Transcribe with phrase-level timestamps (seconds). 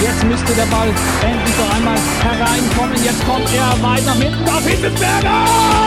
[0.00, 0.88] Jetzt müsste der Ball
[1.22, 2.96] endlich noch einmal hereinkommen.
[3.04, 5.86] Jetzt kommt er weit nach hinten auf Hitzelsberger!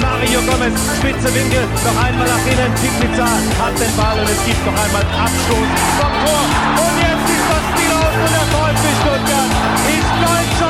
[0.00, 3.28] Mario Gomez, spitze Winkel, noch einmal nach innen, Pizza
[3.60, 5.68] hat den Ball und es gibt noch einmal Abstoß
[5.98, 6.42] vom Tor.
[6.82, 9.50] Und jetzt ist das Spiel aus und der VfB Stuttgart
[9.92, 10.65] ist deutscher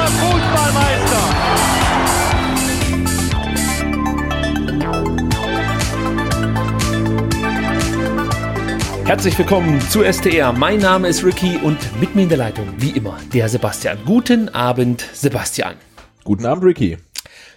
[9.06, 10.52] Herzlich willkommen zu STR.
[10.52, 13.98] Mein Name ist Ricky und mit mir in der Leitung, wie immer, der Sebastian.
[14.04, 15.76] Guten Abend, Sebastian.
[16.24, 16.98] Guten Abend, Ricky.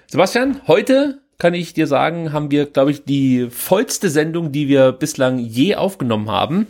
[0.05, 4.91] Sebastian, heute kann ich dir sagen, haben wir, glaube ich, die vollste Sendung, die wir
[4.91, 6.67] bislang je aufgenommen haben.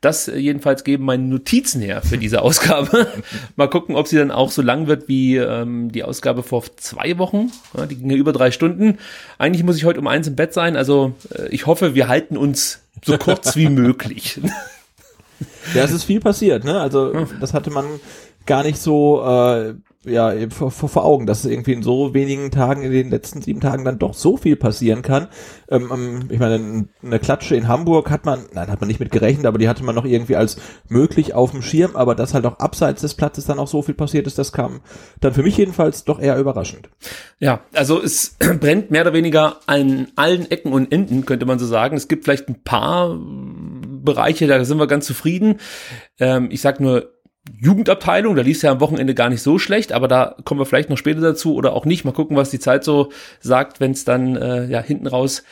[0.00, 3.08] Das jedenfalls geben meine Notizen her für diese Ausgabe.
[3.56, 7.18] Mal gucken, ob sie dann auch so lang wird wie ähm, die Ausgabe vor zwei
[7.18, 7.52] Wochen.
[7.76, 8.96] Ja, die ging ja über drei Stunden.
[9.36, 10.74] Eigentlich muss ich heute um eins im Bett sein.
[10.74, 14.40] Also äh, ich hoffe, wir halten uns so kurz wie möglich.
[15.74, 16.64] Ja, es ist viel passiert.
[16.64, 16.80] Ne?
[16.80, 17.84] Also das hatte man
[18.46, 22.82] gar nicht so äh, ja, vor, vor Augen, dass es irgendwie in so wenigen Tagen,
[22.82, 25.28] in den letzten sieben Tagen dann doch so viel passieren kann.
[25.70, 29.12] Ähm, ähm, ich meine, eine Klatsche in Hamburg hat man, nein, hat man nicht mit
[29.12, 30.56] gerechnet, aber die hatte man noch irgendwie als
[30.88, 33.94] möglich auf dem Schirm, aber dass halt auch abseits des Platzes dann auch so viel
[33.94, 34.80] passiert ist, das kam
[35.20, 36.90] dann für mich jedenfalls doch eher überraschend.
[37.38, 41.66] Ja, also es brennt mehr oder weniger an allen Ecken und Enden, könnte man so
[41.66, 41.96] sagen.
[41.96, 45.60] Es gibt vielleicht ein paar Bereiche, da sind wir ganz zufrieden.
[46.18, 47.12] Ähm, ich sag nur,
[47.60, 50.90] Jugendabteilung, da lief ja am Wochenende gar nicht so schlecht, aber da kommen wir vielleicht
[50.90, 52.04] noch später dazu oder auch nicht.
[52.04, 53.10] Mal gucken, was die Zeit so
[53.40, 55.42] sagt, wenn es dann äh, ja hinten raus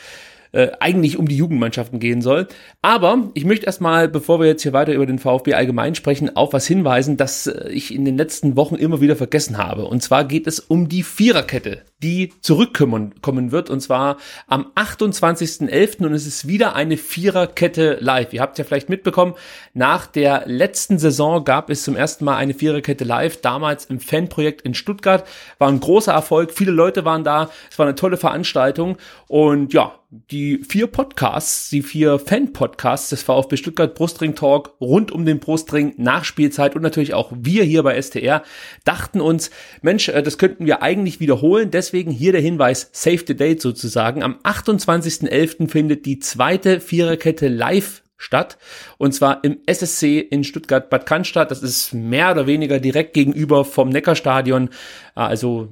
[0.53, 2.47] äh, eigentlich um die Jugendmannschaften gehen soll.
[2.83, 6.53] Aber ich möchte erstmal, bevor wir jetzt hier weiter über den VfB allgemein sprechen, auf
[6.53, 9.87] was hinweisen, das äh, ich in den letzten Wochen immer wieder vergessen habe.
[9.87, 13.71] Und zwar geht es um die Viererkette, die zurückkommen kommen wird.
[13.71, 14.17] Und zwar
[14.47, 16.05] am 28.11.
[16.05, 18.33] und es ist wieder eine Viererkette live.
[18.33, 19.35] Ihr habt ja vielleicht mitbekommen,
[19.75, 23.41] nach der letzten Saison gab es zum ersten Mal eine Viererkette live.
[23.41, 25.27] Damals im Fanprojekt in Stuttgart.
[25.59, 26.53] War ein großer Erfolg.
[26.53, 27.51] Viele Leute waren da.
[27.71, 28.97] Es war eine tolle Veranstaltung.
[29.29, 35.25] Und ja, die vier Podcasts, die vier Fan-Podcasts des VfB Stuttgart Brustring Talk rund um
[35.25, 38.43] den Brustring Nachspielzeit und natürlich auch wir hier bei STR
[38.83, 39.53] dachten uns,
[39.83, 41.71] Mensch, äh, das könnten wir eigentlich wiederholen.
[41.71, 44.23] Deswegen hier der Hinweis, save the date sozusagen.
[44.23, 45.69] Am 28.11.
[45.69, 48.59] findet die zweite Viererkette live statt.
[48.99, 51.51] Und zwar im SSC in Stuttgart-Bad Cannstatt.
[51.51, 54.69] Das ist mehr oder weniger direkt gegenüber vom Neckarstadion.
[55.15, 55.69] Also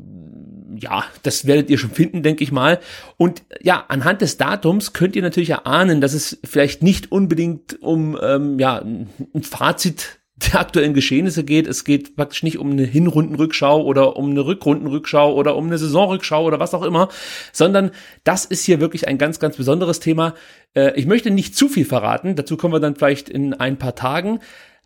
[0.80, 2.80] ja, das werdet ihr schon finden, denke ich mal.
[3.16, 8.18] Und ja, anhand des Datums könnt ihr natürlich erahnen, dass es vielleicht nicht unbedingt um
[8.20, 11.66] ähm, ja, ein Fazit der aktuellen Geschehnisse geht.
[11.66, 16.44] Es geht praktisch nicht um eine Hinrundenrückschau oder um eine Rückrundenrückschau oder um eine Saisonrückschau
[16.44, 17.08] oder was auch immer,
[17.52, 17.90] sondern
[18.24, 20.34] das ist hier wirklich ein ganz, ganz besonderes Thema.
[20.74, 23.94] Äh, ich möchte nicht zu viel verraten, dazu kommen wir dann vielleicht in ein paar
[23.94, 24.40] Tagen,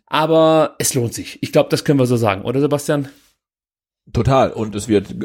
[0.07, 1.39] aber es lohnt sich.
[1.41, 3.09] Ich glaube, das können wir so sagen, oder Sebastian?
[4.11, 4.51] Total.
[4.51, 5.15] Und es wird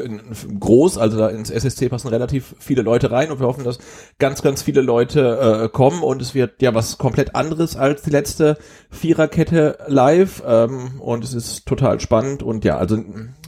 [0.57, 3.77] groß, also da ins SSC passen relativ viele Leute rein und wir hoffen, dass
[4.19, 8.09] ganz, ganz viele Leute äh, kommen und es wird ja was komplett anderes als die
[8.09, 8.57] letzte
[8.89, 12.97] Viererkette live ähm, und es ist total spannend und ja, also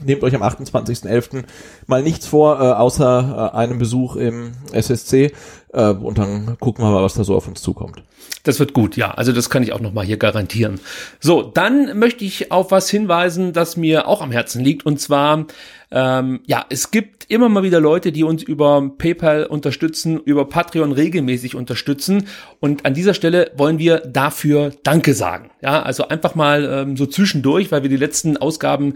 [0.04, 1.44] nehmt euch am 28.11.
[1.86, 5.32] mal nichts vor, äh, außer äh, einem Besuch im SSC
[5.72, 8.02] äh, und dann gucken wir mal, was da so auf uns zukommt.
[8.44, 9.12] Das wird gut, ja.
[9.12, 10.80] Also das kann ich auch nochmal hier garantieren.
[11.20, 14.84] So, dann möchte ich auf was hinweisen, das mir auch am Herzen liegt.
[14.84, 15.46] Und zwar,
[15.92, 20.90] ähm, ja, es gibt immer mal wieder Leute, die uns über PayPal unterstützen, über Patreon
[20.90, 22.26] regelmäßig unterstützen.
[22.58, 25.50] Und an dieser Stelle wollen wir dafür Danke sagen.
[25.60, 28.94] Ja, also einfach mal ähm, so zwischendurch, weil wir die letzten Ausgaben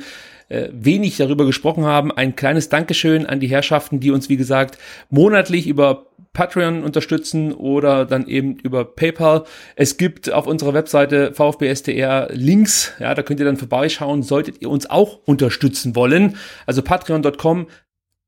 [0.48, 2.10] äh, wenig darüber gesprochen haben.
[2.10, 4.78] Ein kleines Dankeschön an die Herrschaften, die uns, wie gesagt,
[5.10, 6.06] monatlich über
[6.36, 9.44] Patreon unterstützen oder dann eben über PayPal.
[9.74, 14.68] Es gibt auf unserer Webseite VfBSTR Links, ja, da könnt ihr dann vorbeischauen, solltet ihr
[14.68, 16.36] uns auch unterstützen wollen.
[16.66, 17.68] Also patreon.com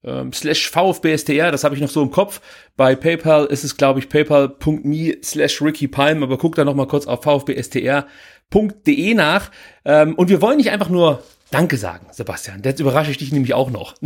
[0.05, 2.41] ähm, slash VfBSTR, das habe ich noch so im Kopf.
[2.79, 6.87] Bei PayPal ist es, glaube ich, paypal.me slash Ricky Palm, aber guckt da noch mal
[6.87, 9.51] kurz auf VfBSTR.de nach.
[9.85, 12.63] Ähm, und wir wollen nicht einfach nur Danke sagen, Sebastian.
[12.65, 13.97] Jetzt überrasche ich dich nämlich auch noch.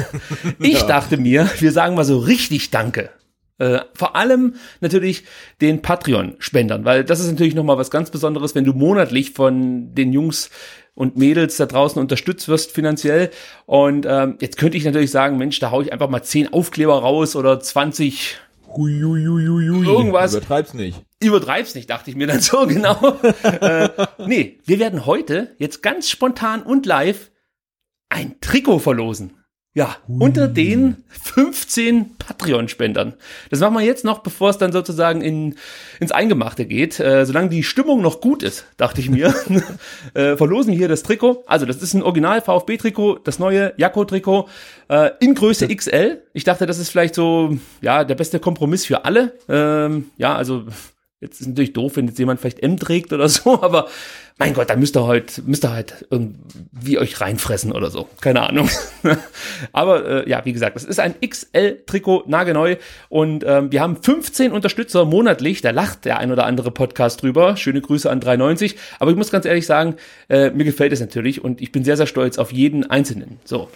[0.58, 3.10] ich dachte mir, wir sagen mal so richtig Danke.
[3.58, 5.24] Äh, vor allem natürlich
[5.60, 10.12] den Patreon-Spendern, weil das ist natürlich nochmal was ganz Besonderes, wenn du monatlich von den
[10.12, 10.50] Jungs
[10.94, 13.30] und Mädels da draußen unterstützt wirst finanziell.
[13.66, 16.98] Und ähm, jetzt könnte ich natürlich sagen, Mensch, da hau ich einfach mal 10 Aufkleber
[16.98, 18.38] raus oder 20
[18.76, 19.86] Hui, hui, hui, hui, hui.
[19.86, 20.34] Irgendwas.
[20.34, 21.02] Übertreib's nicht.
[21.22, 23.18] übertreib's nicht, dachte ich mir dann so genau.
[23.42, 23.88] äh,
[24.26, 27.30] nee, wir werden heute jetzt ganz spontan und live
[28.10, 29.32] ein Trikot verlosen.
[29.76, 33.12] Ja, unter den 15 Patreon-Spendern.
[33.50, 35.56] Das machen wir jetzt noch, bevor es dann sozusagen in,
[36.00, 36.98] ins Eingemachte geht.
[36.98, 39.34] Äh, solange die Stimmung noch gut ist, dachte ich mir,
[40.14, 41.44] äh, verlosen wir hier das Trikot.
[41.46, 44.48] Also das ist ein Original VfB-Trikot, das neue Jakko-Trikot
[44.88, 46.22] äh, in Größe XL.
[46.32, 49.34] Ich dachte, das ist vielleicht so, ja, der beste Kompromiss für alle.
[49.46, 50.64] Ähm, ja, also
[51.18, 53.88] Jetzt ist natürlich doof, wenn jetzt jemand vielleicht M trägt oder so, aber
[54.38, 58.06] mein Gott, da müsst ihr halt, müsst ihr halt irgendwie euch reinfressen oder so.
[58.20, 58.68] Keine Ahnung.
[59.72, 62.76] aber äh, ja, wie gesagt, das ist ein XL-Trikot, nagelneu.
[63.08, 65.62] Und ähm, wir haben 15 Unterstützer monatlich.
[65.62, 67.56] Da lacht der ein oder andere Podcast drüber.
[67.56, 68.76] Schöne Grüße an 390.
[68.98, 69.96] Aber ich muss ganz ehrlich sagen,
[70.28, 73.40] äh, mir gefällt es natürlich und ich bin sehr, sehr stolz auf jeden Einzelnen.
[73.44, 73.70] So.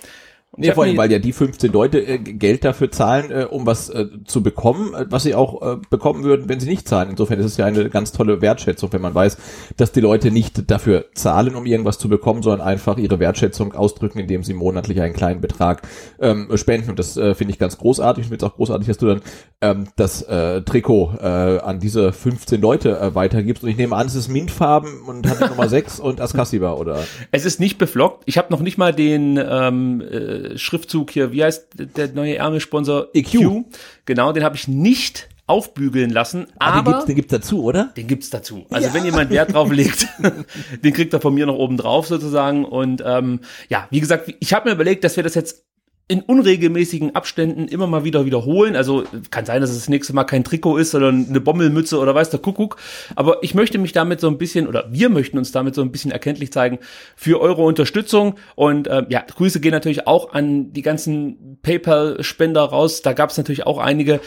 [0.53, 3.67] Und Nee, vor allem, weil ja die 15 Leute äh, Geld dafür zahlen, äh, um
[3.67, 7.11] was äh, zu bekommen, äh, was sie auch äh, bekommen würden, wenn sie nicht zahlen.
[7.11, 9.39] Insofern ist es ja eine ganz tolle Wertschätzung, wenn man weiß,
[9.77, 14.19] dass die Leute nicht dafür zahlen, um irgendwas zu bekommen, sondern einfach ihre Wertschätzung ausdrücken,
[14.19, 15.83] indem sie monatlich einen kleinen Betrag
[16.19, 16.91] ähm, spenden.
[16.91, 18.23] Und das äh, finde ich ganz großartig.
[18.23, 19.23] Ich finde es auch großartig, dass du dann
[19.61, 21.27] ähm, das äh, Trikot äh,
[21.61, 23.63] an diese 15 Leute äh, weitergibst.
[23.63, 27.05] Und ich nehme an, es ist Mintfarben und hat Nummer 6 und Askasiba, oder?
[27.31, 28.25] Es ist nicht beflockt.
[28.27, 30.03] Ich habe noch nicht mal den ähm,
[30.41, 33.09] äh, Schriftzug hier, wie heißt der neue Ärmelsponsor?
[33.15, 33.65] EQ.
[34.07, 37.93] Genau, den habe ich nicht aufbügeln lassen, Ah, den aber gibt's, den gibt's dazu, oder?
[37.97, 38.67] den gibt's dazu.
[38.71, 40.07] Also wenn jemand Wert drauf legt,
[40.85, 42.65] den kriegt er von mir noch oben drauf sozusagen.
[42.65, 45.65] Und ähm, ja, wie gesagt, ich habe mir überlegt, dass wir das jetzt
[46.11, 48.75] in unregelmäßigen Abständen immer mal wieder wiederholen.
[48.75, 52.13] Also kann sein, dass es das nächste Mal kein Trikot ist, sondern eine Bommelmütze oder
[52.17, 52.79] weiß der Kuckuck.
[53.15, 55.93] Aber ich möchte mich damit so ein bisschen, oder wir möchten uns damit so ein
[55.93, 56.81] bisschen erkenntlich zeigen
[57.15, 58.35] für eure Unterstützung.
[58.57, 63.03] Und äh, ja, Grüße gehen natürlich auch an die ganzen PayPal-Spender raus.
[63.03, 64.19] Da gab es natürlich auch einige.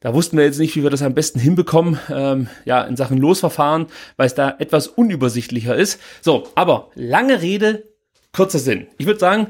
[0.00, 3.18] Da wussten wir jetzt nicht, wie wir das am besten hinbekommen, ähm, ja, in Sachen
[3.18, 3.86] Losverfahren,
[4.16, 6.00] weil es da etwas unübersichtlicher ist.
[6.22, 7.84] So, aber lange Rede,
[8.32, 8.88] kurzer Sinn.
[8.98, 9.46] Ich würde sagen,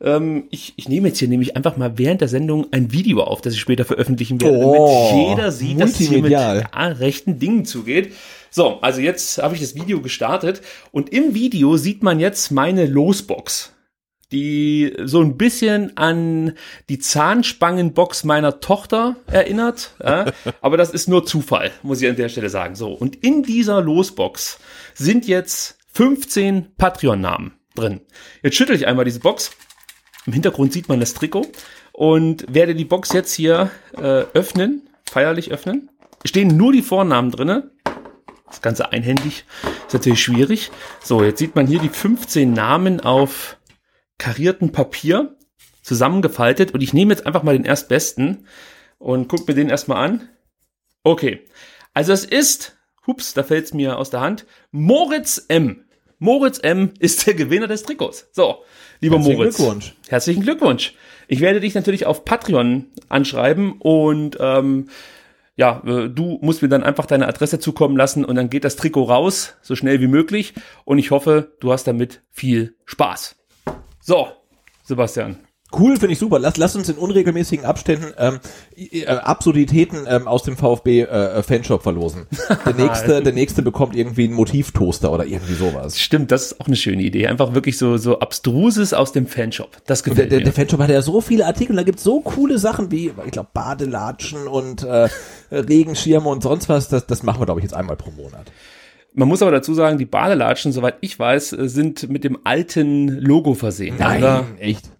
[0.00, 3.40] ähm, ich, ich nehme jetzt hier nämlich einfach mal während der Sendung ein Video auf,
[3.40, 7.38] das ich später veröffentlichen werde, Oh, damit jeder sieht, dass es hier mit ja, rechten
[7.38, 8.12] Dingen zugeht.
[8.50, 10.62] So, also jetzt habe ich das Video gestartet
[10.92, 13.74] und im Video sieht man jetzt meine Losbox
[14.32, 16.54] die so ein bisschen an
[16.88, 19.94] die Zahnspangenbox meiner Tochter erinnert.
[20.02, 22.74] Ja, aber das ist nur Zufall, muss ich an der Stelle sagen.
[22.74, 24.58] So, und in dieser Losbox
[24.94, 28.00] sind jetzt 15 Patreon-Namen drin.
[28.42, 29.52] Jetzt schüttel ich einmal diese Box.
[30.26, 31.46] Im Hintergrund sieht man das Trikot
[31.92, 35.90] und werde die Box jetzt hier äh, öffnen, feierlich öffnen.
[36.24, 37.70] Stehen nur die Vornamen drinne.
[38.46, 39.44] Das Ganze einhändig
[39.86, 40.70] ist natürlich schwierig.
[41.02, 43.58] So, jetzt sieht man hier die 15 Namen auf
[44.18, 45.36] karierten Papier
[45.82, 48.46] zusammengefaltet und ich nehme jetzt einfach mal den erstbesten
[48.98, 50.28] und guck mir den erstmal an.
[51.02, 51.46] Okay,
[51.92, 55.84] also es ist, hups, da fällt es mir aus der Hand, Moritz M.
[56.18, 56.94] Moritz M.
[56.98, 58.28] ist der Gewinner des Trikots.
[58.32, 58.64] So,
[59.00, 59.56] lieber Herzlichen Moritz.
[59.56, 59.94] Glückwunsch.
[60.08, 60.94] Herzlichen Glückwunsch.
[61.28, 64.88] Ich werde dich natürlich auf Patreon anschreiben und ähm,
[65.56, 68.76] ja, äh, du musst mir dann einfach deine Adresse zukommen lassen und dann geht das
[68.76, 70.54] Trikot raus, so schnell wie möglich.
[70.84, 73.36] Und ich hoffe, du hast damit viel Spaß.
[74.00, 74.28] So,
[74.82, 75.38] Sebastian.
[75.78, 76.38] Cool, finde ich super.
[76.38, 78.38] Lass, lass uns in unregelmäßigen Abständen ähm,
[78.76, 82.26] äh, Absurditäten ähm, aus dem VfB äh, Fanshop verlosen.
[82.66, 85.98] Der nächste, der nächste bekommt irgendwie einen Motivtoaster oder irgendwie sowas.
[86.00, 87.26] Stimmt, das ist auch eine schöne Idee.
[87.26, 89.70] Einfach wirklich so, so Abstruses aus dem Fanshop.
[89.86, 90.44] Das Der, gefällt der, mir.
[90.44, 93.48] der Fanshop hat ja so viele Artikel, da gibt's so coole Sachen wie, ich glaube,
[93.52, 95.08] Badelatschen und äh,
[95.50, 96.88] Regenschirme und sonst was.
[96.88, 98.50] Das, das machen wir, glaube ich, jetzt einmal pro Monat.
[99.16, 103.08] Man muss aber dazu sagen, die Badelatschen, soweit ich weiß, äh, sind mit dem alten
[103.08, 103.96] Logo versehen.
[104.18, 104.44] Oder?
[104.58, 104.90] echt.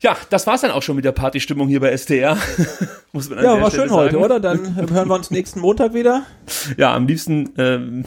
[0.00, 2.36] Ja, das war's dann auch schon mit der Partystimmung hier bei STR.
[3.12, 4.24] muss man an Ja, der war Stelle schön heute, sagen.
[4.24, 4.38] oder?
[4.40, 6.22] Dann ähm, hören wir uns nächsten Montag wieder.
[6.76, 8.04] Ja, am liebsten ähm,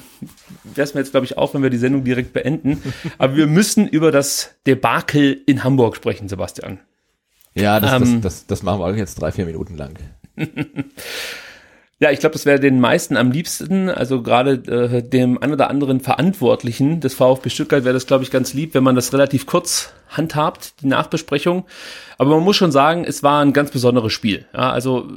[0.63, 2.81] wäre es mir jetzt, glaube ich, auch, wenn wir die Sendung direkt beenden.
[3.17, 6.79] Aber wir müssen über das Debakel in Hamburg sprechen, Sebastian.
[7.55, 8.21] Ja, das, Ähm.
[8.21, 10.00] das, das, das machen wir jetzt drei, vier Minuten lang.
[12.01, 15.70] Ja, ich glaube, das wäre den meisten am liebsten, also gerade äh, dem ein oder
[15.70, 19.46] anderen Verantwortlichen des VfB Stuttgart wäre das, glaube ich, ganz lieb, wenn man das relativ
[19.46, 21.65] kurz handhabt, die Nachbesprechung.
[22.17, 24.48] Aber man muss schon sagen, es war ein ganz besonderes Spiel.
[24.51, 25.12] Ja, also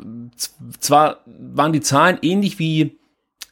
[0.79, 2.99] zwar waren die Zahlen ähnlich wie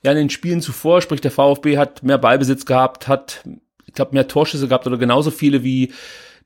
[0.02, 3.44] ja, in den Spielen zuvor, sprich der VfB hat mehr Ballbesitz gehabt, hat
[3.86, 5.94] ich glaube, mehr Torschüsse gehabt oder genauso viele wie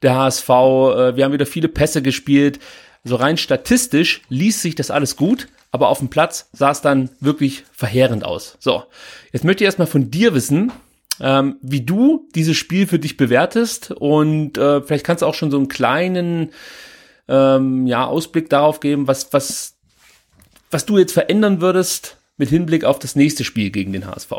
[0.02, 0.49] der HSV.
[0.49, 2.61] Äh, wir haben wieder viele Pässe gespielt.
[3.02, 7.11] Also rein statistisch liest sich das alles gut, aber auf dem Platz sah es dann
[7.20, 8.56] wirklich verheerend aus.
[8.61, 8.85] So,
[9.32, 10.73] jetzt möchte ich erstmal von dir wissen,
[11.20, 15.50] ähm, wie du dieses Spiel für dich bewertest und äh, vielleicht kannst du auch schon
[15.50, 16.52] so einen kleinen
[17.28, 19.75] ähm, ja, Ausblick darauf geben, was, was,
[20.70, 24.32] was du jetzt verändern würdest mit Hinblick auf das nächste Spiel gegen den HSV.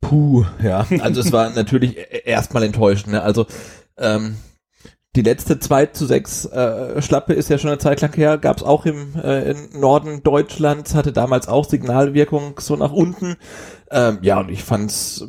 [0.00, 0.86] Puh, ja.
[1.00, 3.12] Also es war natürlich e-, erstmal enttäuschend.
[3.12, 3.22] Ne?
[3.22, 3.46] Also
[3.98, 4.36] ähm,
[5.16, 8.58] die letzte 2 zu 6 äh, Schlappe ist ja schon eine Zeit lang her, gab
[8.58, 13.36] es auch im, äh, im Norden Deutschlands, hatte damals auch Signalwirkung so nach unten.
[13.90, 15.26] Ähm, ja, und ich fand's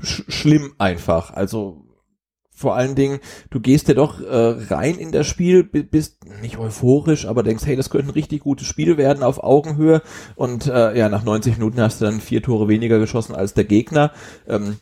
[0.00, 1.32] sch schlimm einfach.
[1.32, 1.84] Also
[2.56, 3.18] vor allen Dingen,
[3.50, 7.74] du gehst ja doch äh, rein in das Spiel, bist nicht euphorisch, aber denkst, hey,
[7.74, 10.02] das könnte ein richtig gutes Spiel werden auf Augenhöhe
[10.36, 13.64] und äh, ja, nach 90 Minuten hast du dann vier Tore weniger geschossen als der
[13.64, 14.12] Gegner.
[14.46, 14.76] Ähm,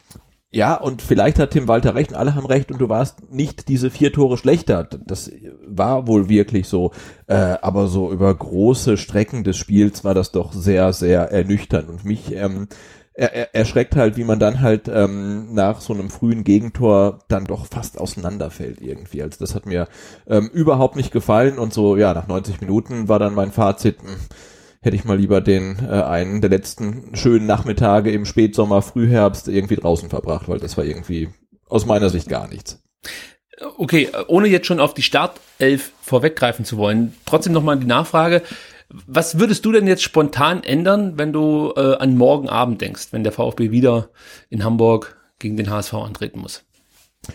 [0.55, 3.69] ja, und vielleicht hat Tim Walter recht und alle haben recht und du warst nicht
[3.69, 4.85] diese vier Tore schlechter.
[4.85, 5.33] Das
[5.67, 6.93] war wohl wirklich so.
[7.27, 11.89] Äh, aber so über große Strecken des Spiels war das doch sehr, sehr ernüchternd.
[11.89, 12.69] Und mich ähm,
[13.15, 17.47] er, er, erschreckt halt, wie man dann halt ähm, nach so einem frühen Gegentor dann
[17.47, 19.23] doch fast auseinanderfällt irgendwie.
[19.23, 19.89] Also das hat mir
[20.27, 24.11] ähm, überhaupt nicht gefallen und so, ja, nach 90 Minuten war dann mein Fazit, mh,
[24.11, 24.19] hm,
[24.83, 29.77] hätte ich mal lieber den äh, einen der letzten schönen Nachmittage im Spätsommer, Frühherbst irgendwie
[29.77, 31.31] draußen verbracht, weil das war irgendwie
[31.69, 32.83] aus meiner Sicht gar nichts.
[33.79, 38.43] Okay, ohne jetzt schon auf die Startelf vorweggreifen zu wollen, trotzdem nochmal die Nachfrage.
[39.07, 43.23] Was würdest du denn jetzt spontan ändern, wenn du äh, an morgen Abend denkst, wenn
[43.23, 44.11] der VfB wieder
[44.51, 46.65] in Hamburg gegen den HSV antreten muss?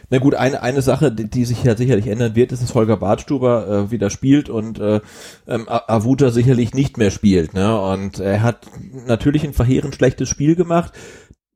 [0.10, 2.98] Na gut, eine, eine Sache, die, die sich ja sicherlich ändern wird, ist, dass Holger
[2.98, 5.00] Badstuber äh, wieder spielt und äh,
[5.48, 7.54] ähm, Avuta sicherlich nicht mehr spielt.
[7.54, 7.80] Ne?
[7.80, 8.68] Und er hat
[9.06, 10.92] natürlich ein verheerend schlechtes Spiel gemacht.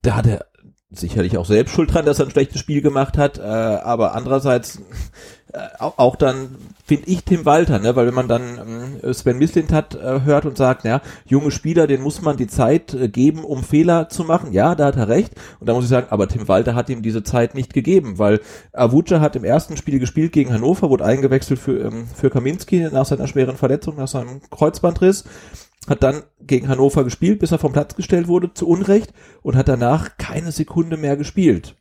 [0.02, 0.46] Da hat er
[0.90, 4.82] sicherlich auch selbst schuld dran, dass er ein schlechtes Spiel gemacht hat, äh, aber andererseits
[5.80, 6.56] auch dann
[6.86, 10.46] finde ich Tim Walter, ne, weil wenn man dann äh, Sven Mislint hat äh, hört
[10.46, 14.24] und sagt, ja, junge Spieler, den muss man die Zeit äh, geben, um Fehler zu
[14.24, 15.34] machen, ja, da hat er recht.
[15.60, 18.40] Und da muss ich sagen, aber Tim Walter hat ihm diese Zeit nicht gegeben, weil
[18.74, 23.06] Avuca hat im ersten Spiel gespielt gegen Hannover, wurde eingewechselt für ähm, für Kaminski nach
[23.06, 25.26] seiner schweren Verletzung, nach seinem Kreuzbandriss
[25.88, 29.68] hat dann gegen Hannover gespielt, bis er vom Platz gestellt wurde, zu Unrecht, und hat
[29.68, 31.76] danach keine Sekunde mehr gespielt.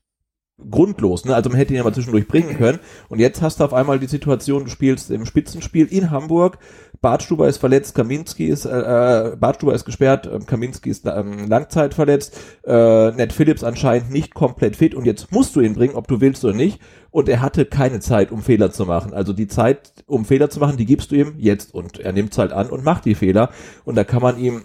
[0.70, 1.34] Grundlos, ne?
[1.34, 2.78] Also man hätte ihn ja mal zwischendurch bringen können.
[3.08, 6.58] Und jetzt hast du auf einmal die Situation, du spielst im Spitzenspiel in Hamburg,
[7.00, 11.94] Bartstuber ist verletzt, Kaminski ist, äh, äh Bartstuber ist gesperrt, äh, Kaminski ist ähm, Langzeit
[11.94, 16.08] verletzt, äh, Ned Phillips anscheinend nicht komplett fit und jetzt musst du ihn bringen, ob
[16.08, 16.80] du willst oder nicht.
[17.10, 19.14] Und er hatte keine Zeit, um Fehler zu machen.
[19.14, 22.36] Also die Zeit, um Fehler zu machen, die gibst du ihm jetzt und er nimmt
[22.36, 23.50] halt an und macht die Fehler.
[23.84, 24.62] Und da kann man ihm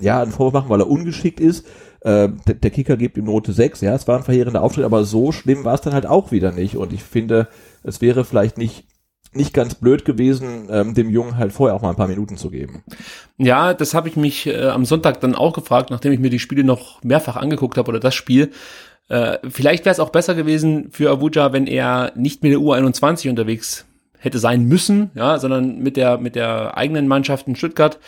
[0.00, 1.66] ja einen Vorwurf machen, weil er ungeschickt ist.
[2.00, 5.32] Äh, der, Kicker gibt ihm Note 6, ja, es war ein verheerender Auftritt, aber so
[5.32, 6.76] schlimm war es dann halt auch wieder nicht.
[6.76, 7.48] Und ich finde,
[7.82, 8.84] es wäre vielleicht nicht
[9.34, 12.50] nicht ganz blöd gewesen, ähm, dem Jungen halt vorher auch mal ein paar Minuten zu
[12.50, 12.82] geben.
[13.36, 16.38] Ja, das habe ich mich äh, am Sonntag dann auch gefragt, nachdem ich mir die
[16.38, 18.50] Spiele noch mehrfach angeguckt habe oder das Spiel.
[19.08, 23.28] Äh, vielleicht wäre es auch besser gewesen für Abuja, wenn er nicht mit der U21
[23.28, 23.86] unterwegs
[24.18, 27.98] hätte sein müssen, ja, sondern mit der mit der eigenen Mannschaft in Stuttgart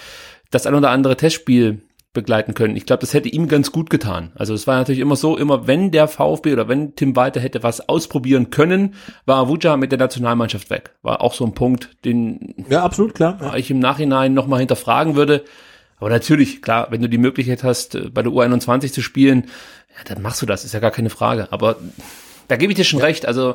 [0.51, 1.83] das ein oder andere Testspiel
[2.13, 2.77] begleiten können.
[2.77, 4.33] Ich glaube, das hätte ihm ganz gut getan.
[4.35, 7.63] Also es war natürlich immer so, immer wenn der VfB oder wenn Tim Walter hätte
[7.63, 8.95] was ausprobieren können,
[9.27, 10.95] war Avuja mit der Nationalmannschaft weg.
[11.03, 13.39] War auch so ein Punkt, den ja, absolut klar.
[13.41, 13.55] Ja.
[13.55, 15.45] ich im Nachhinein nochmal hinterfragen würde.
[15.99, 19.45] Aber natürlich, klar, wenn du die Möglichkeit hast, äh, bei der U21 zu spielen,
[19.97, 21.49] ja, dann machst du das, ist ja gar keine Frage.
[21.53, 21.77] Aber
[22.49, 23.05] da gebe ich dir schon ja.
[23.07, 23.27] recht.
[23.27, 23.55] Also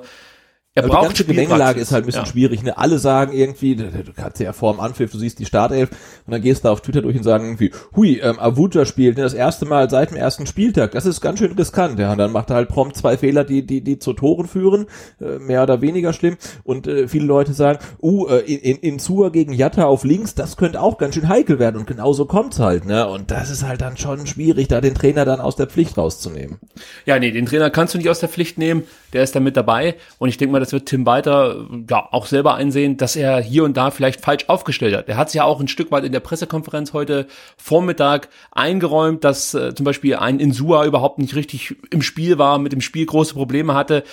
[0.76, 2.30] er also braucht die ganze Gemengelage ist halt ein bisschen ja.
[2.30, 2.62] schwierig.
[2.62, 2.78] Ne?
[2.78, 5.90] Alle sagen irgendwie, du kannst ja vor dem Anpfiff, du siehst die Startelf
[6.26, 9.24] und dann gehst du auf Twitter durch und sagen irgendwie, hui, ähm, Avuja spielt ne,
[9.24, 10.92] das erste Mal seit dem ersten Spieltag.
[10.92, 11.98] Das ist ganz schön riskant.
[11.98, 14.88] Ja, und dann macht er halt prompt zwei Fehler, die die die zu Toren führen,
[15.22, 16.36] äh, mehr oder weniger schlimm.
[16.66, 20.36] Und äh, viele Leute sagen, uh, äh, in, in, in Zua gegen Jatta auf links,
[20.36, 21.78] das könnte auch ganz schön heikel werden.
[21.78, 22.84] Und genauso kommt's halt.
[22.84, 23.08] Ne?
[23.08, 26.60] Und das ist halt dann schon schwierig, da den Trainer dann aus der Pflicht rauszunehmen.
[27.06, 28.84] Ja, nee, den Trainer kannst du nicht aus der Pflicht nehmen.
[29.16, 29.96] Der ist da mit dabei.
[30.18, 33.64] Und ich denke mal, das wird Tim Walter ja auch selber einsehen, dass er hier
[33.64, 35.08] und da vielleicht falsch aufgestellt hat.
[35.08, 39.54] Er hat es ja auch ein Stück weit in der Pressekonferenz heute Vormittag eingeräumt, dass
[39.54, 43.36] äh, zum Beispiel ein Insua überhaupt nicht richtig im Spiel war, mit dem Spiel große
[43.36, 44.04] Probleme hatte.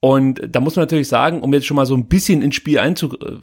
[0.00, 2.80] Und da muss man natürlich sagen, um jetzt schon mal so ein bisschen ins Spiel
[2.80, 3.36] einzu äh,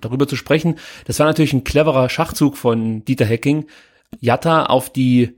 [0.00, 0.76] darüber zu sprechen,
[1.06, 3.66] das war natürlich ein cleverer Schachzug von Dieter Hecking,
[4.20, 5.34] Jatta auf die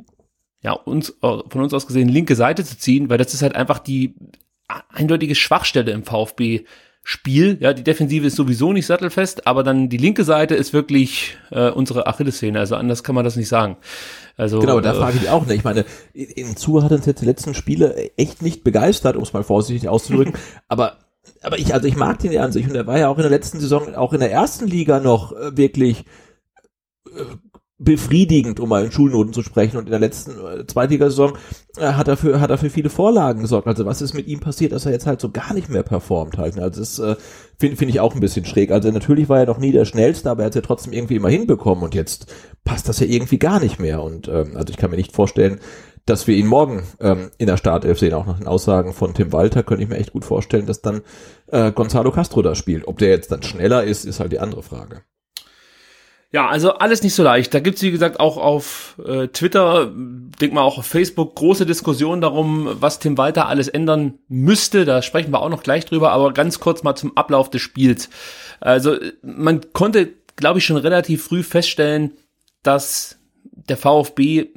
[0.63, 3.55] ja, uns, äh, von uns aus gesehen linke Seite zu ziehen, weil das ist halt
[3.57, 4.17] einfach die
[4.69, 6.65] eindeutige Schwachstelle im VfB
[7.07, 7.59] Spiel.
[7.61, 11.69] Ja, die Defensive ist sowieso nicht sattelfest, aber dann die linke Seite ist wirklich äh,
[11.69, 12.59] unsere Achillessehne.
[12.59, 13.77] Also anders kann man das nicht sagen.
[14.39, 15.59] Also Genau, da äh, frage ich auch nicht.
[15.59, 19.35] Ich meine, in Zu hat uns jetzt die letzten Spiele echt nicht begeistert, um es
[19.35, 20.33] mal vorsichtig auszudrücken.
[20.69, 20.97] aber
[21.43, 23.23] aber ich, also ich mag den ja an sich und er war ja auch in
[23.23, 26.05] der letzten Saison, auch in der ersten Liga noch äh, wirklich
[27.07, 27.25] äh,
[27.79, 29.77] befriedigend, um mal in Schulnoten zu sprechen.
[29.77, 31.37] Und in der letzten äh, Zweitligasaison
[31.77, 33.67] äh, hat er für hat er für viele Vorlagen gesorgt.
[33.67, 36.39] Also was ist mit ihm passiert, dass er jetzt halt so gar nicht mehr performt
[36.39, 36.59] halt.
[36.59, 37.17] Also das äh,
[37.59, 38.71] finde finde ich auch ein bisschen schräg.
[38.71, 41.29] Also natürlich war er noch nie der schnellste, aber er hat ja trotzdem irgendwie immer
[41.29, 42.33] hinbekommen und jetzt
[42.65, 44.03] passt das ja irgendwie gar nicht mehr.
[44.03, 45.59] Und ähm, also ich kann mir nicht vorstellen,
[46.07, 48.15] dass wir ihn morgen ähm, in der Startelf sehen.
[48.15, 51.03] Auch nach den Aussagen von Tim Walter könnte ich mir echt gut vorstellen, dass dann
[51.49, 52.87] äh, Gonzalo Castro da spielt.
[52.87, 55.03] Ob der jetzt dann schneller ist, ist halt die andere Frage.
[56.35, 57.55] Ja, also alles nicht so leicht.
[57.55, 62.21] Da gibt's wie gesagt, auch auf äh, Twitter, denk mal auch auf Facebook, große Diskussionen
[62.21, 64.85] darum, was Tim Walter alles ändern müsste.
[64.85, 68.11] Da sprechen wir auch noch gleich drüber, aber ganz kurz mal zum Ablauf des Spiels.
[68.59, 72.11] Also man konnte, glaube ich, schon relativ früh feststellen,
[72.65, 73.17] dass
[73.53, 74.49] der VfB,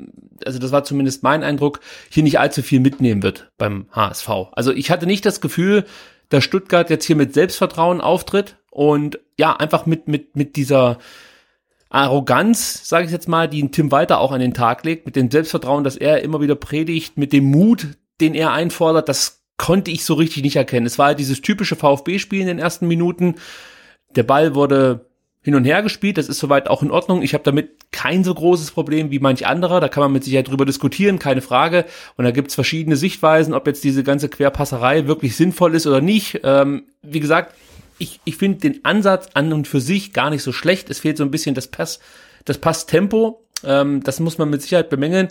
[0.47, 4.29] also das war zumindest mein Eindruck, hier nicht allzu viel mitnehmen wird beim HSV.
[4.53, 5.85] Also ich hatte nicht das Gefühl,
[6.29, 10.97] dass Stuttgart jetzt hier mit Selbstvertrauen auftritt und ja, einfach mit, mit, mit dieser
[11.89, 15.31] Arroganz, sage ich jetzt mal, die Tim Walter auch an den Tag legt, mit dem
[15.31, 17.87] Selbstvertrauen, das er immer wieder predigt, mit dem Mut,
[18.19, 20.85] den er einfordert, das konnte ich so richtig nicht erkennen.
[20.85, 23.35] Es war halt dieses typische VfB-Spiel in den ersten Minuten.
[24.15, 25.07] Der Ball wurde
[25.41, 27.21] hin und her gespielt, das ist soweit auch in Ordnung.
[27.21, 29.79] Ich habe damit kein so großes Problem wie manch anderer.
[29.79, 31.85] Da kann man mit Sicherheit drüber diskutieren, keine Frage.
[32.17, 36.41] Und da gibt's verschiedene Sichtweisen, ob jetzt diese ganze Querpasserei wirklich sinnvoll ist oder nicht.
[36.43, 37.55] Ähm, wie gesagt,
[37.99, 40.89] ich, ich finde den Ansatz an und für sich gar nicht so schlecht.
[40.89, 41.99] Es fehlt so ein bisschen das Pass,
[42.45, 43.43] das Passtempo.
[43.63, 45.29] Ähm, das muss man mit Sicherheit bemängeln,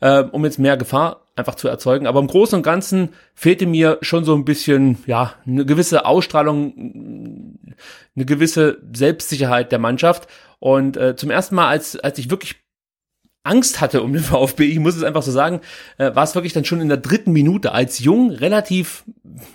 [0.00, 2.06] äh, um jetzt mehr Gefahr einfach zu erzeugen.
[2.06, 7.58] Aber im Großen und Ganzen fehlte mir schon so ein bisschen, ja, eine gewisse Ausstrahlung,
[8.14, 10.28] eine gewisse Selbstsicherheit der Mannschaft.
[10.58, 12.56] Und äh, zum ersten Mal, als, als ich wirklich
[13.46, 15.60] Angst hatte um den VfB, ich muss es einfach so sagen,
[15.98, 19.04] äh, war es wirklich dann schon in der dritten Minute, als Jung relativ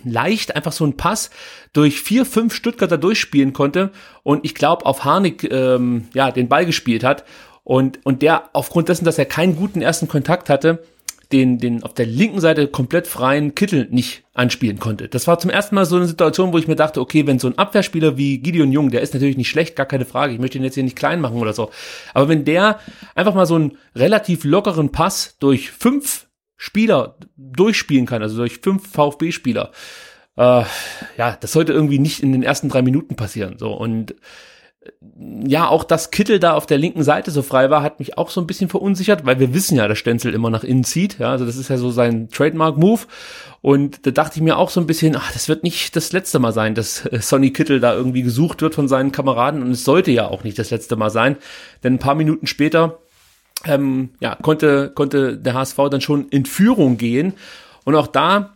[0.04, 1.30] leicht einfach so ein Pass
[1.72, 3.90] durch vier, fünf Stuttgarter durchspielen konnte
[4.22, 7.24] und ich glaube auf Harnik ähm, ja den Ball gespielt hat
[7.64, 10.82] und und der aufgrund dessen, dass er keinen guten ersten Kontakt hatte,
[11.32, 15.08] den, den auf der linken Seite komplett freien Kittel nicht anspielen konnte.
[15.08, 17.48] Das war zum ersten Mal so eine Situation, wo ich mir dachte, okay, wenn so
[17.48, 20.58] ein Abwehrspieler wie Gideon Jung, der ist natürlich nicht schlecht, gar keine Frage, ich möchte
[20.58, 21.70] ihn jetzt hier nicht klein machen oder so,
[22.14, 22.78] aber wenn der
[23.14, 28.88] einfach mal so einen relativ lockeren Pass durch fünf Spieler durchspielen kann, also durch fünf
[28.92, 29.72] VfB-Spieler,
[30.36, 30.64] äh,
[31.18, 33.58] ja, das sollte irgendwie nicht in den ersten drei Minuten passieren.
[33.58, 34.14] So und
[35.46, 38.30] ja, auch dass Kittel da auf der linken Seite so frei war, hat mich auch
[38.30, 41.18] so ein bisschen verunsichert, weil wir wissen ja, dass Stenzel immer nach innen zieht.
[41.18, 43.02] Ja, also das ist ja so sein Trademark-Move.
[43.60, 46.38] Und da dachte ich mir auch so ein bisschen, ach, das wird nicht das letzte
[46.40, 49.62] Mal sein, dass äh, Sonny Kittel da irgendwie gesucht wird von seinen Kameraden.
[49.62, 51.36] Und es sollte ja auch nicht das letzte Mal sein.
[51.84, 52.98] Denn ein paar Minuten später,
[53.64, 57.34] ähm, ja, konnte, konnte der HSV dann schon in Führung gehen.
[57.84, 58.51] Und auch da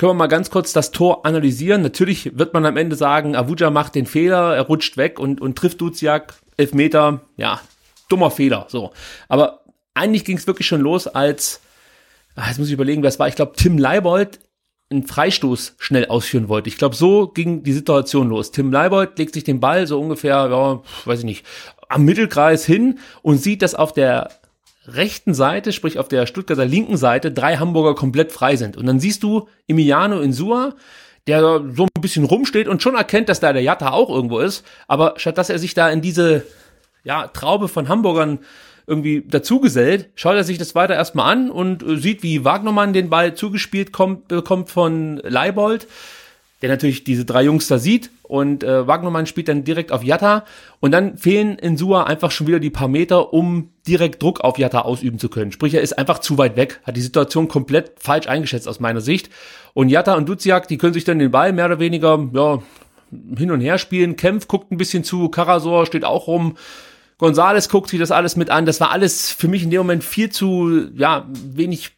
[0.00, 1.82] können wir mal ganz kurz das Tor analysieren.
[1.82, 5.58] Natürlich wird man am Ende sagen, Avuja macht den Fehler, er rutscht weg und, und
[5.58, 7.60] trifft Duziak, elf Meter, ja,
[8.08, 8.92] dummer Fehler, so.
[9.28, 11.60] Aber eigentlich ging es wirklich schon los, als,
[12.34, 14.38] ach, jetzt muss ich überlegen, wer es war, ich glaube, Tim Leibold
[14.88, 16.70] einen Freistoß schnell ausführen wollte.
[16.70, 18.52] Ich glaube, so ging die Situation los.
[18.52, 21.46] Tim Leibold legt sich den Ball so ungefähr, ja, weiß ich nicht,
[21.90, 24.30] am Mittelkreis hin und sieht, dass auf der
[24.94, 28.76] rechten Seite, sprich auf der Stuttgarter linken Seite, drei Hamburger komplett frei sind.
[28.76, 30.74] Und dann siehst du Emiliano Insua,
[31.26, 31.40] der
[31.74, 34.64] so ein bisschen rumsteht und schon erkennt, dass da der Jatta auch irgendwo ist.
[34.88, 36.44] Aber statt dass er sich da in diese
[37.04, 38.40] ja, Traube von Hamburgern
[38.86, 43.08] irgendwie dazugesellt, schaut er sich das weiter erstmal an und äh, sieht, wie Wagnermann den
[43.08, 45.86] Ball zugespielt kommt, bekommt von Leibold
[46.62, 50.44] der natürlich diese drei Jungs da sieht und äh, Wagnermann spielt dann direkt auf Jatta
[50.80, 54.58] und dann fehlen in Sua einfach schon wieder die paar Meter, um direkt Druck auf
[54.58, 55.52] Jatta ausüben zu können.
[55.52, 59.00] Sprich, er ist einfach zu weit weg, hat die Situation komplett falsch eingeschätzt aus meiner
[59.00, 59.30] Sicht
[59.74, 62.62] und Jatta und Duziak, die können sich dann den Ball mehr oder weniger ja,
[63.36, 64.16] hin und her spielen.
[64.16, 66.56] Kempf guckt ein bisschen zu, Karasor steht auch rum.
[67.18, 68.64] Gonzales guckt sich das alles mit an.
[68.64, 71.90] Das war alles für mich in dem Moment viel zu, ja, wenig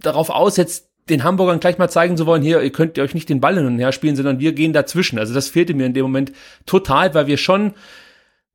[0.00, 3.28] darauf aus, jetzt den Hamburgern gleich mal zeigen zu wollen, hier, ihr könnt euch nicht
[3.28, 5.18] den Ball hin und her spielen, sondern wir gehen dazwischen.
[5.18, 6.32] Also das fehlte mir in dem Moment
[6.66, 7.74] total, weil wir schon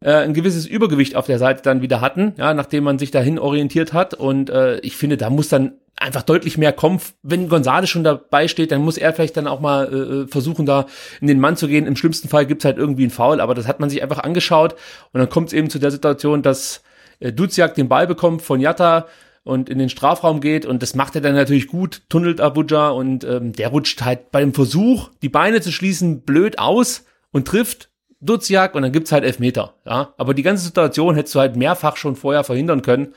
[0.02, 3.38] äh, ein gewisses Übergewicht auf der Seite dann wieder hatten, ja, nachdem man sich dahin
[3.38, 4.14] orientiert hat.
[4.14, 7.02] Und äh, ich finde, da muss dann einfach deutlich mehr kommen.
[7.22, 10.86] Wenn González schon dabei steht, dann muss er vielleicht dann auch mal äh, versuchen, da
[11.22, 11.86] in den Mann zu gehen.
[11.86, 14.74] Im schlimmsten Fall gibt's halt irgendwie einen Foul, aber das hat man sich einfach angeschaut.
[15.12, 16.82] Und dann kommt es eben zu der Situation, dass
[17.20, 19.08] äh, Duziak den Ball bekommt von Jatta,
[19.44, 23.24] und in den Strafraum geht und das macht er dann natürlich gut, tunnelt Abuja und
[23.24, 27.90] ähm, der rutscht halt beim Versuch, die Beine zu schließen, blöd aus und trifft
[28.22, 30.14] Duziak und dann gibt's halt Elfmeter, ja.
[30.18, 33.14] Aber die ganze Situation hättest du halt mehrfach schon vorher verhindern können.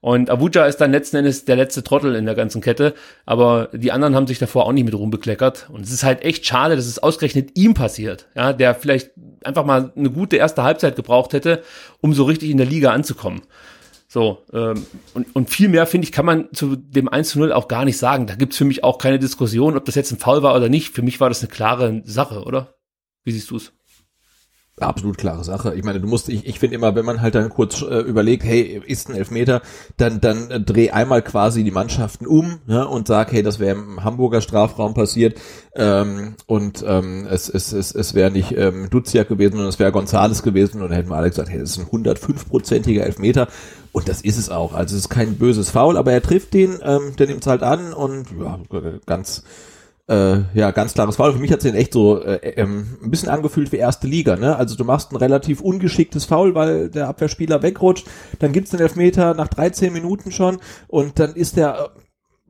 [0.00, 2.92] Und Abuja ist dann letzten Endes der letzte Trottel in der ganzen Kette,
[3.24, 5.70] aber die anderen haben sich davor auch nicht mit rumbekleckert.
[5.70, 9.12] Und es ist halt echt schade, dass es ausgerechnet ihm passiert, ja, der vielleicht
[9.44, 11.62] einfach mal eine gute erste Halbzeit gebraucht hätte,
[12.00, 13.42] um so richtig in der Liga anzukommen.
[14.12, 17.50] So, ähm, und, und viel mehr, finde ich, kann man zu dem 1 zu 0
[17.50, 18.26] auch gar nicht sagen.
[18.26, 20.90] Da gibt's für mich auch keine Diskussion, ob das jetzt ein Foul war oder nicht.
[20.90, 22.74] Für mich war das eine klare Sache, oder?
[23.24, 23.72] Wie siehst du's?
[24.82, 25.74] Absolut klare Sache.
[25.74, 28.44] Ich meine, du musst, ich, ich finde immer, wenn man halt dann kurz äh, überlegt,
[28.44, 29.62] hey, ist ein Elfmeter,
[29.96, 33.76] dann, dann äh, dreh einmal quasi die Mannschaften um ne, und sag, hey, das wäre
[33.76, 35.40] im Hamburger Strafraum passiert
[35.74, 39.92] ähm, und ähm, es, es, es, es wäre nicht ähm, Duziak gewesen, sondern es wäre
[39.92, 43.48] Gonzales gewesen und dann hätten wir alle gesagt, hey, das ist ein 105-prozentiger Elfmeter
[43.92, 44.74] und das ist es auch.
[44.74, 47.62] Also es ist kein böses Foul, aber er trifft den, ähm, der nimmt es halt
[47.62, 48.58] an und ja,
[49.06, 49.44] ganz
[50.08, 51.32] äh, ja, ganz klares Foul.
[51.32, 54.36] Für mich hat es den echt so äh, ähm, ein bisschen angefühlt wie erste Liga.
[54.36, 54.56] Ne?
[54.56, 58.06] Also du machst ein relativ ungeschicktes Foul, weil der Abwehrspieler wegrutscht.
[58.40, 61.90] Dann gibt's den Elfmeter nach 13 Minuten schon und dann ist der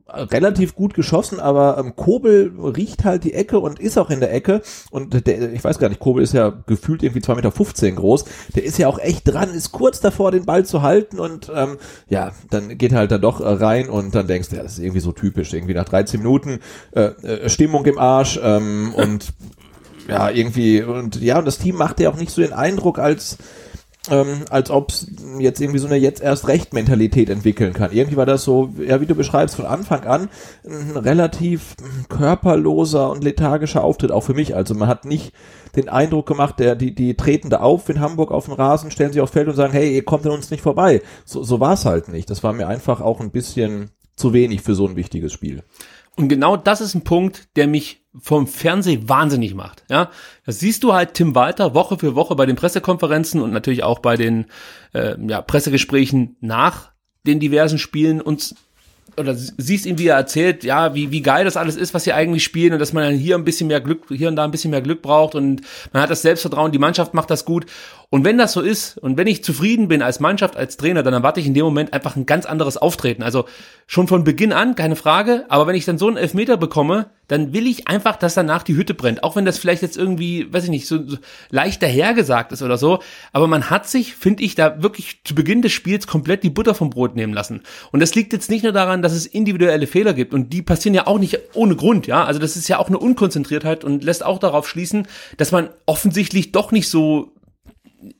[0.07, 4.33] relativ gut geschossen, aber ähm, Kobel riecht halt die Ecke und ist auch in der
[4.33, 4.61] Ecke.
[4.91, 8.25] Und der, ich weiß gar nicht, Kobel ist ja gefühlt irgendwie 2,15 Meter groß.
[8.55, 11.77] Der ist ja auch echt dran, ist kurz davor, den Ball zu halten und ähm,
[12.09, 14.79] ja, dann geht halt da doch äh, rein und dann denkst du, ja, das ist
[14.79, 15.53] irgendwie so typisch.
[15.53, 16.59] Irgendwie nach 13 Minuten
[16.91, 19.33] äh, äh, Stimmung im Arsch ähm, und
[20.07, 23.37] ja, irgendwie, und ja, und das Team macht ja auch nicht so den Eindruck, als
[24.09, 25.07] ähm, als ob es
[25.39, 27.91] jetzt irgendwie so eine jetzt erst recht Mentalität entwickeln kann.
[27.91, 30.29] Irgendwie war das so, ja, wie du beschreibst, von Anfang an
[30.67, 31.75] ein relativ
[32.09, 34.55] körperloser und lethargischer Auftritt, auch für mich.
[34.55, 35.33] Also man hat nicht
[35.75, 39.13] den Eindruck gemacht, der, die, die treten da auf in Hamburg auf den Rasen, stellen
[39.13, 41.01] sich aufs Feld und sagen, hey, ihr kommt an uns nicht vorbei.
[41.23, 42.29] So, so war es halt nicht.
[42.29, 45.63] Das war mir einfach auch ein bisschen zu wenig für so ein wichtiges Spiel.
[46.15, 49.83] Und genau das ist ein Punkt, der mich vom Fernsehen wahnsinnig macht.
[49.89, 50.11] Ja,
[50.45, 53.99] das siehst du halt Tim Walter Woche für Woche bei den Pressekonferenzen und natürlich auch
[53.99, 54.45] bei den
[54.93, 56.91] äh, ja, Pressegesprächen nach
[57.25, 58.55] den diversen Spielen uns
[59.17, 62.13] oder siehst ihn, wie er erzählt, ja, wie, wie geil das alles ist, was sie
[62.13, 64.71] eigentlich spielen und dass man hier ein bisschen mehr Glück, hier und da ein bisschen
[64.71, 67.65] mehr Glück braucht und man hat das Selbstvertrauen, die Mannschaft macht das gut.
[68.13, 71.15] Und wenn das so ist und wenn ich zufrieden bin als Mannschaft, als Trainer, dann
[71.15, 73.23] erwarte ich in dem Moment einfach ein ganz anderes Auftreten.
[73.23, 73.45] Also
[73.87, 77.53] schon von Beginn an, keine Frage, aber wenn ich dann so einen Elfmeter bekomme, dann
[77.53, 79.23] will ich einfach, dass danach die Hütte brennt.
[79.23, 81.17] Auch wenn das vielleicht jetzt irgendwie, weiß ich nicht, so, so
[81.49, 82.99] leicht dahergesagt ist oder so.
[83.31, 86.75] Aber man hat sich, finde ich, da wirklich zu Beginn des Spiels komplett die Butter
[86.75, 87.63] vom Brot nehmen lassen.
[87.91, 90.35] Und das liegt jetzt nicht nur daran, dass es individuelle Fehler gibt.
[90.35, 92.23] Und die passieren ja auch nicht ohne Grund, ja.
[92.25, 96.51] Also das ist ja auch eine Unkonzentriertheit und lässt auch darauf schließen, dass man offensichtlich
[96.51, 97.31] doch nicht so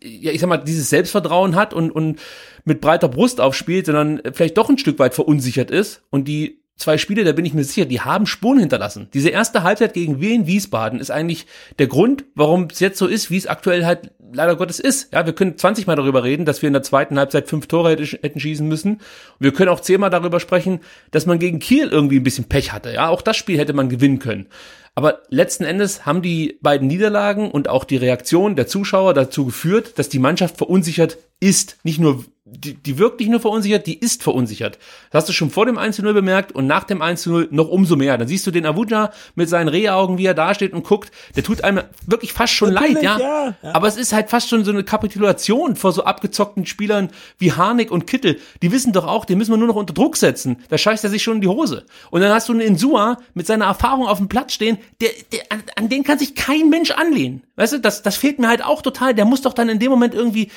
[0.01, 2.19] ja, ich sag mal, dieses Selbstvertrauen hat und, und
[2.65, 6.97] mit breiter Brust aufspielt, sondern vielleicht doch ein Stück weit verunsichert ist und die zwei
[6.97, 9.07] Spiele, da bin ich mir sicher, die haben Spuren hinterlassen.
[9.13, 11.45] Diese erste Halbzeit gegen Wien Wiesbaden ist eigentlich
[11.79, 15.13] der Grund, warum es jetzt so ist, wie es aktuell halt leider Gottes ist.
[15.13, 17.91] Ja, wir können 20 Mal darüber reden, dass wir in der zweiten Halbzeit fünf Tore
[17.91, 18.93] hätten schießen müssen.
[18.93, 19.01] Und
[19.39, 20.79] wir können auch zehnmal darüber sprechen,
[21.11, 22.91] dass man gegen Kiel irgendwie ein bisschen Pech hatte.
[22.91, 24.47] Ja, auch das Spiel hätte man gewinnen können.
[24.95, 29.97] Aber letzten Endes haben die beiden Niederlagen und auch die Reaktion der Zuschauer dazu geführt,
[29.97, 31.77] dass die Mannschaft verunsichert ist.
[31.83, 32.25] Nicht nur
[32.57, 34.77] die, die wirkt nicht nur verunsichert, die ist verunsichert.
[35.11, 38.17] Das hast du schon vor dem 1-0 bemerkt und nach dem 1-0 noch umso mehr.
[38.17, 41.11] Dann siehst du den Avuja mit seinen Rehaugen, wie er da steht und guckt.
[41.35, 43.19] Der tut einem wirklich fast schon Natürlich, leid, ja?
[43.19, 43.75] Ja, ja?
[43.75, 47.91] Aber es ist halt fast schon so eine Kapitulation vor so abgezockten Spielern wie Harnik
[47.91, 48.39] und Kittel.
[48.61, 50.57] Die wissen doch auch, den müssen wir nur noch unter Druck setzen.
[50.69, 51.85] Da scheißt er sich schon in die Hose.
[52.11, 55.41] Und dann hast du einen Insua mit seiner Erfahrung auf dem Platz stehen, der, der
[55.49, 57.43] an, an den kann sich kein Mensch anlehnen.
[57.55, 59.13] Weißt du, das, das fehlt mir halt auch total.
[59.13, 60.49] Der muss doch dann in dem Moment irgendwie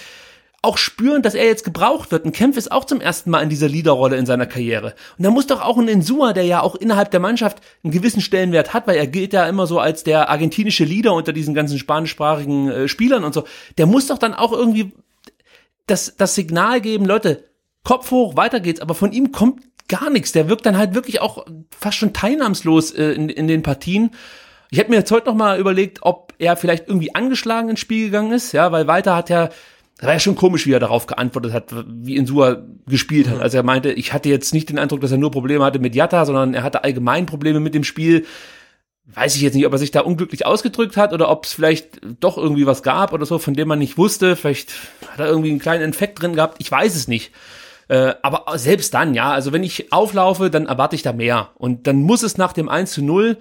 [0.66, 2.24] auch spüren, dass er jetzt gebraucht wird.
[2.24, 4.94] Ein Kempf ist auch zum ersten Mal in dieser Leaderrolle in seiner Karriere.
[5.16, 8.20] Und da muss doch auch ein Insua, der ja auch innerhalb der Mannschaft einen gewissen
[8.20, 11.79] Stellenwert hat, weil er gilt ja immer so als der argentinische Leader unter diesen ganzen
[11.79, 13.44] spanischsprachigen äh, Spielern und so.
[13.79, 14.92] Der muss doch dann auch irgendwie
[15.87, 17.44] das, das Signal geben, Leute,
[17.85, 18.81] Kopf hoch, weiter geht's.
[18.81, 20.33] Aber von ihm kommt gar nichts.
[20.33, 24.11] Der wirkt dann halt wirklich auch fast schon teilnahmslos äh, in, in den Partien.
[24.70, 28.07] Ich hätte mir jetzt heute noch mal überlegt, ob er vielleicht irgendwie angeschlagen ins Spiel
[28.07, 29.50] gegangen ist, ja, weil Walter hat ja
[30.00, 33.37] war ja schon komisch, wie er darauf geantwortet hat, wie Insua gespielt hat.
[33.37, 33.42] Mhm.
[33.42, 35.94] Also er meinte, ich hatte jetzt nicht den Eindruck, dass er nur Probleme hatte mit
[35.94, 38.26] Jatta, sondern er hatte allgemein Probleme mit dem Spiel.
[39.06, 42.00] Weiß ich jetzt nicht, ob er sich da unglücklich ausgedrückt hat oder ob es vielleicht
[42.20, 44.37] doch irgendwie was gab oder so, von dem man nicht wusste.
[44.37, 44.72] Vielleicht
[45.09, 46.56] hat er irgendwie einen kleinen Infekt drin gehabt.
[46.59, 47.32] Ich weiß es nicht.
[47.88, 51.50] Äh, aber selbst dann, ja, also wenn ich auflaufe, dann erwarte ich da mehr.
[51.54, 53.38] Und dann muss es nach dem 1 zu 0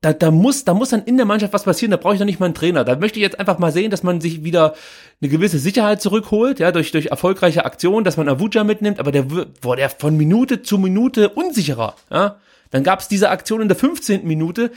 [0.00, 2.26] da, da muss, da muss dann in der Mannschaft was passieren, da brauche ich doch
[2.26, 2.84] nicht mal einen Trainer.
[2.84, 4.74] Da möchte ich jetzt einfach mal sehen, dass man sich wieder
[5.20, 9.30] eine gewisse Sicherheit zurückholt, ja, durch, durch erfolgreiche Aktionen, dass man Avuja mitnimmt, aber der
[9.30, 12.38] wurde der von Minute zu Minute unsicherer, ja.
[12.70, 14.26] Dann gab es diese Aktion in der 15.
[14.26, 14.72] Minute.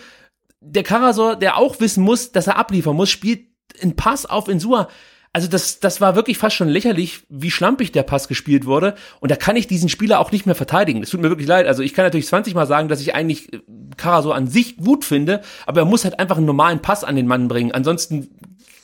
[0.62, 3.47] Der Karasor, der auch wissen muss, dass er abliefern muss, spielt
[3.82, 4.88] einen Pass auf Insua.
[5.34, 8.96] Also das, das war wirklich fast schon lächerlich, wie schlampig der Pass gespielt wurde.
[9.22, 11.02] Und da kann ich diesen Spieler auch nicht mehr verteidigen.
[11.02, 11.67] Es tut mir wirklich leid.
[11.67, 13.60] Also ich kann natürlich 20 Mal sagen, dass ich eigentlich äh,
[13.96, 17.28] Kara an sich gut finde, aber er muss halt einfach einen normalen Pass an den
[17.28, 17.72] Mann bringen.
[17.72, 18.30] Ansonsten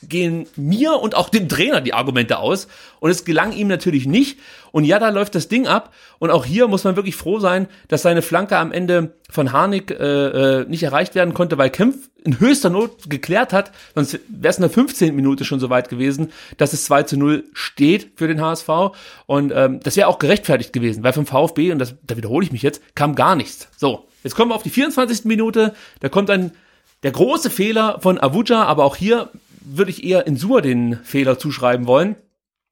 [0.02, 2.68] gehen mir und auch dem Trainer die Argumente aus.
[3.00, 4.38] Und es gelang ihm natürlich nicht.
[4.70, 5.92] Und ja, da läuft das Ding ab.
[6.18, 9.90] Und auch hier muss man wirklich froh sein, dass seine Flanke am Ende von Harnik
[9.90, 13.72] äh, äh, nicht erreicht werden konnte, weil Kempf in höchster Not geklärt hat.
[13.94, 15.14] Sonst wäre es in der 15.
[15.14, 18.68] Minute schon so weit gewesen, dass es 2 zu 0 steht für den HSV.
[19.26, 22.52] Und ähm, das wäre auch gerechtfertigt gewesen, weil vom VfB, und das, da wiederhole ich
[22.52, 23.68] mich jetzt, kam gar nichts.
[23.76, 25.24] So, jetzt kommen wir auf die 24.
[25.24, 25.74] Minute.
[26.00, 26.52] Da kommt dann
[27.02, 29.30] der große Fehler von Avuja, aber auch hier
[29.62, 32.16] würde ich eher in Sur den Fehler zuschreiben wollen.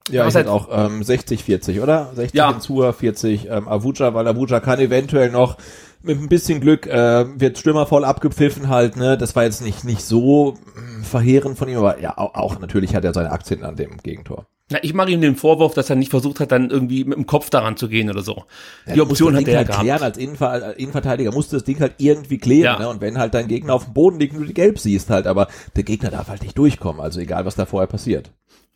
[0.09, 2.11] Ja, ich halt auch ähm, 60, 40, oder?
[2.15, 2.51] 60 ja.
[2.51, 5.57] in Sur, 40 ähm, Avuja, weil Avuja kann eventuell noch
[6.01, 9.17] mit ein bisschen Glück äh, wird Stürmer voll abgepfiffen halt, ne?
[9.17, 12.95] Das war jetzt nicht nicht so mm, verheerend von ihm, aber ja, auch, auch natürlich
[12.95, 14.47] hat er seine Aktien an dem Gegentor.
[14.69, 17.25] Na, ich mache ihm den Vorwurf, dass er nicht versucht hat, dann irgendwie mit dem
[17.25, 18.43] Kopf daran zu gehen oder so.
[18.85, 19.83] Ja, die Option hat er halt gehabt.
[19.83, 20.03] Klären.
[20.03, 22.75] Als Innenver Innenverteidiger musst du das Ding halt irgendwie klären.
[22.75, 22.79] Ja.
[22.79, 22.89] Ne?
[22.89, 25.47] Und wenn halt dein Gegner auf dem Boden liegt, nur die Gelb siehst halt, aber
[25.77, 27.01] der Gegner darf halt nicht durchkommen.
[27.01, 28.31] Also egal, was da vorher passiert.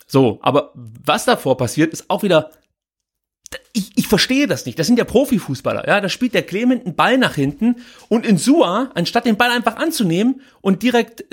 [0.06, 2.50] So, aber was davor passiert, ist auch wieder
[3.74, 4.78] ich, ich verstehe das nicht.
[4.78, 5.86] Das sind ja Profifußballer.
[5.86, 7.76] Ja, da spielt der Clement einen Ball nach hinten
[8.08, 11.24] und in Sua, anstatt den Ball einfach anzunehmen und direkt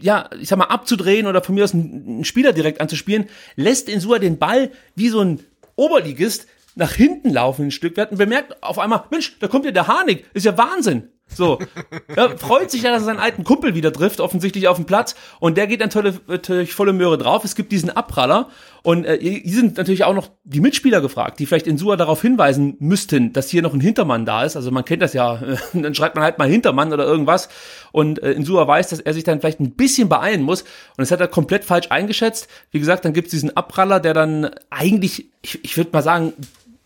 [0.00, 4.18] ja, ich sag mal, abzudrehen oder von mir aus einen, Spieler direkt anzuspielen, lässt Insua
[4.18, 5.40] den Ball wie so ein
[5.76, 9.72] Oberligist nach hinten laufen ein Stück weit und bemerkt auf einmal, Mensch, da kommt ja
[9.72, 11.08] der Harnik, ist ja Wahnsinn.
[11.26, 11.58] So,
[12.16, 15.14] ja, freut sich ja, dass er seinen alten Kumpel wieder trifft, offensichtlich auf dem Platz.
[15.40, 17.44] Und der geht natürlich, natürlich volle Möhre drauf.
[17.44, 18.48] Es gibt diesen Abpraller.
[18.88, 22.22] Und äh, hier sind natürlich auch noch die Mitspieler gefragt, die vielleicht in Sua darauf
[22.22, 24.56] hinweisen müssten, dass hier noch ein Hintermann da ist.
[24.56, 25.42] Also man kennt das ja,
[25.74, 27.50] dann schreibt man halt mal Hintermann oder irgendwas.
[27.92, 30.62] Und äh, in Sua weiß, dass er sich dann vielleicht ein bisschen beeilen muss.
[30.62, 32.48] Und das hat er komplett falsch eingeschätzt.
[32.70, 36.32] Wie gesagt, dann gibt es diesen Abpraller, der dann eigentlich, ich, ich würde mal sagen,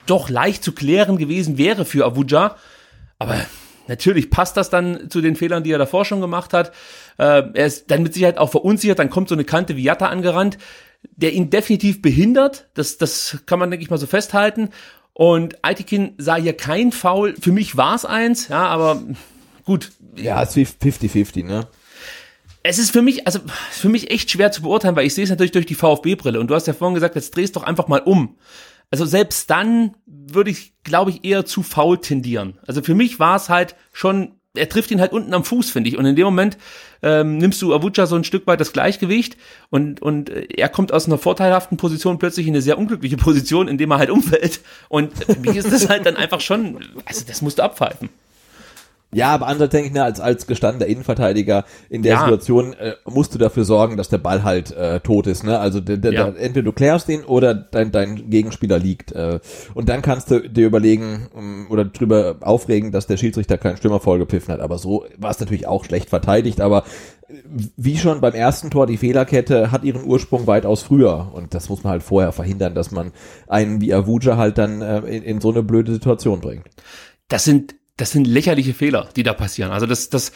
[0.06, 2.56] doch leicht zu klären gewesen wäre für Abuja.
[3.20, 3.36] Aber
[3.88, 6.72] Natürlich passt das dann zu den Fehlern, die er davor schon gemacht hat.
[7.18, 8.98] Äh, er ist dann mit Sicherheit auch verunsichert.
[8.98, 10.56] Dann kommt so eine Kante wie Jatta angerannt,
[11.10, 12.68] der ihn definitiv behindert.
[12.74, 14.70] Das, das kann man, denke ich mal, so festhalten.
[15.12, 17.34] Und Aitikin sah hier kein Foul.
[17.38, 19.02] Für mich war es eins, ja, aber
[19.64, 19.92] gut.
[20.16, 21.68] Ja, es ist 50-50, ne?
[22.62, 25.30] Es ist für mich, also für mich echt schwer zu beurteilen, weil ich sehe es
[25.30, 26.38] natürlich durch die VfB-Brille.
[26.38, 28.36] Und du hast ja vorhin gesagt, jetzt drehst doch einfach mal um.
[28.90, 32.58] Also selbst dann würde ich, glaube ich, eher zu faul tendieren.
[32.66, 35.90] Also für mich war es halt schon, er trifft ihn halt unten am Fuß, finde
[35.90, 35.96] ich.
[35.96, 36.56] Und in dem Moment
[37.02, 39.36] ähm, nimmst du Avucha so ein Stück weit das Gleichgewicht
[39.70, 43.90] und, und er kommt aus einer vorteilhaften Position plötzlich in eine sehr unglückliche Position, indem
[43.90, 44.60] er halt umfällt.
[44.88, 48.08] Und für mich ist das halt dann einfach schon, also das musst du abpfeifen.
[49.14, 52.20] Ja, aber anders denke ich, ne, als, als gestandener Innenverteidiger in der ja.
[52.20, 55.44] Situation äh, musst du dafür sorgen, dass der Ball halt äh, tot ist.
[55.44, 55.58] Ne?
[55.58, 56.30] Also de, de, ja.
[56.30, 59.12] da, entweder du klärst ihn oder dein, dein Gegenspieler liegt.
[59.12, 59.40] Äh,
[59.74, 63.76] und dann kannst du dir überlegen um, ähm, oder drüber aufregen, dass der Schiedsrichter keinen
[63.76, 64.60] Stürmer vollgepfiffen hat.
[64.60, 66.62] Aber so war es natürlich auch schlecht verteidigt.
[66.62, 66.84] Aber
[67.28, 67.34] äh,
[67.76, 71.32] wie schon beim ersten Tor, die Fehlerkette hat ihren Ursprung weitaus früher.
[71.34, 73.12] Und das muss man halt vorher verhindern, dass man
[73.46, 76.64] einen wie Avuja halt dann äh, in, in so eine blöde Situation bringt.
[77.28, 79.70] Das sind das sind lächerliche Fehler, die da passieren.
[79.70, 80.32] Also das, das,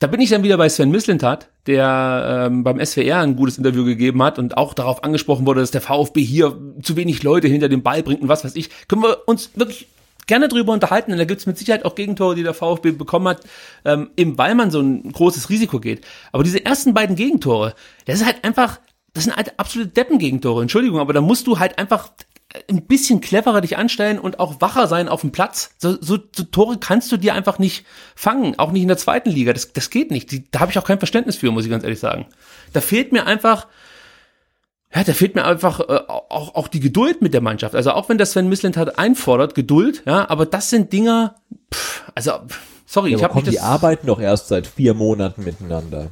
[0.00, 3.86] da bin ich dann wieder bei Sven Mislintat, der ähm, beim SWR ein gutes Interview
[3.86, 7.70] gegeben hat und auch darauf angesprochen wurde, dass der VfB hier zu wenig Leute hinter
[7.70, 8.68] dem Ball bringt und was weiß ich.
[8.86, 9.88] Können wir uns wirklich
[10.26, 13.44] gerne drüber unterhalten, denn da gibt's mit Sicherheit auch Gegentore, die der VfB bekommen hat,
[13.86, 16.06] ähm, eben weil man so ein großes Risiko geht.
[16.32, 18.78] Aber diese ersten beiden Gegentore, das ist halt einfach,
[19.14, 22.10] das sind halt absolute Deppengegentore, Entschuldigung, aber da musst du halt einfach
[22.68, 25.74] ein bisschen cleverer dich anstellen und auch wacher sein auf dem Platz.
[25.78, 27.86] So, so, so Tore kannst du dir einfach nicht
[28.16, 29.52] fangen, auch nicht in der zweiten Liga.
[29.52, 30.30] Das, das geht nicht.
[30.32, 32.26] Die, da habe ich auch kein Verständnis für, muss ich ganz ehrlich sagen.
[32.72, 33.68] Da fehlt mir einfach,
[34.92, 37.76] ja, da fehlt mir einfach äh, auch, auch die Geduld mit der Mannschaft.
[37.76, 41.36] Also auch wenn das Sven Mislint hat einfordert, Geduld, ja, aber das sind Dinger,
[41.72, 42.32] pff, also
[42.84, 43.52] sorry, ja, ich habe nicht.
[43.52, 46.08] Die arbeiten doch erst seit vier Monaten miteinander.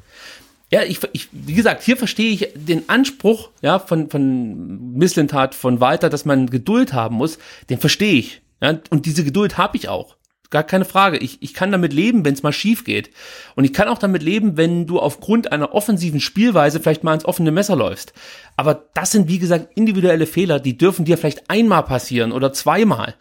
[0.70, 5.80] Ja, ich, ich, wie gesagt, hier verstehe ich den Anspruch, ja, von, von Misslintat, von
[5.80, 7.38] Walter, dass man Geduld haben muss,
[7.70, 8.42] den verstehe ich.
[8.60, 10.16] Ja, und diese Geduld habe ich auch.
[10.50, 11.18] Gar keine Frage.
[11.18, 13.10] Ich, ich kann damit leben, wenn es mal schief geht.
[13.54, 17.26] Und ich kann auch damit leben, wenn du aufgrund einer offensiven Spielweise vielleicht mal ins
[17.26, 18.14] offene Messer läufst.
[18.56, 23.14] Aber das sind, wie gesagt, individuelle Fehler, die dürfen dir vielleicht einmal passieren oder zweimal.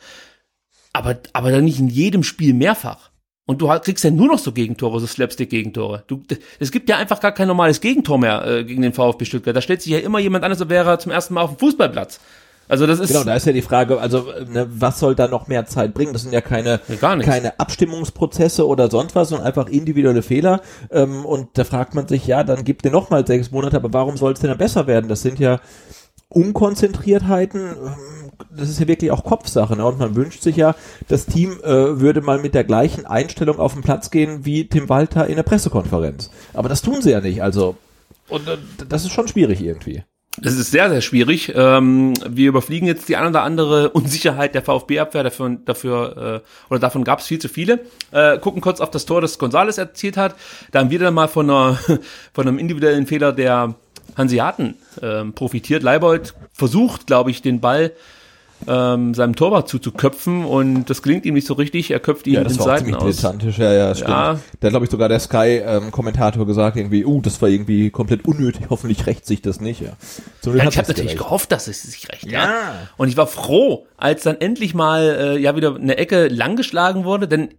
[0.93, 3.12] Aber, aber dann nicht in jedem Spiel mehrfach.
[3.47, 6.03] Und du kriegst ja nur noch so Gegentore, so Slapstick-Gegentore.
[6.05, 6.21] Du,
[6.60, 9.55] es gibt ja einfach gar kein normales Gegentor mehr äh, gegen den VfB Stuttgart.
[9.55, 11.60] Da stellt sich ja immer jemand an, als wäre er zum ersten Mal auf dem
[11.60, 12.19] Fußballplatz.
[12.67, 15.47] Also das ist genau, da ist ja die Frage, also ne, was soll da noch
[15.47, 16.12] mehr Zeit bringen?
[16.12, 20.62] Das sind ja keine ja, keine Abstimmungsprozesse oder sonst was, sondern einfach individuelle Fehler.
[20.91, 23.93] Ähm, und da fragt man sich, ja, dann gibt dir noch mal sechs Monate, aber
[23.93, 25.07] warum soll es denn dann besser werden?
[25.07, 25.62] Das sind ja
[26.27, 27.62] Unkonzentriertheiten.
[27.62, 29.76] Ähm, das ist ja wirklich auch Kopfsache.
[29.76, 29.86] Ne?
[29.86, 30.76] Und man wünscht sich ja,
[31.08, 34.89] das Team äh, würde mal mit der gleichen Einstellung auf den Platz gehen wie Tim
[34.89, 36.32] Walter in der Pressekonferenz.
[36.54, 37.41] Aber das tun sie ja nicht.
[37.41, 37.78] Also
[38.30, 40.04] und äh, das ist schon schwierig irgendwie.
[40.43, 41.52] Es ist sehr, sehr schwierig.
[41.56, 45.23] Ähm, wir überfliegen jetzt die ein oder andere Unsicherheit der VfB-Abwehr.
[45.23, 47.80] Dafür, dafür äh, oder davon gab es viel zu viele.
[48.12, 50.36] Äh, gucken kurz auf das Tor, das Gonzales erzielt hat.
[50.71, 51.80] Da haben wir dann mal von, einer,
[52.34, 53.73] von einem individuellen Fehler der
[54.15, 55.82] Hanseaten äh, profitiert.
[55.82, 57.91] Leibold versucht, glaube ich, den Ball
[58.65, 61.91] ähm, seinem Torwart zuzuköpfen und das gelingt ihm nicht so richtig.
[61.91, 63.15] Er köpft ihn ja, das in war Seiten ziemlich aus.
[63.17, 64.10] dilettantisch, ja, ja, stimmt.
[64.10, 64.39] Ja.
[64.60, 68.65] Da hat, glaube ich, sogar der Sky-Kommentator gesagt, irgendwie, uh, das war irgendwie komplett unnötig,
[68.70, 69.89] hoffentlich rächt sich das nicht, ja.
[70.46, 71.17] Ja, ich habe natürlich gerecht.
[71.17, 72.26] gehofft, dass es sich recht.
[72.32, 72.88] Ja.
[72.98, 77.28] Und ich war froh, als dann endlich mal äh, ja wieder eine Ecke langgeschlagen wurde,
[77.28, 77.50] denn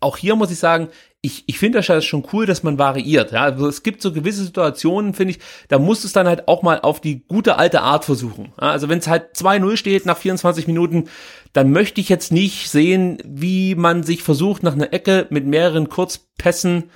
[0.00, 0.88] auch hier muss ich sagen,
[1.24, 3.30] ich, ich finde das schon cool, dass man variiert.
[3.30, 3.44] Ja?
[3.44, 6.80] Also es gibt so gewisse Situationen, finde ich, da muss es dann halt auch mal
[6.80, 8.52] auf die gute alte Art versuchen.
[8.60, 8.72] Ja?
[8.72, 11.04] Also wenn es halt 2-0 steht nach 24 Minuten,
[11.52, 15.88] dann möchte ich jetzt nicht sehen, wie man sich versucht, nach einer Ecke mit mehreren
[15.88, 16.90] Kurzpässen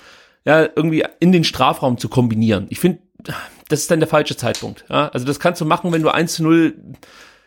[0.45, 2.67] ja, irgendwie in den Strafraum zu kombinieren.
[2.69, 2.99] Ich finde,
[3.69, 4.85] das ist dann der falsche Zeitpunkt.
[4.89, 5.09] Ja?
[5.09, 6.75] Also das kannst du machen, wenn du 1 zu 0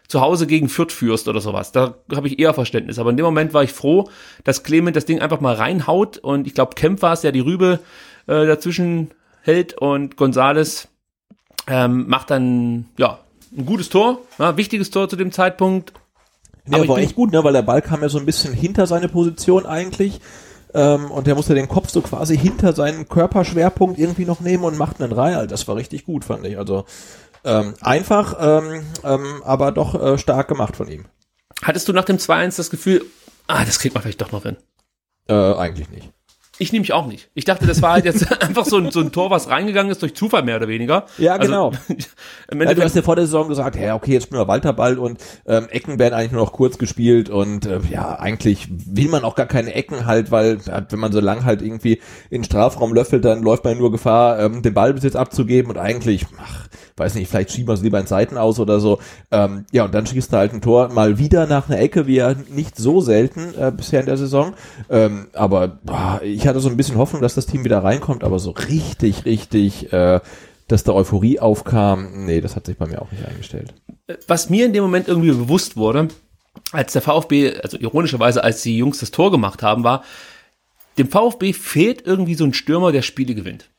[0.09, 1.71] zu Hause gegen Fürth führst oder sowas.
[1.71, 2.97] Da habe ich eher Verständnis.
[2.99, 4.09] Aber in dem Moment war ich froh,
[4.43, 7.39] dass Clement das Ding einfach mal reinhaut und ich glaube, Kemp war es, der die
[7.39, 7.79] Rübe
[8.25, 10.89] äh, dazwischen hält und Gonzales
[11.67, 13.19] ähm, macht dann ja
[13.55, 15.93] ein gutes Tor, ja, wichtiges Tor zu dem Zeitpunkt.
[16.67, 18.87] Ja, Aber war echt gut, ne, weil der Ball kam ja so ein bisschen hinter
[18.87, 20.19] seine Position eigentlich.
[20.73, 24.77] Ähm, und der musste den Kopf so quasi hinter seinen Körperschwerpunkt irgendwie noch nehmen und
[24.77, 25.33] macht einen rein.
[25.35, 26.59] Also das war richtig gut, fand ich.
[26.59, 26.85] Also
[27.43, 31.05] ähm, einfach, ähm, ähm, aber doch äh, stark gemacht von ihm.
[31.61, 33.05] Hattest du nach dem 2-1 das Gefühl,
[33.47, 34.57] ah, das kriegt man vielleicht doch noch hin?
[35.27, 36.11] Äh, eigentlich nicht.
[36.61, 37.29] Ich nehme mich auch nicht.
[37.33, 40.01] Ich dachte, das war halt jetzt einfach so ein, so ein Tor, was reingegangen ist
[40.01, 41.05] durch Zufall mehr oder weniger.
[41.17, 41.71] Ja, genau.
[42.51, 44.73] im Ja, du hast ja vor der Saison gesagt, ja, okay, jetzt spielen wir Walter
[44.73, 49.07] Ball und ähm, Ecken werden eigentlich nur noch kurz gespielt und äh, ja, eigentlich will
[49.07, 52.43] man auch gar keine Ecken halt, weil wenn man so lang halt irgendwie in den
[52.43, 56.67] Strafraum löffelt, dann läuft man nur Gefahr, ähm, den Ballbesitz abzugeben und eigentlich, ach,
[56.99, 58.99] weiß nicht, vielleicht schieben wir es lieber in Seiten aus oder so.
[59.31, 62.15] Ähm, ja, und dann schießt er halt ein Tor mal wieder nach einer Ecke, wie
[62.15, 64.53] ja nicht so selten äh, bisher in der Saison.
[64.89, 68.39] Ähm, aber boah, ich hatte so ein bisschen Hoffnung, dass das Team wieder reinkommt, aber
[68.39, 70.19] so richtig, richtig, äh,
[70.67, 73.73] dass da Euphorie aufkam, nee, das hat sich bei mir auch nicht eingestellt.
[74.27, 76.09] was mir in dem Moment irgendwie bewusst wurde,
[76.71, 80.03] als der VfB, also ironischerweise, als die Jungs das Tor gemacht haben, war,
[80.97, 83.69] dem VfB fehlt irgendwie so ein Stürmer, der Spiele gewinnt.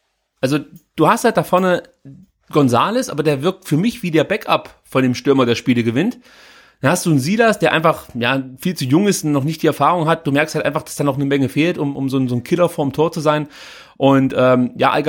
[0.40, 0.58] Also
[0.96, 1.82] du hast halt da vorne
[2.50, 6.18] Gonzales, aber der wirkt für mich wie der Backup von dem Stürmer, der Spiele gewinnt.
[6.80, 9.62] Dann hast du einen Silas, der einfach ja, viel zu jung ist und noch nicht
[9.62, 10.26] die Erfahrung hat.
[10.26, 12.36] Du merkst halt einfach, dass da noch eine Menge fehlt, um, um so, ein, so
[12.36, 13.48] ein Killer vorm Tor zu sein.
[13.96, 15.04] Und ähm, ja, al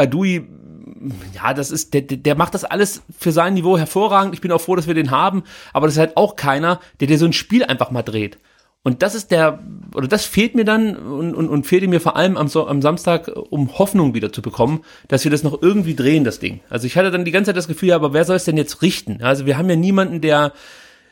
[1.34, 4.34] ja, das ist, der, der macht das alles für sein Niveau hervorragend.
[4.34, 7.08] Ich bin auch froh, dass wir den haben, aber das ist halt auch keiner, der
[7.08, 8.38] dir so ein Spiel einfach mal dreht.
[8.84, 9.60] Und das ist der,
[9.94, 13.32] oder das fehlt mir dann und, und, und fehlte mir vor allem am, am Samstag,
[13.50, 16.62] um Hoffnung wieder zu bekommen, dass wir das noch irgendwie drehen, das Ding.
[16.68, 18.58] Also ich hatte dann die ganze Zeit das Gefühl, ja, aber wer soll es denn
[18.58, 19.22] jetzt richten?
[19.22, 20.54] Also wir haben ja niemanden, der,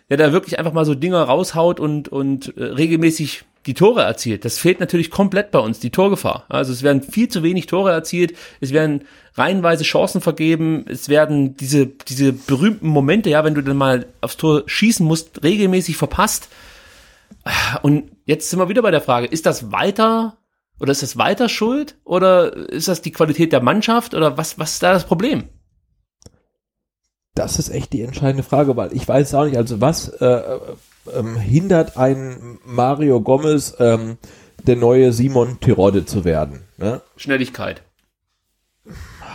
[0.10, 4.46] der da wirklich einfach mal so Dinger raushaut und, und äh, regelmäßig die Tore erzielt.
[4.46, 6.46] Das fehlt natürlich komplett bei uns, die Torgefahr.
[6.50, 9.04] Also es werden viel zu wenig Tore erzielt, es werden
[9.36, 14.38] reihenweise Chancen vergeben, es werden diese, diese berühmten Momente, ja, wenn du dann mal aufs
[14.38, 16.50] Tor schießen musst, regelmäßig verpasst.
[17.82, 20.38] Und jetzt sind wir wieder bei der Frage, ist das weiter
[20.80, 24.74] oder ist das weiter Schuld oder ist das die Qualität der Mannschaft oder was, was
[24.74, 25.44] ist da das Problem?
[27.40, 30.60] Das ist echt die entscheidende Frage, weil ich weiß auch nicht, also was äh, äh,
[31.16, 34.18] ähm, hindert einen Mario Gomez, ähm,
[34.68, 36.64] der neue Simon Tirode zu werden?
[36.76, 37.02] Ne?
[37.16, 37.82] Schnelligkeit.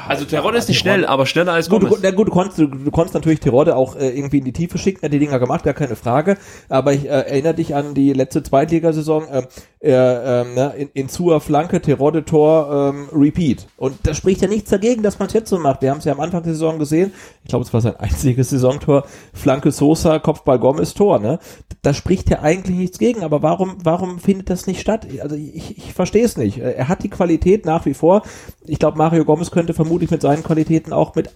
[0.07, 2.01] Also Terodde ist nicht schnell, aber schneller als Gut, Gomez.
[2.03, 4.77] na gut, du konntest, du, du konntest natürlich Tirode auch äh, irgendwie in die Tiefe
[4.77, 6.37] schicken, er hat die Dinger gemacht, gar keine Frage.
[6.69, 9.47] Aber ich äh, erinnere dich an die letzte Zweitligasaison, äh,
[9.85, 13.67] äh, ähm, ne, in, in Zua Flanke, Tirode Tor, ähm, Repeat.
[13.77, 15.83] Und da spricht ja nichts dagegen, dass man es jetzt so macht.
[15.83, 17.13] Wir haben es ja am Anfang der Saison gesehen.
[17.43, 19.05] Ich glaube, es war sein einziges Saisontor.
[19.35, 21.19] Flanke Sosa, Kopfball Gomez, Tor.
[21.19, 21.39] Ne?
[21.83, 23.23] Da spricht ja eigentlich nichts gegen.
[23.23, 25.07] Aber warum, warum findet das nicht statt?
[25.21, 26.59] Also ich, ich verstehe es nicht.
[26.59, 28.23] Er hat die Qualität nach wie vor.
[28.65, 31.29] Ich glaube, Mario Gomez könnte vermutlich mit seinen Qualitäten auch mit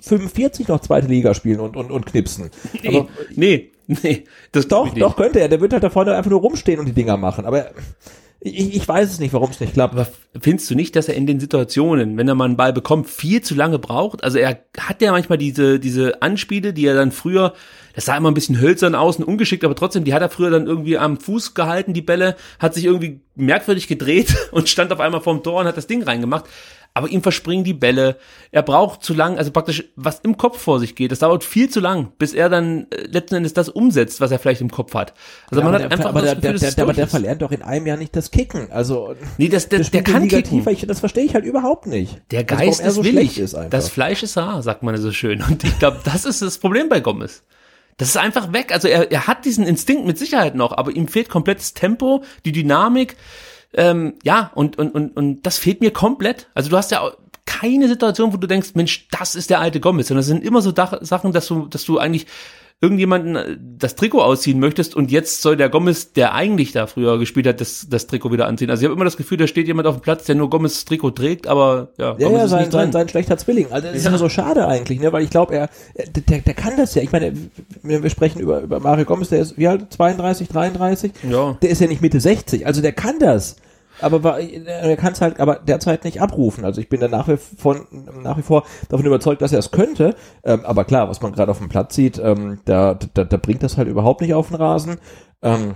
[0.00, 2.50] 45 noch zweite Liga spielen und, und, und knipsen.
[2.84, 3.70] Nee, nee,
[4.02, 5.48] nee, das Doch, doch könnte er.
[5.48, 7.46] Der wird halt da vorne einfach nur rumstehen und die Dinger machen.
[7.46, 7.70] Aber
[8.38, 9.94] ich, ich weiß es nicht, warum es nicht klappt.
[9.94, 10.06] Aber
[10.38, 13.40] findest du nicht, dass er in den Situationen, wenn er mal einen Ball bekommt, viel
[13.40, 14.22] zu lange braucht?
[14.22, 17.54] Also er hat ja manchmal diese, diese Anspiele, die er dann früher,
[17.94, 20.66] das sah immer ein bisschen hölzern außen, ungeschickt, aber trotzdem, die hat er früher dann
[20.66, 25.22] irgendwie am Fuß gehalten, die Bälle, hat sich irgendwie merkwürdig gedreht und stand auf einmal
[25.22, 26.44] vorm Tor und hat das Ding reingemacht
[26.98, 28.16] aber ihm verspringen die Bälle.
[28.50, 31.12] Er braucht zu lang, also praktisch, was im Kopf vor sich geht.
[31.12, 34.38] Das dauert viel zu lang, bis er dann äh, letzten Endes das umsetzt, was er
[34.38, 35.14] vielleicht im Kopf hat.
[35.50, 37.06] Also Ja, man aber hat der, einfach aber, das der, Gefühl, der, der, aber der
[37.06, 38.70] verlernt doch in einem Jahr nicht das Kicken.
[38.72, 40.58] Also Nee, das, der, der, spielt kann Liga kicken.
[40.58, 40.70] tiefer.
[40.72, 42.20] Ich, das verstehe ich halt überhaupt nicht.
[42.32, 43.38] Der Also, Geist er ist so willig.
[43.38, 43.70] ist einfach.
[43.70, 45.42] das Fleisch ist rar, sagt man so schön.
[45.42, 47.42] Und ich glaube, das ist das Problem bei Gomez.
[47.98, 48.72] Das ist einfach weg.
[48.72, 52.22] Also er, er hat diesen Instinkt mit Sicherheit noch, aber ihm fehlt komplett das Tempo,
[52.44, 53.16] die Dynamik.
[53.74, 56.48] Ähm, ja, und, und, und, und das fehlt mir komplett.
[56.54, 57.10] Also du hast ja
[57.46, 60.08] keine Situation, wo du denkst, Mensch, das ist der alte Gomez.
[60.08, 62.26] Sondern es sind immer so Sachen, dass du, dass du eigentlich
[62.80, 67.18] irgendjemanden äh, das Trikot ausziehen möchtest und jetzt soll der Gomez, der eigentlich da früher
[67.18, 68.70] gespielt hat, das, das Trikot wieder anziehen.
[68.70, 70.84] Also ich habe immer das Gefühl, da steht jemand auf dem Platz, der nur Gomez
[70.84, 73.66] Trikot trägt, aber ja, Ja, Gomez ja, ist sein, sein, sein schlechter Zwilling.
[73.72, 75.12] Also das ist immer so schade eigentlich, ne?
[75.12, 77.02] Weil ich glaube, er, er- der, der kann das ja.
[77.02, 77.32] Ich meine,
[77.82, 79.92] wir, wir sprechen über, über Mario Gomez, der ist wie alt?
[79.92, 81.12] 32, 33?
[81.28, 81.56] Ja.
[81.60, 83.56] Der ist ja nicht Mitte 60, also der kann das.
[84.00, 86.64] Aber war- er kann es halt aber derzeit nicht abrufen.
[86.64, 87.86] Also ich bin da nach wie, von,
[88.22, 90.14] nach wie vor davon überzeugt, dass er es könnte.
[90.44, 93.62] Ähm, aber klar, was man gerade auf dem Platz sieht, ähm, da, da, da bringt
[93.62, 94.96] das halt überhaupt nicht auf den Rasen.
[95.42, 95.74] Ähm,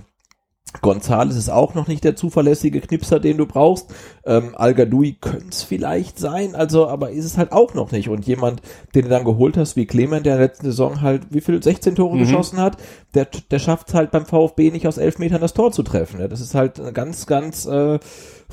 [0.81, 3.93] Gonzales ist auch noch nicht der zuverlässige Knipser, den du brauchst.
[4.25, 8.09] Ähm, Al Gadoui könnte es vielleicht sein, also, aber ist es halt auch noch nicht.
[8.09, 8.61] Und jemand,
[8.95, 11.61] den du dann geholt hast, wie Clement, der in der letzten Saison halt, wie viel,
[11.61, 12.77] 16 Tore geschossen hat,
[13.13, 16.19] der, der schafft es halt beim VfB nicht aus elf Metern das Tor zu treffen.
[16.19, 17.99] Ja, das ist halt eine ganz, ganz äh,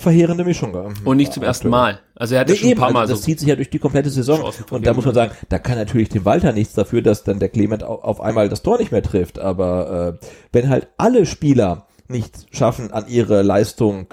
[0.01, 0.75] verheerende Mischung.
[1.05, 2.01] Und nicht zum ersten Mal.
[2.15, 3.27] Also er hat Nee, schon ein eben, paar Mal also das so.
[3.27, 4.51] zieht sich ja durch die komplette Saison.
[4.71, 7.49] Und da muss man sagen, da kann natürlich dem Walter nichts dafür, dass dann der
[7.49, 9.39] Clement au- auf einmal das Tor nicht mehr trifft.
[9.39, 14.09] Aber äh, wenn halt alle Spieler nicht schaffen, an ihre Leistung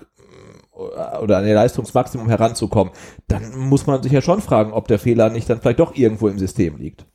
[0.76, 2.94] äh, oder an ihr Leistungsmaximum heranzukommen,
[3.28, 6.28] dann muss man sich ja schon fragen, ob der Fehler nicht dann vielleicht doch irgendwo
[6.28, 7.06] im System liegt.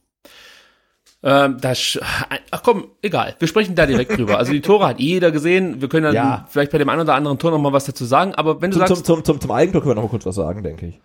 [1.24, 1.56] Ähm,
[2.50, 3.36] ach komm, egal.
[3.38, 4.38] Wir sprechen da direkt drüber.
[4.38, 5.80] Also die Tore hat jeder gesehen.
[5.80, 6.46] Wir können dann Ja.
[6.50, 8.34] vielleicht bei dem einen oder anderen Tor noch mal was dazu sagen.
[8.34, 10.26] Aber wenn du Zum, zum, sagst, zum, zum, zum Eigentor können wir noch mal kurz
[10.26, 11.00] was sagen, denke ich.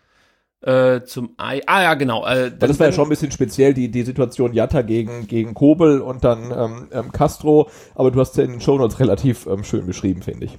[0.68, 2.26] äh, zum Ei, ah ja, genau.
[2.26, 6.01] Äh, das war ja schon ein bisschen speziell, die, die Situation Jatta gegen, gegen Kobel
[6.01, 9.86] und dann ähm, ähm, Castro, aber du hast ja in den Shownotes relativ ähm, schön
[9.86, 10.57] beschrieben, finde ich.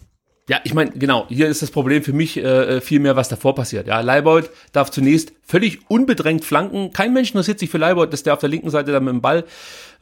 [0.48, 3.54] Ja, ich meine, genau, hier ist das Problem für mich äh, viel mehr, was davor
[3.54, 3.86] passiert.
[3.86, 6.90] Ja, Leibold darf zunächst völlig unbedrängt flanken.
[6.94, 9.20] Kein Mensch interessiert sich für Leibold, dass der auf der linken Seite dann mit dem
[9.20, 9.44] Ball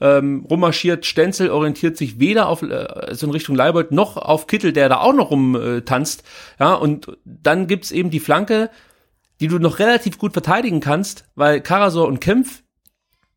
[0.00, 1.04] ähm, rummarschiert.
[1.04, 4.98] Stenzel orientiert sich weder auf äh, so in Richtung Leibold noch auf Kittel, der da
[4.98, 5.82] auch noch rum äh.
[6.60, 8.70] Ja, und dann gibt's eben die Flanke,
[9.40, 12.62] die du noch relativ gut verteidigen kannst, weil Karasor und Kempf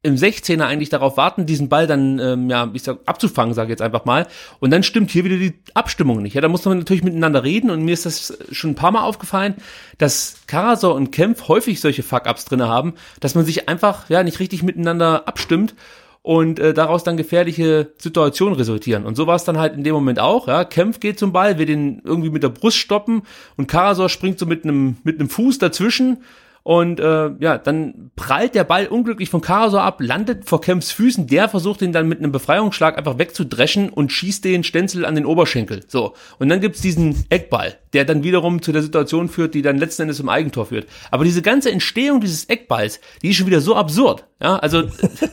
[0.01, 3.71] im 16er eigentlich darauf warten, diesen Ball dann, ähm, ja, ich sag, abzufangen, sage ich
[3.71, 4.27] jetzt einfach mal.
[4.61, 6.35] Und dann stimmt hier wieder die Abstimmung nicht.
[6.35, 9.03] Ja, da muss man natürlich miteinander reden und mir ist das schon ein paar Mal
[9.03, 9.55] aufgefallen,
[9.97, 14.39] dass Karasor und Kempf häufig solche Fuck-Ups drinne haben, dass man sich einfach, ja, nicht
[14.39, 15.75] richtig miteinander abstimmt
[16.21, 19.05] und äh, daraus dann gefährliche Situationen resultieren.
[19.05, 20.47] Und so war es dann halt in dem Moment auch.
[20.47, 23.23] Ja, Kempf geht zum Ball, will den irgendwie mit der Brust stoppen
[23.57, 26.23] und Karasor springt so mit einem mit einem Fuß dazwischen
[26.69, 31.25] und äh, ja, dann prallt der Ball unglücklich von Karasor ab, landet vor Kempfs Füßen,
[31.25, 35.25] der versucht ihn dann mit einem Befreiungsschlag einfach wegzudreschen und schießt den Stenzel an den
[35.25, 35.83] Oberschenkel.
[35.87, 39.79] So, und dann gibt's diesen Eckball, der dann wiederum zu der Situation führt, die dann
[39.79, 40.87] letzten Endes zum Eigentor führt.
[41.09, 44.25] Aber diese ganze Entstehung dieses Eckballs, die ist schon wieder so absurd.
[44.39, 44.83] Ja, also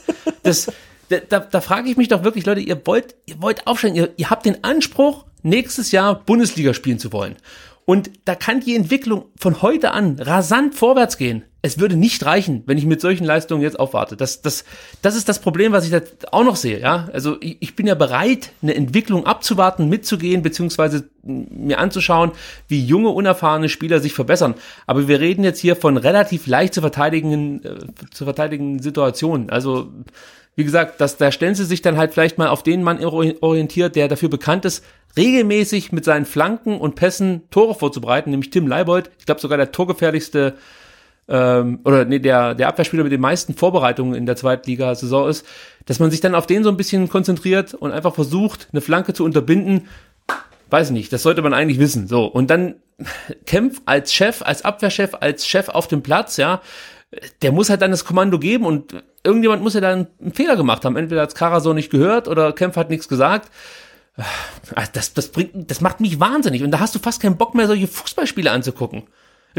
[0.42, 0.72] das,
[1.10, 4.08] da, da, da frage ich mich doch wirklich, Leute, ihr wollt, ihr wollt aufsteigen, ihr,
[4.16, 7.36] ihr habt den Anspruch, nächstes Jahr Bundesliga spielen zu wollen.
[7.88, 11.44] Und da kann die Entwicklung von heute an rasant vorwärts gehen.
[11.62, 14.16] Es würde nicht reichen, wenn ich mit solchen Leistungen jetzt aufwarte.
[14.16, 14.64] Das, das,
[15.02, 16.00] das ist das Problem, was ich da
[16.32, 16.80] auch noch sehe.
[16.80, 22.32] Ja, also ich, ich bin ja bereit, eine Entwicklung abzuwarten, mitzugehen, beziehungsweise mir anzuschauen,
[22.66, 24.54] wie junge, unerfahrene Spieler sich verbessern.
[24.88, 27.78] Aber wir reden jetzt hier von relativ leicht zu verteidigenden, äh,
[28.10, 29.48] zu verteidigenden Situationen.
[29.48, 29.92] Also
[30.56, 33.94] wie gesagt, dass der Stenzel sich dann halt vielleicht mal auf den Mann ori- orientiert,
[33.94, 34.84] der dafür bekannt ist,
[35.16, 39.10] regelmäßig mit seinen Flanken und Pässen Tore vorzubereiten, nämlich Tim Leibold.
[39.18, 40.54] Ich glaube sogar der torgefährlichste
[41.28, 45.46] ähm, oder nee, der, der Abwehrspieler mit den meisten Vorbereitungen in der Zweitliga-Saison ist,
[45.86, 49.12] dass man sich dann auf den so ein bisschen konzentriert und einfach versucht, eine Flanke
[49.12, 49.88] zu unterbinden.
[50.70, 52.06] Weiß nicht, das sollte man eigentlich wissen.
[52.06, 52.76] So, und dann
[53.44, 56.60] Kempf als Chef, als Abwehrchef, als Chef auf dem Platz, ja,
[57.42, 60.84] der muss halt dann das Kommando geben und irgendjemand muss ja dann einen Fehler gemacht
[60.84, 60.96] haben.
[60.96, 63.50] Entweder hat Karasor nicht gehört oder Kempf hat nichts gesagt.
[64.16, 66.62] Ah, Das, das bringt, das macht mich wahnsinnig.
[66.62, 69.04] Und da hast du fast keinen Bock mehr, solche Fußballspiele anzugucken.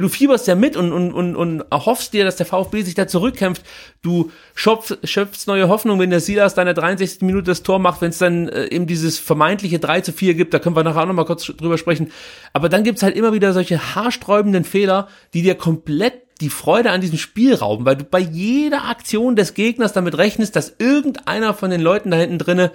[0.02, 3.08] Du fieberst ja mit und, und, und, und erhoffst dir, dass der VfB sich da
[3.08, 3.64] zurückkämpft.
[4.04, 7.22] Du schöpfst, schöpfst neue Hoffnung, wenn der Silas deine 63.
[7.22, 10.54] Minute das Tor macht, wenn es dann äh, eben dieses vermeintliche 3 zu 4 gibt,
[10.54, 12.12] da können wir nachher auch nochmal kurz drüber sprechen.
[12.54, 17.02] Aber dann gibt's halt immer wieder solche haarsträubenden Fehler, die dir komplett die Freude an
[17.02, 21.72] diesem Spiel rauben, weil du bei jeder Aktion des Gegners damit rechnest, dass irgendeiner von
[21.72, 22.72] den Leuten da hinten drinne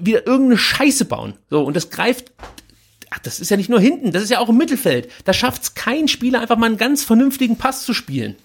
[0.00, 1.34] wieder irgendeine Scheiße bauen.
[1.50, 2.32] So, und das greift
[3.12, 5.08] ach, das ist ja nicht nur hinten, das ist ja auch im Mittelfeld.
[5.24, 8.36] Da schafft's kein Spieler einfach mal einen ganz vernünftigen Pass zu spielen.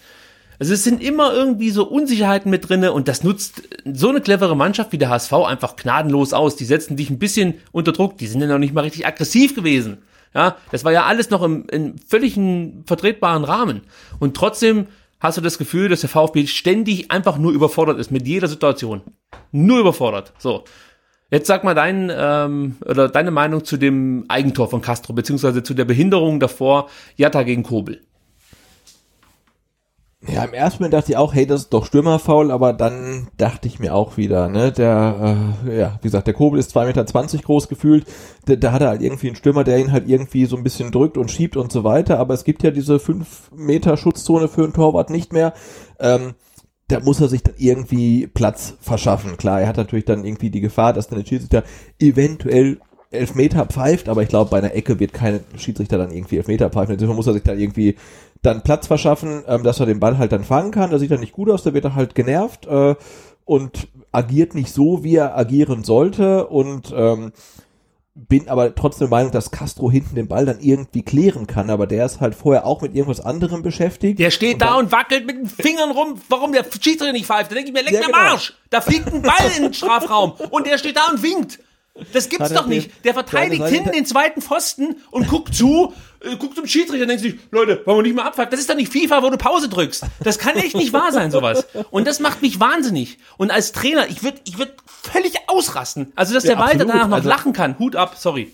[0.60, 4.58] Also es sind immer irgendwie so Unsicherheiten mit drinne und das nutzt so eine clevere
[4.58, 6.56] Mannschaft wie der HSV einfach gnadenlos aus.
[6.56, 9.56] Die setzen dich ein bisschen unter Druck, die sind ja noch nicht mal richtig aggressiv
[9.56, 10.00] gewesen.
[10.34, 13.82] Ja, das war ja alles noch im, im völligen vertretbaren Rahmen.
[14.20, 14.88] Und trotzdem
[15.20, 19.02] hast du das Gefühl, dass der VfB ständig einfach nur überfordert ist mit jeder Situation.
[19.52, 20.34] Nur überfordert.
[20.38, 20.64] So.
[21.30, 25.74] Jetzt sag mal dein, ähm, oder deine Meinung zu dem Eigentor von Castro, beziehungsweise zu
[25.74, 28.02] der Behinderung davor, Jatta gegen Kobel.
[30.26, 33.68] Ja, im ersten Moment dachte ich auch, hey, das ist doch Stürmerfaul, aber dann dachte
[33.68, 36.86] ich mir auch wieder, ne, der, äh, ja, wie gesagt, der Kobel ist 2,20
[37.36, 38.06] Meter groß gefühlt,
[38.46, 40.92] da, da hat er halt irgendwie einen Stürmer, der ihn halt irgendwie so ein bisschen
[40.92, 44.64] drückt und schiebt und so weiter, aber es gibt ja diese 5 Meter Schutzzone für
[44.64, 45.54] einen Torwart nicht mehr,
[46.00, 46.34] ähm,
[46.88, 49.38] da muss er sich dann irgendwie Platz verschaffen.
[49.38, 51.64] Klar, er hat natürlich dann irgendwie die Gefahr, dass dann der Schiedsrichter
[52.00, 52.80] eventuell
[53.10, 56.94] Elfmeter pfeift, aber ich glaube, bei einer Ecke wird kein Schiedsrichter dann irgendwie Elfmeter pfeifen.
[56.94, 57.96] Insofern muss er sich da irgendwie
[58.42, 60.92] dann Platz verschaffen, ähm, dass er den Ball halt dann fangen kann.
[60.92, 62.96] Da sieht er nicht gut aus, da wird er halt genervt äh,
[63.46, 67.32] und agiert nicht so, wie er agieren sollte und ähm,
[68.18, 71.86] bin aber trotzdem der Meinung, dass Castro hinten den Ball dann irgendwie klären kann, aber
[71.86, 74.20] der ist halt vorher auch mit irgendwas anderem beschäftigt.
[74.20, 77.52] Der steht und da und wackelt mit den Fingern rum, warum der Schiedsrichter nicht pfeift.
[77.52, 78.18] Da denke ich mir, leck ja, mir genau.
[78.18, 78.54] Arsch!
[78.70, 81.60] Da fliegt ein Ball in den Strafraum und der steht da und winkt.
[82.14, 82.92] Das gibt's doch nicht.
[83.04, 87.24] Der verteidigt hinten den zweiten Pfosten und guckt zu, äh, guckt zum Schiedsrichter und denkt
[87.24, 88.52] sich, Leute, wollen wir nicht mal abpfeifen?
[88.52, 90.06] Das ist doch nicht FIFA, wo du Pause drückst.
[90.24, 91.66] Das kann echt nicht wahr sein, sowas.
[91.92, 93.18] Und das macht mich wahnsinnig.
[93.38, 96.12] Und als Trainer, ich würde ich würd völlig ausrasten.
[96.16, 97.78] Also, dass ja, der Walter danach noch also, lachen kann.
[97.80, 98.52] Hut ab, sorry.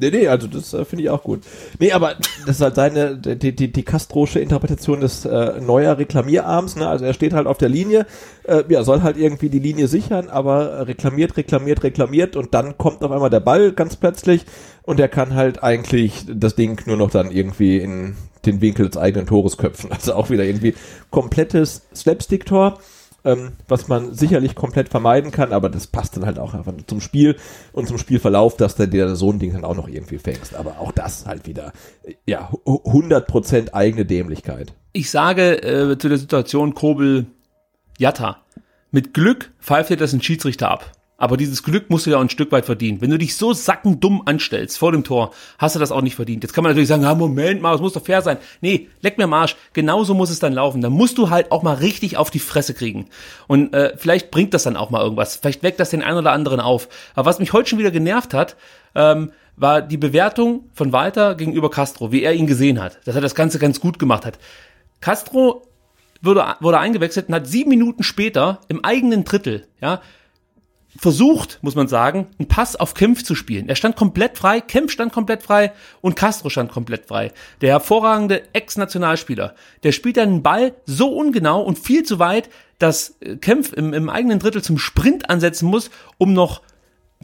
[0.00, 1.42] Nee, nee, also das äh, finde ich auch gut.
[1.78, 2.14] Nee, aber
[2.46, 6.88] das ist halt seine, die, die, die Castrosche Interpretation des äh, neuer Reklamierarms, ne?
[6.88, 8.06] Also er steht halt auf der Linie,
[8.44, 13.04] äh, ja, soll halt irgendwie die Linie sichern, aber reklamiert, reklamiert, reklamiert und dann kommt
[13.04, 14.46] auf einmal der Ball ganz plötzlich
[14.82, 18.96] und er kann halt eigentlich das Ding nur noch dann irgendwie in den Winkel des
[18.96, 19.90] eigenen Tores köpfen.
[20.00, 20.74] Also auch wieder irgendwie
[21.10, 22.78] komplettes Slapstick-Tor
[23.24, 27.00] ähm, was man sicherlich komplett vermeiden kann, aber das passt dann halt auch einfach zum
[27.00, 27.36] Spiel
[27.72, 30.54] und zum Spielverlauf, dass du dir so ein Ding dann auch noch irgendwie fängst.
[30.54, 31.72] Aber auch das halt wieder,
[32.26, 34.72] ja, 100% eigene Dämlichkeit.
[34.92, 37.26] Ich sage äh, zu der Situation Kobel
[37.98, 38.38] Jatta.
[38.90, 40.90] Mit Glück pfeift dir das ein Schiedsrichter ab.
[41.20, 43.02] Aber dieses Glück musst du ja auch ein Stück weit verdienen.
[43.02, 46.42] Wenn du dich so sackendumm anstellst vor dem Tor, hast du das auch nicht verdient.
[46.42, 48.38] Jetzt kann man natürlich sagen, ja, Moment mal, es muss doch fair sein.
[48.62, 49.54] Nee, leck mir am Arsch.
[49.74, 50.80] Genauso muss es dann laufen.
[50.80, 53.10] Dann musst du halt auch mal richtig auf die Fresse kriegen.
[53.46, 55.36] Und äh, vielleicht bringt das dann auch mal irgendwas.
[55.36, 56.88] Vielleicht weckt das den einen oder anderen auf.
[57.14, 58.56] Aber was mich heute schon wieder genervt hat,
[58.94, 62.98] ähm, war die Bewertung von Walter gegenüber Castro, wie er ihn gesehen hat.
[63.04, 64.38] Dass er das Ganze ganz gut gemacht hat.
[65.02, 65.66] Castro
[66.22, 70.00] wurde, wurde eingewechselt und hat sieben Minuten später im eigenen Drittel, ja,
[70.96, 73.68] versucht, muss man sagen, einen Pass auf Kempf zu spielen.
[73.68, 77.32] Er stand komplett frei, Kempf stand komplett frei und Castro stand komplett frei.
[77.60, 79.54] Der hervorragende Ex-Nationalspieler.
[79.82, 84.08] Der spielt dann einen Ball so ungenau und viel zu weit, dass Kempf im, im
[84.08, 86.62] eigenen Drittel zum Sprint ansetzen muss, um noch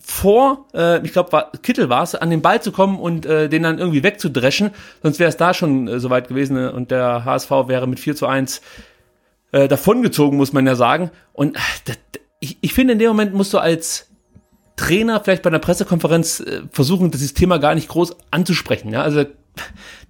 [0.03, 3.62] vor, äh, ich glaube, Kittel war es, an den Ball zu kommen und äh, den
[3.62, 4.71] dann irgendwie wegzudreschen.
[5.03, 8.14] Sonst wäre es da schon äh, soweit gewesen äh, und der HSV wäre mit 4
[8.14, 8.61] zu 1
[9.53, 11.11] äh, davongezogen, muss man ja sagen.
[11.33, 11.99] Und äh, das,
[12.41, 14.11] ich, ich finde, in dem Moment musst du als
[14.76, 18.93] Trainer vielleicht bei einer Pressekonferenz äh, versuchen, dieses Thema gar nicht groß anzusprechen.
[18.93, 19.03] Ja?
[19.03, 19.24] Also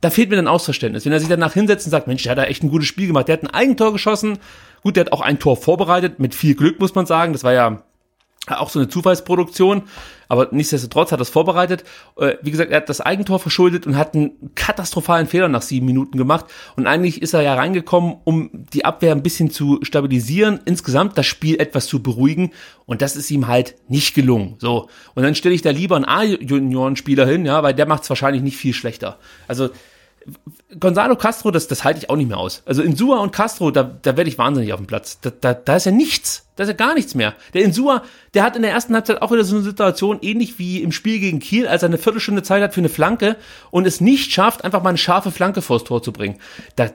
[0.00, 1.04] da fehlt mir dann Ausverständnis.
[1.04, 3.06] Wenn er sich danach hinsetzt und sagt, Mensch, der hat da echt ein gutes Spiel
[3.06, 4.38] gemacht, der hat ein Eigentor geschossen,
[4.82, 7.32] gut, der hat auch ein Tor vorbereitet, mit viel Glück, muss man sagen.
[7.32, 7.82] Das war ja
[8.48, 9.82] auch so eine Zufallsproduktion,
[10.28, 11.84] aber nichtsdestotrotz hat er es vorbereitet.
[12.16, 15.86] Äh, wie gesagt, er hat das Eigentor verschuldet und hat einen katastrophalen Fehler nach sieben
[15.86, 16.46] Minuten gemacht.
[16.76, 21.26] Und eigentlich ist er ja reingekommen, um die Abwehr ein bisschen zu stabilisieren, insgesamt das
[21.26, 22.52] Spiel etwas zu beruhigen.
[22.86, 24.56] Und das ist ihm halt nicht gelungen.
[24.58, 24.88] So.
[25.14, 28.42] Und dann stelle ich da lieber einen A-Junioren-Spieler hin, ja, weil der macht es wahrscheinlich
[28.42, 29.18] nicht viel schlechter.
[29.48, 29.70] Also
[30.80, 32.62] Gonzalo Castro, das, das halte ich auch nicht mehr aus.
[32.66, 35.20] Also Insua und Castro, da, da werde ich wahnsinnig auf dem Platz.
[35.20, 36.46] Da, da, da ist ja nichts.
[36.56, 37.34] Da ist ja gar nichts mehr.
[37.54, 38.02] Der Insua,
[38.34, 41.20] der hat in der ersten Halbzeit auch wieder so eine Situation, ähnlich wie im Spiel
[41.20, 43.36] gegen Kiel, als er eine Viertelstunde Zeit hat für eine Flanke
[43.70, 46.36] und es nicht schafft, einfach mal eine scharfe Flanke vors Tor zu bringen.
[46.74, 46.90] Da,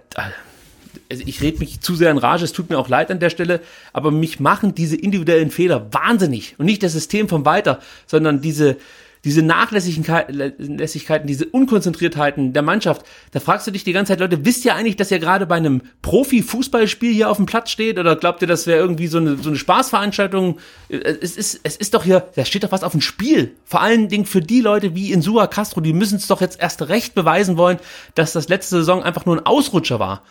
[1.09, 3.29] also ich rede mich zu sehr in Rage, es tut mir auch leid an der
[3.29, 3.61] Stelle,
[3.93, 6.55] aber mich machen diese individuellen Fehler wahnsinnig.
[6.57, 8.77] Und nicht das System vom Weiter, sondern diese,
[9.23, 14.65] diese Nachlässigkeiten, diese Unkonzentriertheiten der Mannschaft, da fragst du dich die ganze Zeit, Leute, wisst
[14.65, 17.99] ihr eigentlich, dass ihr gerade bei einem Profi-Fußballspiel hier auf dem Platz steht?
[17.99, 20.57] Oder glaubt ihr, das wäre irgendwie so eine, so eine Spaßveranstaltung?
[20.89, 23.51] Es ist, es ist doch hier, da steht doch was auf dem Spiel.
[23.63, 26.81] Vor allen Dingen für die Leute wie Insua Castro, die müssen es doch jetzt erst
[26.89, 27.77] recht beweisen wollen,
[28.15, 30.23] dass das letzte Saison einfach nur ein Ausrutscher war.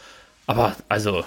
[0.46, 1.22] Aber, also,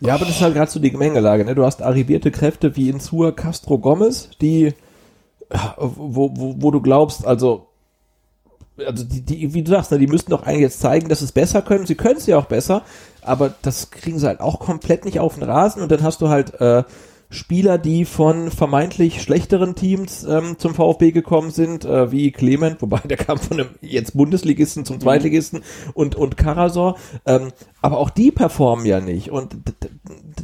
[0.00, 1.44] ja, aber das ist halt gerade so die Gemengelage.
[1.44, 1.54] Ne?
[1.54, 4.74] Du hast arrivierte Kräfte wie Insua Castro Gomez, die
[5.76, 7.68] wo, wo, wo du glaubst, also,
[8.84, 11.26] also die, die, wie du sagst, ne, die müssten doch eigentlich jetzt zeigen, dass sie
[11.26, 11.86] es besser können.
[11.86, 12.82] Sie können es ja auch besser,
[13.22, 16.28] aber das kriegen sie halt auch komplett nicht auf den Rasen und dann hast du
[16.28, 16.84] halt äh,
[17.32, 22.98] Spieler, die von vermeintlich schlechteren Teams ähm, zum VfB gekommen sind, äh, wie Clement, wobei
[22.98, 25.90] der kam von einem jetzt Bundesligisten zum Zweitligisten mhm.
[25.94, 26.96] und, und Karasor.
[27.26, 29.30] Ähm, aber auch die performen ja nicht.
[29.30, 29.56] Und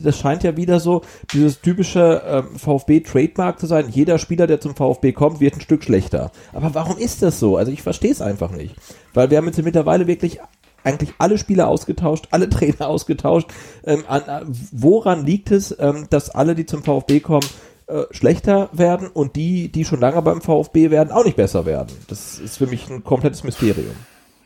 [0.03, 3.89] das scheint ja wieder so dieses typische ähm, VfB-Trademark zu sein.
[3.91, 6.33] Jeder Spieler, der zum VfB kommt, wird ein Stück schlechter.
[6.53, 7.57] Aber warum ist das so?
[7.57, 8.75] Also ich verstehe es einfach nicht.
[9.15, 10.41] Weil wir haben jetzt mittlerweile wirklich
[10.85, 13.49] eigentlich alle Spieler ausgetauscht, alle Trainer ausgetauscht.
[13.85, 17.47] Ähm, an, an, woran liegt es, ähm, dass alle, die zum VfB kommen,
[17.87, 21.97] äh, schlechter werden und die, die schon lange beim VfB werden, auch nicht besser werden?
[22.09, 23.95] Das ist für mich ein komplettes Mysterium.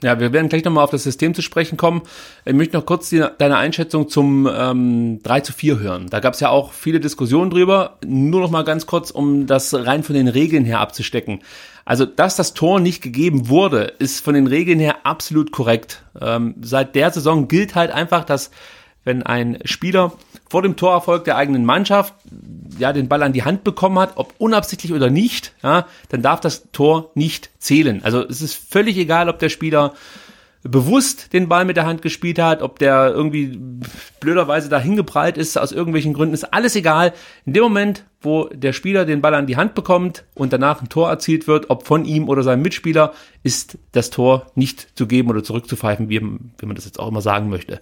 [0.03, 2.03] Ja, wir werden gleich nochmal auf das System zu sprechen kommen.
[2.45, 6.07] Ich möchte noch kurz die, deine Einschätzung zum ähm, 3 zu 4 hören.
[6.11, 7.99] Da gab es ja auch viele Diskussionen drüber.
[8.05, 11.41] Nur noch mal ganz kurz, um das rein von den Regeln her abzustecken.
[11.85, 16.03] Also, dass das Tor nicht gegeben wurde, ist von den Regeln her absolut korrekt.
[16.21, 18.51] Ähm, seit der Saison gilt halt einfach, dass
[19.05, 20.13] wenn ein Spieler
[20.53, 22.13] vor dem Torerfolg der eigenen Mannschaft
[22.79, 26.41] ja den Ball an die Hand bekommen hat, ob unabsichtlich oder nicht, ja, dann darf
[26.41, 28.05] das Tor nicht zählen.
[28.05, 29.95] Also es ist völlig egal, ob der Spieler
[30.63, 33.59] bewusst den Ball mit der Hand gespielt hat, ob der irgendwie
[34.21, 37.15] blöderweise da hingeprallt ist, aus irgendwelchen Gründen, ist alles egal.
[37.47, 40.91] In dem Moment, wo der Spieler den Ball an die Hand bekommt und danach ein
[40.91, 45.31] Tor erzielt wird, ob von ihm oder seinem Mitspieler, ist das Tor nicht zu geben
[45.31, 47.81] oder zurückzupfeifen, wie, wie man das jetzt auch immer sagen möchte.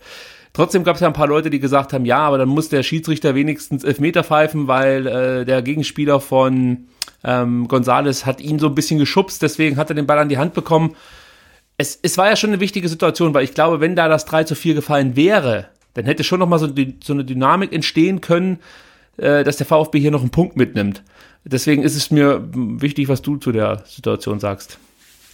[0.53, 2.83] Trotzdem gab es ja ein paar Leute, die gesagt haben, ja, aber dann muss der
[2.83, 6.89] Schiedsrichter wenigstens Elfmeter pfeifen, weil äh, der Gegenspieler von
[7.23, 10.39] ähm, Gonzales hat ihn so ein bisschen geschubst, deswegen hat er den Ball an die
[10.39, 10.97] Hand bekommen
[11.81, 14.45] es, es war ja schon eine wichtige Situation, weil ich glaube, wenn da das 3
[14.45, 16.69] zu 4 gefallen wäre, dann hätte schon nochmal so,
[17.03, 18.59] so eine Dynamik entstehen können,
[19.17, 21.03] äh, dass der VfB hier noch einen Punkt mitnimmt.
[21.45, 24.79] Deswegen ist es mir wichtig, was du zu der Situation sagst.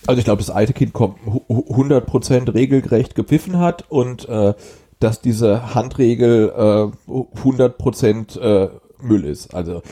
[0.06, 4.54] Also ich glaube, das alte Kind kommt 100% regelgerecht gepfiffen hat und äh,
[5.00, 8.70] dass diese Handregel äh, 100% äh,
[9.00, 9.54] Müll ist.
[9.54, 9.82] Also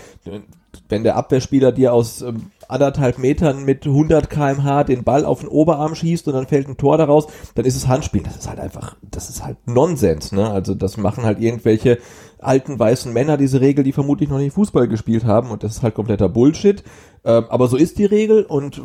[0.88, 5.48] wenn der Abwehrspieler dir aus ähm, anderthalb Metern mit 100 kmh den Ball auf den
[5.48, 8.22] Oberarm schießt und dann fällt ein Tor daraus, dann ist es Handspiel.
[8.22, 10.50] Das ist halt einfach, das ist halt Nonsens, ne?
[10.50, 11.98] Also das machen halt irgendwelche
[12.46, 15.82] alten weißen Männer diese Regel, die vermutlich noch nicht Fußball gespielt haben und das ist
[15.82, 16.82] halt kompletter Bullshit.
[17.24, 18.82] Ähm, aber so ist die Regel und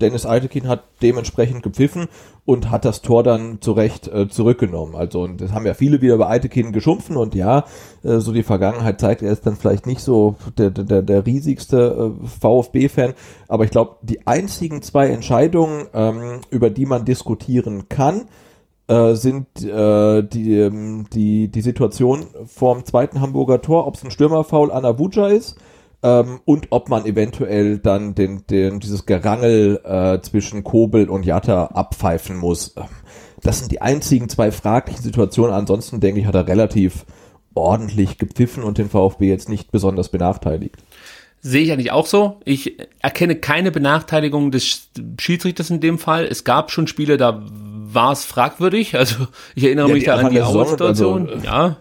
[0.00, 2.08] Dennis Altekin hat dementsprechend gepfiffen
[2.46, 4.94] und hat das Tor dann zu Recht äh, zurückgenommen.
[4.96, 7.64] Also und das haben ja viele wieder bei Altekin geschumpfen und ja,
[8.02, 12.14] äh, so die Vergangenheit zeigt, er ist dann vielleicht nicht so der, der, der riesigste
[12.22, 13.12] äh, VfB-Fan,
[13.48, 18.22] aber ich glaube, die einzigen zwei Entscheidungen, ähm, über die man diskutieren kann,
[18.88, 24.10] äh, sind äh, die, ähm, die, die Situation vorm zweiten Hamburger Tor, ob es ein
[24.10, 25.56] Stürmerfoul an Abuja ist
[26.02, 31.66] ähm, und ob man eventuell dann den, den, dieses Gerangel äh, zwischen Kobel und Jatta
[31.66, 32.74] abpfeifen muss.
[33.42, 35.54] Das sind die einzigen zwei fraglichen Situationen.
[35.54, 37.04] Ansonsten denke ich, hat er relativ
[37.54, 40.76] ordentlich gepfiffen und den VfB jetzt nicht besonders benachteiligt.
[41.40, 42.40] Sehe ich eigentlich auch so.
[42.44, 46.24] Ich erkenne keine Benachteiligung des Schiedsrichters in dem Fall.
[46.24, 47.42] Es gab schon Spiele, da
[47.94, 48.96] war es fragwürdig.
[48.96, 51.28] Also ich erinnere ja, mich da an die Auer-Situation.
[51.28, 51.76] Also, ja.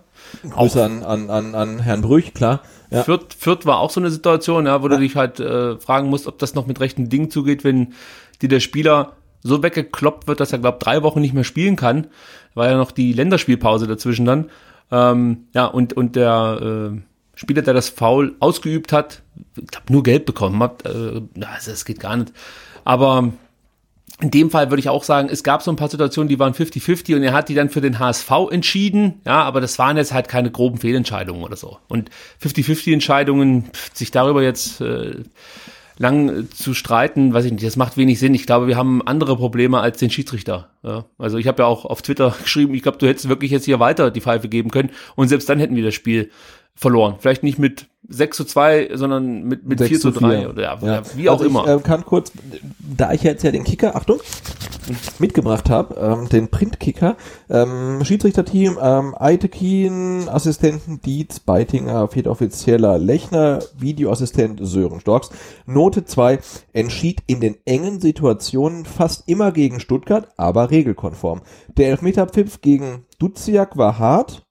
[0.49, 2.61] Grüße an, an, an, an Herrn Brüch, klar.
[2.89, 3.03] Ja.
[3.03, 4.95] Fürth, Fürth war auch so eine Situation, ja, wo ja.
[4.95, 7.93] du dich halt äh, fragen musst, ob das noch mit rechten Dingen zugeht, wenn
[8.41, 12.07] dir der Spieler so weggekloppt wird, dass er, glaube drei Wochen nicht mehr spielen kann.
[12.53, 14.49] War ja noch die Länderspielpause dazwischen dann.
[14.91, 16.99] Ähm, ja, und, und der äh,
[17.35, 19.21] Spieler, der das Foul ausgeübt hat,
[19.57, 20.85] ich glaube, nur Geld bekommen hat.
[20.85, 22.33] Äh, also das geht gar nicht.
[22.83, 23.31] Aber
[24.21, 26.53] in dem Fall würde ich auch sagen, es gab so ein paar Situationen, die waren
[26.53, 29.21] 50-50 und er hat die dann für den HSV entschieden.
[29.25, 31.79] Ja, aber das waren jetzt halt keine groben Fehlentscheidungen oder so.
[31.87, 32.09] Und
[32.43, 35.23] 50-50 Entscheidungen, sich darüber jetzt äh,
[35.97, 38.33] lang zu streiten, weiß ich nicht, das macht wenig Sinn.
[38.33, 40.69] Ich glaube, wir haben andere Probleme als den Schiedsrichter.
[40.83, 43.65] Ja, also ich habe ja auch auf Twitter geschrieben, ich glaube, du hättest wirklich jetzt
[43.65, 46.29] hier weiter die Pfeife geben können und selbst dann hätten wir das Spiel
[46.75, 47.15] verloren.
[47.19, 51.01] Vielleicht nicht mit 6 zu 2, sondern mit, mit 4 zu 3 oder ja, ja.
[51.15, 51.63] wie auch also immer.
[51.63, 52.31] Ich äh, kann kurz,
[52.79, 54.19] da ich jetzt ja den Kicker, Achtung,
[55.19, 57.15] mitgebracht habe, ähm, den Printkicker.
[57.49, 65.29] Ähm, Schiedsrichterteam, ähm, Eitekin, Assistenten Dietz, Beitinger, Viertoffizieller Lechner, Videoassistent Sören Storks.
[65.65, 66.39] Note 2,
[66.73, 71.41] entschied in den engen Situationen fast immer gegen Stuttgart, aber regelkonform.
[71.77, 74.45] Der Elfmeterpfiff gegen Duziak war hart,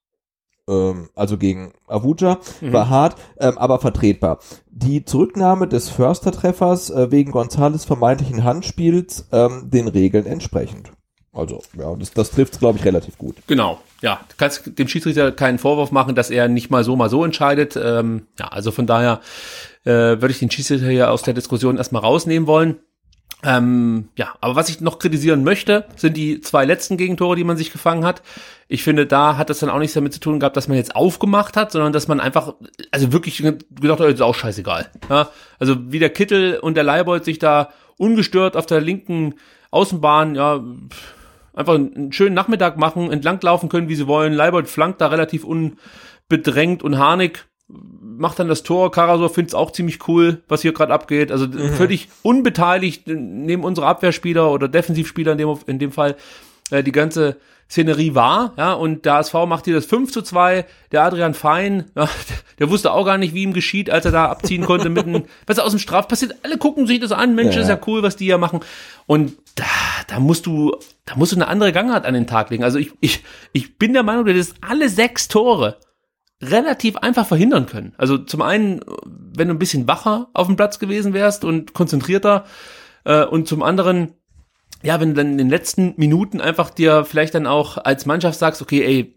[0.66, 2.72] also gegen Avuja, Mhm.
[2.72, 4.38] war hart, ähm, aber vertretbar.
[4.70, 10.92] Die Zurücknahme des Förster-Treffers äh, wegen Gonzales vermeintlichen Handspiels ähm, den Regeln entsprechend.
[11.32, 13.36] Also, ja, das, das trifft glaube ich, relativ gut.
[13.46, 14.20] Genau, ja.
[14.28, 17.78] Du kannst dem Schiedsrichter keinen Vorwurf machen, dass er nicht mal so, mal so entscheidet.
[17.80, 19.20] Ähm, ja, also von daher
[19.84, 22.80] äh, würde ich den Schiedsrichter hier aus der Diskussion erstmal rausnehmen wollen.
[23.42, 27.56] Ähm, ja, aber was ich noch kritisieren möchte, sind die zwei letzten Gegentore, die man
[27.56, 28.22] sich gefangen hat.
[28.68, 30.94] Ich finde, da hat das dann auch nichts damit zu tun gehabt, dass man jetzt
[30.94, 32.54] aufgemacht hat, sondern dass man einfach,
[32.90, 34.90] also wirklich gedacht hat, ist auch scheißegal.
[35.08, 35.28] Ja,
[35.58, 39.34] also wie der Kittel und der Leibold sich da ungestört auf der linken
[39.70, 40.62] Außenbahn, ja,
[41.54, 44.32] einfach einen schönen Nachmittag machen, entlanglaufen können, wie sie wollen.
[44.32, 47.46] Leibold flankt da relativ unbedrängt und Harnik
[48.02, 48.90] macht dann das Tor.
[48.90, 51.32] Karasor findet es auch ziemlich cool, was hier gerade abgeht.
[51.32, 51.46] Also
[51.76, 56.16] völlig unbeteiligt neben unserer Abwehrspieler oder Defensivspieler in dem, in dem Fall
[56.70, 57.36] äh, die ganze
[57.70, 61.84] Szenerie war, ja, und der ASV macht hier das 5 zu 2, der Adrian Fein,
[61.94, 64.88] ja, der, der wusste auch gar nicht, wie ihm geschieht, als er da abziehen konnte
[64.88, 67.62] mitten, was aus dem Straf passiert, alle gucken sich das an, Mensch, Ja.
[67.62, 68.58] ist ja cool, was die hier machen,
[69.06, 69.64] und da,
[70.08, 72.90] da musst du, da musst du eine andere Gangart an den Tag legen, also ich,
[72.98, 75.76] ich, ich bin der Meinung, du hättest alle sechs Tore
[76.42, 77.92] relativ einfach verhindern können.
[77.98, 82.44] Also zum einen, wenn du ein bisschen wacher auf dem Platz gewesen wärst und konzentrierter
[83.04, 84.14] äh, und zum anderen,
[84.82, 88.38] ja, wenn du dann in den letzten Minuten einfach dir vielleicht dann auch als Mannschaft
[88.38, 89.14] sagst, okay, ey,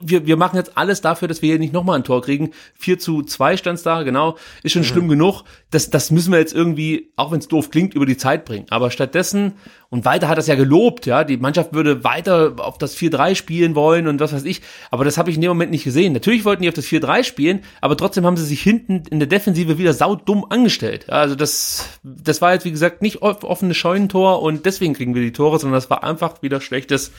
[0.00, 2.50] wir, wir machen jetzt alles dafür, dass wir hier nicht nochmal ein Tor kriegen.
[2.78, 4.36] 4 zu 2 stand's da, genau.
[4.62, 5.42] Ist schon schlimm genug.
[5.70, 8.66] Das, das müssen wir jetzt irgendwie, auch wenn es doof klingt, über die Zeit bringen.
[8.70, 9.54] Aber stattdessen,
[9.88, 13.74] und weiter hat das ja gelobt, ja, die Mannschaft würde weiter auf das 4-3 spielen
[13.74, 14.60] wollen und was weiß ich.
[14.90, 16.12] Aber das habe ich in dem Moment nicht gesehen.
[16.12, 19.28] Natürlich wollten die auf das 4-3 spielen, aber trotzdem haben sie sich hinten in der
[19.28, 21.08] Defensive wieder saudumm angestellt.
[21.08, 25.22] Also das, das war jetzt, wie gesagt, nicht off- offenes Scheunentor und deswegen kriegen wir
[25.22, 27.12] die Tore, sondern das war einfach wieder schlechtes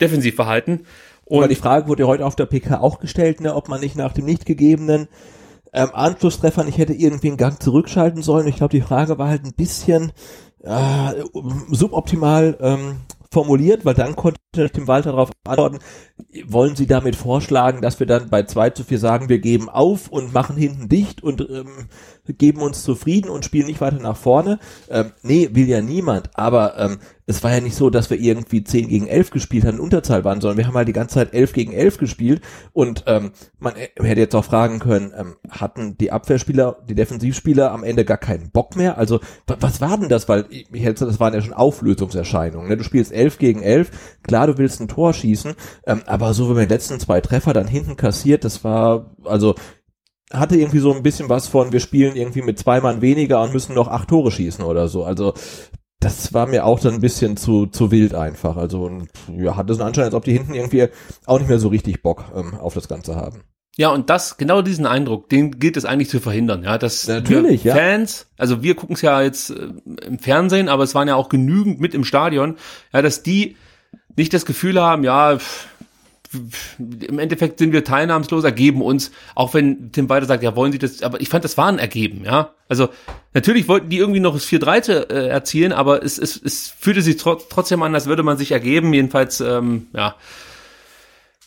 [0.00, 0.86] Defensivverhalten.
[1.24, 3.96] Und die Frage wurde ja heute auf der PK auch gestellt, ne, ob man nicht
[3.96, 5.08] nach dem nicht gegebenen
[5.72, 8.46] ähm, Anschlusstreffer nicht hätte irgendwie einen Gang zurückschalten sollen.
[8.46, 10.12] Ich glaube, die Frage war halt ein bisschen
[10.62, 11.14] äh,
[11.70, 12.96] suboptimal ähm,
[13.32, 15.78] formuliert, weil dann konnte Tim Walter darauf antworten,
[16.46, 20.08] wollen Sie damit vorschlagen, dass wir dann bei 2 zu 4 sagen, wir geben auf
[20.08, 21.88] und machen hinten dicht und ähm,
[22.26, 24.58] geben uns zufrieden und spielen nicht weiter nach vorne?
[24.88, 28.62] Ähm, nee, will ja niemand, aber ähm, es war ja nicht so, dass wir irgendwie
[28.64, 31.52] 10 gegen 11 gespielt haben, Unterzahl waren, sondern wir haben halt die ganze Zeit 11
[31.52, 32.42] gegen 11 gespielt
[32.72, 37.84] und ähm, man hätte jetzt auch fragen können, ähm, hatten die Abwehrspieler, die Defensivspieler am
[37.84, 38.98] Ende gar keinen Bock mehr?
[38.98, 40.28] Also wa- was war denn das?
[40.28, 42.68] Weil ich hätte das waren ja schon Auflösungserscheinungen.
[42.68, 42.76] Ne?
[42.76, 43.90] Du spielst 11 gegen 11,
[44.22, 45.54] klar, du willst ein Tor schießen,
[45.86, 49.54] ähm, aber so wie man die letzten zwei Treffer dann hinten kassiert, das war also
[50.32, 53.52] hatte irgendwie so ein bisschen was von, wir spielen irgendwie mit zwei Mann weniger und
[53.52, 55.04] müssen noch acht Tore schießen oder so.
[55.04, 55.34] Also
[56.00, 58.56] das war mir auch dann ein bisschen zu, zu wild einfach.
[58.56, 60.88] Also und, ja, hatte so einen Anschein, als ob die hinten irgendwie
[61.26, 63.42] auch nicht mehr so richtig Bock ähm, auf das Ganze haben.
[63.78, 67.64] Ja, und das, genau diesen Eindruck, den gilt es eigentlich zu verhindern, ja, dass Natürlich,
[67.64, 67.74] ja.
[67.74, 69.68] Fans, also wir gucken es ja jetzt äh,
[70.06, 72.56] im Fernsehen, aber es waren ja auch genügend mit im Stadion,
[72.92, 73.56] ja, dass die
[74.14, 75.68] nicht das Gefühl haben, ja, pff,
[76.78, 80.78] im Endeffekt sind wir teilnahmslos, ergeben uns, auch wenn Tim weiter sagt, ja, wollen sie
[80.78, 82.50] das, aber ich fand, das war ein Ergeben, ja.
[82.68, 82.88] Also
[83.34, 87.02] natürlich wollten die irgendwie noch das 4-3 zu, äh, erzielen, aber es, es, es fühlte
[87.02, 90.14] sich tro trotzdem an, als würde man sich ergeben, jedenfalls, ähm, ja.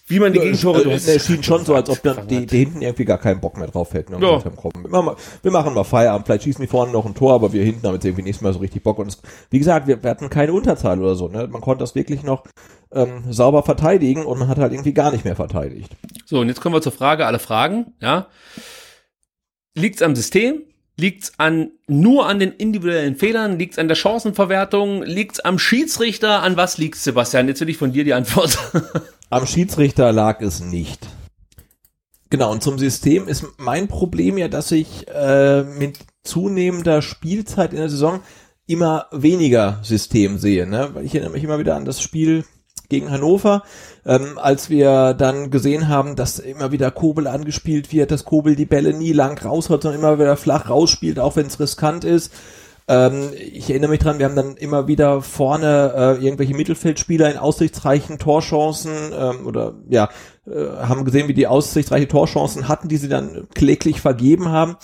[0.07, 2.83] Wie man die Gegentore, Äh, es schien schon so, als ob dann die, die hinten
[2.83, 4.13] irgendwie gar keinen Bock mehr drauf hätten.
[4.13, 4.35] Und Ja.
[4.35, 7.33] gesagt komm, wir, machen, wir machen mal Feierabend, vielleicht schießen die vorne noch ein Tor,
[7.33, 8.99] aber wir hinten haben jetzt irgendwie nicht mehr so richtig Bock.
[8.99, 9.17] Und es,
[9.49, 11.27] wie gesagt, wir, wir hatten keine Unterzahl oder so.
[11.27, 11.47] Ne?
[11.51, 12.43] Man konnte das wirklich noch
[12.95, 15.91] ähm, sauber verteidigen und man hat halt irgendwie gar nicht mehr verteidigt.
[16.25, 18.27] So, und jetzt kommen wir zur Frage aller Fragen, ja.
[19.75, 20.63] Liegt's am System?
[20.97, 23.59] Liegt's an, nur an den individuellen Fehlern?
[23.59, 25.03] Liegt's an der Chancenverwertung?
[25.03, 26.41] Liegt's am Schiedsrichter?
[26.41, 27.49] An was liegt's, Sebastian?
[27.49, 28.57] Jetzt will ich von dir die Antwort.
[29.29, 31.05] Am Schiedsrichter lag es nicht.
[32.29, 37.79] Genau, und zum System ist mein Problem ja, dass ich äh, mit zunehmender Spielzeit in
[37.79, 38.21] der Saison
[38.67, 40.65] immer weniger System sehe.
[40.65, 40.89] Ne?
[40.93, 42.45] Weil Ich erinnere mich immer wieder an das Spiel
[42.89, 43.63] gegen Hannover,
[44.05, 48.65] ähm, als wir dann gesehen haben, dass immer wieder Kobel angespielt wird, dass Kobel die
[48.65, 52.31] Bälle nie lang raushaut, sondern immer wieder flach rausspielt, auch wenn es riskant ist.
[52.87, 57.37] Ähm, ich erinnere mich dran, wir haben dann immer wieder vorne äh, irgendwelche Mittelfeldspieler in
[57.37, 60.09] aussichtsreichen Torchancen ähm, oder ja,
[60.45, 64.75] äh, haben gesehen, wie die aussichtsreiche Torchancen hatten, die sie dann kläglich vergeben haben.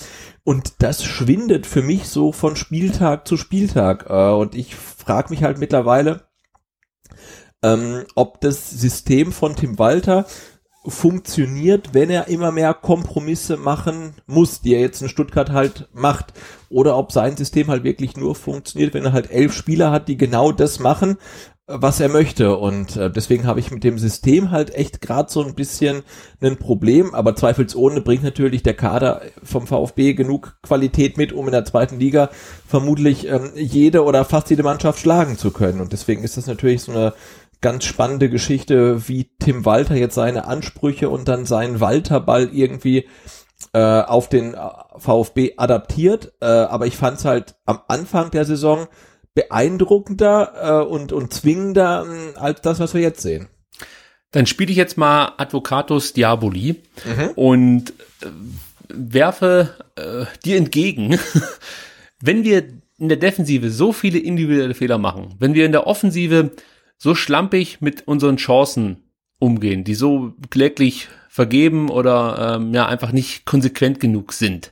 [0.43, 4.07] Und das schwindet für mich so von Spieltag zu Spieltag.
[4.09, 6.21] Äh, und ich frage mich halt mittlerweile,
[7.63, 10.25] ähm, ob das System von Tim Walter
[10.87, 16.33] funktioniert, wenn er immer mehr Kompromisse machen muss, die er jetzt in Stuttgart halt macht,
[16.69, 20.17] oder ob sein System halt wirklich nur funktioniert, wenn er halt elf Spieler hat, die
[20.17, 21.17] genau das machen,
[21.67, 22.57] was er möchte.
[22.57, 26.01] Und äh, deswegen habe ich mit dem System halt echt gerade so ein bisschen
[26.41, 31.51] ein Problem, aber zweifelsohne bringt natürlich der Kader vom VfB genug Qualität mit, um in
[31.51, 32.29] der zweiten Liga
[32.67, 35.79] vermutlich ähm, jede oder fast jede Mannschaft schlagen zu können.
[35.79, 37.13] Und deswegen ist das natürlich so eine
[37.61, 43.07] ganz spannende Geschichte, wie Tim Walter jetzt seine Ansprüche und dann seinen Walterball irgendwie
[43.73, 44.57] äh, auf den äh,
[44.97, 46.33] VfB adaptiert.
[46.41, 48.87] Äh, aber ich fand es halt am Anfang der Saison
[49.33, 53.47] beeindruckender äh, und, und zwingender äh, als das, was wir jetzt sehen.
[54.31, 57.29] Dann spiele ich jetzt mal Advocatus Diaboli mhm.
[57.35, 58.27] und äh,
[58.89, 61.19] werfe äh, dir entgegen,
[62.21, 62.63] wenn wir
[62.97, 66.51] in der Defensive so viele individuelle Fehler machen, wenn wir in der Offensive
[67.01, 68.97] so schlampig mit unseren Chancen
[69.39, 74.71] umgehen, die so kläglich vergeben oder ähm, ja einfach nicht konsequent genug sind.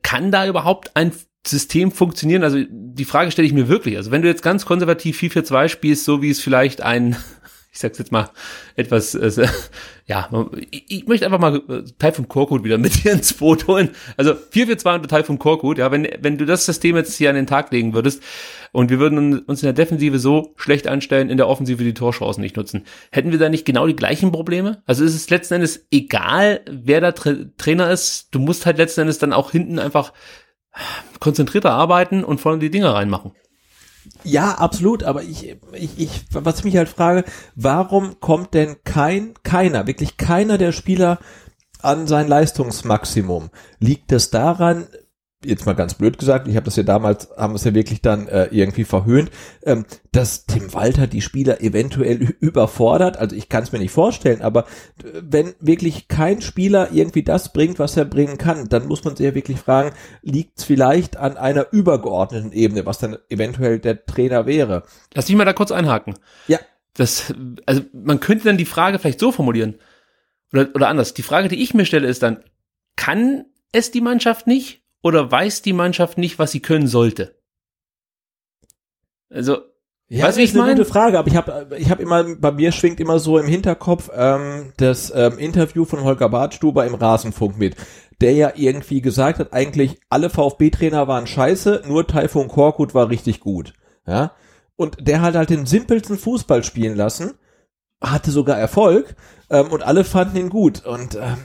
[0.00, 1.12] Kann da überhaupt ein
[1.46, 2.42] System funktionieren?
[2.42, 3.98] Also die Frage stelle ich mir wirklich.
[3.98, 7.16] Also wenn du jetzt ganz konservativ 4-4-2 spielst, so wie es vielleicht ein
[7.78, 8.28] ich sag's jetzt mal
[8.74, 9.46] etwas, äh,
[10.06, 10.28] ja,
[10.72, 13.90] ich, ich möchte einfach mal äh, Teil vom Korkut wieder mit hier ins Boot holen.
[14.16, 17.36] Also 442 unter Teil vom Korkut, ja, wenn, wenn du das System jetzt hier an
[17.36, 18.20] den Tag legen würdest
[18.72, 22.42] und wir würden uns in der Defensive so schlecht anstellen, in der Offensive die Torchancen
[22.42, 24.82] nicht nutzen, hätten wir da nicht genau die gleichen Probleme?
[24.84, 29.02] Also ist es letzten Endes egal, wer da Tra Trainer ist, du musst halt letzten
[29.02, 30.12] Endes dann auch hinten einfach
[31.20, 33.32] konzentrierter arbeiten und vorne die Dinger reinmachen.
[34.24, 39.34] Ja, absolut, aber ich, ich, ich, was ich mich halt frage, warum kommt denn kein,
[39.42, 41.18] keiner, wirklich keiner der Spieler
[41.80, 43.50] an sein Leistungsmaximum?
[43.78, 44.86] Liegt es daran,
[45.44, 48.02] jetzt mal ganz blöd gesagt, ich habe das ja damals, haben wir es ja wirklich
[48.02, 49.30] dann äh, irgendwie verhöhnt,
[49.62, 53.16] ähm, dass Tim Walter die Spieler eventuell überfordert.
[53.18, 54.64] Also ich kann es mir nicht vorstellen, aber
[55.04, 59.14] äh, wenn wirklich kein Spieler irgendwie das bringt, was er bringen kann, dann muss man
[59.14, 64.06] sich ja wirklich fragen, liegt es vielleicht an einer übergeordneten Ebene, was dann eventuell der
[64.06, 64.82] Trainer wäre.
[65.14, 66.14] Lass mich mal da kurz einhaken.
[66.48, 66.58] Ja.
[66.94, 67.32] Das,
[67.64, 69.76] also man könnte dann die Frage vielleicht so formulieren.
[70.52, 71.14] Oder, oder anders.
[71.14, 72.42] Die Frage, die ich mir stelle, ist dann,
[72.96, 74.82] kann es die Mannschaft nicht?
[75.08, 77.34] Oder weiß die Mannschaft nicht, was sie können sollte?
[79.30, 79.58] Also,
[80.10, 82.72] ja, weißt, das ist eine gute Frage, aber ich habe ich hab immer, bei mir
[82.72, 87.76] schwingt immer so im Hinterkopf ähm, das ähm, Interview von Holger Bartstuber im Rasenfunk mit,
[88.20, 93.40] der ja irgendwie gesagt hat, eigentlich alle VfB-Trainer waren scheiße, nur Taifun Korkut war richtig
[93.40, 93.74] gut.
[94.06, 94.32] Ja,
[94.76, 97.34] und der hat halt den simpelsten Fußball spielen lassen,
[98.00, 99.14] hatte sogar Erfolg
[99.50, 101.36] ähm, und alle fanden ihn gut und ähm,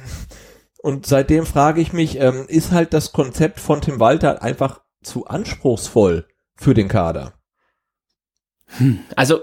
[0.83, 5.25] und seitdem frage ich mich, ähm, ist halt das Konzept von Tim Walter einfach zu
[5.25, 6.27] anspruchsvoll
[6.57, 7.35] für den Kader?
[8.77, 9.39] Hm, also,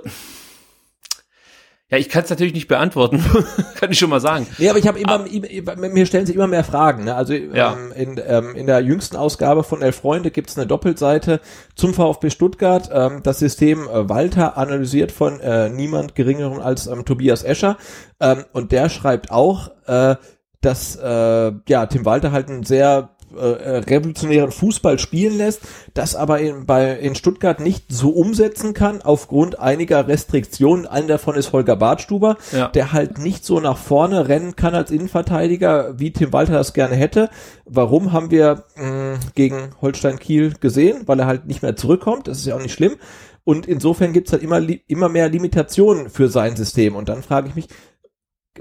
[1.88, 3.24] ja, ich kann es natürlich nicht beantworten,
[3.76, 4.46] kann ich schon mal sagen.
[4.58, 5.76] Nee, aber ich habe immer, ah.
[5.76, 7.04] mir stellen sich immer mehr Fragen.
[7.04, 7.14] Ne?
[7.14, 7.72] Also ja.
[7.72, 11.40] ähm, in, ähm, in der jüngsten Ausgabe von Elf Freunde gibt's eine Doppelseite
[11.74, 12.90] zum VfB Stuttgart.
[12.92, 17.78] Ähm, das System äh, Walter analysiert von äh, niemand geringeren als ähm, Tobias Escher.
[18.20, 20.16] Ähm, und der schreibt auch, äh,
[20.60, 25.60] dass äh, ja Tim Walter halt einen sehr äh, revolutionären Fußball spielen lässt,
[25.94, 30.86] das aber in, bei, in Stuttgart nicht so umsetzen kann, aufgrund einiger Restriktionen.
[30.86, 32.68] Einer davon ist Holger Bartstuber, ja.
[32.68, 36.96] der halt nicht so nach vorne rennen kann als Innenverteidiger, wie Tim Walter das gerne
[36.96, 37.30] hätte.
[37.64, 41.02] Warum haben wir mh, gegen Holstein Kiel gesehen?
[41.06, 42.96] Weil er halt nicht mehr zurückkommt, das ist ja auch nicht schlimm.
[43.44, 46.94] Und insofern gibt's halt immer, immer mehr Limitationen für sein System.
[46.94, 47.68] Und dann frage ich mich,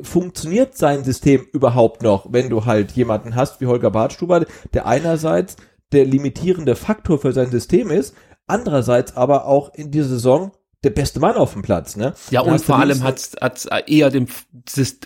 [0.02, 5.56] funktioniert sein System überhaupt noch, wenn du halt jemanden hast wie Holger Bartstuber, der einerseits
[5.92, 8.16] der limitierende Faktor für sein System ist,
[8.48, 10.52] andererseits aber auch in dieser Saison
[10.84, 12.14] der beste Mann auf dem Platz, ne?
[12.32, 14.28] Ja, und vor allem hat es eher dem,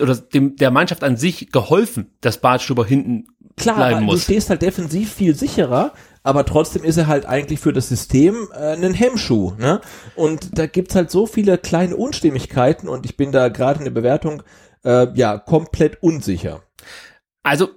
[0.00, 3.26] oder dem, der Mannschaft an sich geholfen, dass Bartstuber hinten
[3.56, 4.14] Klar, bleiben muss.
[4.16, 8.48] du stehst halt defensiv viel sicherer, aber trotzdem ist er halt eigentlich für das System
[8.52, 9.80] äh, ein Hemmschuh, ne?
[10.14, 13.92] Und da gibt's halt so viele kleine Unstimmigkeiten und ich bin da gerade in der
[13.92, 14.42] Bewertung
[14.84, 16.62] äh, ja komplett unsicher.
[17.42, 17.70] Also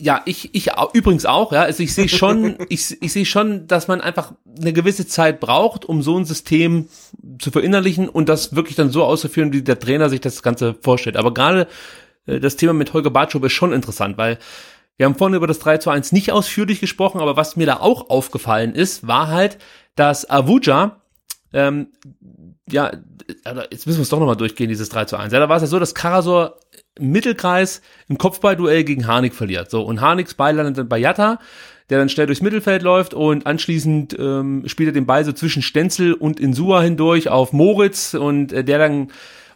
[0.00, 1.62] ja, ich, ich übrigens auch, ja.
[1.62, 5.84] Also ich sehe schon, ich, ich sehe schon, dass man einfach eine gewisse Zeit braucht,
[5.84, 6.88] um so ein System
[7.38, 11.16] zu verinnerlichen und das wirklich dann so auszuführen, wie der Trainer sich das Ganze vorstellt.
[11.16, 11.68] Aber gerade
[12.26, 14.38] äh, das Thema mit Holger Bartschow ist schon interessant, weil
[14.96, 17.76] Wir haben vorhin über das 3 zu 1 nicht ausführlich gesprochen, aber was mir da
[17.80, 19.58] auch aufgefallen ist, war halt,
[19.96, 21.00] dass Avuja,
[21.54, 21.88] ähm,
[22.70, 22.92] ja,
[23.70, 25.32] jetzt müssen wir es doch nochmal durchgehen, dieses 3 zu 1.
[25.32, 26.56] Ja, da war es ja so, dass Karasor
[26.96, 29.70] im Mittelkreis im Kopfballduell gegen Harnik verliert.
[29.70, 31.38] So, und Harniks Ball landet dann bei Jatta,
[31.88, 35.62] der dann schnell durchs Mittelfeld läuft und anschließend ähm, spielt er den Ball so zwischen
[35.62, 39.08] Stenzel und Insua hindurch auf Moritz und äh, der dann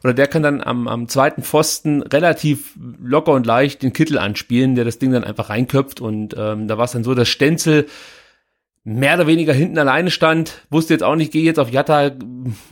[0.03, 4.75] oder der kann dann am, am zweiten Pfosten relativ locker und leicht den Kittel anspielen,
[4.75, 7.87] der das Ding dann einfach reinköpft und ähm, da war es dann so, dass Stenzel
[8.87, 12.11] mehr oder weniger hinten alleine stand, wusste jetzt auch nicht, gehe jetzt auf Jatta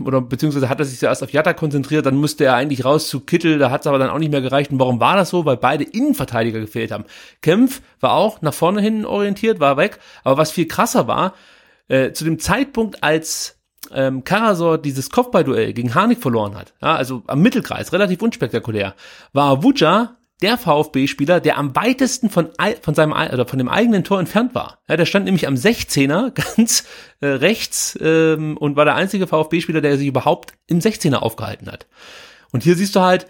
[0.04, 3.20] oder beziehungsweise hat er sich zuerst auf Jatta konzentriert, dann musste er eigentlich raus zu
[3.20, 4.70] Kittel, da hat es aber dann auch nicht mehr gereicht.
[4.70, 5.46] Und warum war das so?
[5.46, 7.04] Weil beide Innenverteidiger gefehlt haben.
[7.40, 11.32] Kempf war auch nach vorne hin orientiert, war weg, aber was viel krasser war,
[11.88, 13.58] äh, zu dem Zeitpunkt, als
[13.90, 18.94] ähm, Karasor dieses Kopfballduell gegen Harnik verloren hat, ja, also am Mittelkreis, relativ unspektakulär,
[19.32, 22.50] war Wuja der VfB-Spieler, der am weitesten von,
[22.82, 24.80] von seinem oder von dem eigenen Tor entfernt war.
[24.88, 26.84] Ja, der stand nämlich am 16er ganz
[27.20, 31.86] äh, rechts ähm, und war der einzige VfB-Spieler, der sich überhaupt im 16er aufgehalten hat.
[32.50, 33.26] Und hier siehst du halt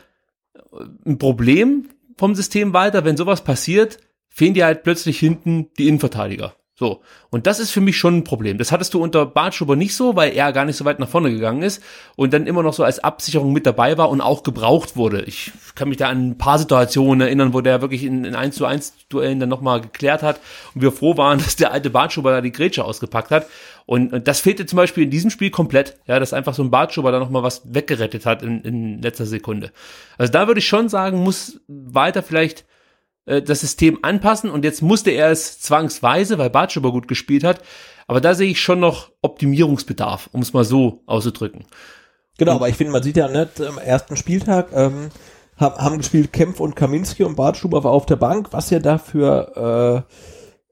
[0.54, 0.58] äh,
[1.06, 3.98] ein Problem vom System weiter, wenn sowas passiert,
[4.28, 6.54] fehlen dir halt plötzlich hinten die Innenverteidiger.
[6.83, 7.01] So.
[7.30, 8.59] Und das ist für mich schon ein Problem.
[8.59, 11.30] Das hattest du unter Bartschuber nicht so, weil er gar nicht so weit nach vorne
[11.30, 11.80] gegangen ist
[12.16, 15.22] und dann immer noch so als Absicherung mit dabei war und auch gebraucht wurde.
[15.22, 18.57] Ich kann mich da an ein paar Situationen erinnern, wo der wirklich in, in 1
[18.57, 20.41] zu 1 Duellen dann nochmal geklärt hat
[20.74, 23.47] und wir froh waren, dass der alte Bartschuber da die Grätsche ausgepackt hat.
[23.87, 26.72] Und, und das fehlte zum Beispiel in diesem Spiel komplett, ja, dass einfach so ein
[26.72, 29.70] Bartschuber da nochmal was weggerettet hat in, in letzter Sekunde.
[30.18, 32.64] Also da würde ich schon sagen, muss weiter vielleicht
[33.26, 37.62] äh, das System anpassen und jetzt musste er es zwangsweise, weil Bartschuber gut gespielt hat.
[38.06, 41.64] Aber da sehe ich schon noch Optimierungsbedarf, um es mal so auszudrücken.
[42.38, 45.10] Genau, und, aber ich finde, man sieht ja nicht, am ersten Spieltag ähm,
[45.58, 50.12] haben gespielt Kempf und Kaminski und Bartschuber war auf der Bank, was ja dafür äh,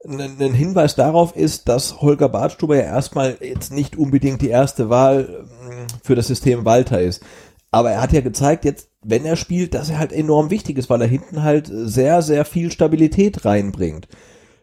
[0.07, 5.45] ein Hinweis darauf ist, dass Holger Bartstuber ja erstmal jetzt nicht unbedingt die erste Wahl
[5.63, 7.23] ähm, für das System Walter ist.
[7.71, 10.89] Aber er hat ja gezeigt, jetzt wenn er spielt, dass er halt enorm wichtig ist,
[10.89, 14.07] weil er hinten halt sehr, sehr viel Stabilität reinbringt.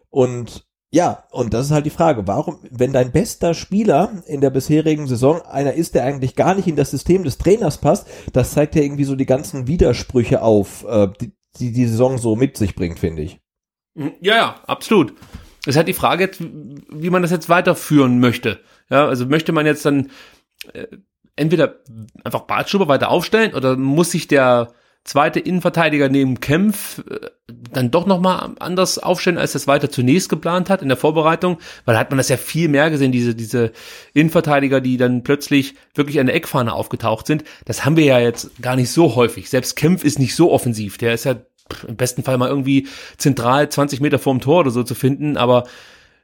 [0.09, 4.49] Und ja, und das ist halt die Frage, warum, wenn dein bester Spieler in der
[4.49, 8.53] bisherigen Saison einer ist, der eigentlich gar nicht in das System des Trainers passt, das
[8.53, 12.57] zeigt ja irgendwie so die ganzen Widersprüche auf, äh, die, die die Saison so mit
[12.57, 13.39] sich bringt, finde ich.
[13.93, 14.13] Mhm.
[14.19, 15.13] Ja, ja, absolut.
[15.61, 16.31] Es ist halt die Frage,
[16.89, 18.59] wie man das jetzt weiterführen möchte.
[18.89, 20.09] Ja, also möchte man jetzt dann
[20.73, 20.87] äh,
[21.39, 21.75] entweder
[22.23, 24.73] einfach Bartschuber weiter aufstellen oder muss sich der
[25.03, 27.29] zweite Innenverteidiger neben Kempf äh,
[27.71, 31.95] dann doch nochmal anders aufstellen, als das weiter zunächst geplant hat in der Vorbereitung, weil
[31.95, 33.71] da hat man das ja viel mehr gesehen, diese, diese
[34.13, 37.43] Innenverteidiger, die dann plötzlich wirklich an der Eckfahne aufgetaucht sind.
[37.65, 39.49] Das haben wir ja jetzt gar nicht so häufig.
[39.49, 40.97] Selbst Kempf ist nicht so offensiv.
[40.97, 41.35] Der ist ja
[41.87, 42.87] im besten Fall mal irgendwie
[43.17, 45.65] zentral 20 Meter vorm Tor oder so zu finden, aber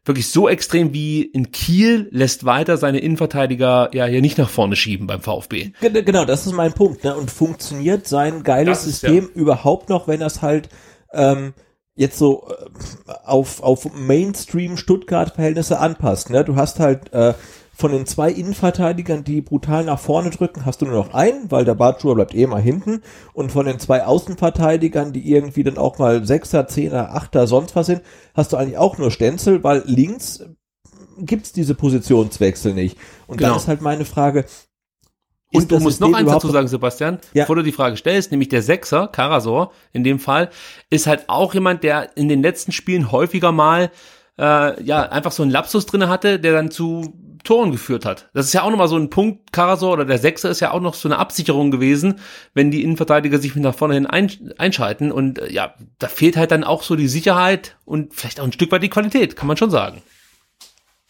[0.05, 4.75] wirklich so extrem wie in Kiel lässt weiter seine Innenverteidiger ja hier nicht nach vorne
[4.75, 5.71] schieben beim VfB.
[5.81, 7.03] Genau, das ist mein Punkt.
[7.03, 7.15] Ne?
[7.15, 9.41] Und funktioniert sein geiles ist, System ja.
[9.41, 10.69] überhaupt noch, wenn das halt
[11.11, 11.53] ähm,
[11.95, 16.29] jetzt so äh, auf, auf Mainstream Stuttgart-Verhältnisse anpasst.
[16.29, 16.43] Ne?
[16.43, 17.33] Du hast halt äh,
[17.75, 21.65] von den zwei Innenverteidigern, die brutal nach vorne drücken, hast du nur noch einen, weil
[21.65, 23.01] der Bartschuher bleibt eh mal hinten.
[23.33, 27.87] Und von den zwei Außenverteidigern, die irgendwie dann auch mal Sechser, Zehner, Achter, sonst was
[27.87, 28.01] sind,
[28.33, 30.43] hast du eigentlich auch nur Stenzel, weil links
[31.17, 32.97] gibt's diese Positionswechsel nicht.
[33.27, 33.49] Und genau.
[33.49, 34.45] dann ist halt meine Frage,
[35.51, 37.43] und du musst noch eins dazu sagen, Sebastian, ja.
[37.43, 40.49] bevor du die Frage stellst, nämlich der Sechser, Karasor, in dem Fall,
[40.89, 43.91] ist halt auch jemand, der in den letzten Spielen häufiger mal
[44.37, 47.13] äh, ja einfach so einen Lapsus drinne hatte, der dann zu
[47.45, 48.29] Toren geführt hat.
[48.33, 50.81] Das ist ja auch nochmal so ein Punkt, Karasor oder der Sechser ist ja auch
[50.81, 52.19] noch so eine Absicherung gewesen,
[52.53, 55.11] wenn die Innenverteidiger sich nach vorne hin einschalten.
[55.11, 58.51] Und äh, ja, da fehlt halt dann auch so die Sicherheit und vielleicht auch ein
[58.51, 60.01] Stück weit die Qualität, kann man schon sagen.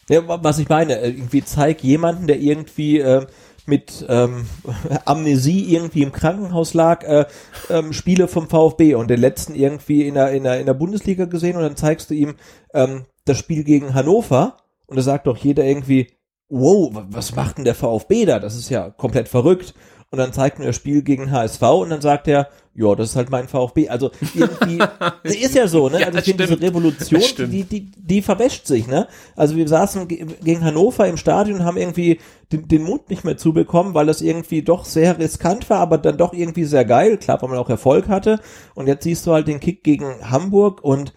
[0.08, 3.26] Ja, was ich meine, äh, irgendwie zeig jemanden, der irgendwie äh,
[3.66, 4.46] mit ähm,
[5.06, 7.26] Amnesie irgendwie im Krankenhaus lag, äh,
[7.70, 11.26] ähm, Spiele vom VfB und den letzten irgendwie in der, in der, in der Bundesliga
[11.26, 12.36] gesehen und dann zeigst du ihm
[12.74, 14.58] ähm, das Spiel gegen Hannover
[14.88, 16.15] und da sagt doch jeder irgendwie,
[16.50, 18.40] wow, was macht denn der VfB da?
[18.40, 19.74] Das ist ja komplett verrückt.
[20.12, 23.16] Und dann zeigt mir das Spiel gegen HSV und dann sagt er, ja, das ist
[23.16, 23.90] halt mein VfB.
[23.90, 24.80] Also irgendwie,
[25.24, 26.00] ist ja so, ne?
[26.00, 29.08] Ja, also ich finde diese Revolution, die, die, die verwäscht sich, ne?
[29.36, 32.20] Also wir saßen gegen Hannover im Stadion und haben irgendwie
[32.52, 36.18] den, den Mund nicht mehr zubekommen, weil das irgendwie doch sehr riskant war, aber dann
[36.18, 37.18] doch irgendwie sehr geil.
[37.18, 38.40] Klar, weil man auch Erfolg hatte.
[38.76, 41.14] Und jetzt siehst du halt den Kick gegen Hamburg und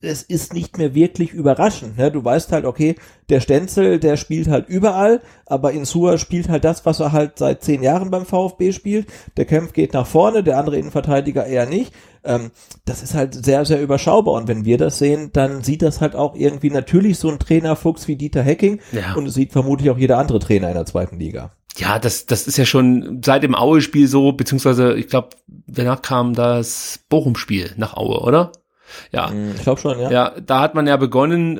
[0.00, 1.96] es ist nicht mehr wirklich überraschend.
[1.96, 2.10] Ne?
[2.10, 2.96] Du weißt halt, okay,
[3.30, 7.62] der Stenzel, der spielt halt überall, aber Insua spielt halt das, was er halt seit
[7.62, 9.06] zehn Jahren beim VfB spielt.
[9.36, 11.94] Der Kämpf geht nach vorne, der andere Innenverteidiger eher nicht.
[12.24, 12.50] Ähm,
[12.84, 14.34] das ist halt sehr, sehr überschaubar.
[14.34, 18.06] Und wenn wir das sehen, dann sieht das halt auch irgendwie natürlich so ein Trainerfuchs
[18.06, 18.80] wie Dieter Hecking.
[18.92, 19.14] Ja.
[19.14, 21.52] Und es sieht vermutlich auch jeder andere Trainer in der zweiten Liga.
[21.78, 26.34] Ja, das, das ist ja schon seit dem Aue-Spiel so, beziehungsweise ich glaube, danach kam
[26.34, 28.52] das Bochum-Spiel nach Aue, oder?
[29.12, 29.32] Ja.
[29.56, 30.10] Ich glaube schon, ja.
[30.10, 31.58] Ja, da hat man ja begonnen,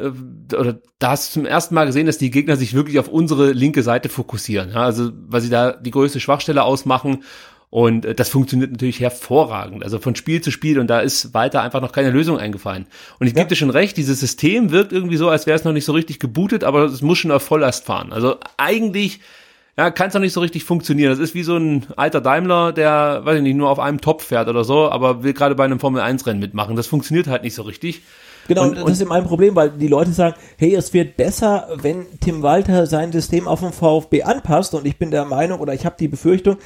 [0.53, 3.09] äh, oder da hast du zum ersten Mal gesehen, dass die Gegner sich wirklich auf
[3.09, 4.71] unsere linke Seite fokussieren.
[4.71, 7.25] Ja, also, weil sie da die größte Schwachstelle ausmachen.
[7.69, 9.83] Und äh, das funktioniert natürlich hervorragend.
[9.83, 12.87] Also von Spiel zu Spiel und da ist weiter einfach noch keine Lösung eingefallen.
[13.19, 13.41] Und ich Ja.
[13.41, 15.93] gebe dir schon recht, dieses System wirkt irgendwie so, als wäre es noch nicht so
[15.93, 18.13] richtig gebootet, aber es muss schon auf Volllast fahren.
[18.13, 19.21] Also eigentlich
[19.79, 21.11] ja, kann es noch nicht so richtig funktionieren.
[21.11, 24.25] Das ist wie so ein alter Daimler, der, weiß ich nicht, nur auf einem Topf
[24.25, 26.77] fährt oder so, aber will gerade bei einem Formel-1-Rennen mitmachen.
[26.77, 28.03] Das funktioniert halt nicht so richtig.
[28.49, 31.17] Genau, Und- und, das ist eben ein Problem, weil die Leute sagen, hey, es wird
[31.17, 34.73] besser, wenn Tim Walter sein System auf den VfB anpasst.
[34.75, 36.57] Und ich bin der Meinung, oder ich habe die Befürchtung,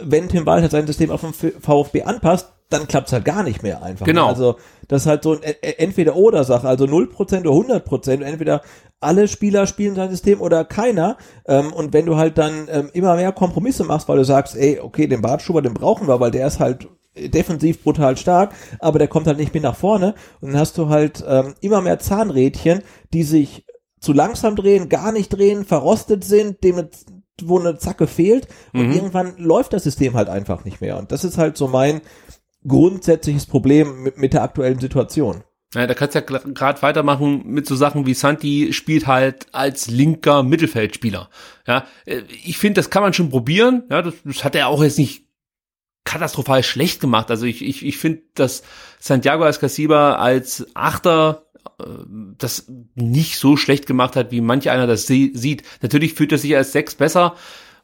[0.00, 3.62] wenn Tim Walter sein System auf den VfB anpasst, dann klappt es halt gar nicht
[3.62, 4.06] mehr einfach.
[4.06, 4.26] Genau.
[4.28, 4.56] Also
[4.88, 8.22] das ist halt so ein E- E- Entweder-Oder-Sache, also 0% oder 100%.
[8.22, 8.62] Entweder
[9.00, 11.16] alle Spieler spielen sein System oder keiner.
[11.46, 14.80] Ähm, und wenn du halt dann ähm, immer mehr Kompromisse machst, weil du sagst, ey,
[14.80, 19.08] okay, den Bartschuber, den brauchen wir, weil der ist halt defensiv brutal stark, aber der
[19.08, 20.14] kommt halt nicht mehr nach vorne.
[20.40, 23.64] Und dann hast du halt ähm, immer mehr Zahnrädchen, die sich
[24.00, 26.90] zu langsam drehen, gar nicht drehen, verrostet sind, dem eine-
[27.42, 28.48] wo eine Zacke fehlt.
[28.72, 30.98] Und irgendwann läuft das System halt einfach nicht mehr.
[30.98, 32.00] Und das ist halt so mein
[32.66, 35.44] grundsätzliches Problem mit, mit der aktuellen Situation.
[35.74, 39.88] Ja, da kannst du ja gerade weitermachen mit so Sachen wie Santi spielt halt als
[39.88, 41.28] linker Mittelfeldspieler.
[41.66, 43.82] Ja, äh, ich finde, das kann man schon probieren.
[43.90, 45.26] Ja, das, das hat er auch jetzt nicht
[46.04, 47.30] katastrophal schlecht gemacht.
[47.30, 48.62] Also ich, ich, ich finde, dass
[49.00, 51.46] Santiago Ascasiba als Achter
[51.80, 51.84] äh,
[52.38, 55.64] das nicht so schlecht gemacht hat, wie manch einer das sie sieht.
[55.82, 57.34] Natürlich fühlt er sich als Sechs besser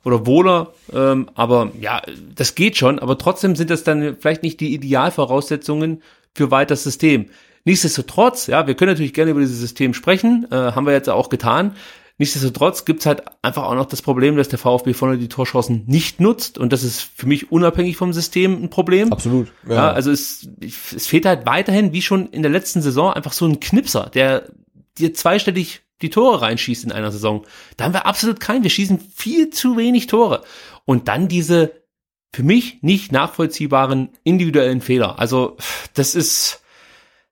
[0.04, 2.02] oder wohler, ähm, aber ja,
[2.34, 6.02] das geht schon, aber trotzdem sind das dann vielleicht nicht die Idealvoraussetzungen
[6.34, 7.26] für weiteres System.
[7.64, 11.28] Nichtsdestotrotz, ja, wir können natürlich gerne über dieses System sprechen, äh, haben wir jetzt auch
[11.28, 11.76] getan.
[12.18, 16.20] Nichtsdestotrotz gibt's halt einfach auch noch das Problem, dass der VfB vorne die Torchancen nicht
[16.20, 19.12] nutzt und das ist für mich unabhängig vom System ein Problem.
[19.12, 19.52] Absolut.
[19.68, 23.46] Ja, also es, es fehlt halt weiterhin, wie schon in der letzten Saison, einfach so
[23.46, 24.44] ein Knipser, der
[24.98, 27.44] dir zweistellig die Tore reinschießt in einer Saison.
[27.76, 28.62] Da haben wir absolut keinen.
[28.62, 30.42] Wir schießen viel zu wenig Tore.
[30.84, 31.82] Und dann diese
[32.34, 35.18] für mich nicht nachvollziehbaren individuellen Fehler.
[35.18, 35.56] Also
[35.94, 36.62] das ist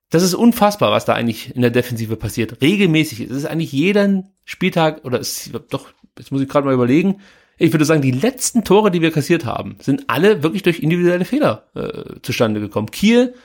[0.09, 2.61] das ist unfassbar, was da eigentlich in der Defensive passiert.
[2.61, 3.21] Regelmäßig.
[3.21, 7.21] Es ist eigentlich jeden Spieltag oder es doch jetzt muss ich gerade mal überlegen.
[7.57, 11.25] Ich würde sagen, die letzten Tore, die wir kassiert haben, sind alle wirklich durch individuelle
[11.25, 12.89] Fehler äh, zustande gekommen.
[12.91, 13.35] Kiel,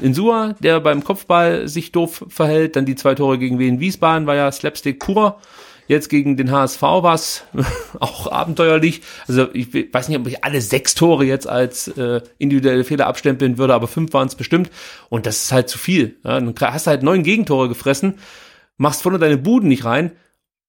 [0.00, 4.34] Insua, der beim Kopfball sich doof verhält, dann die zwei Tore gegen Wien Wiesbaden war
[4.34, 5.38] ja Slapstick pur.
[5.88, 7.44] Jetzt gegen den HSV war es
[8.00, 9.02] auch abenteuerlich.
[9.28, 13.56] Also ich weiß nicht, ob ich alle sechs Tore jetzt als äh, individuelle Fehler abstempeln
[13.56, 14.70] würde, aber fünf waren es bestimmt.
[15.08, 16.16] Und das ist halt zu viel.
[16.24, 18.14] Ja, dann hast du halt neun Gegentore gefressen,
[18.76, 20.12] machst vorne deine Buden nicht rein.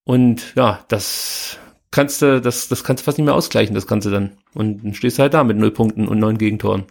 [0.04, 1.58] Und ja, das
[1.92, 4.38] kannst du, das, das kannst du fast nicht mehr ausgleichen, das Ganze dann.
[4.54, 6.86] Und dann stehst du halt da mit null Punkten und neun Gegentoren.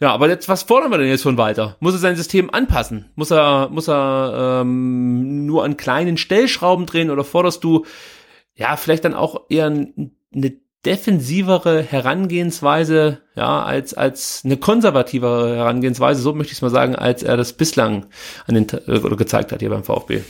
[0.00, 1.76] Ja, aber jetzt, was fordern wir denn jetzt von Walter?
[1.80, 3.10] Muss er sein System anpassen?
[3.16, 7.84] Muss er, muss er ähm, nur an kleinen Stellschrauben drehen oder forderst du
[8.54, 10.52] ja vielleicht dann auch eher eine
[10.86, 17.22] defensivere Herangehensweise, ja, als als eine konservativere Herangehensweise, so möchte ich es mal sagen, als
[17.22, 18.06] er das bislang
[18.46, 20.22] an den äh, oder gezeigt hat hier beim VfB.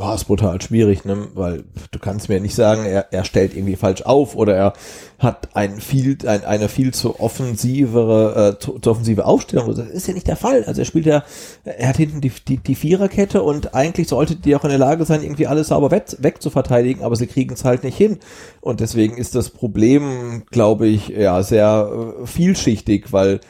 [0.00, 1.28] War es brutal schwierig, ne?
[1.34, 4.72] weil du kannst mir nicht sagen, er, er stellt irgendwie falsch auf oder er
[5.18, 9.74] hat ein viel, ein, eine viel zu offensivere, äh, zu, zu offensive Aufstellung.
[9.74, 10.64] Das ist ja nicht der Fall.
[10.64, 11.22] Also er spielt ja,
[11.64, 15.04] er hat hinten die, die, die Viererkette und eigentlich sollte die auch in der Lage
[15.04, 18.20] sein, irgendwie alles sauber weg, weg zu verteidigen, aber sie kriegen es halt nicht hin.
[18.62, 23.40] Und deswegen ist das Problem, glaube ich, ja, sehr äh, vielschichtig, weil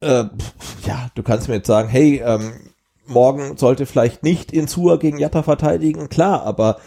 [0.00, 2.50] äh, pf, ja, du kannst mir jetzt sagen, hey, ähm,
[3.08, 6.78] morgen sollte vielleicht nicht Insua gegen Jatta verteidigen, klar, aber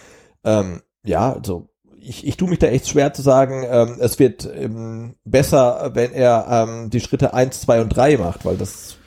[0.44, 1.70] ähm, ja, also
[2.00, 6.12] ich, ich tue mich da echt schwer zu sagen, ähm, es wird ähm, besser, wenn
[6.12, 8.98] er ähm, die Schritte eins, zwei und drei macht, weil das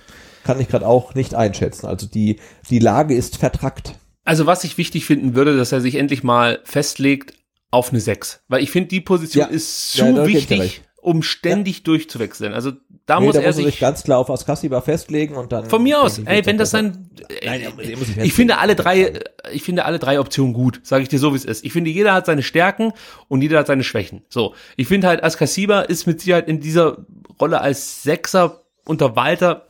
[0.45, 1.87] kann ich gerade auch nicht einschätzen.
[1.87, 2.39] Also die,
[2.71, 3.95] die Lage ist vertrackt.
[4.25, 7.35] Also was ich wichtig finden würde, dass er sich endlich mal festlegt
[7.71, 8.43] auf eine 6.
[8.49, 9.51] Weil ich finde, die Position Ja.
[9.51, 10.83] ist zu Ja, wichtig.
[11.05, 12.55] Um ständig durchzuwechseln.
[12.55, 12.73] Also
[13.07, 15.69] da Nee, muss da er muss sich sich ganz klar auf Askasiba festlegen und dann.
[15.69, 17.11] von mir aus, ich, ey, wenn das dann,
[17.45, 18.31] Nein, der muss ich festlegen.
[18.31, 19.21] finde alle drei,
[19.53, 21.63] ich finde alle drei Optionen gut, sage ich dir so, wie es ist.
[21.65, 22.93] Ich finde, jeder hat seine Stärken
[23.29, 24.23] und jeder hat seine Schwächen.
[24.31, 27.05] So, ich finde halt, Askasiba ist mit Sicherheit in dieser
[27.39, 29.67] Rolle als Sechser unter Walter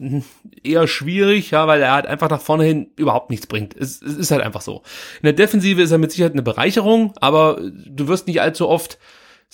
[0.62, 3.74] eher schwierig, ja, weil er halt einfach nach vorne hin überhaupt nichts bringt.
[3.76, 4.82] Es, es ist halt einfach so.
[5.22, 8.98] In der Defensive ist er mit Sicherheit eine Bereicherung, aber du wirst nicht allzu oft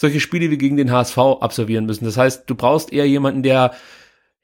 [0.01, 2.07] solche Spiele wie gegen den HSV absolvieren müssen.
[2.07, 3.73] Das heißt, du brauchst eher jemanden, der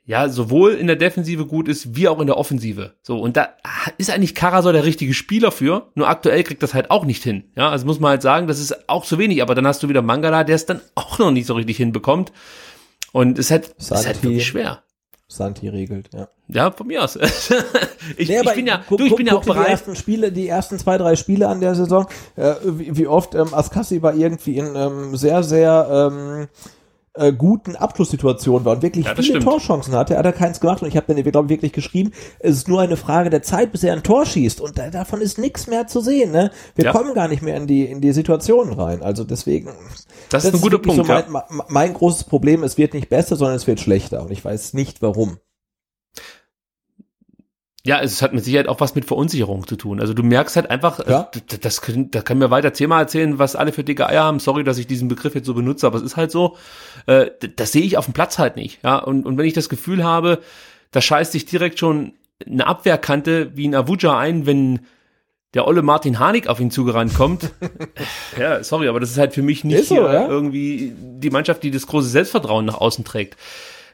[0.04, 2.94] ja sowohl in der Defensive gut ist, wie auch in der Offensive.
[3.02, 3.48] So, und da
[3.96, 7.44] ist eigentlich Karasor der richtige Spieler für, nur aktuell kriegt das halt auch nicht hin.
[7.56, 9.88] Ja, also muss man halt sagen, das ist auch zu wenig, aber dann hast du
[9.88, 12.32] wieder Mangala, der es dann auch noch nicht so richtig hinbekommt.
[13.12, 14.82] Und es ist halt, es ist halt wirklich schwer.
[15.28, 16.28] Santi regelt, ja.
[16.48, 17.16] Ja, von mir aus.
[18.16, 19.66] ich, nee, ich bin ja, guck, du, ich bin ja auch bereit.
[19.66, 23.34] Die ersten Spiele, die ersten zwei, drei Spiele an der Saison, äh, wie, wie, oft
[23.34, 26.48] ähm, Askassi war irgendwie in ähm, sehr, sehr ähm,
[27.16, 29.44] äh, guten Abschlusssituation war und wirklich ja, viele stimmt.
[29.44, 30.14] Torchancen hatte.
[30.14, 32.68] Er hat er keins gemacht und ich habe dann, glaube ich, wirklich geschrieben, es ist
[32.68, 35.66] nur eine Frage der Zeit, bis er ein Tor schießt und da, davon ist nichts
[35.66, 36.32] mehr zu sehen.
[36.32, 36.50] Ne?
[36.74, 36.92] Wir ja.
[36.92, 39.02] kommen gar nicht mehr in die in die Situationen rein.
[39.02, 39.70] Also deswegen.
[40.30, 41.06] Das, das ist ein guter Punkt.
[41.06, 41.64] So mein, ja.
[41.68, 45.02] mein großes Problem, es wird nicht besser, sondern es wird schlechter und ich weiß nicht
[45.02, 45.38] warum.
[47.86, 50.00] Ja, es hat mit Sicherheit auch was mit Verunsicherung zu tun.
[50.00, 51.30] Also du merkst halt einfach, äh, ja.
[51.32, 51.80] das, das,
[52.10, 54.40] das kann mir weiter Thema erzählen, was alle für dicke Eier haben.
[54.40, 56.56] Sorry, dass ich diesen Begriff jetzt so benutze, aber es ist halt so,
[57.06, 58.82] äh, das sehe ich auf dem Platz halt nicht.
[58.82, 60.40] Ja, und, und wenn ich das Gefühl habe,
[60.90, 62.14] da scheißt sich direkt schon
[62.44, 64.80] eine Abwehrkante wie ein Avuja ein, wenn
[65.54, 67.52] der olle Martin Hanig auf ihn zugerannt kommt.
[68.38, 70.26] ja, sorry, aber das ist halt für mich nicht so, ja?
[70.26, 73.36] irgendwie die Mannschaft, die das große Selbstvertrauen nach außen trägt.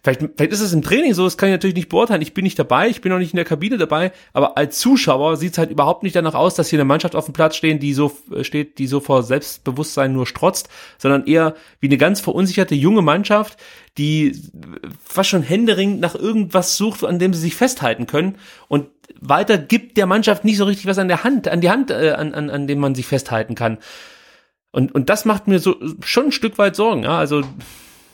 [0.04, 2.22] Vielleicht, vielleicht ist es im Training so, das kann ich natürlich nicht beurteilen.
[2.22, 5.36] Ich bin nicht dabei, ich bin auch nicht in der Kabine dabei, aber als Zuschauer
[5.36, 7.78] sieht es halt überhaupt nicht danach aus, dass hier eine Mannschaft auf dem Platz stehen,
[7.78, 10.68] die so äh, steht, die so vor Selbstbewusstsein nur strotzt,
[10.98, 13.58] sondern eher wie eine ganz verunsicherte junge Mannschaft,
[13.96, 14.36] die
[15.04, 18.38] fast schon händeringend nach irgendwas sucht, an dem sie sich festhalten können.
[18.66, 18.88] Und
[19.20, 22.10] weiter gibt der Mannschaft nicht so richtig was an der Hand, an die Hand, äh,
[22.10, 23.78] an, an, an dem man sich festhalten kann.
[24.72, 27.04] Und, und das macht mir so schon ein Stück weit Sorgen.
[27.04, 27.18] Ja?
[27.18, 27.42] Also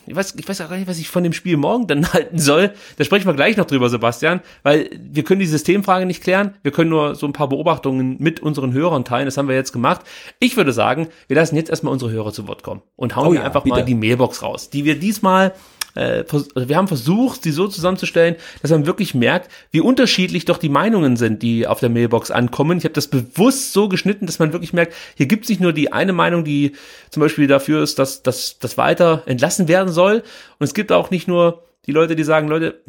[0.08, 2.38] ich weiß, ich weiß auch gar nicht, was ich von dem Spiel morgen dann halten
[2.38, 2.72] soll.
[2.96, 6.54] Da sprechen wir gleich noch drüber, Sebastian, weil wir können die Systemfrage nicht klären.
[6.62, 9.26] Wir können nur so ein paar Beobachtungen mit unseren Hörern teilen.
[9.26, 10.02] Das haben wir jetzt gemacht.
[10.40, 13.32] Ich würde sagen, wir lassen jetzt erstmal unsere Hörer zu Wort kommen und hauen oh
[13.34, 13.76] ja, einfach bitte.
[13.76, 15.52] mal die Mailbox raus, die wir diesmal
[15.94, 20.58] äh, also wir haben versucht, sie so zusammenzustellen, dass man wirklich merkt, wie unterschiedlich doch
[20.58, 22.78] die Meinungen sind, die auf der Mailbox ankommen.
[22.78, 25.72] Ich habe das bewusst so geschnitten, dass man wirklich merkt, hier gibt es nicht nur
[25.72, 26.72] die eine Meinung, die
[27.10, 30.22] zum Beispiel dafür ist, dass das weiter entlassen werden soll.
[30.58, 32.82] Und es gibt auch nicht nur die Leute, die sagen, Leute,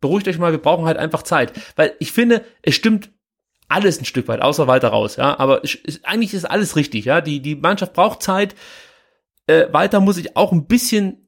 [0.00, 1.52] beruhigt euch mal, wir brauchen halt einfach Zeit.
[1.76, 3.10] Weil ich finde, es stimmt
[3.68, 5.38] alles ein Stück weit, außer weiter raus, ja.
[5.38, 7.20] Aber es, eigentlich ist alles richtig, ja.
[7.20, 8.54] Die, die Mannschaft braucht Zeit.
[9.46, 11.27] Äh, weiter muss ich auch ein bisschen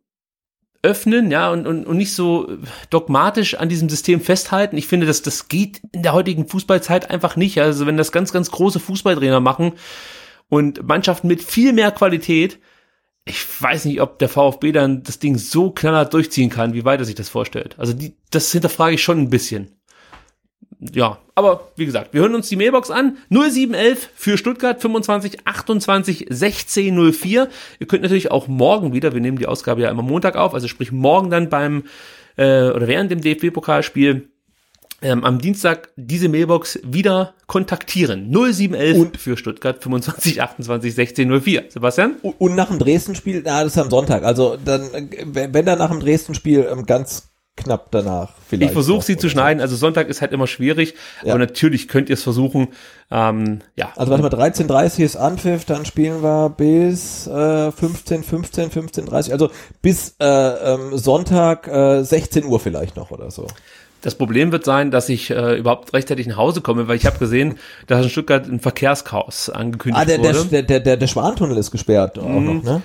[0.83, 2.49] öffnen, ja, und, und, und nicht so
[2.89, 4.77] dogmatisch an diesem System festhalten.
[4.77, 7.61] Ich finde, dass das geht in der heutigen Fußballzeit einfach nicht.
[7.61, 9.73] Also wenn das ganz, ganz große Fußballtrainer machen
[10.49, 12.59] und Mannschaften mit viel mehr Qualität,
[13.27, 17.01] ich weiß nicht, ob der VfB dann das Ding so knallhart durchziehen kann, wie weit
[17.01, 17.79] er sich das vorstellt.
[17.79, 19.80] Also die, das hinterfrage ich schon ein bisschen
[20.81, 23.19] ja, aber wie gesagt, wir hören uns die Mailbox an.
[23.29, 27.49] 0711 für Stuttgart 25 28 16 04.
[27.79, 30.69] Ihr könnt natürlich auch morgen wieder, wir nehmen die Ausgabe ja immer Montag auf, also
[30.69, 31.85] sprich morgen dann beim
[32.37, 34.31] äh, oder während dem DFB-Pokalspiel
[35.03, 38.31] ähm, am Dienstag diese Mailbox wieder kontaktieren.
[38.31, 41.65] 0711 und für Stuttgart 25 28 16 04.
[41.69, 42.17] Sebastian?
[42.23, 44.25] Und nach dem Dresden-Spiel, na, das ist am Sonntag.
[44.25, 47.30] Also dann, äh, wenn dann nach dem Dresden-Spiel ähm, ganz
[47.63, 48.71] knapp danach vielleicht.
[48.71, 49.61] Ich versuche sie zu schneiden.
[49.61, 51.33] Also Sonntag ist halt immer schwierig, ja.
[51.33, 52.69] aber natürlich könnt ihr es versuchen.
[53.11, 53.93] Ähm, ja.
[53.97, 59.51] Also warte mal, 13.30 ist Anpfiff, dann spielen wir bis äh, 15, 15, 15.30, also
[59.83, 63.47] bis äh, ähm, Sonntag äh, 16 Uhr vielleicht noch oder so.
[64.03, 67.19] Das Problem wird sein, dass ich äh, überhaupt rechtzeitig nach Hause komme, weil ich habe
[67.19, 70.45] gesehen, dass in Stuttgart ein Verkehrschaos angekündigt ah, der, wurde.
[70.47, 72.57] Der, der, der, der Schwantunnel ist gesperrt auch mhm.
[72.57, 72.83] noch, ne?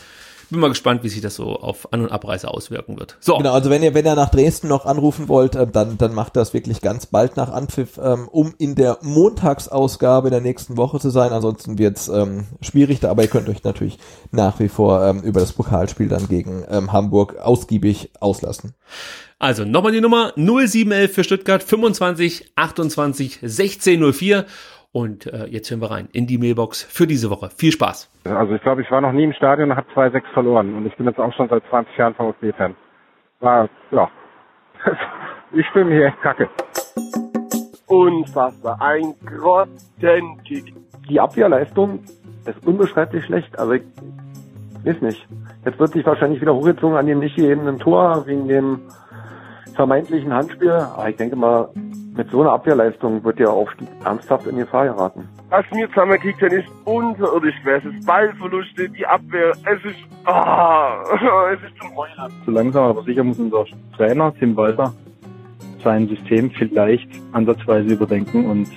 [0.55, 3.17] Bin mal gespannt, wie sich das so auf An- und Abreise auswirken wird.
[3.19, 3.37] So.
[3.37, 6.35] Genau, also wenn ihr, wenn ihr nach Dresden noch anrufen wollt, äh, dann, dann macht
[6.35, 11.09] das wirklich ganz bald nach Anpfiff, ähm, um in der Montagsausgabe der nächsten Woche zu
[11.09, 11.31] sein.
[11.31, 13.99] Ansonsten wird's ähm, schwierig, aber ihr könnt euch natürlich
[14.31, 18.73] nach wie vor ähm, über das Pokalspiel dann gegen ähm, Hamburg ausgiebig auslassen.
[19.37, 24.45] Also nochmal die Nummer 0711 für Stuttgart 25 28 16 04
[24.95, 27.49] und äh, jetzt hören wir rein in die Mailbox für diese Woche.
[27.49, 28.09] Viel Spaß.
[28.23, 30.73] Also ich glaube, ich war noch nie im Stadion und habe 2-6 verloren.
[30.73, 32.77] Und ich bin jetzt auch schon seit 20 Jahren VfB-Fan.
[33.41, 34.09] War, ja.
[35.51, 36.47] ich fühle mich echt kacke.
[37.87, 38.81] Unfassbar.
[38.81, 40.73] Ein Grottenkick.
[41.09, 41.99] Die Abwehrleistung
[42.45, 43.59] ist unbeschreiblich schlecht.
[43.59, 43.83] Also ich
[44.85, 45.27] weiß nicht.
[45.65, 48.79] Jetzt wird sich wahrscheinlich wieder hochgezogen an dem nicht gegebenen Tor wegen dem
[49.75, 50.71] vermeintlichen Handspiel.
[50.71, 51.69] Aber ich denke mal,
[52.15, 55.27] mit so einer Abwehrleistung wird der Aufstieg ernsthaft in Gefahr geraten.
[55.49, 57.97] Was mir zusammengekriegt hat, ist unterirdisch gewesen.
[57.99, 61.03] Es Ballverluste, die Abwehr, es ist, ah,
[61.53, 62.33] es ist zum Heulen.
[62.45, 63.65] So langsam aber sicher muss unser
[63.95, 64.93] Trainer, Tim Walter,
[65.83, 68.69] sein System vielleicht ansatzweise überdenken und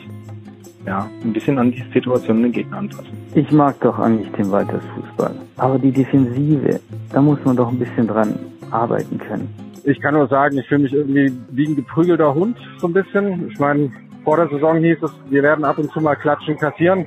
[0.86, 3.12] ja, ein bisschen an die Situation den Gegner anpassen.
[3.34, 5.34] Ich mag doch eigentlich Tim Walters Fußball.
[5.56, 6.80] Aber die Defensive,
[7.12, 8.38] da muss man doch ein bisschen dran
[8.70, 9.67] arbeiten können.
[9.88, 13.48] Ich kann nur sagen, ich fühle mich irgendwie wie ein geprügelter Hund, so ein bisschen.
[13.50, 13.90] Ich meine,
[14.22, 17.06] vor der Saison hieß es, wir werden ab und zu mal klatschen, kassieren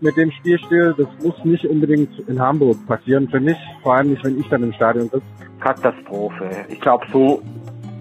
[0.00, 0.94] mit dem Spielstil.
[0.96, 3.58] Das muss nicht unbedingt in Hamburg passieren, finde ich.
[3.82, 5.22] Vor allem nicht, wenn ich dann im Stadion sitze.
[5.58, 6.48] Katastrophe.
[6.68, 7.42] Ich glaube, so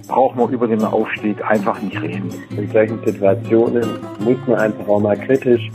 [0.07, 2.29] braucht man über den Aufstieg einfach nicht reden.
[2.55, 3.83] In solchen Situationen
[4.19, 5.67] muss man einfach auch mal kritisch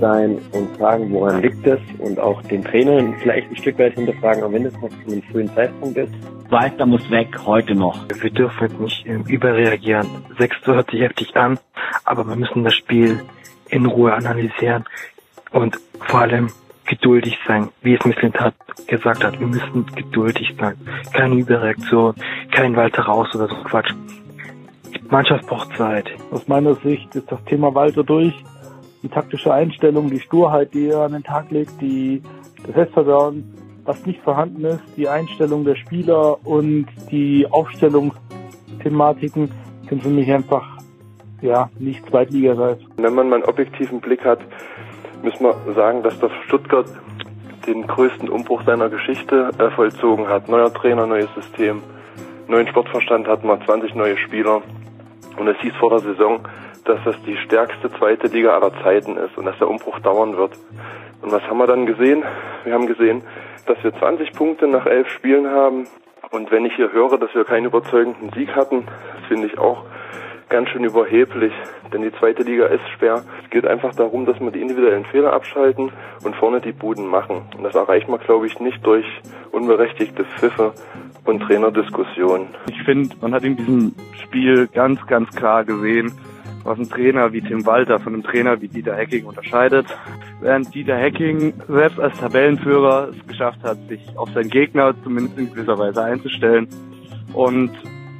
[0.00, 4.42] sein und fragen, woran liegt es und auch den Trainer vielleicht ein Stück weit hinterfragen,
[4.42, 6.12] auch wenn es noch zu einem frühen Zeitpunkt ist.
[6.50, 8.06] Walter muss weg, heute noch.
[8.20, 10.06] Wir dürfen nicht ähm, überreagieren.
[10.38, 11.58] 6 hört sich heftig an,
[12.04, 13.20] aber wir müssen das Spiel
[13.68, 14.84] in Ruhe analysieren
[15.52, 16.48] und vor allem
[16.86, 18.54] geduldig sein, wie es Misslind hat
[18.86, 19.38] gesagt hat.
[19.38, 20.74] Wir müssen geduldig sein.
[21.12, 22.14] Keine Überreaktion,
[22.50, 23.92] kein Walter raus oder so Quatsch.
[24.94, 26.08] Die Mannschaft braucht Zeit.
[26.30, 28.34] Aus meiner Sicht ist das Thema Walter durch.
[29.02, 32.22] Die taktische Einstellung, die Sturheit, die er an den Tag legt, die,
[32.66, 33.54] das Selbstvertrauen,
[33.84, 39.50] was nicht vorhanden ist, die Einstellung der Spieler und die Aufstellungsthematiken
[39.88, 40.78] sind für mich einfach
[41.40, 42.78] ja nicht zweitligareif.
[42.96, 44.40] Wenn man mal einen objektiven Blick hat,
[45.22, 46.86] müssen wir sagen, dass das Stuttgart
[47.66, 50.48] den größten Umbruch seiner Geschichte äh, vollzogen hat.
[50.48, 51.82] Neuer Trainer, neues System,
[52.48, 54.62] neuen Sportverstand hat man 20 neue Spieler.
[55.38, 56.40] Und es hieß vor der Saison,
[56.88, 60.52] dass das die stärkste zweite Liga aller Zeiten ist und dass der Umbruch dauern wird.
[61.20, 62.24] Und was haben wir dann gesehen?
[62.64, 63.22] Wir haben gesehen,
[63.66, 65.86] dass wir 20 Punkte nach elf Spielen haben.
[66.30, 69.84] Und wenn ich hier höre, dass wir keinen überzeugenden Sieg hatten, das finde ich auch
[70.48, 71.52] ganz schön überheblich,
[71.92, 73.22] denn die zweite Liga ist schwer.
[73.44, 75.92] Es geht einfach darum, dass wir die individuellen Fehler abschalten
[76.24, 77.42] und vorne die Buden machen.
[77.56, 79.04] Und das erreicht man, glaube ich, nicht durch
[79.52, 80.72] unberechtigte Pfiffe
[81.24, 82.48] und Trainerdiskussionen.
[82.70, 86.12] Ich finde, man hat in diesem Spiel ganz, ganz klar gesehen,
[86.68, 89.86] was ein Trainer wie Tim Walter von einem Trainer wie Dieter Hecking unterscheidet.
[90.40, 95.52] Während Dieter Hecking selbst als Tabellenführer es geschafft hat, sich auf seinen Gegner zumindest in
[95.52, 96.68] gewisser Weise einzustellen
[97.32, 97.70] und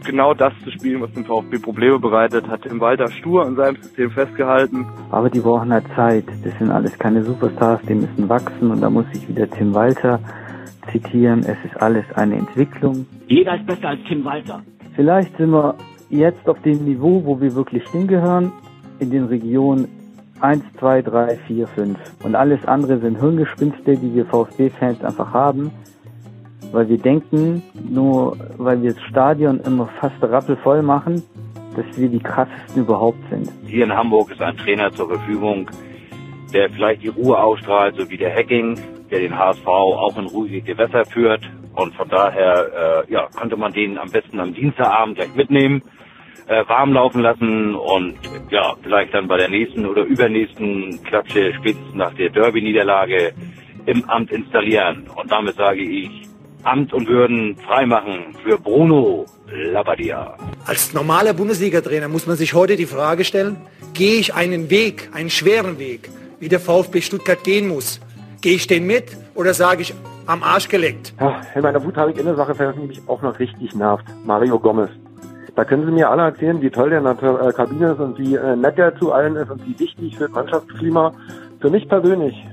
[0.05, 3.77] genau das zu spielen, was dem VfB Probleme bereitet, hat Tim Walter stur an seinem
[3.77, 4.87] System festgehalten.
[5.11, 6.25] Aber die brauchen halt Zeit.
[6.45, 10.21] Das sind alles keine Superstars, die müssen wachsen und da muss ich wieder Tim Walter
[10.91, 11.41] zitieren.
[11.41, 13.07] Es ist alles eine Entwicklung.
[13.27, 14.63] Jeder ist besser als Tim Walter.
[14.95, 15.75] Vielleicht sind wir
[16.11, 18.53] jetzt auf dem Niveau, wo wir wirklich hingehören,
[18.99, 19.89] in den Regionen
[20.41, 21.99] 1, 2, 3, 4, 5.
[22.25, 25.71] Und alles andere sind Hirngespinste, die wir VfB-Fans einfach haben
[26.73, 31.23] weil wir denken, nur weil wir das Stadion immer fast rappelvoll machen,
[31.77, 33.51] dass wir die krassesten überhaupt sind.
[33.67, 35.71] Hier in Hamburg ist ein Trainer zur Verfügung,
[36.53, 38.79] der vielleicht die Ruhe ausstrahlt, so wie der Hacking,
[39.11, 41.43] der den HSV auch in ruhige Gewässer führt.
[41.75, 45.83] Und von daher äh, ja, könnte man den am besten am Dienstagabend gleich mitnehmen,
[46.49, 48.17] äh, warm laufen lassen und
[48.51, 53.33] ja, vielleicht dann bei der nächsten oder übernächsten Klatsche, spätestens nach der Derby-Niederlage,
[53.87, 55.09] im Amt installieren.
[55.15, 56.11] Und damit sage ich
[56.65, 60.37] Amt und Würden freimachen für Bruno Labbadia.
[60.67, 63.57] Als normaler Bundesliga-Trainer muss man sich heute die Frage stellen,
[63.95, 66.11] gehe ich einen Weg, einen schweren Weg,
[66.41, 68.01] wie der VfB Stuttgart gehen muss?
[68.41, 69.95] Gehe ich den mit oder sage ich
[70.27, 71.15] am Arsch geleckt?
[71.19, 74.05] Ja, in meiner Wut habe ich eine Sache, die mich auch noch richtig nervt.
[74.25, 74.91] Mario Gomez.
[75.59, 78.17] Da können Sie mir alle erzählen, wie toll der in der äh, Kabine ist und
[78.17, 81.13] wie äh, nett der zu allen ist und wie wichtig für das Mannschaftsklima.
[81.61, 82.47] Für mich persönlich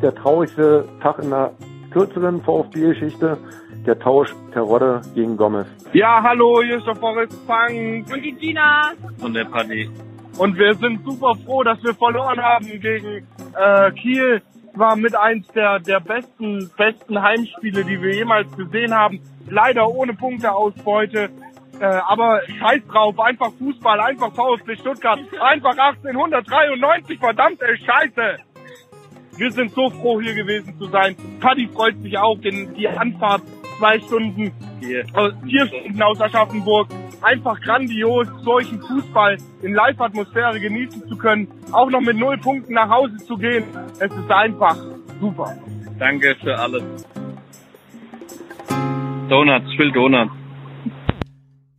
[0.00, 1.52] der traurigste Tag in der
[1.90, 3.36] kürzeren VfB-Geschichte,
[3.84, 5.66] der Tausch Terodde gegen Gomez.
[5.92, 8.06] Ja, hallo, hier ist der Forrest Fang.
[8.10, 8.92] Und die Gina.
[9.20, 9.90] Und der Paddy.
[10.38, 13.26] Und wir sind super froh, dass wir verloren haben gegen
[13.58, 14.40] äh, Kiel.
[14.72, 19.20] War mit eins der, der besten, besten Heimspiele, die wir jemals gesehen haben.
[19.50, 21.28] Leider ohne Punkteausbeute.
[21.80, 28.38] Äh, aber scheiß drauf, einfach Fußball, einfach VfB Stuttgart, einfach 1893, verdammt ey, scheiße.
[29.36, 31.14] Wir sind so froh, hier gewesen zu sein.
[31.40, 33.42] Paddy freut sich auch, denn die Anfahrt
[33.78, 34.52] zwei Stunden,
[34.82, 35.04] äh,
[35.44, 36.88] vier Stunden aus Aschaffenburg.
[37.22, 41.48] Einfach grandios, solchen Fußball in Live-Atmosphäre genießen zu können.
[41.72, 43.64] Auch noch mit null Punkten nach Hause zu gehen.
[44.00, 44.76] Es ist einfach
[45.20, 45.56] super.
[45.98, 46.82] Danke für alles.
[49.28, 50.37] Donuts, ich will Donuts.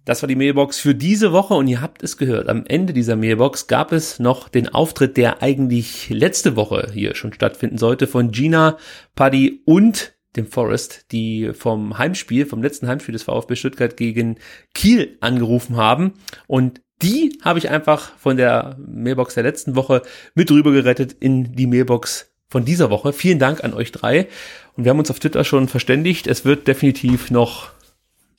[0.10, 2.50] Das war die Mailbox für diese Woche und ihr habt es gehört.
[2.50, 7.32] Am Ende dieser Mailbox gab es noch den Auftritt, der eigentlich letzte Woche hier schon
[7.32, 8.80] stattfinden sollte von Gina,
[9.14, 14.40] Paddy und dem Forest, die vom Heimspiel, vom letzten Heimspiel des VfB Stuttgart gegen
[14.74, 16.14] Kiel angerufen haben.
[16.48, 20.02] Und die habe ich einfach von der Mailbox der letzten Woche
[20.34, 23.14] mit rüber gerettet in die Mailbox von dieser Woche.
[23.14, 24.28] Vielen Dank an euch drei.
[24.76, 26.26] Und wir haben uns auf Twitter schon verständigt.
[26.26, 27.74] Es wird definitiv noch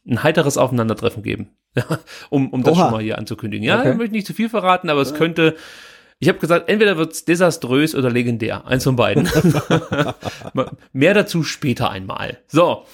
[0.04, 1.50] ein heiteres Aufeinandertreffen geben.
[2.30, 2.82] um, um das Oha.
[2.84, 3.64] schon mal hier anzukündigen.
[3.66, 3.92] Ja, Okay.
[3.92, 5.56] ich möchte nicht zu viel verraten, aber es könnte,
[6.18, 8.66] ich habe gesagt, entweder wird's desaströs oder legendär.
[8.66, 9.28] Eins von beiden.
[10.92, 12.38] Mehr dazu später einmal.
[12.46, 12.84] So.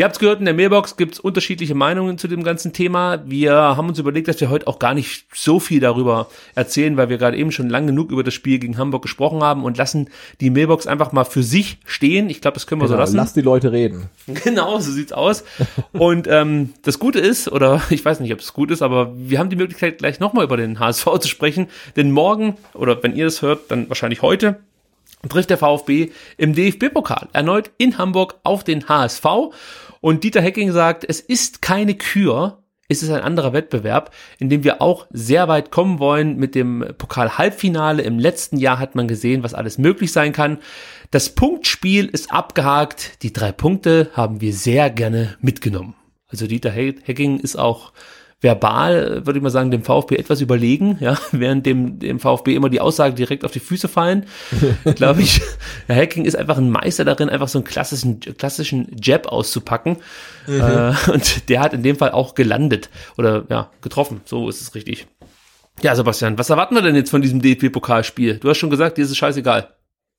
[0.00, 3.20] Ihr habt's gehört, in der Mailbox gibt's unterschiedliche Meinungen zu dem ganzen Thema.
[3.26, 7.08] Wir haben uns überlegt, dass wir heute auch gar nicht so viel darüber erzählen, weil
[7.08, 10.08] wir gerade eben schon lang genug über das Spiel gegen Hamburg gesprochen haben und lassen
[10.40, 12.30] die Mailbox einfach mal für sich stehen.
[12.30, 13.16] Ich glaube, das können wir so Genau, lassen.
[13.16, 14.08] lass die Leute reden.
[14.44, 15.42] Genau, so sieht's aus.
[15.92, 19.40] Und ähm, das Gute ist, oder ich weiß nicht, ob es gut ist, aber wir
[19.40, 21.66] haben die Möglichkeit, gleich nochmal über den HSV zu sprechen.
[21.96, 24.60] Denn morgen, oder wenn ihr das hört, dann wahrscheinlich heute,
[25.28, 29.24] trifft der VfB im DFB-Pokal erneut in Hamburg auf den HSV.
[30.00, 34.64] Und Dieter Hecking sagt, es ist keine Kür, es ist ein anderer Wettbewerb, in dem
[34.64, 38.02] wir auch sehr weit kommen wollen mit dem Pokal-Halbfinale.
[38.02, 40.58] Im letzten Jahr hat man gesehen, was alles möglich sein kann.
[41.10, 43.22] Das Punktspiel ist abgehakt.
[43.22, 45.94] Die drei Punkte haben wir sehr gerne mitgenommen.
[46.28, 47.92] Also Dieter Hecking ist auch
[48.40, 52.68] verbal, würde ich mal sagen, dem VfB etwas überlegen, ja, während dem, dem VfB immer
[52.68, 54.26] die Aussagen direkt auf die Füße fallen,
[54.94, 55.40] glaube ich.
[55.86, 59.98] Herr Hacking ist einfach ein Meister darin, einfach so einen klassischen, klassischen Jab auszupacken.
[60.46, 60.60] Mhm.
[60.60, 64.20] Äh, und der hat in dem Fall auch gelandet oder ja, getroffen.
[64.24, 65.06] So ist es richtig.
[65.82, 68.38] Ja, Sebastian, was erwarten wir denn jetzt von diesem DFB-Pokalspiel?
[68.38, 69.68] Du hast schon gesagt, dir ist es scheißegal.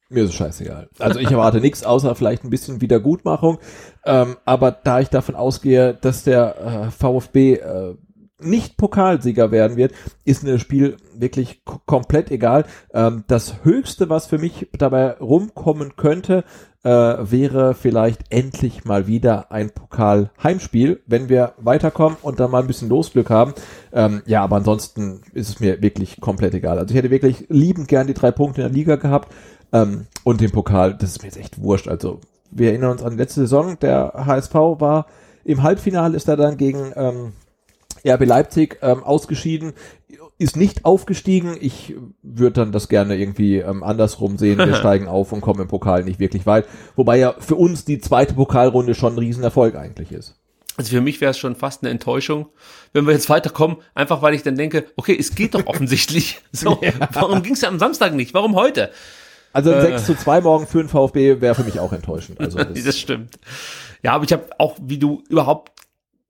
[0.09, 0.89] Mir ist es scheißegal.
[0.97, 3.59] Also ich erwarte nichts außer vielleicht ein bisschen Wiedergutmachung.
[4.05, 7.95] Ähm, aber da ich davon ausgehe, dass der äh, VfB äh,
[8.41, 9.94] nicht Pokalsieger werden wird,
[10.26, 12.66] ist mir das Spiel wirklich komplett egal.
[12.94, 16.44] Ähm, das Höchste, was für mich dabei rumkommen könnte,
[16.84, 22.68] äh, wäre vielleicht endlich mal wieder ein Pokal-Heimspiel, wenn wir weiterkommen und dann mal ein
[22.68, 23.53] bisschen Losglück haben.
[23.91, 26.80] Ähm, ja, aber ansonsten ist es mir wirklich komplett egal.
[26.80, 29.34] Also ich hätte wirklich liebend gern die drei Punkte in der Liga gehabt
[29.74, 30.95] ähm, und den Pokal.
[30.95, 31.88] Das ist mir jetzt echt wurscht.
[31.88, 32.22] Also
[32.52, 33.78] wir erinnern uns an die letzte Saison.
[33.80, 35.06] Der HSV war
[35.44, 37.34] im Halbfinale, ist er dann gegen ähm,
[38.05, 39.73] RB Leipzig ähm, ausgeschieden,
[40.38, 41.57] ist nicht aufgestiegen.
[41.59, 44.57] Ich würde dann das gerne irgendwie ähm, andersrum sehen.
[44.57, 46.65] Wir steigen auf und kommen im Pokal nicht wirklich weit.
[46.95, 50.35] Wobei ja für uns die zweite Pokalrunde schon ein Riesenerfolg eigentlich ist.
[50.77, 52.45] Also für mich wäre es schon fast eine Enttäuschung,
[52.93, 56.39] wenn wir jetzt weiterkommen, einfach weil ich dann denke, okay, es geht doch offensichtlich.
[56.53, 56.80] So,
[57.11, 58.34] warum ging es ja am Samstag nicht?
[58.34, 58.91] Warum heute?
[59.51, 59.81] Also Äh.
[59.81, 62.39] 6 zu 2 morgen für den VfB wäre für mich auch enttäuschend.
[62.39, 63.39] Also das, das stimmt.
[64.03, 65.73] Ja, aber ich habe auch, wie du, überhaupt,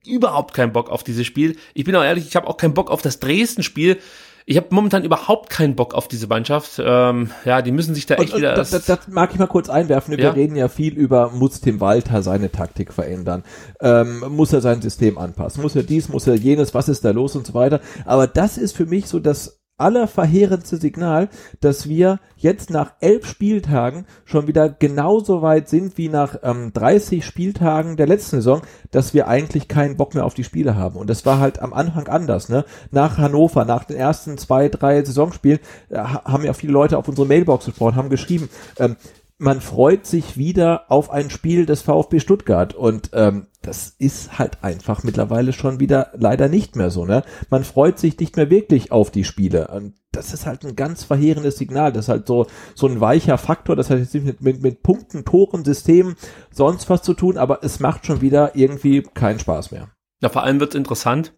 [0.06, 1.58] überhaupt keinen Bock auf dieses Spiel.
[1.74, 3.98] Ich bin auch ehrlich, ich habe auch keinen Bock auf das Dresden-Spiel.
[4.46, 6.82] Ich habe momentan überhaupt keinen Bock auf diese Mannschaft.
[6.84, 8.56] Ähm, ja, die müssen sich da echt Und, wieder.
[8.56, 10.18] das, das, das mag ich mal kurz einwerfen.
[10.18, 10.32] Wir Ja.
[10.32, 13.44] reden ja viel über, muss Tim Walter seine Taktik verändern?
[13.80, 15.62] Ähm, muss er sein System anpassen?
[15.62, 16.74] Muss er dies, muss er jenes?
[16.74, 17.80] Was ist da los und so weiter?
[18.06, 21.30] Aber das ist für mich so das allerverheerendste Signal,
[21.62, 27.26] dass wir jetzt nach elf Spieltagen schon wieder genauso weit sind wie nach ähm, 30
[27.26, 28.62] Spieltagen der letzten Saison,
[28.92, 30.96] dass wir eigentlich keinen Bock mehr auf die Spiele haben.
[30.98, 32.50] Und das war halt am Anfang anders.
[32.50, 32.66] Ne?
[32.92, 37.08] Nach Hannover, nach den ersten zwei, drei Saisonspielen, äh, ha- haben ja viele Leute auf
[37.08, 38.96] unsere Mailbox gesprochen, haben geschrieben, ähm,
[39.40, 44.64] man freut sich wieder auf ein Spiel des VfB Stuttgart und ähm, das ist halt
[44.64, 47.06] einfach mittlerweile schon wieder leider nicht mehr so.
[47.06, 47.24] Ne?
[47.50, 51.06] Man freut sich nicht mehr wirklich auf die Spiele und das ist halt ein ganz
[51.06, 51.94] verheerendes Signal.
[51.94, 53.78] Das ist halt so so ein weicher Faktor.
[53.78, 56.16] Das hat jetzt nicht mit, mit, mit Punkten, Toren, Systemen,
[56.52, 59.88] sonst was zu tun, aber es macht schon wieder irgendwie keinen Spaß mehr.
[60.22, 61.34] Ja, vor allem wird es interessant,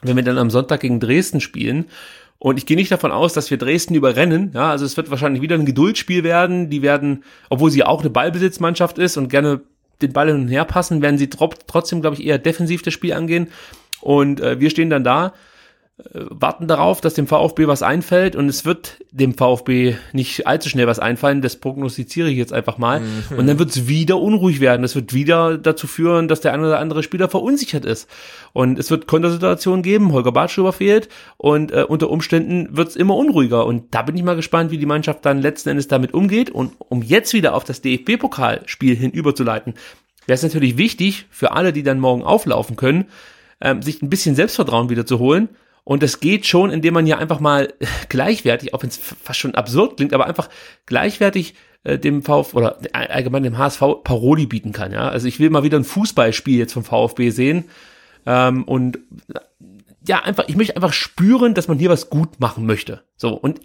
[0.00, 1.86] wenn wir dann am Sonntag gegen Dresden spielen.
[2.44, 4.50] Und ich gehe nicht davon aus, dass wir Dresden überrennen.
[4.52, 6.70] Ja, also es wird wahrscheinlich wieder ein Geduldsspiel werden.
[6.70, 9.60] Die werden, obwohl sie auch eine Ballbesitzmannschaft ist und gerne
[10.00, 12.94] den Ball hin und her passen, werden sie tro- trotzdem, glaube ich, eher defensiv das
[12.94, 13.46] Spiel angehen.
[14.00, 15.34] Und äh, wir stehen dann da,
[16.14, 20.86] warten darauf, dass dem VfB was einfällt und es wird dem VfB nicht allzu schnell
[20.86, 23.00] was einfallen, das prognostiziere ich jetzt einfach mal.
[23.00, 23.38] Mhm.
[23.38, 24.84] Und dann wird es wieder unruhig werden.
[24.84, 28.08] Es wird wieder dazu führen, dass der eine oder andere Spieler verunsichert ist.
[28.52, 33.14] Und es wird Kontersituationen geben, Holger Bartschuber fehlt und äh, unter Umständen wird es immer
[33.14, 33.66] unruhiger.
[33.66, 36.50] Und da bin ich mal gespannt, wie die Mannschaft dann letzten Endes damit umgeht.
[36.50, 39.74] Und um jetzt wieder auf das DFB-Pokalspiel hinüberzuleiten,
[40.26, 43.06] wäre es natürlich wichtig für alle, die dann morgen auflaufen können,
[43.60, 45.48] ähm, sich ein bisschen Selbstvertrauen wieder zu holen.
[45.84, 47.72] Und das geht schon, indem man ja einfach mal
[48.08, 50.48] gleichwertig, auch wenn es fast schon absurd klingt, aber einfach
[50.86, 51.54] gleichwertig
[51.84, 54.92] äh, dem VfB oder allgemein dem HSV Paroli bieten kann.
[54.92, 57.64] Ja, also ich will mal wieder ein Fußballspiel jetzt vom VfB sehen
[58.26, 58.98] ähm, und
[60.06, 63.02] ja einfach, ich möchte einfach spüren, dass man hier was gut machen möchte.
[63.16, 63.60] So und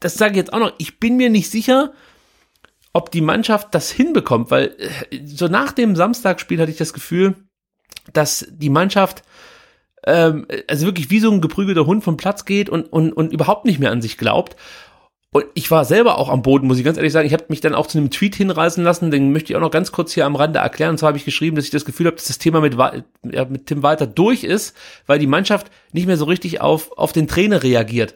[0.00, 0.72] das sage ich jetzt auch noch.
[0.78, 1.94] Ich bin mir nicht sicher,
[2.92, 4.76] ob die Mannschaft das hinbekommt, weil
[5.10, 7.34] äh, so nach dem Samstagsspiel hatte ich das Gefühl,
[8.12, 9.22] dass die Mannschaft
[10.06, 13.64] ähm, also wirklich wie so ein geprügelter Hund vom Platz geht und, und, und überhaupt
[13.64, 14.56] nicht mehr an sich glaubt.
[15.34, 17.26] Und ich war selber auch am Boden, muss ich ganz ehrlich sagen.
[17.26, 19.72] Ich habe mich dann auch zu einem Tweet hinreißen lassen, den möchte ich auch noch
[19.72, 20.92] ganz kurz hier am Rande erklären.
[20.92, 23.44] Und zwar habe ich geschrieben, dass ich das Gefühl habe, dass das Thema mit, ja,
[23.44, 24.76] mit Tim Walter durch ist,
[25.08, 28.14] weil die Mannschaft nicht mehr so richtig auf, auf den Trainer reagiert.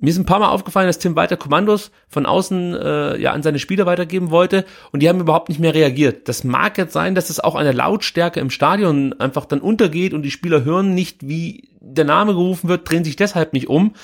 [0.00, 3.42] Mir ist ein paar Mal aufgefallen, dass Tim Walter Kommandos von außen äh, ja an
[3.42, 6.28] seine Spieler weitergeben wollte und die haben überhaupt nicht mehr reagiert.
[6.28, 10.14] Das mag jetzt sein, dass es auch an der Lautstärke im Stadion einfach dann untergeht
[10.14, 13.94] und die Spieler hören nicht, wie der Name gerufen wird, drehen sich deshalb nicht um.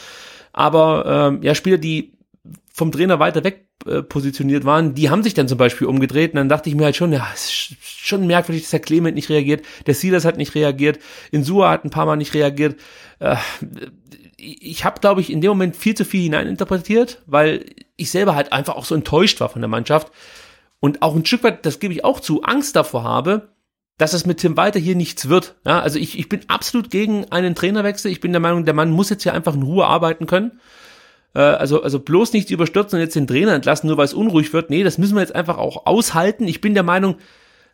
[0.52, 2.14] Aber ähm, ja, Spieler, die
[2.72, 6.38] vom Trainer weiter weg äh, positioniert waren, die haben sich dann zum Beispiel umgedreht und
[6.38, 9.28] dann dachte ich mir halt schon, ja, es ist schon merkwürdig, dass der Clement nicht
[9.28, 10.98] reagiert, der Silas hat nicht reagiert,
[11.30, 12.80] Insua hat ein paar Mal nicht reagiert.
[13.20, 13.36] Äh,
[14.44, 17.66] ich habe, glaube ich, in dem Moment viel zu viel hineininterpretiert, weil
[17.96, 20.12] ich selber halt einfach auch so enttäuscht war von der Mannschaft
[20.80, 23.48] und auch ein Stück weit, das gebe ich auch zu, Angst davor habe,
[23.96, 25.54] dass es mit Tim Walter hier nichts wird.
[25.64, 28.10] Ja, also ich, ich bin absolut gegen einen Trainerwechsel.
[28.10, 30.60] Ich bin der Meinung, der Mann muss jetzt hier einfach in Ruhe arbeiten können.
[31.34, 34.52] Äh, also, also bloß nicht überstürzen und jetzt den Trainer entlassen, nur weil es unruhig
[34.52, 34.68] wird.
[34.68, 36.48] Nee, das müssen wir jetzt einfach auch aushalten.
[36.48, 37.16] Ich bin der Meinung,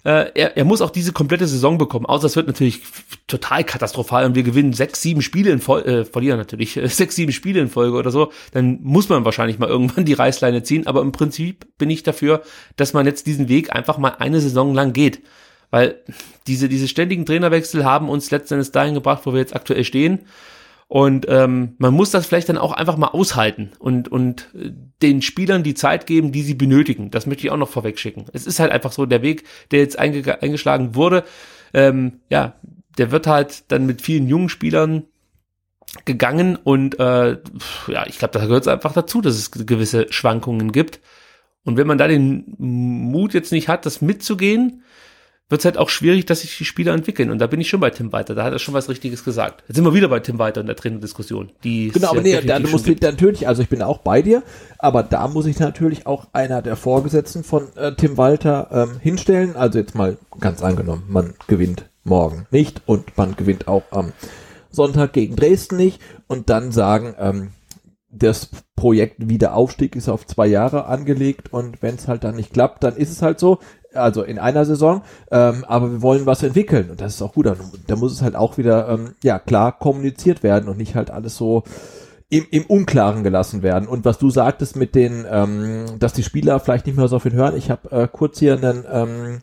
[0.04, 2.06] äh, er, er muss auch diese komplette Saison bekommen.
[2.06, 2.80] Außer es wird natürlich
[3.26, 7.16] total katastrophal und wir gewinnen sechs, sieben Spiele in Folge, äh, verlieren natürlich, äh, sechs,
[7.16, 8.32] sieben Spiele in Folge oder so.
[8.52, 10.86] Dann muss man wahrscheinlich mal irgendwann die Reißleine ziehen.
[10.86, 12.42] Aber im Prinzip bin ich dafür,
[12.76, 15.22] dass man jetzt diesen Weg einfach mal eine Saison lang geht.
[15.70, 16.00] Weil
[16.46, 20.20] diese, diese ständigen Trainerwechsel haben uns letztendlich dahin gebracht, wo wir jetzt aktuell stehen.
[20.90, 24.72] Und ähm, man muss das vielleicht dann auch einfach mal aushalten und, und äh,
[25.02, 27.12] den Spielern die Zeit geben, die sie benötigen.
[27.12, 28.24] Das möchte ich auch noch vorweg schicken.
[28.32, 31.22] Es ist halt einfach so, der Weg, der jetzt einge eingeschlagen wurde,
[31.74, 32.54] ähm, ja,
[32.98, 35.04] der wird halt dann mit vielen jungen Spielern
[36.06, 37.38] gegangen und äh,
[37.86, 40.98] ja, ich glaube, da gehört es einfach dazu, dass es gewisse Schwankungen gibt.
[41.62, 44.82] Und wenn man da den Mut jetzt nicht hat, das mitzugehen,
[45.50, 47.30] wird es halt auch schwierig, dass sich die Spieler entwickeln.
[47.30, 48.34] Und da bin ich schon bei Tim Weiter.
[48.34, 49.64] Da hat er schon was Richtiges gesagt.
[49.66, 51.50] Jetzt sind wir wieder bei Tim Weiter in der Trainerdiskussion.
[51.62, 54.44] Genau, aber nee, da muss ich natürlich, also ich bin auch bei dir,
[54.78, 59.56] aber da muss ich natürlich auch einer der Vorgesetzten von äh, Tim Walter ähm, hinstellen.
[59.56, 64.12] Also jetzt mal ganz angenommen, man gewinnt morgen nicht und man gewinnt auch am
[64.70, 67.48] Sonntag gegen Dresden nicht und dann sagen, ähm,
[68.12, 72.82] das Projekt Wiederaufstieg ist auf zwei Jahre angelegt und wenn es halt dann nicht klappt,
[72.82, 73.58] dann ist es halt so
[73.94, 77.46] also in einer Saison, ähm, aber wir wollen was entwickeln und das ist auch gut.
[77.86, 81.36] Da muss es halt auch wieder ähm, ja klar kommuniziert werden und nicht halt alles
[81.36, 81.64] so
[82.28, 83.88] im, im Unklaren gelassen werden.
[83.88, 87.32] Und was du sagtest mit den, ähm, dass die Spieler vielleicht nicht mehr so viel
[87.32, 89.38] hören, ich habe äh, kurz hier einen ähm,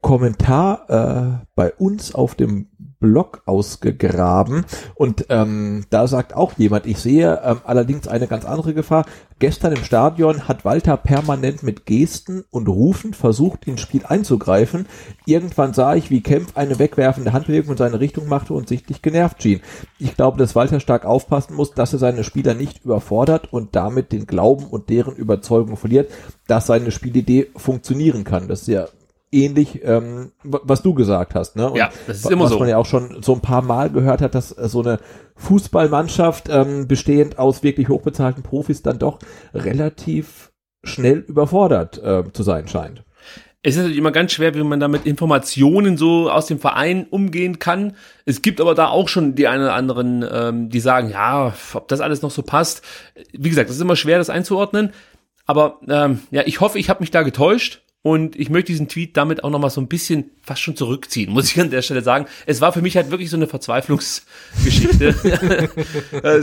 [0.00, 2.68] Kommentar äh, bei uns auf dem
[3.04, 4.64] Blog ausgegraben
[4.94, 9.04] und ähm, da sagt auch jemand, ich sehe ähm, allerdings eine ganz andere Gefahr.
[9.38, 14.86] Gestern im Stadion hat Walter permanent mit Gesten und Rufen versucht, ins Spiel einzugreifen.
[15.26, 19.42] Irgendwann sah ich, wie Kempf eine wegwerfende Handbewegung in seine Richtung machte und sichtlich genervt
[19.42, 19.60] schien.
[19.98, 24.12] Ich glaube, dass Walter stark aufpassen muss, dass er seine Spieler nicht überfordert und damit
[24.12, 26.10] den Glauben und deren Überzeugung verliert,
[26.46, 28.48] dass seine Spielidee funktionieren kann.
[28.48, 28.86] Das ist ja
[29.34, 31.56] ähnlich, ähm, was du gesagt hast.
[31.56, 31.70] Ne?
[31.70, 32.56] Und ja, das ist immer was so.
[32.56, 34.98] Was man ja auch schon so ein paar Mal gehört hat, dass äh, so eine
[35.36, 39.18] Fußballmannschaft ähm, bestehend aus wirklich hochbezahlten Profis dann doch
[39.52, 40.52] relativ
[40.84, 43.04] schnell überfordert äh, zu sein scheint.
[43.66, 47.06] Es ist natürlich immer ganz schwer, wie man da mit Informationen so aus dem Verein
[47.08, 47.96] umgehen kann.
[48.26, 51.88] Es gibt aber da auch schon die einen oder anderen, ähm, die sagen, ja, ob
[51.88, 52.82] das alles noch so passt.
[53.32, 54.92] Wie gesagt, es ist immer schwer, das einzuordnen.
[55.46, 57.83] Aber ähm, ja, ich hoffe, ich habe mich da getäuscht.
[58.06, 61.50] Und ich möchte diesen Tweet damit auch nochmal so ein bisschen fast schon zurückziehen, muss
[61.50, 62.26] ich an der Stelle sagen.
[62.44, 65.14] Es war für mich halt wirklich so eine Verzweiflungsgeschichte.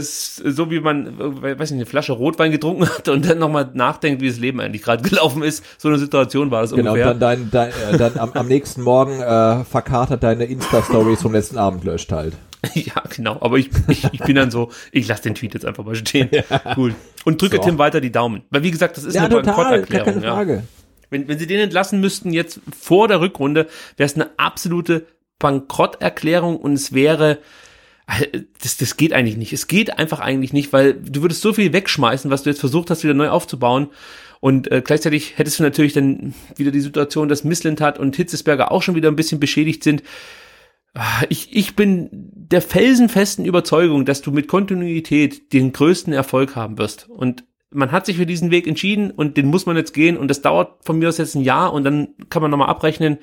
[0.00, 4.28] so wie man, weiß nicht, eine Flasche Rotwein getrunken hat und dann nochmal nachdenkt, wie
[4.28, 5.64] das Leben eigentlich gerade gelaufen ist.
[5.78, 7.14] So eine Situation war das genau, ungefähr.
[7.14, 11.32] Genau, dann, dein, dein, äh, dann am, am nächsten Morgen äh, verkatert deine Insta-Stories vom
[11.32, 12.34] letzten Abend löscht halt.
[12.74, 13.38] Ja, genau.
[13.40, 16.28] Aber ich, ich, ich bin dann so, ich lasse den Tweet jetzt einfach mal stehen.
[16.30, 16.42] Ja.
[16.76, 16.94] Cool.
[17.24, 17.62] Und drücke so.
[17.62, 18.42] Tim weiter die Daumen.
[18.50, 20.14] Weil wie gesagt, das ist ja, eine Bankrotterklärung.
[20.14, 20.54] Keine Frage.
[20.54, 20.62] Ja.
[21.12, 25.06] Wenn, wenn sie den entlassen müssten jetzt vor der Rückrunde, wäre es eine absolute
[25.38, 27.38] Bankrotterklärung und es wäre,
[28.60, 29.52] das, das geht eigentlich nicht.
[29.52, 32.90] Es geht einfach eigentlich nicht, weil du würdest so viel wegschmeißen, was du jetzt versucht
[32.90, 33.88] hast, wieder neu aufzubauen.
[34.40, 38.82] Und äh, gleichzeitig hättest du natürlich dann wieder die Situation, dass Misslintat und Hitzesberger auch
[38.82, 40.02] schon wieder ein bisschen beschädigt sind.
[41.28, 47.08] Ich, ich bin der felsenfesten Überzeugung, dass du mit Kontinuität den größten Erfolg haben wirst.
[47.08, 50.28] Und man hat sich für diesen Weg entschieden und den muss man jetzt gehen und
[50.28, 53.18] das dauert von mir aus jetzt ein Jahr und dann kann man nochmal abrechnen.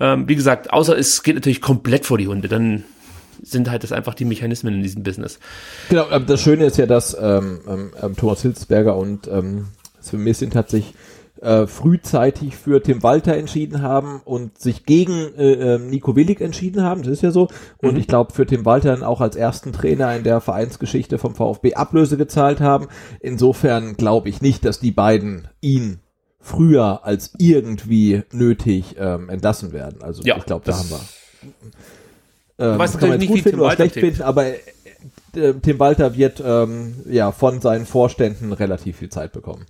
[0.00, 2.84] Ähm, wie gesagt, außer es geht natürlich komplett vor die Hunde, dann
[3.42, 5.38] sind halt das einfach die Mechanismen in diesem Business.
[5.88, 9.66] Genau, das Schöne ist ja, dass ähm, ähm, ähm Thomas Hilsberger und ähm,
[10.00, 10.94] Sven Missint hat sich
[11.42, 16.82] äh, frühzeitig für Tim Walter entschieden haben und sich gegen äh, äh, Nico Willig entschieden
[16.84, 17.48] haben, das ist ja so.
[17.78, 17.98] Und Mhm.
[18.00, 21.74] ich glaube, für Tim Walter dann auch als ersten Trainer in der Vereinsgeschichte vom VfB
[21.74, 22.86] Ablöse gezahlt haben.
[23.20, 25.98] Insofern glaube ich nicht, dass die beiden ihn
[26.40, 30.00] früher als irgendwie nötig ähm, entlassen werden.
[30.02, 31.00] Also Ja, ich glaube, da haben wir.
[32.78, 34.06] Weißt das kann man nicht, gut finden Tim oder Walter schlecht tickt.
[34.06, 39.66] finden, aber äh, Tim Walter wird ähm, ja von seinen Vorständen relativ viel Zeit bekommen.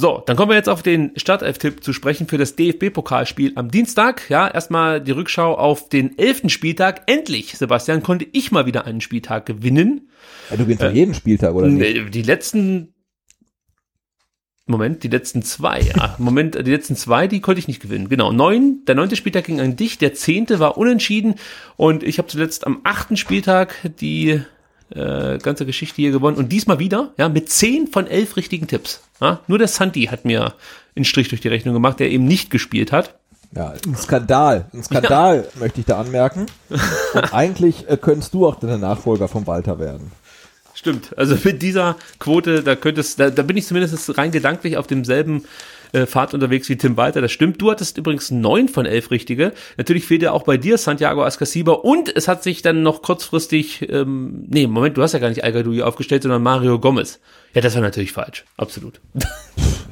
[0.00, 4.30] So, dann kommen wir jetzt auf den Startelf-Tipp zu sprechen für das DFB-Pokalspiel am Dienstag.
[4.30, 7.02] Ja, erstmal die Rückschau auf den elften Spieltag.
[7.06, 10.08] Endlich, Sebastian, konnte ich mal wieder einen Spieltag gewinnen.
[10.50, 12.14] Ja, du gewinnst doch jeden Spieltag, oder nicht?
[12.14, 12.94] Die letzten
[14.66, 16.14] Moment, die letzten zwei, ja.
[16.18, 18.08] Moment, die letzten zwei, die konnte ich nicht gewinnen.
[18.08, 21.34] Genau, neun, der neunte Spieltag ging an dich, der zehnte war unentschieden
[21.76, 24.42] und ich habe zuletzt am achten Spieltag die
[24.94, 29.02] äh, ganze Geschichte hier gewonnen und diesmal wieder, ja, mit zehn von elf richtigen Tipps.
[29.20, 29.40] Ja.
[29.46, 30.54] Nur der Santi hat mir
[30.96, 33.14] einen Strich durch die Rechnung gemacht, der eben nicht gespielt hat.
[33.54, 34.66] Ja, ein Skandal.
[34.74, 36.46] Ein Skandal möchte ich da anmerken.
[36.68, 36.78] Und
[37.34, 40.12] eigentlich äh, könntest du auch der Nachfolger von Walter werden.
[40.74, 41.16] Stimmt.
[41.18, 45.44] Also mit dieser Quote, da könntest, da, da bin ich zumindest rein gedanklich auf demselben
[45.92, 47.20] äh, Pfad unterwegs wie Tim Walter.
[47.20, 47.60] Das stimmt.
[47.60, 49.52] Du hattest übrigens neun von elf richtige.
[49.76, 53.88] Natürlich fehlt ja auch bei dir Santiago Ascasiba und es hat sich dann noch kurzfristig,
[53.90, 57.20] ähm, nee, Moment, du hast ja gar nicht Al aufgestellt, sondern Mario Gomez.
[57.54, 58.44] Ja, das war natürlich falsch.
[58.56, 59.00] Absolut.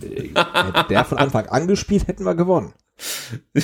[0.00, 2.72] Hätte der von Anfang an gespielt, hätten wir gewonnen.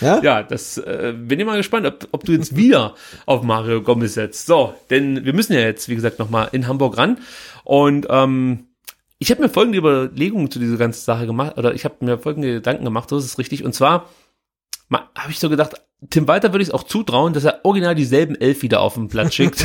[0.00, 3.82] Ja, ja das äh, bin ich mal gespannt, ob, ob du jetzt wieder auf Mario
[3.82, 4.46] Gomez setzt.
[4.46, 7.18] So, denn wir müssen ja jetzt, wie gesagt, nochmal in Hamburg ran.
[7.64, 8.66] Und ähm,
[9.18, 12.54] ich habe mir folgende Überlegungen zu dieser ganzen Sache gemacht, oder ich habe mir folgende
[12.54, 13.64] Gedanken gemacht, so ist es richtig.
[13.64, 14.06] Und zwar
[14.90, 15.74] habe ich so gedacht,
[16.10, 19.08] Tim Walter würde ich es auch zutrauen, dass er original dieselben elf wieder auf den
[19.08, 19.64] Platz schickt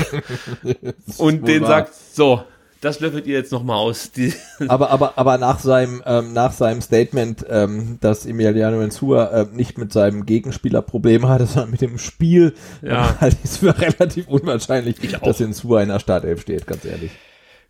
[1.18, 2.44] und den sagt, so,
[2.80, 4.12] das löffelt ihr jetzt nochmal aus.
[4.68, 9.78] Aber, aber, aber nach seinem, ähm, nach seinem Statement, ähm, dass Emiliano Insua äh, nicht
[9.78, 13.10] mit seinem Gegenspieler Probleme hatte, sondern mit dem Spiel, Ja.
[13.10, 17.12] ähm, halte ich es für relativ unwahrscheinlich, dass Insua in der Startelf steht, ganz ehrlich.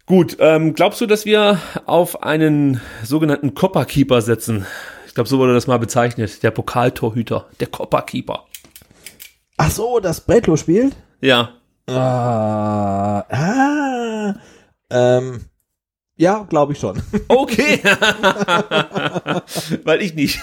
[0.05, 4.65] Gut, ähm, glaubst du, dass wir auf einen sogenannten Copper-Keeper setzen?
[5.07, 6.43] Ich glaube, so wurde das mal bezeichnet.
[6.43, 8.45] Der Pokaltorhüter, der Copper-Keeper.
[9.57, 10.95] Ach so, das Bretlo spielt?
[11.21, 11.51] Ja.
[11.87, 14.35] Ah, ah,
[14.89, 15.45] ähm,
[16.21, 17.01] ja, glaube ich schon.
[17.27, 17.79] Okay.
[19.83, 20.39] Weil ich nicht.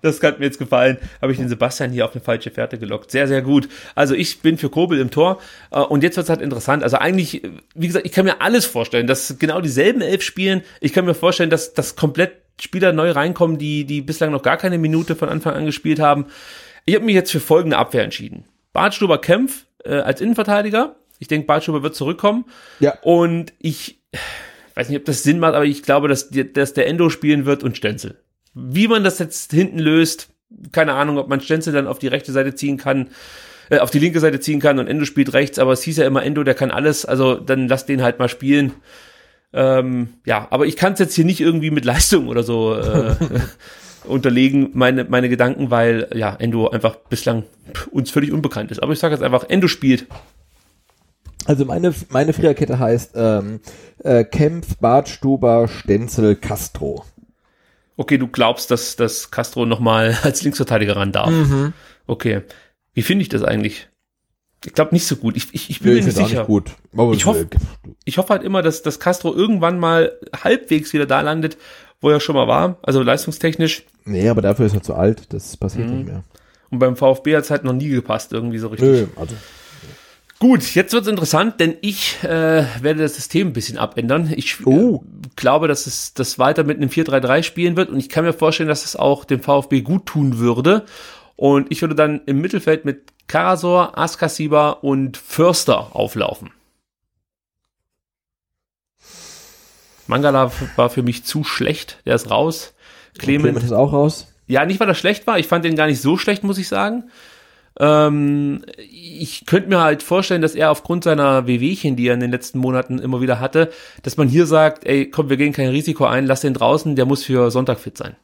[0.00, 0.96] das hat mir jetzt gefallen.
[1.20, 3.10] Habe ich den Sebastian hier auf eine falsche Fährte gelockt.
[3.10, 3.68] Sehr, sehr gut.
[3.94, 5.38] Also ich bin für Kobel im Tor.
[5.70, 6.82] Äh, Und jetzt wird es halt interessant.
[6.82, 7.42] Also eigentlich,
[7.74, 10.62] wie gesagt, ich kann mir alles vorstellen, dass genau dieselben elf spielen.
[10.80, 14.56] Ich kann mir vorstellen, dass das komplett Spieler neu reinkommen, die, die bislang noch gar
[14.56, 16.24] keine Minute von Anfang an gespielt haben.
[16.86, 18.46] Ich habe mich jetzt für folgende Abwehr entschieden.
[18.72, 20.96] Bartstuber Kempf äh, als Innenverteidiger.
[21.18, 22.46] Ich denke, Bartstuber wird zurückkommen.
[22.80, 22.96] Ja.
[23.02, 23.97] Und ich
[24.74, 27.64] weiß nicht, ob das Sinn macht, aber ich glaube, dass, dass der Endo spielen wird
[27.64, 28.16] und Stenzel.
[28.54, 30.28] Wie man das jetzt hinten löst,
[30.72, 33.10] keine Ahnung, ob man Stenzel dann auf die rechte Seite ziehen kann,
[33.70, 36.06] äh, auf die linke Seite ziehen kann und Endo spielt rechts, aber es hieß ja
[36.06, 38.72] immer Endo, der kann alles, also dann lass den halt mal spielen.
[39.52, 43.16] Ähm, ja, aber ich kann es jetzt hier nicht irgendwie mit Leistung oder so äh,
[44.04, 47.44] unterlegen, meine, meine Gedanken, weil ja, Endo einfach bislang
[47.90, 48.82] uns völlig unbekannt ist.
[48.82, 50.06] Aber ich sage jetzt einfach, Endo spielt.
[51.46, 53.60] Also meine, meine Viererkette heißt ähm,
[54.02, 57.04] äh, Kempf, Bartstuber, Stenzel, Castro.
[57.96, 61.30] Okay, du glaubst, dass, dass Castro nochmal als Linksverteidiger ran darf.
[61.30, 61.72] Mhm.
[62.06, 62.42] Okay.
[62.94, 63.88] Wie finde ich das eigentlich?
[64.64, 65.36] Ich glaube nicht so gut.
[65.36, 66.46] Ich, ich, ich bin Nee, mir ich nicht sicher.
[66.48, 66.76] nicht
[67.16, 67.46] ich hoffe,
[68.04, 70.12] ich hoffe halt immer, dass, dass Castro irgendwann mal
[70.42, 71.56] halbwegs wieder da landet,
[72.00, 72.78] wo er schon mal war.
[72.82, 73.84] Also leistungstechnisch.
[74.04, 75.96] Nee, aber dafür ist er zu alt, das passiert Mhm.
[75.96, 76.24] nicht mehr.
[76.70, 78.88] Und beim VfB hat es halt noch nie gepasst, irgendwie so richtig.
[78.88, 79.34] Nö, also
[80.40, 84.32] Gut, jetzt wird's interessant, denn ich äh, werde das System ein bisschen abändern.
[84.36, 85.02] Ich Oh.
[85.04, 88.32] äh, glaube, dass es das weiter mit einem 4-3-3 spielen wird und ich kann mir
[88.32, 90.84] vorstellen, dass es auch dem VfB gut tun würde.
[91.34, 96.50] Und ich würde dann im Mittelfeld mit Karasor, Askasiba und Förster auflaufen.
[100.06, 102.74] Mangala war für mich zu schlecht, der ist raus.
[103.18, 104.28] Clement, Clement ist auch raus.
[104.46, 106.68] ja, nicht weil er schlecht war, ich fand den gar nicht so schlecht, muss ich
[106.68, 107.10] sagen.
[107.78, 112.32] Ähm, ich könnte mir halt vorstellen, dass er aufgrund seiner Wehwehchen, die er in den
[112.32, 113.70] letzten Monaten immer wieder hatte,
[114.02, 117.06] dass man hier sagt, ey, komm, wir gehen kein Risiko ein, lass den draußen, der
[117.06, 118.16] muss für Sonntag fit sein.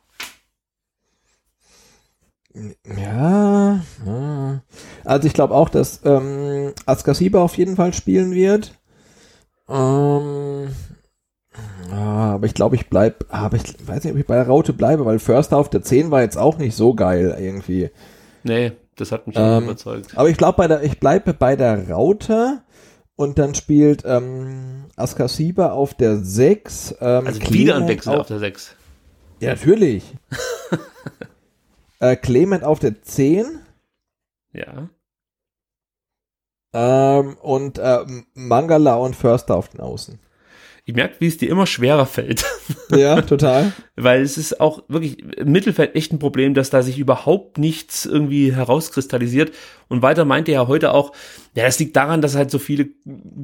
[2.54, 4.62] Ja, ja.
[5.04, 8.78] also ich glaube auch, dass ähm, Askasiba auf jeden Fall spielen wird.
[9.68, 10.68] Ähm,
[11.90, 15.04] aber ich glaube, ich bleib, aber ich weiß nicht, ob ich bei der Raute bleibe,
[15.04, 17.90] weil Förster auf der 10 war jetzt auch nicht so geil irgendwie.
[18.44, 20.16] Nee, das hat mich Ähm, überzeugt.
[20.16, 22.62] aber ich glaube bei der, ich bleibe bei der Raute
[23.16, 26.96] Und dann spielt ähm, Askasiba auf der 6.
[27.00, 28.74] Ähm, Also Clement wieder ein Wechsel auf der 6.
[29.40, 30.04] Ja, natürlich.
[32.00, 33.60] äh, Clement auf der 10.
[34.52, 34.88] Ja.
[36.72, 40.18] Ähm, und ähm, Mangala und Förster auf den Außen.
[40.86, 42.44] Ich merke, wie es dir immer schwerer fällt.
[42.94, 43.72] Ja, total.
[43.96, 48.04] Weil es ist auch wirklich im Mittelfeld echt ein Problem, dass da sich überhaupt nichts
[48.06, 49.52] irgendwie herauskristallisiert.
[49.88, 51.12] Und weiter meinte er ja heute auch,
[51.56, 52.88] ja, das liegt daran, dass halt so viele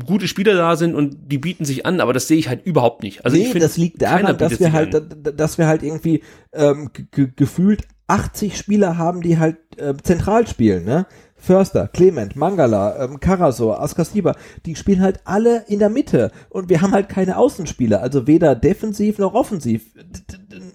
[0.07, 3.03] gute Spieler da sind und die bieten sich an, aber das sehe ich halt überhaupt
[3.03, 3.25] nicht.
[3.25, 6.23] Also nee, ich finde, das liegt daran, dass wir halt, da- dass wir halt irgendwie
[6.53, 11.07] ähm, ge- gefühlt 80 Spieler haben, die halt äh, zentral spielen, ne?
[11.41, 14.37] Förster, Clement, Mangala, ähm, Karasor, Askasiba,
[14.67, 18.55] die spielen halt alle in der Mitte und wir haben halt keine Außenspieler, also weder
[18.55, 19.91] defensiv noch offensiv.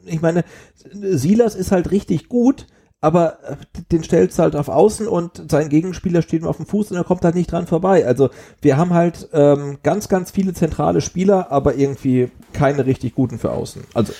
[0.06, 0.44] Ich meine,
[0.92, 2.68] Silas ist halt richtig gut,
[3.02, 3.56] aber äh,
[3.92, 6.98] den stellst du halt auf Außen und sein Gegenspieler steht ihm auf dem Fuß und
[6.98, 8.06] er kommt halt nicht dran vorbei.
[8.06, 8.30] Also
[8.62, 13.52] wir haben halt ähm, ganz, ganz viele zentrale Spieler, aber irgendwie keine richtig guten für
[13.52, 13.84] Außen.
[13.94, 14.14] Also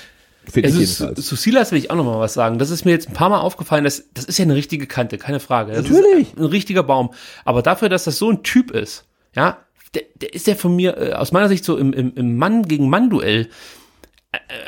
[0.52, 1.28] finde ich Also zu, jedenfalls.
[1.28, 2.60] zu Silas will ich auch noch mal was sagen.
[2.60, 5.18] Das ist mir jetzt ein paar Mal aufgefallen, dass, das ist ja eine richtige Kante,
[5.18, 5.74] keine Frage.
[5.74, 6.30] Das Natürlich.
[6.34, 7.12] Ist ein richtiger Baum.
[7.44, 9.06] Aber dafür, dass das so ein Typ ist,
[9.36, 9.58] ja,
[9.94, 12.64] der, der ist ja von mir, äh, aus meiner Sicht so im, im, im Mann
[12.68, 13.50] gegen Mann-Duell,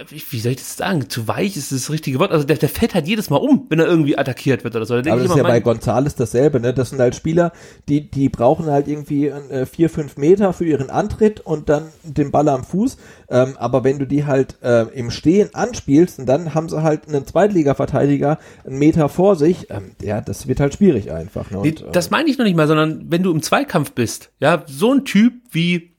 [0.09, 1.09] wie, wie soll ich das sagen?
[1.09, 2.31] Zu weich ist das richtige Wort.
[2.31, 5.01] Also der, der fällt halt jedes Mal um, wenn er irgendwie attackiert wird oder so.
[5.01, 6.73] Da Aber das ist ja bei Gonzales dasselbe, ne?
[6.73, 7.51] Das sind halt Spieler,
[7.87, 12.31] die, die brauchen halt irgendwie äh, vier, fünf Meter für ihren Antritt und dann den
[12.31, 12.97] Ball am Fuß.
[13.29, 17.07] Ähm, aber wenn du die halt äh, im Stehen anspielst und dann haben sie halt
[17.07, 21.51] einen Zweitliga-Verteidiger einen Meter vor sich, ähm, ja, das wird halt schwierig einfach.
[21.51, 21.59] Ne?
[21.59, 24.63] Und, äh, das meine ich noch nicht mal, sondern wenn du im Zweikampf bist, ja,
[24.67, 25.91] so ein Typ wie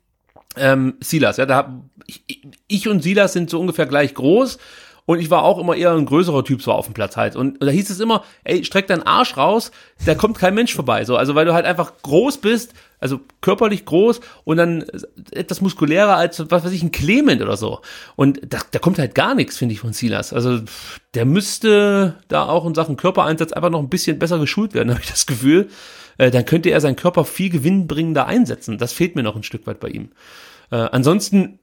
[0.56, 4.58] ähm, Silas, ja, da ich, ich und Silas sind so ungefähr gleich groß
[5.04, 7.36] und ich war auch immer eher ein größerer Typ so auf dem Platz halt.
[7.36, 9.70] Und, und da hieß es immer, ey, streck deinen Arsch raus,
[10.04, 13.84] da kommt kein Mensch vorbei, so, also weil du halt einfach groß bist, also körperlich
[13.84, 14.84] groß und dann
[15.30, 17.80] etwas muskulärer als, was weiß ich, ein Clement oder so.
[18.16, 20.60] Und da, da kommt halt gar nichts, finde ich, von Silas, also
[21.14, 25.00] der müsste da auch in Sachen Körpereinsatz einfach noch ein bisschen besser geschult werden, habe
[25.02, 25.68] ich das Gefühl,
[26.18, 28.76] äh, dann könnte er seinen Körper viel gewinnbringender einsetzen.
[28.76, 30.10] Das fehlt mir noch ein Stück weit bei ihm.
[30.70, 31.60] Äh, ansonsten,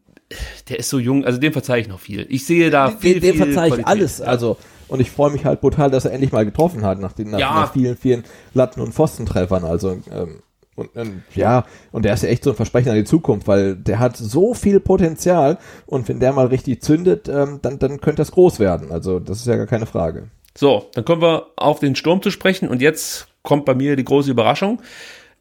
[0.70, 2.26] der ist so jung, also dem verzeihe ich noch viel.
[2.30, 3.88] Ich sehe da viel, dem, dem viel verzeih ich Qualität.
[3.88, 4.22] alles.
[4.22, 4.58] Also,
[4.88, 7.40] und ich freue mich halt brutal, dass er endlich mal getroffen hat, nach, den, nach,
[7.40, 7.54] Ja.
[7.54, 8.24] nach vielen, vielen
[8.54, 9.64] Latten- und Pfostentreffern.
[9.64, 10.42] Also, ähm,
[10.76, 13.76] und, ähm, ja, und der ist ja echt so ein Versprechen an die Zukunft, weil
[13.78, 18.22] der hat so viel Potenzial und wenn der mal richtig zündet, ähm, dann, dann könnte
[18.22, 18.92] das groß werden.
[18.92, 20.30] Also, das ist ja gar keine Frage.
[20.58, 24.04] So, dann kommen wir auf den Sturm zu sprechen und jetzt kommt bei mir die
[24.06, 24.82] große Überraschung.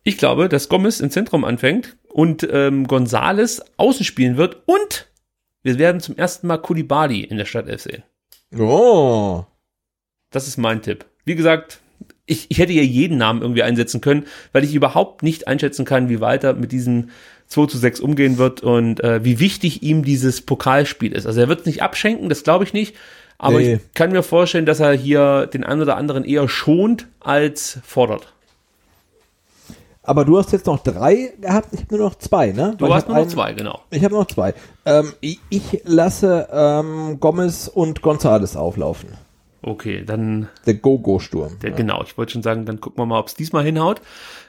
[0.04, 5.08] Ich glaube, dass Gomez im Zentrum anfängt und ähm, Gonzales außen spielen wird und
[5.62, 8.02] wir werden zum ersten Mal Kulibali in der Stadt sehen.
[8.56, 9.44] Oh.
[10.30, 11.06] Das ist mein Tipp.
[11.24, 11.80] Wie gesagt,
[12.26, 16.10] ich, ich hätte hier jeden Namen irgendwie einsetzen können, weil ich überhaupt nicht einschätzen kann,
[16.10, 17.08] wie weiter mit diesem
[17.46, 21.26] 2 zu 6 umgehen wird und äh, wie wichtig ihm dieses Pokalspiel ist.
[21.26, 22.94] Also er wird es nicht abschenken, das glaube ich nicht.
[23.38, 23.74] Aber Nee.
[23.74, 28.33] ich kann mir vorstellen, dass er hier den einen oder anderen eher schont als fordert.
[30.04, 32.74] Aber du hast jetzt noch drei gehabt, ich habe nur noch zwei, ne?
[32.76, 33.80] Du Weil hast nur noch einen- zwei, genau.
[33.90, 34.54] Ich habe noch zwei.
[34.84, 39.10] Ähm, ich, ich lasse ähm, Gomez und Gonzales auflaufen.
[39.62, 41.58] Okay, dann Der Go-Go-Sturm.
[41.62, 44.02] Der, Genau, ich wollte schon sagen, dann gucken wir mal, ob es diesmal hinhaut.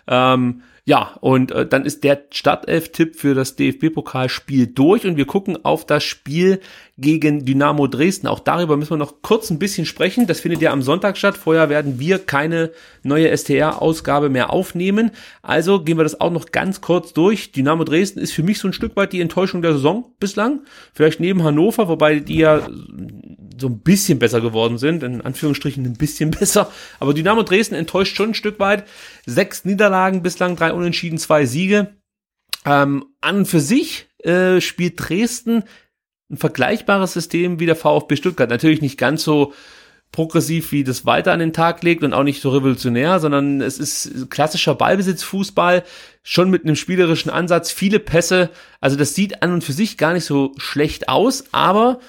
[0.08, 5.66] Ähm, ja, und äh, dann ist der Startelf-Tipp für das DFB-Pokalspiel durch und wir gucken
[5.66, 6.60] auf das Spiel
[7.00, 8.28] gegen Dynamo Dresden.
[8.28, 10.28] Auch darüber müssen wir noch kurz ein bisschen sprechen.
[10.28, 11.38] Das findet ja am Sonntag statt.
[11.38, 12.70] Vorher werden wir keine
[13.02, 15.10] neue STR-Ausgabe mehr aufnehmen.
[15.42, 17.52] Also gehen wir das auch noch ganz kurz durch.
[17.52, 20.62] Dynamo Dresden ist für mich so ein Stück weit die Enttäuschung der Saison bislang.
[20.94, 22.68] Vielleicht neben Hannover, wobei die ja
[23.58, 26.72] so ein bisschen besser geworden sind, in Anführungsstrichen ein bisschen besser.
[27.00, 28.86] Aber Dynamo Dresden enttäuscht schon ein Stück weit.
[29.26, 31.96] Sechs Niederlagen bislang, drei Unentschieden, zwei Siege.
[32.66, 35.64] Ähm, an und für sich äh, spielt Dresden
[36.32, 38.50] ein vergleichbares System wie der VfB Stuttgart.
[38.50, 39.54] Natürlich nicht ganz so
[40.12, 43.78] progressiv, wie das weiter an den Tag legt und auch nicht so revolutionär, sondern es
[43.78, 45.84] ist klassischer Ballbesitzfußball,
[46.24, 48.50] schon mit einem spielerischen Ansatz, viele Pässe.
[48.80, 52.00] Also das sieht an und für sich gar nicht so schlecht aus, aber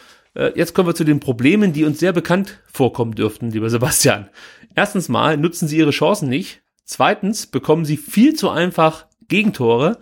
[0.54, 4.28] jetzt kommen wir zu den Problemen, die uns sehr bekannt vorkommen dürften, lieber Sebastian.
[4.74, 6.62] Erstens mal nutzen sie ihre Chancen nicht.
[6.84, 9.98] Zweitens bekommen sie viel zu einfach Gegentore.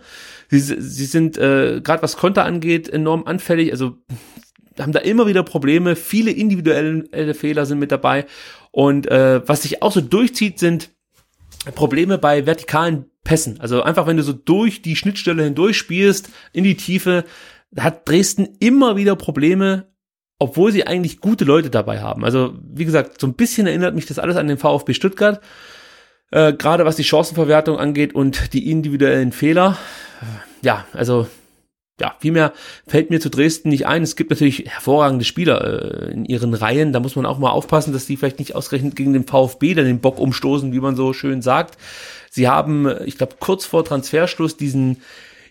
[0.49, 3.71] Sie, sie sind äh, gerade was Konter angeht enorm anfällig.
[3.71, 3.97] Also
[4.79, 5.95] haben da immer wieder Probleme.
[5.95, 8.25] Viele individuelle äh, Fehler sind mit dabei.
[8.71, 10.91] Und äh, was sich auch so durchzieht, sind
[11.73, 13.59] Probleme bei vertikalen Pässen.
[13.59, 17.25] Also einfach, wenn du so durch die Schnittstelle hindurch spielst, in die Tiefe,
[17.77, 19.87] hat Dresden immer wieder Probleme,
[20.39, 22.25] obwohl sie eigentlich gute Leute dabei haben.
[22.25, 25.41] Also, wie gesagt, so ein bisschen erinnert mich das alles an den VfB Stuttgart.
[26.31, 29.77] Äh, Gerade was die Chancenverwertung angeht und die individuellen Fehler.
[30.61, 31.27] Ja, also
[31.99, 32.51] ja, viel mehr
[32.87, 34.03] fällt mir zu Dresden nicht ein.
[34.03, 36.91] Es gibt natürlich hervorragende Spieler äh, in ihren Reihen.
[36.91, 39.85] Da muss man auch mal aufpassen, dass die vielleicht nicht ausgerechnet gegen den VfB dann
[39.85, 41.77] den Bock umstoßen, wie man so schön sagt.
[42.29, 45.01] Sie haben, äh, ich glaube, kurz vor Transferschluss diesen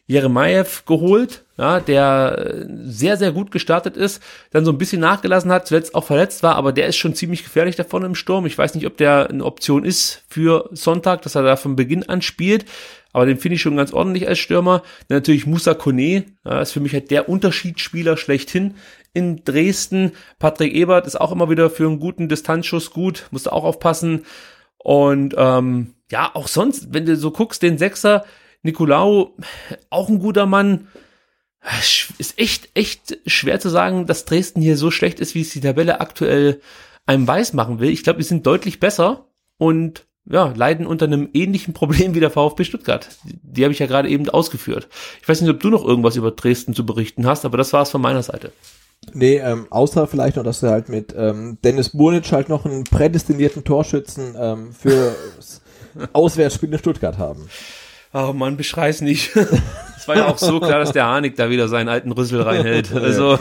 [0.06, 5.52] Jeremajew geholt, ja, der äh, sehr, sehr gut gestartet ist, dann so ein bisschen nachgelassen
[5.52, 8.46] hat, zuletzt auch verletzt war, aber der ist schon ziemlich gefährlich davon im Sturm.
[8.46, 12.08] Ich weiß nicht, ob der eine Option ist für Sonntag, dass er da von Beginn
[12.08, 12.64] an spielt,
[13.12, 14.82] aber den finde ich schon ganz ordentlich als Stürmer.
[15.08, 18.74] Dann natürlich Musa Kone, ja, ist für mich halt der Unterschiedsspieler schlechthin
[19.12, 20.12] in Dresden.
[20.40, 24.24] Patrick Ebert ist auch immer wieder für einen guten Distanzschuss gut, musst du auch aufpassen.
[24.78, 28.24] Und ähm, ja, auch sonst, wenn du so guckst, den Sechser,
[28.62, 29.36] Nicolau,
[29.90, 30.88] auch ein guter Mann.
[32.18, 35.60] Ist echt, echt schwer zu sagen, dass Dresden hier so schlecht ist, wie es die
[35.60, 36.60] Tabelle aktuell
[37.06, 37.90] einem weiß machen will.
[37.90, 39.26] Ich glaube, wir sind deutlich besser
[39.56, 43.08] und ja, leiden unter einem ähnlichen Problem wie der VfB Stuttgart.
[43.24, 44.88] Die, die habe ich ja gerade eben ausgeführt.
[45.20, 47.82] Ich weiß nicht, ob du noch irgendwas über Dresden zu berichten hast, aber das war
[47.82, 48.52] es von meiner Seite.
[49.12, 52.84] Nee, ähm, außer vielleicht noch, dass wir halt mit ähm, Dennis Burnic halt noch einen
[52.84, 55.14] prädestinierten Torschützen ähm, für
[56.14, 57.46] Auswärtsspiel in Stuttgart haben.
[58.14, 59.32] Oh Mann, beschrei's nicht.
[59.96, 62.92] Es war ja auch so klar, dass der Harnik da wieder seinen alten Rüssel reinhält.
[62.94, 63.38] Also.
[63.38, 63.40] Halt,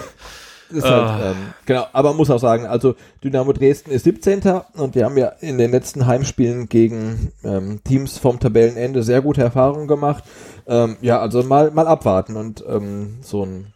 [0.82, 1.32] Ah.
[1.32, 1.36] ähm,
[1.66, 4.42] genau, aber man muss auch sagen, also Dynamo Dresden ist 17.
[4.76, 9.42] und wir haben ja in den letzten Heimspielen gegen ähm, Teams vom Tabellenende sehr gute
[9.42, 10.24] Erfahrungen gemacht.
[10.66, 13.74] Ähm, ja, also mal, mal abwarten und ähm, so ein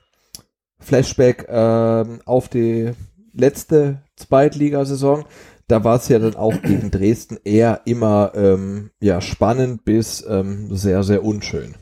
[0.79, 2.91] Flashback ähm, auf die
[3.33, 5.25] letzte Zweitligasaison.
[5.67, 10.73] Da war es ja dann auch gegen Dresden eher immer ähm, ja spannend bis ähm,
[10.75, 11.75] sehr, sehr unschön.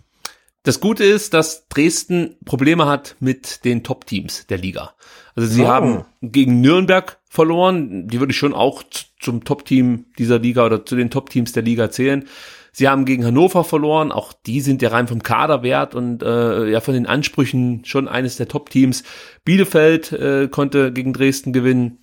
[0.64, 4.94] Das Gute ist, dass Dresden Probleme hat mit den Top-Teams der Liga.
[5.36, 5.68] Also sie Oh.
[5.68, 8.08] haben gegen Nürnberg verloren.
[8.08, 8.82] Die würde ich schon auch
[9.20, 12.26] zum Top-Team dieser Liga oder zu den Top-Teams der Liga zählen.
[12.72, 14.12] Sie haben gegen Hannover verloren.
[14.12, 18.38] Auch die sind ja rein vom Kaderwert und äh, ja von den Ansprüchen schon eines
[18.38, 19.04] der Top-Teams.
[19.44, 22.00] Bielefeld äh, konnte gegen Dresden gewinnen.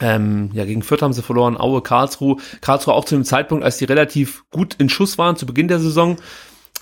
[0.00, 2.38] Ähm, ja, gegen Fürth haben sie verloren, Aue, Karlsruhe.
[2.60, 5.78] Karlsruhe auch zu dem Zeitpunkt, als die relativ gut in Schuss waren zu Beginn der
[5.78, 6.16] Saison.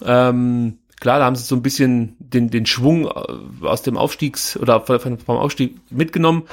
[0.04, 4.56] Ähm, klar, da haben sie so ein bisschen den, den Schwung äh, aus dem Aufstiegs-
[4.56, 6.44] oder vom Aufstieg mitgenommen.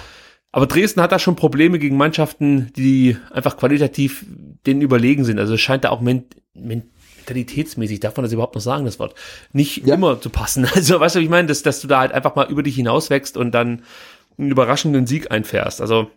[0.52, 4.26] Aber Dresden hat da schon Probleme gegen Mannschaften, die einfach qualitativ
[4.66, 5.40] denen überlegen sind.
[5.40, 6.26] Also es scheint da auch men
[6.56, 9.14] mentalitätsmäßig, darf man das überhaupt noch sagen, das Wort,
[9.52, 10.66] nicht immer zu passen.
[10.76, 13.38] Also weißt du, ich meine, dass, dass du da halt einfach mal über dich hinauswächst
[13.38, 13.84] und dann
[14.38, 15.82] einen überraschenden Sieg einfährst.
[15.82, 16.10] Also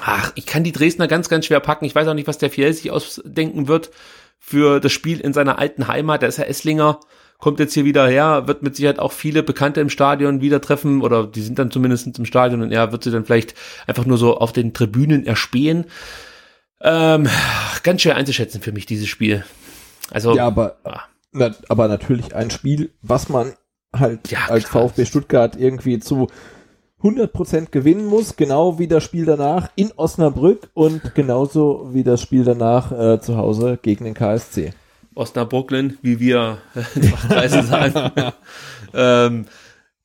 [0.00, 1.84] Ach, ich kann die Dresdner ganz, ganz schwer packen.
[1.84, 3.90] Ich weiß auch nicht, was der Fiel sich ausdenken wird
[4.38, 6.22] für das Spiel in seiner alten Heimat.
[6.22, 7.00] Der ist ja Esslinger,
[7.38, 11.02] kommt jetzt hier wieder her, wird mit Sicherheit auch viele Bekannte im Stadion wieder treffen
[11.02, 13.54] oder die sind dann zumindest im Stadion und er wird sie dann vielleicht
[13.86, 15.86] einfach nur so auf den Tribünen erspähen.
[16.80, 17.28] Ähm,
[17.82, 19.44] ganz schwer einzuschätzen für mich, dieses Spiel.
[20.10, 20.76] Also, ja, aber,
[21.32, 23.54] na, aber natürlich ein Spiel, was man
[23.92, 26.28] halt als VfB Stuttgart irgendwie zu
[27.02, 32.44] 100% gewinnen muss, genau wie das Spiel danach in Osnabrück und genauso wie das Spiel
[32.44, 34.72] danach äh, zu Hause gegen den KSC.
[35.14, 38.12] Osnabrücklen, wie wir Fachkreisen sagen.
[38.94, 39.46] ähm,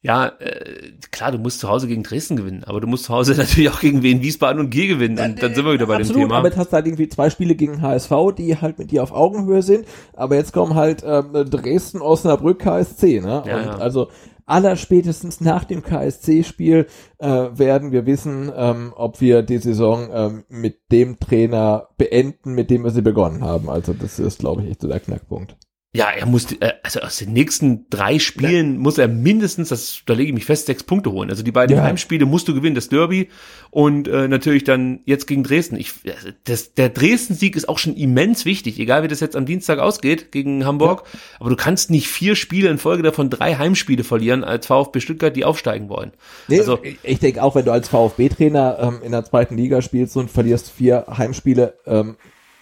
[0.03, 3.35] ja, äh, klar, du musst zu Hause gegen Dresden gewinnen, aber du musst zu Hause
[3.38, 5.19] natürlich auch gegen Wien, Wiesbaden und Kiel gewinnen.
[5.19, 6.38] Und dann sind wir wieder bei dem Absolut, Thema.
[6.38, 9.11] aber jetzt hast du halt irgendwie zwei Spiele gegen HSV, die halt mit dir auf
[9.11, 13.43] Augenhöhe sind, aber jetzt kommen halt ähm, Dresden, Osnabrück, KSC, ne?
[13.45, 13.77] Ja, und ja.
[13.77, 14.09] also
[14.52, 16.88] allerspätestens nach dem KSC-Spiel
[17.19, 22.69] äh, werden wir wissen, ähm, ob wir die Saison ähm, mit dem Trainer beenden, mit
[22.69, 23.69] dem wir sie begonnen haben.
[23.69, 25.56] Also das ist, glaube ich, echt so der Knackpunkt.
[25.93, 30.13] Ja, er muss, äh, also aus den nächsten drei Spielen muss er mindestens, das, da
[30.13, 31.30] lege ich mich fest, sechs Punkte holen.
[31.30, 31.84] Also die beiden Ja.
[31.84, 33.27] Heimspiele musst du gewinnen, das Derby
[33.72, 35.76] und äh, natürlich dann jetzt gegen Dresden.
[35.76, 39.45] Ich, also das, der Dresden-Sieg ist auch schon immens wichtig, egal wie das jetzt am
[39.45, 41.03] Dienstag ausgeht gegen Hamburg.
[41.41, 45.35] Aber du kannst nicht vier Spiele in Folge davon drei Heimspiele verlieren als VfB Stuttgart,
[45.35, 46.13] die aufsteigen wollen.
[46.47, 49.81] Nee, also ich, ich denke auch, wenn du als VfB-Trainer ähm, in der zweiten Liga
[49.81, 52.15] spielst und verlierst vier Heimspiele ähm,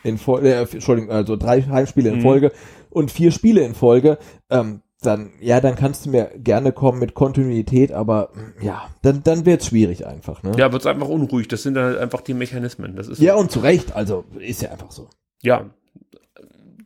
[0.04, 2.22] in Folge, äh, Entschuldigung, also drei Heimspiele in Mhm.
[2.22, 2.52] Folge
[2.90, 4.18] und vier Spiele in Folge,
[4.50, 9.24] ähm, dann, ja, dann kannst du mir gerne kommen mit Kontinuität, aber mm, ja, dann,
[9.24, 10.52] dann wird's schwierig einfach, ne?
[10.58, 11.48] ja, wird's einfach unruhig.
[11.48, 12.98] Das sind dann halt einfach die Mechanismen.
[12.98, 15.08] Das ist Ja, und zu Recht, also ist ja einfach so.
[15.42, 15.66] ja.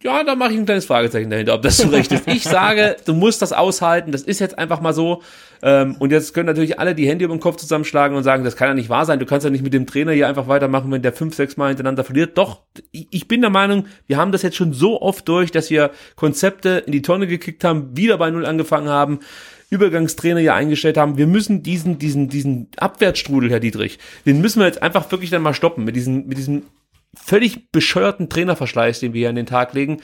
[0.04, 2.28] Ja, da mache ich ein kleines Fragezeichen dahinter, ob das zu Recht ist.
[2.28, 5.22] Ich sage, du musst das aushalten, das ist jetzt einfach mal so.
[5.66, 8.58] Ähm, und jetzt können natürlich alle die Hände über den Kopf zusammenschlagen und sagen, das
[8.58, 10.92] kann ja nicht wahr sein, du kannst ja nicht mit dem Trainer hier einfach weitermachen,
[10.92, 12.38] wenn der fünf, sechs Mal hintereinander verliert.
[12.38, 12.60] Doch,
[12.92, 16.84] ich bin der Meinung, wir haben das jetzt schon so oft durch, dass wir Konzepte
[16.86, 19.22] in die Tonne gekickt haben, wieder bei Null angefangen haben,
[19.70, 21.18] Übergangstrainer hier eingestellt haben.
[21.18, 25.42] Wir müssen diesen, diesen, diesen Abwärtsstrudel, Herr Dietrich, den müssen wir jetzt einfach wirklich dann
[25.42, 26.64] mal stoppen mit diesem, mit diesem
[27.16, 30.02] völlig bescheuerten Trainerverschleiß, den wir hier an den Tag legen.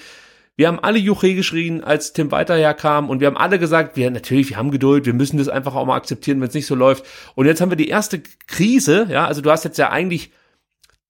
[0.59, 4.11] Wir haben alle Juche geschrien, als Tim Walter herkam und wir haben alle gesagt, wir
[4.11, 6.75] natürlich, wir haben Geduld, wir müssen das einfach auch mal akzeptieren, wenn es nicht so
[6.75, 7.05] läuft.
[7.35, 10.33] Und jetzt haben wir die erste Krise, ja, also du hast jetzt ja eigentlich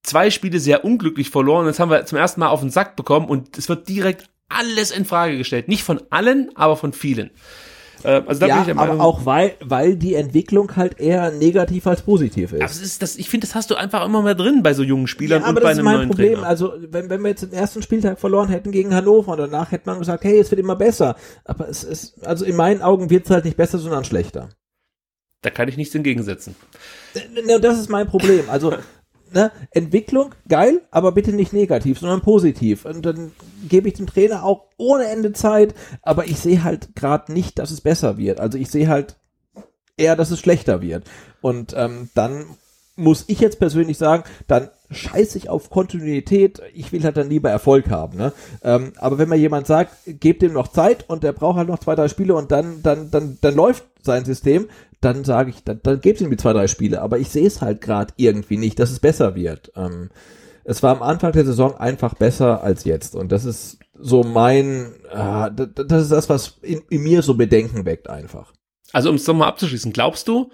[0.03, 1.65] zwei Spiele sehr unglücklich verloren.
[1.65, 4.91] Jetzt haben wir zum ersten Mal auf den Sack bekommen und es wird direkt alles
[4.91, 5.67] in Frage gestellt.
[5.67, 7.31] Nicht von allen, aber von vielen.
[8.03, 10.99] Äh, also da ja, bin ich der Meinung, aber auch weil, weil die Entwicklung halt
[10.99, 12.61] eher negativ als positiv ist.
[12.61, 14.83] aber es ist das, ich finde, das hast du einfach immer mehr drin bei so
[14.83, 16.33] jungen Spielern Ja, und aber bei das ist einem mein neuen Problem.
[16.35, 16.47] Trainer.
[16.47, 19.89] Also, wenn, wenn wir jetzt den ersten Spieltag verloren hätten gegen Hannover und danach hätte
[19.89, 21.15] man gesagt, hey, es wird immer besser.
[21.45, 24.49] Aber es ist, also in meinen Augen wird es halt nicht besser, sondern schlechter.
[25.41, 26.55] Da kann ich nichts entgegensetzen.
[27.45, 28.49] Ne, das ist mein Problem.
[28.49, 28.73] Also,
[29.33, 32.85] ne, Entwicklung, geil, aber bitte nicht negativ, sondern positiv.
[32.85, 33.31] Und dann
[33.67, 37.71] gebe ich dem Trainer auch ohne Ende Zeit, aber ich sehe halt gerade nicht, dass
[37.71, 38.39] es besser wird.
[38.39, 39.17] Also ich sehe halt
[39.97, 41.09] eher, dass es schlechter wird.
[41.41, 42.45] Und ähm, dann
[42.99, 47.49] muss ich jetzt persönlich sagen, dann scheiße ich auf Kontinuität, ich will halt dann lieber
[47.49, 48.17] Erfolg haben.
[48.17, 48.33] Ne?
[48.63, 51.79] Ähm, aber wenn mir jemand sagt, gebt dem noch Zeit und der braucht halt noch
[51.79, 54.67] zwei, drei Spiele und dann, dann, dann, dann läuft sein System,
[55.01, 57.01] dann sage ich, dann, dann gebt ihm die zwei, drei Spiele.
[57.01, 59.71] Aber ich sehe es halt gerade irgendwie nicht, dass es besser wird.
[59.75, 60.09] Ähm,
[60.63, 63.15] es war am Anfang der Saison einfach besser als jetzt.
[63.15, 67.35] Und das ist so mein, äh, das, das ist das, was in, in mir so
[67.35, 68.53] Bedenken weckt einfach.
[68.91, 70.51] Also um es nochmal abzuschließen, glaubst du,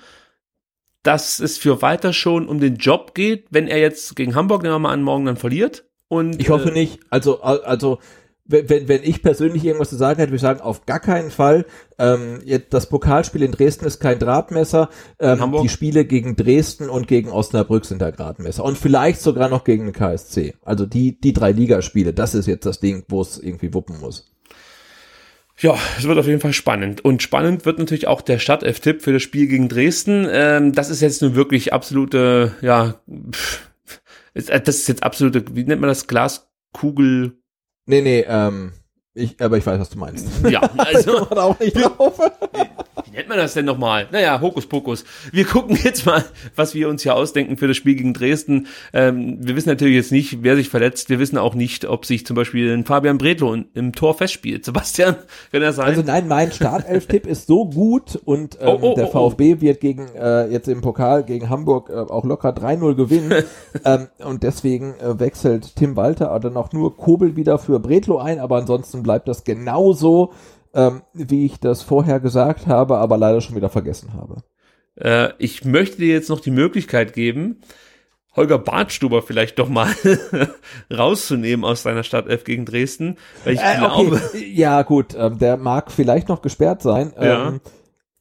[1.06, 4.76] dass es für Walter schon um den Job geht, wenn er jetzt gegen Hamburg, nehmen
[4.76, 5.86] wir mal an, morgen dann verliert?
[6.08, 7.00] Und, Ich hoffe äh, nicht.
[7.10, 8.00] Also, also
[8.48, 11.66] wenn, wenn ich persönlich irgendwas zu sagen hätte, würde ich sagen, auf gar keinen Fall.
[11.98, 14.90] Ähm, das Pokalspiel in Dresden ist kein Drahtmesser.
[15.20, 18.64] Ähm, die Spiele gegen Dresden und gegen Osnabrück sind da Gradmesser.
[18.64, 20.56] Und vielleicht sogar noch gegen den KSC.
[20.64, 24.32] Also die, die drei Ligaspiele, das ist jetzt das Ding, wo es irgendwie wuppen muss.
[25.60, 27.04] Ja, es wird auf jeden Fall spannend.
[27.04, 30.28] Und spannend wird natürlich auch der Startelf-Tipp für das Spiel gegen Dresden.
[30.30, 32.96] Ähm, das ist jetzt nun wirklich absolute, ja,
[33.32, 33.62] pff,
[34.34, 37.38] äh, das ist jetzt absolute, wie nennt man das, Glaskugel?
[37.86, 38.74] Nee, nee, ähm,
[39.14, 40.28] ich, aber ich weiß, was du meinst.
[40.50, 41.30] Ja, also.
[41.30, 42.20] Auch nicht drauf.
[43.16, 44.08] Nennt man das denn nochmal?
[44.12, 45.06] Naja, Hokuspokus.
[45.32, 46.24] Wir gucken jetzt mal,
[46.56, 48.68] was wir uns hier ausdenken für das Spiel gegen Dresden.
[48.94, 51.10] Ähm, wir wissen natürlich jetzt nicht, wer sich verletzt.
[51.10, 54.66] Wir wissen auch nicht, ob sich zum Beispiel ein Fabian Bredlo im Tor festspielt.
[54.66, 55.16] Sebastian,
[55.52, 55.88] kann er sein?
[55.88, 59.30] Also nein, mein Startelf-Tipp ist so gut und ähm, Oh, oh, der oh, oh.
[59.30, 63.44] VfB wird gegen äh, jetzt im Pokal gegen Hamburg äh, auch locker 3-0 gewinnen
[63.86, 68.40] ähm, und deswegen äh, wechselt Tim Walter dann auch nur Kobel wieder für Bredlo ein,
[68.40, 70.34] aber ansonsten bleibt das genauso,
[70.76, 74.44] ähm, wie ich das vorher gesagt habe, aber leider schon wieder vergessen habe.
[74.96, 77.62] Äh, ich möchte dir jetzt noch die Möglichkeit geben,
[78.36, 79.88] Holger Bartstuber vielleicht doch mal
[80.94, 84.52] rauszunehmen aus seiner Startelf gegen Dresden, weil ich Äh, glaube, okay.
[84.54, 87.14] Ja, gut, ähm, der mag vielleicht noch gesperrt sein.
[87.20, 87.48] Ja.
[87.50, 87.62] Ähm,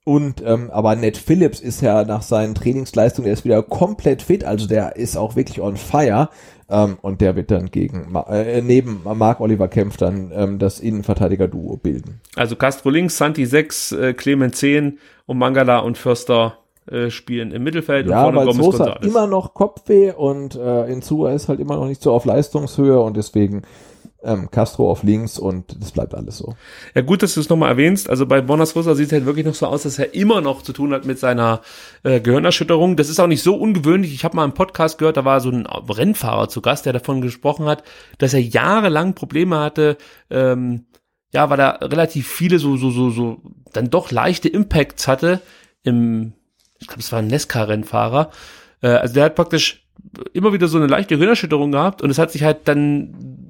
[0.04, 4.44] und ähm, aber Ned Phillips ist ja nach seinen Trainingsleistungen, der ist wieder komplett fit,
[4.44, 6.28] also der ist auch wirklich on fire.
[6.70, 11.76] Ähm, und der wird dann gegen äh, neben Mark Oliver Kempf dann ähm, das Innenverteidiger-Duo
[11.76, 12.20] bilden.
[12.36, 16.56] also Castro links, Santi 6, äh, Clement 10 und Mangala und Förster
[16.90, 19.10] äh, spielen im Mittelfeld Ja, und vorne Gomez Sosa hat Gonzalez.
[19.10, 23.16] immer noch Kopfweh und äh, Insua ist halt immer noch nicht so auf Leistungshöhe und
[23.16, 23.62] deswegen
[24.24, 26.54] ähm, Castro auf links und das bleibt alles so.
[26.94, 28.08] Ja, gut, dass du es nochmal erwähnst.
[28.08, 30.62] Also bei Bonas Rosa sieht es halt wirklich noch so aus, dass er immer noch
[30.62, 31.60] zu tun hat mit seiner
[32.02, 32.96] äh, Gehirnerschütterung.
[32.96, 34.14] Das ist auch nicht so ungewöhnlich.
[34.14, 37.20] Ich habe mal einen Podcast gehört, da war so ein Rennfahrer zu Gast, der davon
[37.20, 37.84] gesprochen hat,
[38.18, 39.96] dass er jahrelang Probleme hatte,
[40.30, 40.86] ähm,
[41.32, 43.40] ja, weil er relativ viele so, so, so, so,
[43.72, 45.40] dann doch leichte Impacts hatte
[45.82, 46.32] im,
[46.78, 48.30] ich glaube, es war ein Nesca-Rennfahrer.
[48.80, 49.84] Äh, also der hat praktisch
[50.32, 53.43] immer wieder so eine leichte Gehirnerschütterung gehabt und es hat sich halt dann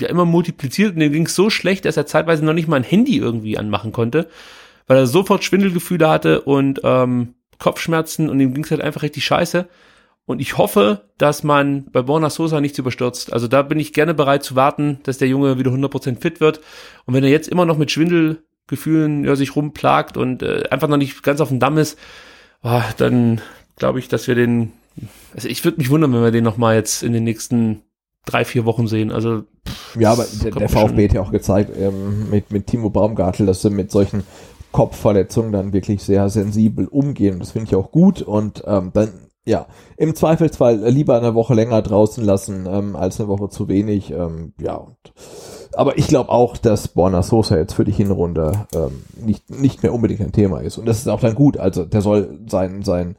[0.00, 2.76] ja immer multipliziert und dem ging es so schlecht, dass er zeitweise noch nicht mal
[2.76, 4.28] ein Handy irgendwie anmachen konnte,
[4.86, 9.24] weil er sofort Schwindelgefühle hatte und ähm, Kopfschmerzen und ihm ging es halt einfach richtig
[9.24, 9.68] scheiße.
[10.26, 13.32] Und ich hoffe, dass man bei Borna Sosa nichts überstürzt.
[13.32, 16.60] Also da bin ich gerne bereit zu warten, dass der Junge wieder 100% fit wird.
[17.04, 20.96] Und wenn er jetzt immer noch mit Schwindelgefühlen ja, sich rumplagt und äh, einfach noch
[20.96, 21.96] nicht ganz auf dem Damm ist,
[22.62, 23.40] ah, dann
[23.76, 24.72] glaube ich, dass wir den,
[25.32, 27.82] also ich würde mich wundern, wenn wir den noch mal jetzt in den nächsten
[28.26, 29.10] drei, vier Wochen sehen.
[29.10, 32.90] Also pff, Ja, aber der, der VfB hat ja auch gezeigt ähm, mit, mit Timo
[32.90, 34.24] Baumgartel, dass sie mit solchen
[34.72, 37.38] Kopfverletzungen dann wirklich sehr sensibel umgehen.
[37.38, 39.08] Das finde ich auch gut und ähm, dann
[39.46, 39.66] ja,
[39.96, 44.10] im Zweifelsfall lieber eine Woche länger draußen lassen ähm, als eine Woche zu wenig.
[44.10, 44.96] Ähm, ja, und,
[45.72, 49.94] aber ich glaube auch, dass Borna Sosa jetzt für die Hinrunde ähm, nicht, nicht mehr
[49.94, 50.78] unbedingt ein Thema ist.
[50.78, 51.58] Und das ist auch dann gut.
[51.58, 53.16] Also der soll sein, sein,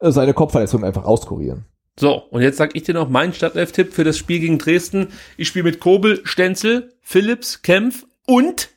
[0.00, 1.66] seine Kopfverletzung einfach auskurieren.
[1.98, 5.08] So, und jetzt sag ich dir noch meinen Startelf-Tipp für das Spiel gegen Dresden.
[5.36, 8.70] Ich spiele mit Kobel, Stenzel, Phillips, Kempf und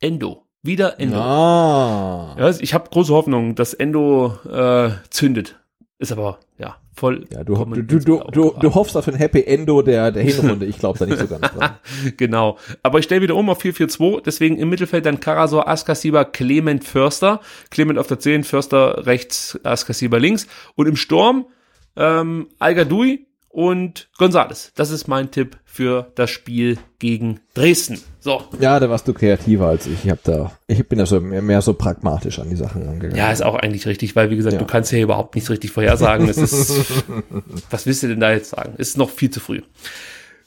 [0.00, 0.44] Endo.
[0.62, 1.16] Wieder Endo.
[1.16, 2.36] Ah.
[2.38, 5.58] Ja, ich habe große Hoffnung, dass Endo äh, zündet.
[5.98, 7.26] Ist aber, ja, voll.
[7.32, 10.66] Ja, du, du, du, du, du, du hoffst auf ein Happy Endo der, der Hinrunde.
[10.66, 11.76] Ich glaube da nicht so ganz dran.
[12.16, 12.58] genau.
[12.84, 14.22] Aber ich stelle wieder um auf 4-4-2.
[14.22, 17.40] Deswegen im Mittelfeld dann Karasor, Askasiba, Clement, Förster.
[17.70, 20.46] Clement auf der 10, Förster rechts, Askasiba links.
[20.76, 21.46] Und im Sturm
[21.96, 24.72] ähm, Al-Gadoui und Gonzales.
[24.76, 28.00] Das ist mein Tipp für das Spiel gegen Dresden.
[28.18, 28.42] So.
[28.60, 30.04] Ja, da warst du kreativer als ich.
[30.04, 33.16] Ich hab da, ich bin da so mehr, mehr so pragmatisch an die Sachen angegangen.
[33.16, 34.58] Ja, ist auch eigentlich richtig, weil wie gesagt, Ja.
[34.58, 36.28] du kannst ja überhaupt nichts richtig vorhersagen.
[36.28, 37.04] Es ist,
[37.70, 38.74] was willst du denn da jetzt sagen?
[38.78, 39.60] Ist noch viel zu früh.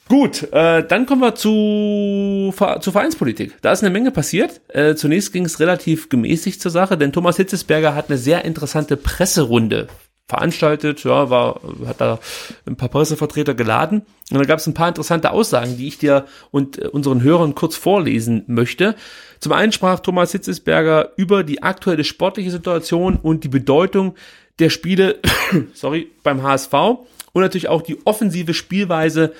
[0.08, 3.56] Gut, äh, dann kommen wir zu, zur Vereinspolitik.
[3.64, 4.62] Da ist eine Menge passiert.
[4.68, 8.98] Äh, zunächst ging es relativ gemäßigt zur Sache, denn Thomas Hitzesberger hat eine sehr interessante
[8.98, 9.88] Presserunde
[10.28, 12.20] veranstaltet, ja, war, hat da
[12.66, 14.04] ein paar Pressevertreter geladen.
[14.32, 17.54] Und da gab es ein paar interessante Aussagen, die ich dir und äh, unseren Hörern
[17.54, 18.96] kurz vorlesen möchte.
[19.40, 24.16] Zum einen sprach Thomas Hitzesberger über die aktuelle sportliche Situation und die Bedeutung
[24.58, 25.20] der Spiele,
[25.74, 29.34] sorry, beim HSV und natürlich auch die offensive Spielweise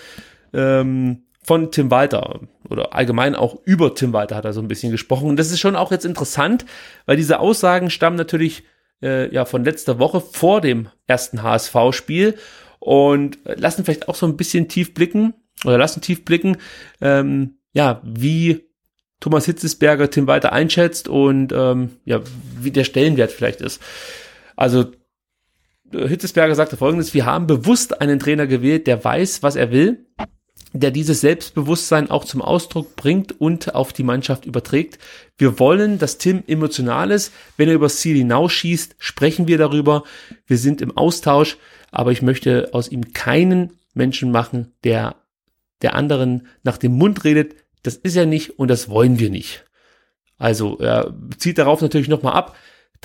[0.54, 4.92] ähm, von Tim Walter oder allgemein auch über Tim Walter hat er so ein bisschen
[4.92, 5.30] gesprochen.
[5.30, 6.66] Und das ist schon auch jetzt interessant,
[7.06, 8.64] weil diese Aussagen stammen natürlich
[9.02, 12.36] äh, ja von letzter Woche vor dem ersten HSV-Spiel
[12.80, 16.58] und lassen vielleicht auch so ein bisschen tief blicken oder lassen tief blicken,
[17.02, 18.66] ähm, ja, wie
[19.20, 22.22] Thomas Hitzesberger Tim Walter einschätzt und ähm, ja,
[22.60, 23.82] wie der Stellenwert vielleicht ist.
[24.56, 24.92] Also
[25.92, 30.06] äh, Hitzesberger sagte folgendes, wir haben bewusst einen Trainer gewählt, der weiß, was er will,
[30.80, 35.00] der dieses Selbstbewusstsein auch zum Ausdruck bringt und auf die Mannschaft überträgt.
[35.38, 37.32] Wir wollen, dass Tim emotional ist.
[37.56, 40.04] Wenn er übers Ziel hinausschießt, sprechen wir darüber.
[40.46, 41.58] Wir sind im Austausch,
[41.92, 45.16] aber ich möchte aus ihm keinen Menschen machen, der
[45.82, 47.56] der anderen nach dem Mund redet.
[47.84, 49.66] Das ist er nicht und das wollen wir nicht.
[50.38, 52.56] Also er zieht darauf natürlich nochmal ab,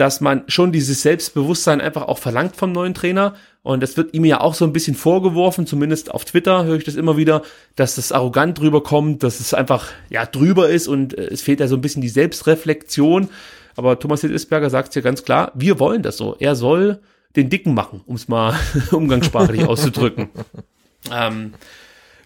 [0.00, 3.34] dass man schon dieses Selbstbewusstsein einfach auch verlangt vom neuen Trainer.
[3.62, 6.84] Und das wird ihm ja auch so ein bisschen vorgeworfen, zumindest auf Twitter höre ich
[6.84, 7.42] das immer wieder,
[7.76, 11.60] dass das arrogant drüber kommt, dass es einfach ja drüber ist und äh, es fehlt
[11.60, 13.28] ja so ein bisschen die Selbstreflexion.
[13.76, 16.34] Aber Thomas Hitzberger sagt es ja ganz klar, wir wollen das so.
[16.38, 17.00] Er soll
[17.36, 18.58] den Dicken machen, um es mal
[18.90, 20.30] umgangssprachlich auszudrücken.
[21.10, 21.54] Ähm,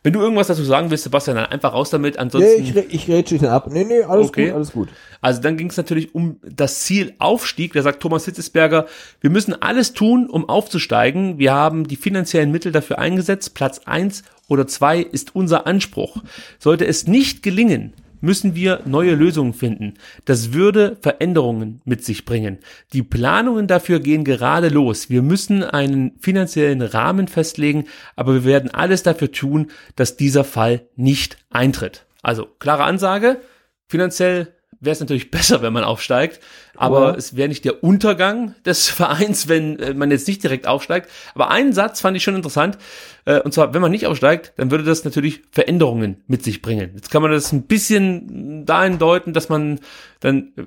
[0.05, 2.14] wenn du irgendwas dazu sagen willst, Sebastian, dann einfach raus damit.
[2.14, 3.68] Nee, Ansonsten ich, re- ich rätsche dich dann ab.
[3.70, 4.47] Nee, nee, alles Okay.
[4.47, 4.89] gut, alles gut.
[5.20, 7.72] also dann ging es natürlich um das Ziel Aufstieg.
[7.72, 8.86] Da sagt Thomas Hitzesberger,
[9.20, 11.39] wir müssen alles tun, um aufzusteigen.
[11.39, 13.55] Wir haben die finanziellen Mittel dafür eingesetzt.
[13.55, 16.22] Platz eins oder zwei ist unser Anspruch.
[16.59, 17.94] Sollte es nicht gelingen,
[18.24, 19.94] müssen wir neue Lösungen finden.
[20.24, 22.59] Das würde Veränderungen mit sich bringen.
[22.92, 25.10] Die Planungen dafür gehen gerade los.
[25.10, 27.84] Wir müssen einen finanziellen Rahmen festlegen,
[28.16, 32.06] aber wir werden alles dafür tun, dass dieser Fall nicht eintritt.
[32.22, 33.40] Also klare Ansage,
[33.86, 34.55] finanziell
[34.85, 36.40] wäre es natürlich besser, wenn man aufsteigt,
[36.77, 37.15] aber Ja.
[37.16, 41.09] es wäre nicht der Untergang des Vereins, wenn äh, man jetzt nicht direkt aufsteigt.
[41.35, 42.78] Aber einen Satz fand ich schon interessant,
[43.24, 46.90] äh, und zwar, wenn man nicht aufsteigt, dann würde das natürlich Veränderungen mit sich bringen.
[46.94, 49.81] Jetzt kann man das ein bisschen dahin deuten, dass man
[50.20, 50.62] dann äh,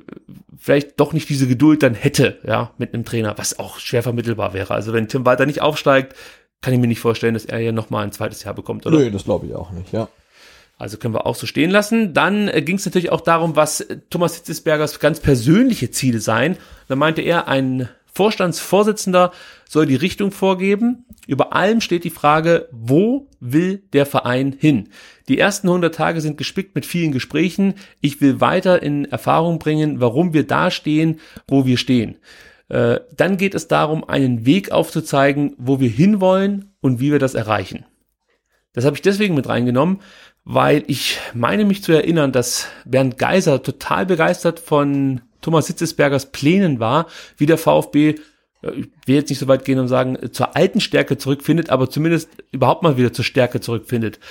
[0.58, 4.54] vielleicht doch nicht diese Geduld dann hätte, ja, mit einem Trainer, was auch schwer vermittelbar
[4.54, 4.74] wäre.
[4.74, 6.16] Also wenn Tim Walter nicht aufsteigt,
[6.62, 8.98] kann ich mir nicht vorstellen, dass er ja noch mal ein zweites Jahr bekommt, oder?
[8.98, 10.08] Nö, das glaube ich auch nicht, ja.
[10.78, 12.14] Also können wir auch so stehen lassen.
[12.14, 16.58] Dann äh, ging es natürlich auch darum, was äh, Thomas Hitzesbergers ganz persönliche Ziele seien.
[16.88, 19.32] Da meinte er, ein Vorstandsvorsitzender
[19.68, 21.06] soll die Richtung vorgeben.
[21.28, 24.90] Über allem steht die Frage, wo will der Verein hin?
[25.28, 27.76] Die ersten 100 Tage sind gespickt mit vielen Gesprächen.
[28.02, 32.18] Ich will weiter in Erfahrung bringen, warum wir da stehen, wo wir stehen.
[32.70, 37.36] Äh, dann geht es darum, einen Weg aufzuzeigen, wo wir hinwollen und wie wir das
[37.36, 37.86] erreichen.
[38.74, 40.02] Das habe ich deswegen mit reingenommen,
[40.50, 46.80] weil ich meine mich zu erinnern, dass Bernd Geiser total begeistert von Thomas Hitzesbergers Plänen
[46.80, 48.16] war, wie der VfB,
[48.62, 51.70] äh, ich will jetzt nicht so weit gehen und sagen, äh, zur alten Stärke zurückfindet,
[51.70, 54.22] aber zumindest überhaupt mal wieder zur Stärke zurückfindet.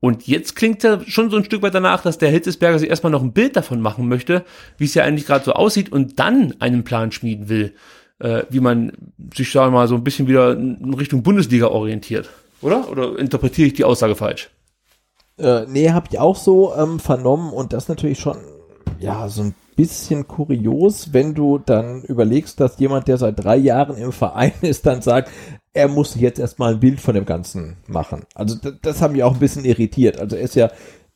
[0.00, 3.12] Und jetzt klingt ja schon so ein Stück weit danach, dass der Hitzesberger sich erstmal
[3.12, 4.44] noch ein Bild davon machen möchte,
[4.76, 7.72] wie es ja eigentlich gerade so aussieht und dann einen Plan schmieden will,
[8.18, 8.92] äh, wie man
[9.34, 12.28] sich, wir mal, so ein bisschen wieder in Richtung Bundesliga orientiert.
[12.60, 12.90] Oder?
[12.90, 14.50] Oder interpretiere ich die Aussage falsch?
[15.38, 18.36] Äh, nee, habe ich auch so ähm, vernommen und das natürlich schon,
[19.00, 23.96] ja, so ein bisschen kurios, wenn du dann überlegst, dass jemand, der seit drei Jahren
[23.96, 25.30] im Verein ist, dann sagt,
[25.72, 28.24] er muss sich jetzt erstmal ein Bild von dem Ganzen machen.
[28.34, 30.20] Also das, das hat mich auch ein bisschen irritiert.
[30.20, 30.70] Also er ist ja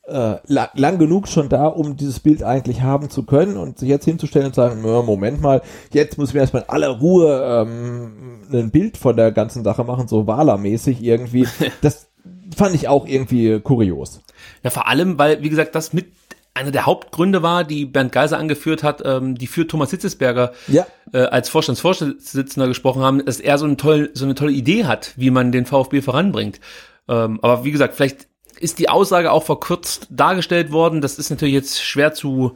[0.09, 3.87] äh, lang, lang genug schon da, um dieses Bild eigentlich haben zu können und sich
[3.87, 5.61] jetzt hinzustellen und sagen, "Ja, Moment mal,
[5.93, 10.07] jetzt müssen wir erstmal in aller Ruhe ähm, ein Bild von der ganzen Sache machen,
[10.07, 11.47] so Wala-mäßig irgendwie.
[11.81, 12.08] Das
[12.55, 14.21] fand ich auch irgendwie kurios.
[14.63, 16.07] Ja, vor allem, weil, wie gesagt, das mit
[16.53, 20.85] einer der Hauptgründe war, die Bernd Geiser angeführt hat, ähm, die für Thomas Hitzesberger ja.
[21.13, 25.13] äh, als Vorstandsvorsitzender gesprochen haben, dass er so, ein toll, so eine tolle Idee hat,
[25.15, 26.59] wie man den VfB voranbringt.
[27.07, 28.27] Ähm, aber wie gesagt, vielleicht
[28.59, 31.01] ist die Aussage auch verkürzt dargestellt worden.
[31.01, 32.55] Das ist natürlich jetzt schwer zu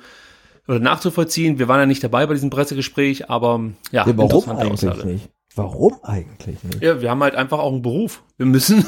[0.67, 1.59] oder nachzuvollziehen.
[1.59, 5.07] Wir waren ja nicht dabei bei diesem Pressegespräch, aber ja, ja warum eigentlich Aussage.
[5.07, 5.29] nicht?
[5.55, 6.81] Warum eigentlich nicht?
[6.81, 8.23] Ja, wir haben halt einfach auch einen Beruf.
[8.38, 8.84] Wir müssen,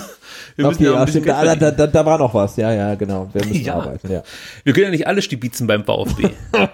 [0.56, 2.58] wir müssen okay, ja, ja stimmt, da, da, da, da war noch was.
[2.58, 3.30] Ja, ja, genau.
[3.34, 3.76] Wir müssen ja.
[3.76, 4.24] arbeiten, ja.
[4.64, 6.30] Wir können ja nicht alle stibitzen beim VfB.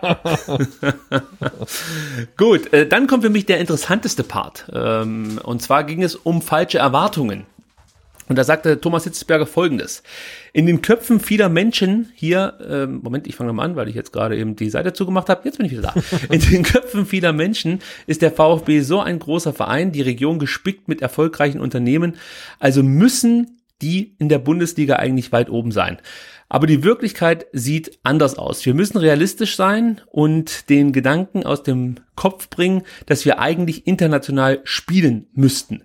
[2.38, 4.72] Gut, äh, dann kommt für mich der interessanteste Part.
[4.74, 7.46] Ähm, und zwar ging es um falsche Erwartungen.
[8.32, 10.04] Und da sagte Thomas Hitzberger folgendes.
[10.54, 14.14] In den Köpfen vieler Menschen hier, ähm, Moment, ich fange mal an, weil ich jetzt
[14.14, 15.42] gerade eben die Seite zugemacht habe.
[15.44, 15.94] Jetzt bin ich wieder da.
[16.34, 20.88] In den Köpfen vieler Menschen ist der VfB so ein großer Verein, die Region gespickt
[20.88, 22.16] mit erfolgreichen Unternehmen.
[22.58, 25.98] Also müssen die in der Bundesliga eigentlich weit oben sein.
[26.48, 28.66] Aber die Wirklichkeit sieht anders aus.
[28.66, 34.62] Wir müssen realistisch sein und den Gedanken aus dem Kopf bringen, dass wir eigentlich international
[34.64, 35.84] spielen müssten.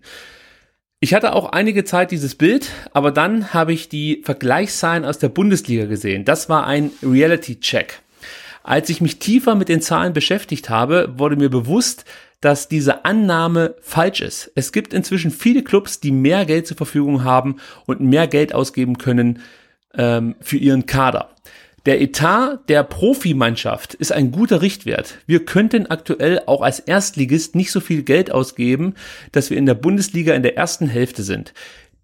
[0.99, 5.29] Ich hatte auch einige Zeit dieses Bild, aber dann habe ich die Vergleichszahlen aus der
[5.29, 6.25] Bundesliga gesehen.
[6.25, 8.01] Das war ein Reality-Check.
[8.63, 12.07] Als ich mich tiefer mit den Zahlen beschäftigt habe, wurde mir bewusst,
[12.41, 14.51] dass diese Annahme falsch ist.
[14.55, 18.97] Es gibt inzwischen viele Clubs, die mehr Geld zur Verfügung haben und mehr Geld ausgeben
[18.97, 19.41] können
[19.95, 21.29] ähm, für ihren Kader.
[21.87, 25.19] Der Etat der Profimannschaft ist ein guter Richtwert.
[25.27, 28.95] Wir könnten aktuell auch als Erstligist nicht so viel Geld ausgeben,
[29.31, 31.55] dass wir in der Bundesliga in der ersten Hälfte sind.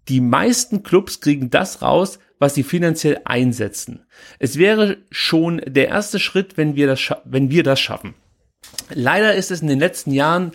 [0.07, 4.05] Die meisten Clubs kriegen das raus, was sie finanziell einsetzen.
[4.39, 8.13] Es wäre schon der erste Schritt, wenn wir das, wenn wir das schaffen.
[8.93, 10.53] Leider ist es in den letzten Jahren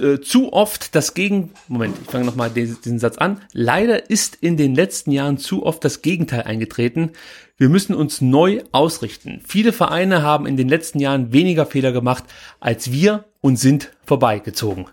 [0.00, 3.40] äh, zu oft das Gegen Moment, ich fange nochmal diesen, diesen Satz an.
[3.52, 7.12] Leider ist in den letzten Jahren zu oft das Gegenteil eingetreten.
[7.56, 9.40] Wir müssen uns neu ausrichten.
[9.46, 12.24] Viele Vereine haben in den letzten Jahren weniger Fehler gemacht
[12.60, 14.86] als wir und sind vorbeigezogen.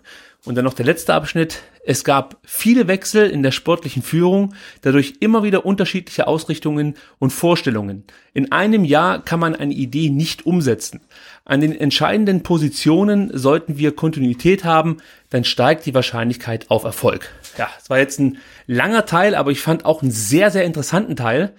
[0.46, 1.62] Und dann noch der letzte Abschnitt.
[1.84, 8.04] Es gab viele Wechsel in der sportlichen Führung, dadurch immer wieder unterschiedliche Ausrichtungen und Vorstellungen.
[8.32, 11.00] In einem Jahr kann man eine Idee nicht umsetzen.
[11.44, 14.98] An den entscheidenden Positionen sollten wir Kontinuität haben,
[15.30, 17.28] dann steigt die Wahrscheinlichkeit auf Erfolg.
[17.58, 21.16] Ja, es war jetzt ein langer Teil, aber ich fand auch einen sehr, sehr interessanten
[21.16, 21.54] Teil.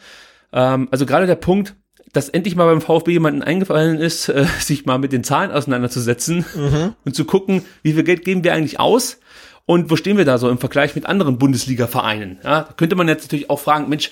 [0.54, 1.76] Ähm, also gerade der Punkt,
[2.18, 6.46] dass endlich mal beim VfB jemanden eingefallen ist, äh, sich mal mit den Zahlen auseinanderzusetzen
[6.56, 6.94] mhm.
[7.06, 9.20] und zu gucken, wie viel Geld geben wir eigentlich aus
[9.68, 12.40] und wo stehen wir da so im Vergleich mit anderen Bundesliga-Vereinen.
[12.44, 14.12] Ja, da könnte man jetzt natürlich auch fragen, Mensch,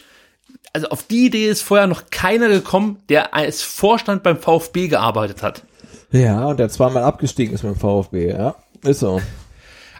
[0.72, 5.42] also auf die Idee ist vorher noch keiner gekommen, der als Vorstand beim VfB gearbeitet
[5.42, 5.64] hat.
[6.12, 8.56] Ja, und der zweimal abgestiegen ist beim VfB, ja.
[8.84, 9.20] Ist so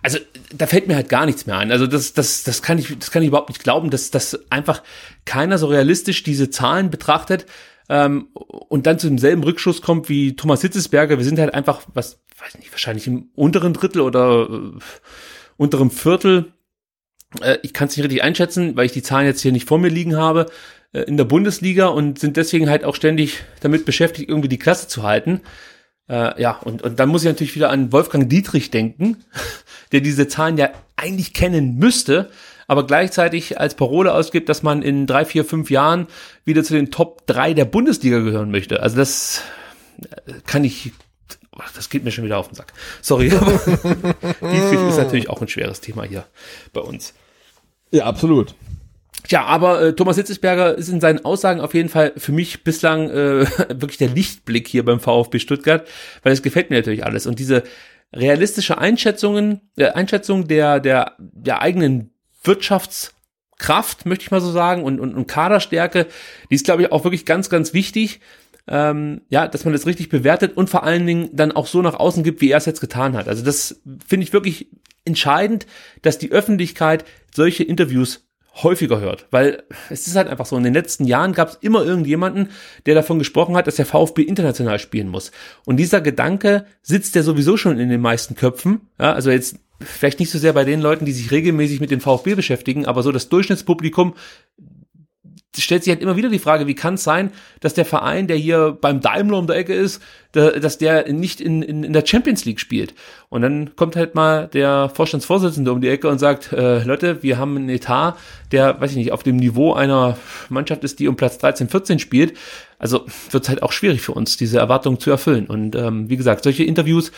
[0.06, 0.20] also
[0.56, 1.72] da fällt mir halt gar nichts mehr ein.
[1.72, 4.84] Also das, das, das kann ich, das kann ich überhaupt nicht glauben, dass, dass einfach
[5.26, 7.48] keiner so realistisch diese Zahlen betrachtet
[7.90, 11.18] ähm, und dann zu demselben Rückschuss kommt wie Thomas Hitzesberger.
[11.18, 14.80] Wir sind halt einfach, was, weiß nicht, wahrscheinlich im unteren Drittel oder äh,
[15.58, 16.54] unterem Viertel.
[17.42, 19.78] Äh, ich kann es nicht richtig einschätzen, weil ich die Zahlen jetzt hier nicht vor
[19.78, 20.48] mir liegen habe
[20.94, 24.88] äh, in der Bundesliga und sind deswegen halt auch ständig damit beschäftigt, irgendwie die Klasse
[24.88, 25.42] zu halten.
[26.08, 29.18] Äh, ja, und, und dann muss ich natürlich wieder an Wolfgang Dietrich denken,
[29.92, 32.30] der diese Zahlen ja eigentlich kennen müsste,
[32.68, 36.08] aber gleichzeitig als Parole ausgibt, dass man in drei, vier, fünf Jahren
[36.44, 38.82] wieder zu den Top drei der Bundesliga gehören möchte.
[38.82, 39.42] Also das
[40.02, 40.92] äh, kann ich,
[41.76, 42.74] das geht mir schon wieder auf den Sack.
[43.02, 43.30] Sorry.
[44.42, 46.26] Dietrich ist natürlich auch ein schweres Thema hier
[46.74, 47.14] bei uns.
[47.92, 48.56] Ja, absolut.
[49.30, 53.10] Ja, aber äh, Thomas Hitzesberger ist in seinen Aussagen auf jeden Fall für mich bislang
[53.10, 55.88] äh, wirklich der Lichtblick hier beim VfB Stuttgart,
[56.24, 57.26] weil es gefällt mir natürlich alles.
[57.26, 57.64] Und diese
[58.14, 62.12] realistische Einschätzungen, äh, Einschätzung der, der, der eigenen
[62.48, 66.08] Wirtschaftskraft, möchte ich mal so sagen, und, und, und Kaderstärke,
[66.50, 68.20] die ist, glaube ich, auch wirklich ganz, ganz wichtig.
[68.68, 71.94] Ähm, ja, dass man das richtig bewertet und vor allen Dingen dann auch so nach
[71.94, 73.28] außen gibt, wie er es jetzt getan hat.
[73.28, 74.70] Also das finde ich wirklich
[75.06, 75.68] entscheidend,
[76.02, 78.26] dass die Öffentlichkeit solche Interviews
[78.64, 79.28] häufiger hört.
[79.32, 82.50] Weil es ist halt einfach so, in den letzten Jahren gab es immer irgendjemanden,
[82.86, 85.32] der davon gesprochen hat, dass der VfB international spielen muss.
[85.66, 88.82] Und dieser Gedanke sitzt ja sowieso schon in den meisten Köpfen.
[89.00, 92.02] Ja, also jetzt vielleicht nicht so sehr bei den Leuten, die sich regelmäßig mit dem
[92.02, 94.16] VfB beschäftigen, aber so das Durchschnittspublikum
[95.62, 98.38] stellt sich halt immer wieder die Frage, wie kann es sein, dass der Verein, der
[98.38, 102.46] hier beim Daimler um der Ecke ist, dass der nicht in, in, in der Champions
[102.46, 102.94] League spielt.
[103.30, 107.38] Und dann kommt halt mal der Vorstandsvorsitzende um die Ecke und sagt, äh, Leute, wir
[107.38, 108.16] haben einen Etat,
[108.52, 110.18] der, weiß ich nicht, auf dem Niveau einer
[110.50, 112.38] Mannschaft ist, die um Platz 13, 14 spielt.
[112.80, 115.48] Also wird es halt auch schwierig für uns, diese Erwartungen zu erfüllen.
[115.48, 117.12] Und ähm, wie gesagt, solche Interviews,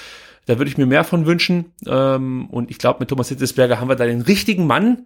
[0.47, 1.73] da würde ich mir mehr von wünschen.
[1.85, 5.05] Ähm, und ich glaube, mit Thomas Hitzesberger haben wir da den richtigen Mann,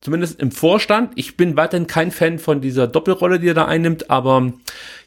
[0.00, 1.12] Zumindest im Vorstand.
[1.16, 4.52] Ich bin weiterhin kein Fan von dieser Doppelrolle, die er da einnimmt, aber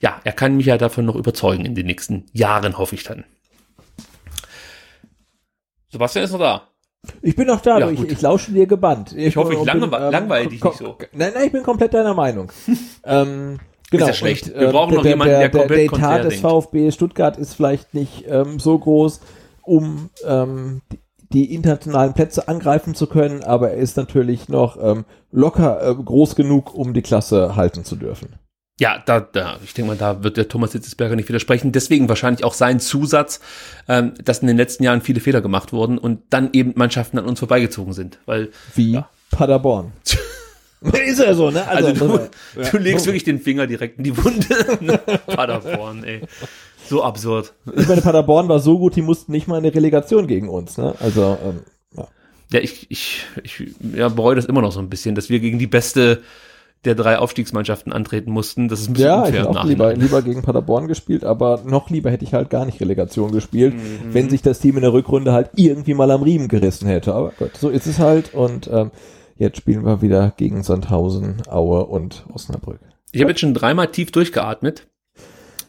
[0.01, 3.23] ja, er kann mich ja davon noch überzeugen in den nächsten Jahren, hoffe ich dann.
[5.89, 6.67] Sebastian ist noch da.
[7.21, 9.13] Ich bin noch da, Ja, ich, ich lausche dir gebannt.
[9.15, 10.97] Ich hoffe, ich bin, lange, langweile dich nicht so.
[11.13, 12.51] Nein, nein, ich bin komplett deiner Meinung.
[13.05, 13.59] ähm,
[13.89, 14.07] genau.
[14.07, 14.49] ja schlecht.
[14.49, 16.39] Und, Wir ähm, brauchen noch der, jemanden, der, der der, komplett der Etat konträr des.
[16.41, 19.21] VfB Stuttgart ist vielleicht nicht ähm, so groß,
[19.71, 20.81] um ähm,
[21.31, 26.35] die, internationalen Plätze angreifen zu können, aber er ist natürlich noch ähm, locker äh, groß
[26.35, 28.35] genug, um die Klasse halten zu dürfen.
[28.81, 31.71] Ja, da, da, ich denke mal, da wird der Thomas Hitzesberger nicht widersprechen.
[31.71, 33.39] Deswegen wahrscheinlich auch sein Zusatz,
[33.87, 37.25] ähm, dass in den letzten Jahren viele Fehler gemacht wurden und dann eben Mannschaften an
[37.25, 38.19] uns vorbeigezogen sind.
[38.25, 38.99] Weil Wie
[39.29, 39.93] Paderborn.
[40.81, 41.65] ist ja so, ne?
[41.67, 42.19] Also, du,
[42.59, 42.69] ja.
[42.69, 44.97] du legst wirklich den Finger direkt in die Wunde.
[45.27, 46.21] Paderborn, ey.
[46.91, 47.53] So absurd.
[47.73, 50.77] Ich meine, Paderborn war so gut, die mussten nicht mal in eine Relegation gegen uns,
[50.77, 50.93] ne?
[50.99, 51.61] Also, ähm,
[51.95, 52.07] ja.
[52.51, 53.63] Ja, ich, ich, ich
[53.95, 56.21] ja, bereue das immer noch so ein bisschen, dass wir gegen die beste
[56.83, 58.67] der drei Aufstiegsmannschaften antreten mussten.
[58.67, 61.23] Das ist ein bisschen Ja, ich unfair hätte im auch lieber, lieber gegen Paderborn gespielt,
[61.23, 64.13] aber noch lieber hätte ich halt gar nicht Relegation gespielt, Mhm.
[64.13, 67.13] wenn sich das Team in der Rückrunde halt irgendwie mal am Riemen gerissen hätte.
[67.13, 68.91] Aber gut, so ist es halt und ähm,
[69.37, 72.79] jetzt spielen wir wieder gegen Sandhausen, Aue und Osnabrück.
[73.13, 74.87] Ich habe jetzt schon dreimal tief durchgeatmet.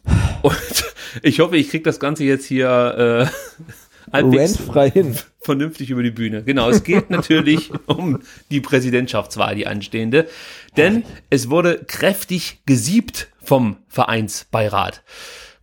[0.43, 3.31] Und ich hoffe, ich krieg das Ganze jetzt hier
[4.13, 5.17] äh, Rentfrei hin.
[5.41, 6.43] vernünftig über die Bühne.
[6.43, 8.21] Genau, es geht natürlich um
[8.51, 10.29] die Präsidentschaftswahl, die anstehende.
[10.77, 15.03] Denn es wurde kräftig gesiebt vom Vereinsbeirat.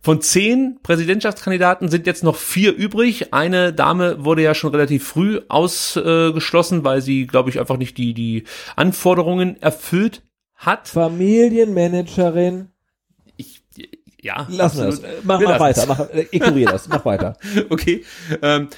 [0.02, 3.34] Von zehn Präsidentschaftskandidaten sind jetzt noch vier übrig.
[3.34, 8.14] Eine Dame wurde ja schon relativ früh ausgeschlossen, weil sie, glaube ich, einfach nicht die,
[8.14, 8.44] die
[8.76, 10.22] Anforderungen erfüllt
[10.56, 10.88] hat.
[10.88, 12.68] Familienmanagerin.
[14.22, 14.96] Ja, Lassen wir das.
[15.02, 15.24] absolut.
[15.24, 15.86] Mach Wir mal lassen weiter.
[15.88, 16.88] Mach, äh, ignoriere das.
[16.88, 17.36] Mach weiter.
[17.70, 18.04] okay.
[18.42, 18.68] Ähm,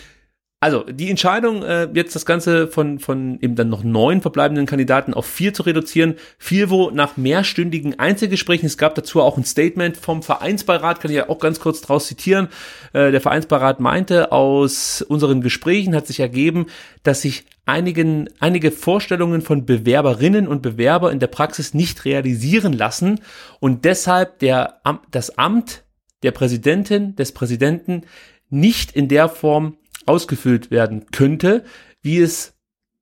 [0.63, 5.13] also die Entscheidung, äh, jetzt das Ganze von, von eben dann noch neun verbleibenden Kandidaten
[5.13, 8.67] auf vier zu reduzieren, fiel wo nach mehrstündigen Einzelgesprächen.
[8.67, 12.07] Es gab dazu auch ein Statement vom Vereinsbeirat, kann ich ja auch ganz kurz draus
[12.07, 12.47] zitieren.
[12.93, 16.67] Äh, der Vereinsbeirat meinte, aus unseren Gesprächen hat sich ergeben,
[17.03, 23.21] dass sich einigen, einige Vorstellungen von Bewerberinnen und Bewerber in der Praxis nicht realisieren lassen
[23.59, 24.81] und deshalb der,
[25.11, 25.83] das Amt
[26.23, 28.03] der Präsidentin, des Präsidenten
[28.49, 29.77] nicht in der Form
[30.07, 31.65] ausgefüllt werden könnte,
[32.03, 32.55] wie es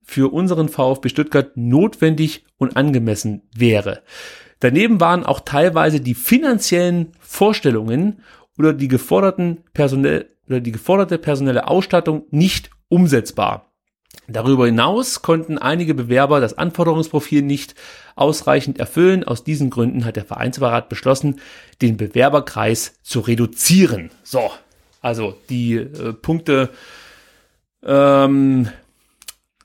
[0.03, 4.03] für unseren VfB Stuttgart notwendig und angemessen wäre.
[4.59, 8.21] Daneben waren auch teilweise die finanziellen Vorstellungen
[8.57, 13.71] oder die geforderten personell oder die geforderte personelle Ausstattung nicht umsetzbar.
[14.27, 17.75] Darüber hinaus konnten einige Bewerber das Anforderungsprofil nicht
[18.15, 19.23] ausreichend erfüllen.
[19.23, 21.39] Aus diesen Gründen hat der Vereinsbeirat beschlossen,
[21.81, 24.11] den Bewerberkreis zu reduzieren.
[24.23, 24.51] So,
[25.01, 26.69] also die äh, Punkte
[27.83, 28.69] ähm,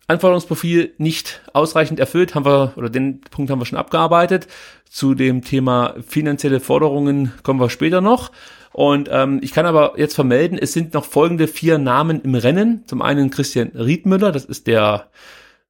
[0.09, 4.47] Anforderungsprofil nicht ausreichend erfüllt, haben wir, oder den Punkt haben wir schon abgearbeitet.
[4.89, 8.31] Zu dem Thema finanzielle Forderungen kommen wir später noch.
[8.73, 12.85] Und ähm, ich kann aber jetzt vermelden, es sind noch folgende vier Namen im Rennen.
[12.87, 15.09] Zum einen Christian Riedmüller, das ist der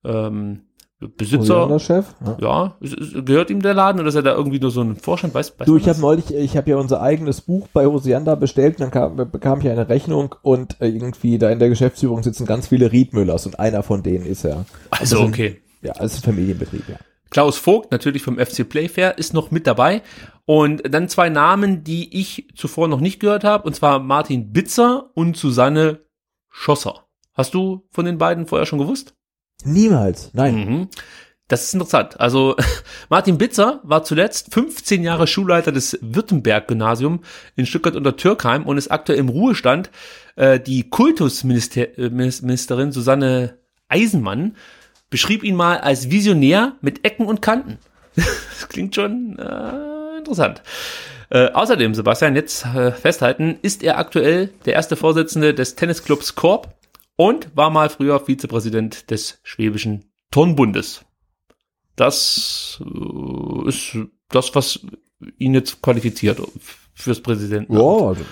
[0.04, 0.62] ähm,
[0.98, 1.68] Besitzer.
[2.24, 2.76] Ja, ja
[3.22, 5.34] gehört ihm der Laden oder ist er da irgendwie nur so ein Vorstand?
[5.34, 8.80] Weiß, weiß Du, ich habe neulich, ich habe ja unser eigenes Buch bei Osiander bestellt,
[8.80, 12.68] dann kam, bekam ich eine Rechnung und äh, irgendwie da in der Geschäftsführung sitzen ganz
[12.68, 14.64] viele Riedmüllers und einer von denen ist er.
[14.90, 15.60] Also, sind- okay.
[15.82, 16.96] Ja, es ist ein Familienbetrieb, ja.
[17.28, 20.02] Klaus Vogt, natürlich vom FC Playfair, ist noch mit dabei.
[20.46, 25.10] Und dann zwei Namen, die ich zuvor noch nicht gehört habe, und zwar Martin Bitzer
[25.14, 26.00] und Susanne
[26.48, 27.06] Schosser.
[27.34, 29.15] Hast du von den beiden vorher schon gewusst?
[29.66, 30.54] Niemals, nein.
[30.54, 30.88] Mhm.
[31.48, 32.18] Das ist interessant.
[32.18, 32.56] Also
[33.08, 37.22] Martin Bitzer war zuletzt 15 Jahre Schulleiter des Württemberg-Gymnasium
[37.54, 39.90] in Stuttgart unter Türkheim und ist aktuell im Ruhestand.
[40.34, 44.56] Äh, die Kultusministerin Susanne Eisenmann
[45.08, 47.78] beschrieb ihn mal als Visionär mit Ecken und Kanten.
[48.16, 50.62] das klingt schon äh, interessant.
[51.30, 56.74] Äh, außerdem, Sebastian, jetzt äh, festhalten, ist er aktuell der erste Vorsitzende des Tennisclubs Korb
[57.16, 61.04] und war mal früher Vizepräsident des Schwäbischen Turnbundes.
[61.96, 63.96] Das äh, ist
[64.28, 64.80] das, was
[65.38, 66.40] ihn jetzt qualifiziert
[66.94, 67.74] fürs Präsidenten.
[67.74, 68.22] Ja, also,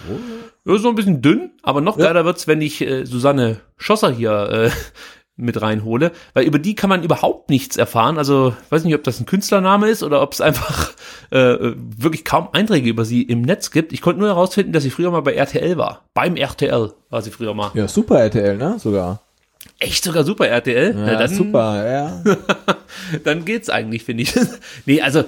[0.66, 2.06] Ja, so ein bisschen dünn, aber noch Ja.
[2.06, 4.70] geiler wird's, wenn ich äh, Susanne Schosser hier äh,
[5.36, 8.18] mit reinhole, weil über die kann man überhaupt nichts erfahren.
[8.18, 10.92] Also weiß nicht, ob das ein Künstlername ist oder ob es einfach
[11.30, 13.92] äh, wirklich kaum Einträge über sie im Netz gibt.
[13.92, 16.04] Ich konnte nur herausfinden, dass sie früher mal bei RTL war.
[16.14, 17.72] Beim RTL war sie früher mal.
[17.74, 18.78] Ja, super RTL, ne?
[18.78, 19.22] Sogar.
[19.80, 20.94] Echt sogar super RTL?
[20.94, 22.22] Ja, Na, dann, super, ja.
[23.24, 24.34] dann geht's eigentlich, finde ich.
[24.86, 25.24] nee, also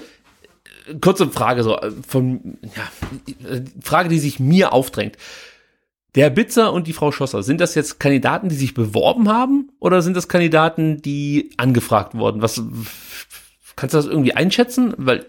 [1.01, 5.17] kurze Frage so äh, von ja, äh, Frage, die sich mir aufdrängt.
[6.17, 10.01] Der Bitzer und die Frau Schosser, sind das jetzt Kandidaten, die sich beworben haben oder
[10.01, 12.41] sind das Kandidaten, die angefragt wurden?
[12.41, 12.63] Was
[13.77, 14.95] kannst du das irgendwie einschätzen?
[14.97, 15.27] Weil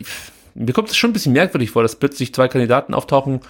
[0.55, 3.41] mir kommt es schon ein bisschen merkwürdig vor, dass plötzlich zwei Kandidaten auftauchen,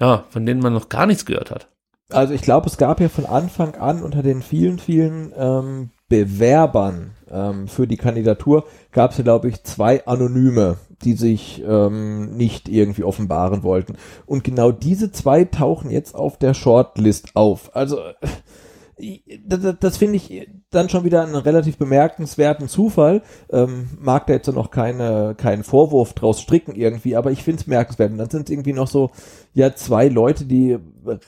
[0.00, 1.68] ja, von denen man noch gar nichts gehört hat.
[2.10, 7.15] Also ich glaube, es gab ja von Anfang an unter den vielen, vielen ähm, Bewerbern
[7.30, 13.04] ähm, für die Kandidatur gab es glaube ich, zwei Anonyme, die sich ähm, nicht irgendwie
[13.04, 13.96] offenbaren wollten.
[14.26, 17.74] Und genau diese zwei tauchen jetzt auf der Shortlist auf.
[17.74, 17.98] Also
[19.44, 23.22] das, das finde ich dann schon wieder einen relativ bemerkenswerten Zufall.
[23.50, 27.66] Ähm, mag da jetzt noch keine, keinen Vorwurf draus stricken irgendwie, aber ich finde es
[27.66, 28.12] merkenswert.
[28.12, 29.10] Und dann sind es irgendwie noch so,
[29.52, 30.78] ja, zwei Leute, die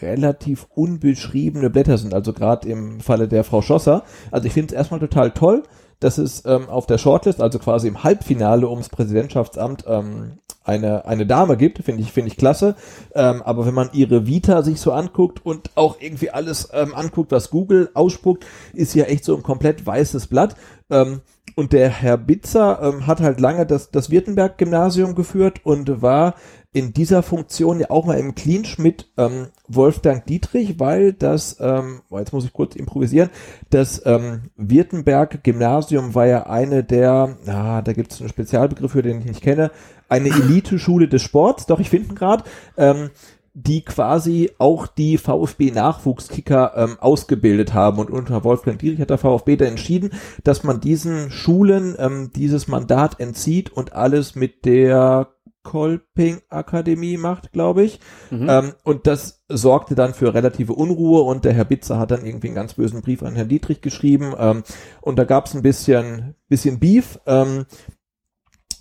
[0.01, 4.03] relativ unbeschriebene Blätter sind, also gerade im Falle der Frau Schosser.
[4.31, 5.62] Also ich finde es erstmal total toll,
[6.01, 10.39] dass es ähm, auf der Shortlist, also quasi im Halbfinale ums Präsidentschaftsamt, ähm,
[10.69, 12.77] eine, eine Dame gibt, finde ich, finde ich klasse.
[13.15, 17.33] Ähm, aber wenn man ihre Vita sich so anguckt und auch irgendwie alles ähm, anguckt,
[17.33, 18.45] was Google ausspuckt,
[18.75, 20.57] ist ja echt so ein komplett weißes Blatt.
[20.91, 21.23] Ähm,
[21.57, 26.35] und der Herr Bitzer ähm, hat halt lange das, das Wirtenberg-Gymnasium geführt und war
[26.73, 32.03] in dieser Funktion ja auch mal im Clinch mit ähm, Wolfgang Dietrich, weil das, ähm,
[32.11, 33.31] jetzt muss ich kurz improvisieren,
[33.70, 39.20] das ähm, Wirtenberg-Gymnasium war ja eine der, ah, da gibt es einen Spezialbegriff für den
[39.20, 39.70] ich nicht kenne,
[40.09, 42.45] eine Elite-Schule des Sports, doch ich finde gerade,
[42.77, 43.11] ähm,
[43.55, 47.99] die quasi auch die VfB-Nachwuchskicker ähm, ausgebildet haben.
[47.99, 50.12] Und unter Wolfgang Dietrich hat der VfB da entschieden,
[50.45, 55.28] dass man diesen Schulen ähm, dieses Mandat entzieht und alles mit der
[55.69, 58.01] Kolping Akademie macht, glaube ich.
[58.31, 58.47] Mhm.
[58.49, 62.47] Ähm, und das sorgte dann für relative Unruhe und der Herr Bitzer hat dann irgendwie
[62.47, 64.32] einen ganz bösen Brief an Herrn Dietrich geschrieben.
[64.39, 64.62] Ähm,
[65.03, 67.20] und da gab es ein bisschen, bisschen Beef.
[67.27, 67.66] Ähm,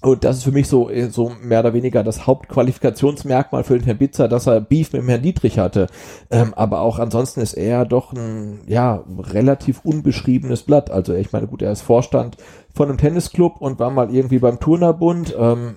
[0.01, 3.83] und das ist für mich so, äh, so mehr oder weniger das Hauptqualifikationsmerkmal für den
[3.83, 5.87] Herrn Bitzer, dass er Beef mit dem Herrn Dietrich hatte.
[6.31, 10.89] Ähm, aber auch ansonsten ist er doch ein, ja, relativ unbeschriebenes Blatt.
[10.89, 12.37] Also ich meine, gut, er ist Vorstand
[12.73, 15.35] von einem Tennisclub und war mal irgendwie beim Turnerbund.
[15.37, 15.75] Ähm,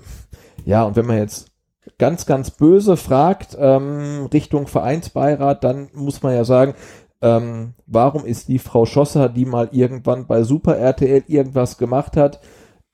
[0.65, 1.51] ja, und wenn man jetzt
[1.99, 6.75] ganz, ganz böse fragt, ähm, Richtung Vereinsbeirat, dann muss man ja sagen,
[7.23, 12.41] ähm, warum ist die Frau Schosser, die mal irgendwann bei Super RTL irgendwas gemacht hat,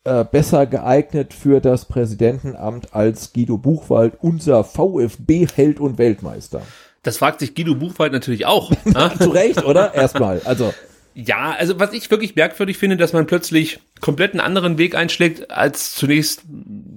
[0.04, 6.62] äh, besser geeignet für das Präsidentenamt als Guido Buchwald, unser VfB-Held und Weltmeister.
[7.02, 8.70] Das fragt sich Guido Buchwald natürlich auch.
[8.84, 9.12] Ne?
[9.18, 9.94] Zu Recht, oder?
[9.94, 10.40] Erstmal.
[10.44, 10.72] Also.
[11.18, 15.50] Ja, also was ich wirklich merkwürdig finde, dass man plötzlich komplett einen anderen Weg einschlägt,
[15.50, 16.42] als zunächst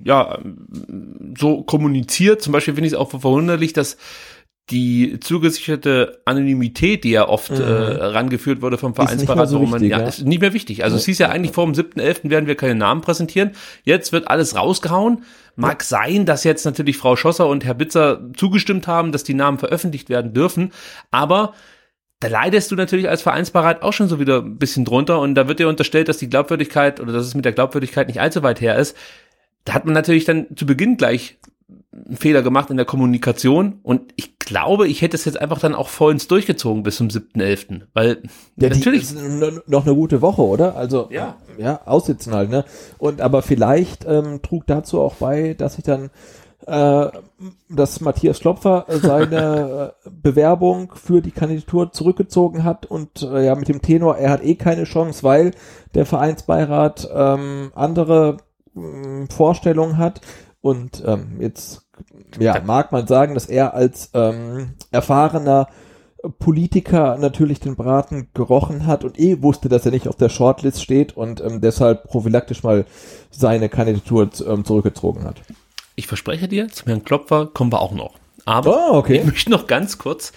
[0.03, 0.39] ja
[1.37, 2.41] so kommuniziert.
[2.41, 3.95] Zum Beispiel finde ich es auch verwunderlich, dass
[4.71, 7.61] die zugesicherte Anonymität, die ja oft mhm.
[7.61, 10.83] äh, rangeführt wurde vom Vereinsberater, so man, ja, ist nicht mehr wichtig.
[10.83, 10.99] Also ja.
[10.99, 12.29] es hieß ja eigentlich vor dem 7.11.
[12.29, 13.51] werden wir keine Namen präsentieren.
[13.85, 15.23] Jetzt wird alles rausgehauen.
[15.55, 15.87] Mag ja.
[15.87, 20.09] sein, dass jetzt natürlich Frau Schosser und Herr Bitzer zugestimmt haben, dass die Namen veröffentlicht
[20.09, 20.73] werden dürfen.
[21.09, 21.53] Aber
[22.19, 25.47] da leidest du natürlich als Vereinsbeirat auch schon so wieder ein bisschen drunter und da
[25.47, 28.59] wird dir unterstellt, dass die Glaubwürdigkeit oder dass es mit der Glaubwürdigkeit nicht allzu weit
[28.59, 28.95] her ist.
[29.63, 31.37] Da hat man natürlich dann zu Beginn gleich
[31.93, 35.75] einen Fehler gemacht in der Kommunikation und ich glaube, ich hätte es jetzt einfach dann
[35.75, 38.21] auch vollends durchgezogen bis zum 7.11., weil
[38.57, 39.17] ja, natürlich ist
[39.67, 40.75] noch eine gute Woche, oder?
[40.75, 42.65] Also ja, ja aussitzen halt, ne?
[42.97, 46.09] Und aber vielleicht ähm, trug dazu auch bei, dass ich dann
[47.69, 53.67] dass Matthias Klopfer seine äh, Bewerbung für die Kandidatur zurückgezogen hat und äh, ja mit
[53.67, 55.51] dem Tenor, er hat eh keine Chance, weil
[55.95, 58.37] der Vereinsbeirat ähm, andere
[58.75, 60.21] äh, Vorstellungen hat
[60.61, 61.87] und ähm, jetzt
[62.39, 65.67] ja, mag man sagen, dass er als ähm, erfahrener
[66.37, 70.83] Politiker natürlich den Braten gerochen hat und eh wusste, dass er nicht auf der Shortlist
[70.83, 72.85] steht und ähm, deshalb prophylaktisch mal
[73.29, 75.41] seine Kandidatur ähm, zurückgezogen hat.
[75.99, 78.15] Ich verspreche dir, zum Herrn Klopfer kommen wir auch noch.
[78.45, 79.17] Aber oh, okay.
[79.17, 80.31] ich möchte noch ganz kurz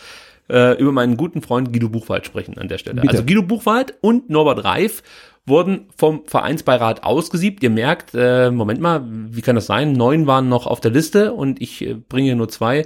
[0.50, 3.00] äh, über meinen guten Freund Guido Buchwald sprechen an der Stelle.
[3.00, 3.12] Bitte.
[3.12, 5.04] Also Guido Buchwald und Norbert Reif
[5.46, 7.62] wurden vom Vereinsbeirat ausgesiebt.
[7.62, 9.92] Ihr merkt, äh, Moment mal, wie kann das sein?
[9.92, 12.84] Neun waren noch auf der Liste und ich äh, bringe nur zwei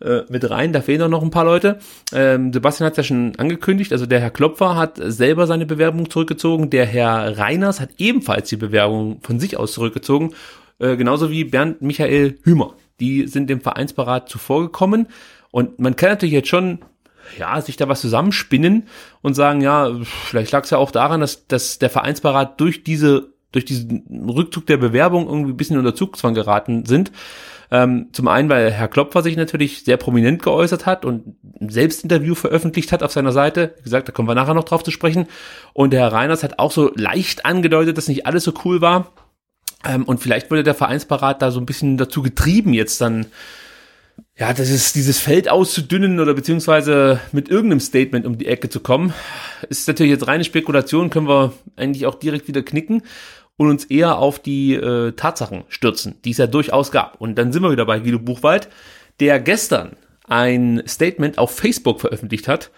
[0.00, 0.72] äh, mit rein.
[0.72, 1.80] Da fehlen noch ein paar Leute.
[2.14, 3.90] Ähm, Sebastian hat es ja schon angekündigt.
[3.90, 6.70] Also der Herr Klopfer hat selber seine Bewerbung zurückgezogen.
[6.70, 10.34] Der Herr Reiners hat ebenfalls die Bewerbung von sich aus zurückgezogen.
[10.78, 12.74] Äh, genauso wie Bernd Michael Hümer.
[13.00, 15.08] Die sind dem Vereinsbeirat zuvor gekommen.
[15.50, 16.80] Und man kann natürlich jetzt schon
[17.38, 18.84] ja, sich da was zusammenspinnen
[19.22, 23.32] und sagen, ja, vielleicht lag es ja auch daran, dass, dass der Vereinsbeirat durch diese,
[23.52, 27.12] durch diesen Rückzug der Bewerbung irgendwie ein bisschen unter Zugzwang geraten sind.
[27.70, 32.36] Ähm, zum einen, weil Herr Klopfer sich natürlich sehr prominent geäußert hat und ein Selbstinterview
[32.36, 33.74] veröffentlicht hat auf seiner Seite.
[33.78, 35.26] Wie gesagt, da kommen wir nachher noch drauf zu sprechen.
[35.72, 39.12] Und der Herr Reiners hat auch so leicht angedeutet, dass nicht alles so cool war.
[39.84, 43.26] Ähm, und vielleicht wurde der Vereinsbeirat da so ein bisschen dazu getrieben, jetzt dann
[44.38, 48.80] ja, das ist dieses Feld auszudünnen oder beziehungsweise mit irgendeinem Statement um die Ecke zu
[48.80, 49.14] kommen,
[49.68, 53.02] ist natürlich jetzt reine Spekulation, können wir eigentlich auch direkt wieder knicken
[53.56, 57.18] und uns eher auf die äh, Tatsachen stürzen, die es ja durchaus gab.
[57.20, 58.68] Und dann sind wir wieder bei Guido Buchwald,
[59.20, 59.96] der gestern
[60.28, 62.70] ein Statement auf Facebook veröffentlicht hat,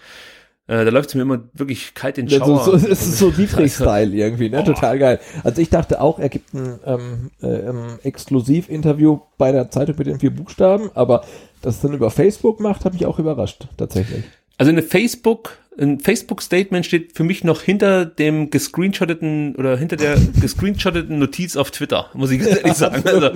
[0.69, 2.63] äh, da läuft es mir immer wirklich kalt in den Schauer.
[2.63, 4.63] So, so, es ist so Dietrich-Style irgendwie, ne?
[4.63, 5.19] Total geil.
[5.43, 10.19] Also ich dachte auch, er gibt ein ähm, äh, Exklusiv-Interview bei der Zeitung mit den
[10.19, 11.25] vier Buchstaben, aber
[11.63, 14.23] dass es dann über Facebook macht, hat mich auch überrascht, tatsächlich.
[14.59, 20.17] Also eine Facebook, ein Facebook-Statement steht für mich noch hinter dem gescreenshotteten oder hinter der
[20.41, 23.03] gescreenshotteten Notiz auf Twitter, muss ich ehrlich sagen.
[23.05, 23.31] Also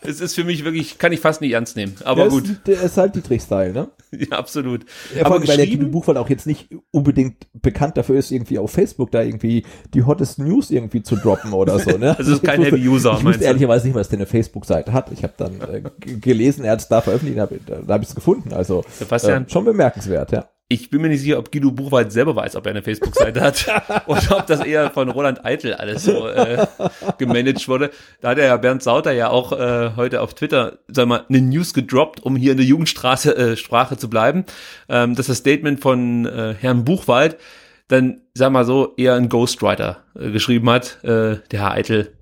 [0.00, 1.94] es ist für mich wirklich, kann ich fast nicht ernst nehmen.
[2.04, 2.44] Aber der gut.
[2.44, 3.88] Ist, der ist halt Dietrich-Style, ne?
[4.12, 4.84] Ja, absolut.
[5.16, 8.58] Ja, aber allem, weil der Guido Buchwald auch jetzt nicht unbedingt bekannt dafür ist, irgendwie
[8.58, 9.64] auf Facebook da irgendwie
[9.94, 12.14] die hottest News irgendwie zu droppen oder so, ne?
[12.22, 15.10] Also ist kein Heavy User, Ich wusste ehrlicherweise nicht, was der eine Facebook-Seite hat.
[15.12, 15.82] Ich habe dann äh,
[16.20, 18.52] gelesen, er hat es da veröffentlicht, hab, da, habe ich es gefunden.
[18.52, 20.48] Also äh, schon bemerkenswert, ja.
[20.72, 23.66] Ich bin mir nicht sicher, ob Guido Buchwald selber weiß, ob er eine Facebook-Seite hat
[24.06, 26.66] oder ob das eher von Roland Eitel alles so äh,
[27.18, 27.90] gemanagt wurde.
[28.22, 31.42] Da hat er ja Bernd Sauter ja auch äh, heute auf Twitter, sag mal, eine
[31.42, 34.46] News gedroppt, um hier in der Jugendstraße äh, Sprache zu bleiben,
[34.88, 37.36] ähm, dass das Statement von äh, Herrn Buchwald
[37.88, 41.04] dann, sag mal so, eher ein Ghostwriter äh, geschrieben hat.
[41.04, 42.14] Äh, der Herr Eitel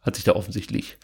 [0.00, 0.96] hat sich da offensichtlich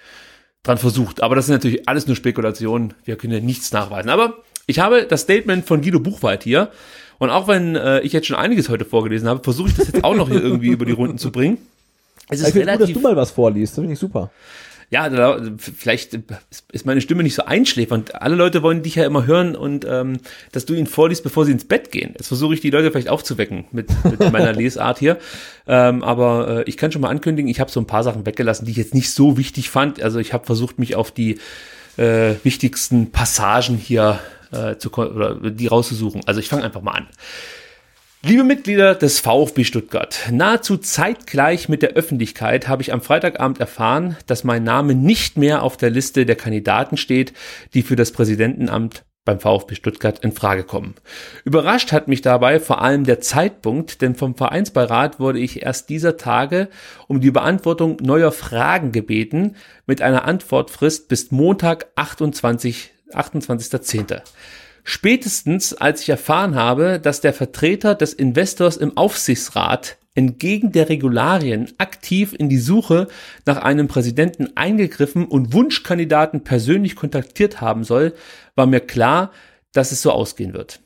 [0.62, 1.22] dran versucht.
[1.22, 2.94] Aber das ist natürlich alles nur Spekulation.
[3.04, 4.08] Wir können ja nichts nachweisen.
[4.08, 6.70] Aber ich habe das Statement von Guido Buchwald hier.
[7.18, 10.04] Und auch wenn äh, ich jetzt schon einiges heute vorgelesen habe, versuche ich das jetzt
[10.04, 11.58] auch noch hier irgendwie über die Runden zu bringen.
[12.28, 14.30] Es ist ich finde gut, dass relativ, du mal was vorliest, das finde ich super.
[14.90, 16.18] ja, da, vielleicht
[16.72, 18.14] ist meine Stimme nicht so einschläfernd.
[18.14, 20.18] Alle Leute wollen dich ja immer hören und ähm,
[20.52, 22.14] dass du ihn vorliest, bevor sie ins Bett gehen.
[22.16, 25.18] Jetzt versuche ich die Leute vielleicht aufzuwecken mit, mit meiner Lesart hier.
[25.66, 28.66] Ähm, aber äh, ich kann schon mal ankündigen, ich habe so ein paar Sachen weggelassen,
[28.66, 30.02] die ich jetzt nicht so wichtig fand.
[30.02, 31.38] Also ich habe versucht, mich auf die
[31.96, 34.20] äh, wichtigsten Passagen hier
[34.54, 36.22] äh, zu oder die rauszusuchen.
[36.26, 37.08] Also ich fange einfach mal an.
[38.26, 44.16] Liebe Mitglieder des VfB Stuttgart, nahezu zeitgleich mit der Öffentlichkeit habe ich am Freitagabend erfahren,
[44.26, 47.34] dass mein Name nicht mehr auf der Liste der Kandidaten steht,
[47.74, 50.94] die für das Präsidentenamt beim VfB Stuttgart in Frage kommen.
[51.44, 56.16] Überrascht hat mich dabei vor allem der Zeitpunkt, denn vom Vereinsbeirat wurde ich erst dieser
[56.16, 56.68] Tage
[57.08, 59.56] um die Beantwortung neuer Fragen gebeten
[59.86, 64.22] mit einer Antwortfrist bis Montag 28 28.10.
[64.84, 71.72] Spätestens als ich erfahren habe, dass der Vertreter des Investors im Aufsichtsrat entgegen der Regularien
[71.78, 73.08] aktiv in die Suche
[73.46, 78.14] nach einem Präsidenten eingegriffen und Wunschkandidaten persönlich kontaktiert haben soll,
[78.54, 79.32] war mir klar,
[79.72, 80.80] dass es so ausgehen wird.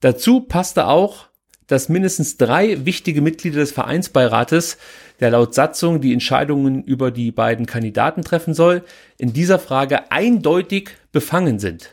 [0.00, 1.28] Dazu passte auch,
[1.66, 4.78] dass mindestens drei wichtige Mitglieder des Vereinsbeirates,
[5.20, 8.84] der laut Satzung die Entscheidungen über die beiden Kandidaten treffen soll,
[9.18, 11.88] in dieser Frage eindeutig befangen sind.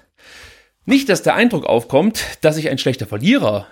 [0.84, 3.68] Nicht, dass der Eindruck aufkommt, dass ich ein schlechter Verlierer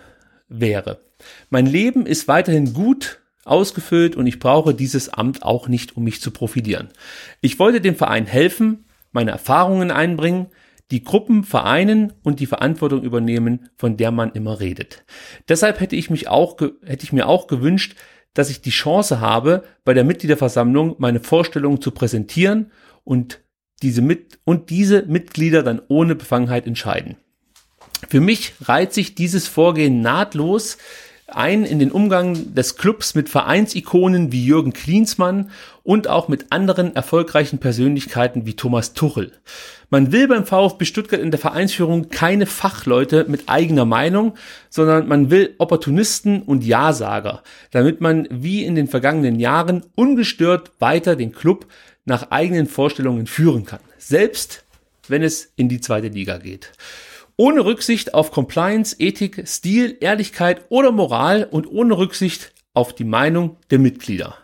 [0.47, 1.01] wäre.
[1.49, 6.21] Mein Leben ist weiterhin gut ausgefüllt und ich brauche dieses Amt auch nicht, um mich
[6.21, 6.87] zu profilieren.
[7.41, 10.47] Ich wollte dem Verein helfen, meine Erfahrungen einbringen,
[10.89, 15.03] die Gruppen vereinen und die Verantwortung übernehmen, von der man immer redet.
[15.49, 17.97] Deshalb hätte ich mich auch, hätte ich mir auch gewünscht,
[18.33, 22.71] dass ich die Chance habe, bei der Mitgliederversammlung meine Vorstellungen zu präsentieren
[23.03, 23.41] und
[23.81, 27.17] diese mit, und diese Mitglieder dann ohne Befangenheit entscheiden.
[28.09, 30.77] Für mich reiht sich dieses Vorgehen nahtlos
[31.33, 35.49] ein in den Umgang des Clubs mit Vereinsikonen wie Jürgen Klinsmann
[35.83, 39.31] und auch mit anderen erfolgreichen Persönlichkeiten wie Thomas Tuchel.
[39.89, 44.35] Man will beim VfB Stuttgart in der Vereinsführung keine Fachleute mit eigener Meinung,
[44.69, 51.15] sondern man will Opportunisten und Ja-Sager, damit man wie in den vergangenen Jahren ungestört weiter
[51.15, 51.65] den Club
[52.05, 53.79] nach eigenen Vorstellungen führen kann.
[53.97, 54.63] Selbst
[55.07, 56.71] wenn es in die zweite Liga geht.
[57.37, 63.57] Ohne Rücksicht auf Compliance, Ethik, Stil, Ehrlichkeit oder Moral und ohne Rücksicht auf die Meinung
[63.71, 64.37] der Mitglieder.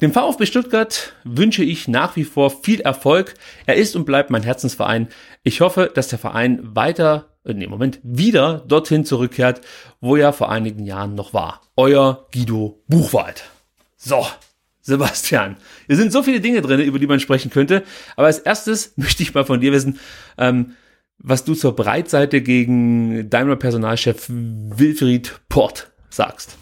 [0.00, 3.34] Dem VfB Stuttgart wünsche ich nach wie vor viel Erfolg.
[3.66, 5.08] Er ist und bleibt mein Herzensverein.
[5.42, 9.60] Ich hoffe, dass der Verein weiter, äh, nee, Moment, wieder dorthin zurückkehrt,
[10.00, 11.62] wo er vor einigen Jahren noch war.
[11.76, 13.44] Euer Guido Buchwald.
[13.96, 14.24] So,
[14.86, 15.56] Sebastian,
[15.88, 17.82] hier sind so viele Dinge drin, über die man sprechen könnte.
[18.14, 19.98] Aber als erstes möchte ich mal von dir wissen,
[20.38, 20.76] ähm,
[21.18, 26.56] was du zur Breitseite gegen Daimler Personalchef Wilfried Port sagst.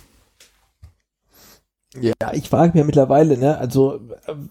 [2.00, 4.00] Ja, ich frage mir mittlerweile, ne, also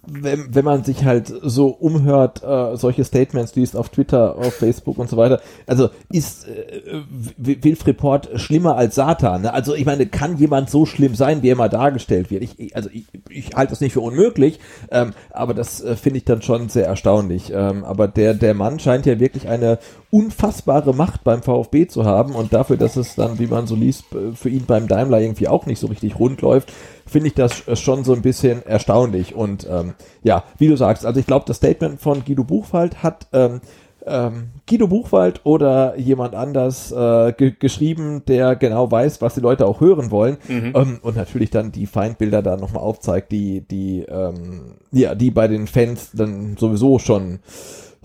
[0.08, 4.98] wenn, wenn man sich halt so umhört, äh, solche Statements liest auf Twitter, auf Facebook
[4.98, 7.02] und so weiter, also ist äh,
[7.38, 9.54] Wilfried Port schlimmer als Satan, ne?
[9.54, 12.44] Also ich meine, kann jemand so schlimm sein, wie er mal dargestellt wird?
[12.44, 14.60] Ich, ich also ich, ich halte das nicht für unmöglich,
[14.90, 17.52] ähm, aber das äh, finde ich dann schon sehr erstaunlich.
[17.54, 19.80] Ähm, aber der der Mann scheint ja wirklich eine
[20.14, 24.06] unfassbare Macht beim VfB zu haben und dafür, dass es dann, wie man so liest,
[24.36, 26.72] für ihn beim Daimler irgendwie auch nicht so richtig rund läuft,
[27.08, 29.34] finde ich das schon so ein bisschen erstaunlich.
[29.34, 33.26] Und ähm, ja, wie du sagst, also ich glaube, das Statement von Guido Buchwald hat
[33.34, 33.62] ähm,
[34.06, 39.66] ähm, Guido Buchwald oder jemand anders äh, ge geschrieben, der genau weiß, was die Leute
[39.66, 40.74] auch hören wollen Mhm.
[40.76, 45.48] ähm, und natürlich dann die Feindbilder da nochmal aufzeigt, die die ähm, ja die bei
[45.48, 47.40] den Fans dann sowieso schon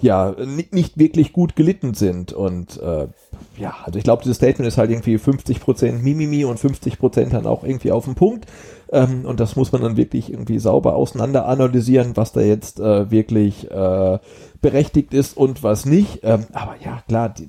[0.01, 3.09] ja nicht, nicht wirklich gut gelitten sind und äh,
[3.57, 7.65] ja also ich glaube dieses Statement ist halt irgendwie 50% Mimimi und 50% dann auch
[7.65, 8.47] irgendwie auf den Punkt
[8.91, 13.11] ähm, und das muss man dann wirklich irgendwie sauber auseinander analysieren, was da jetzt äh,
[13.11, 14.19] wirklich äh,
[14.61, 16.21] berechtigt ist und was nicht.
[16.23, 17.49] Ähm, aber ja, klar, die,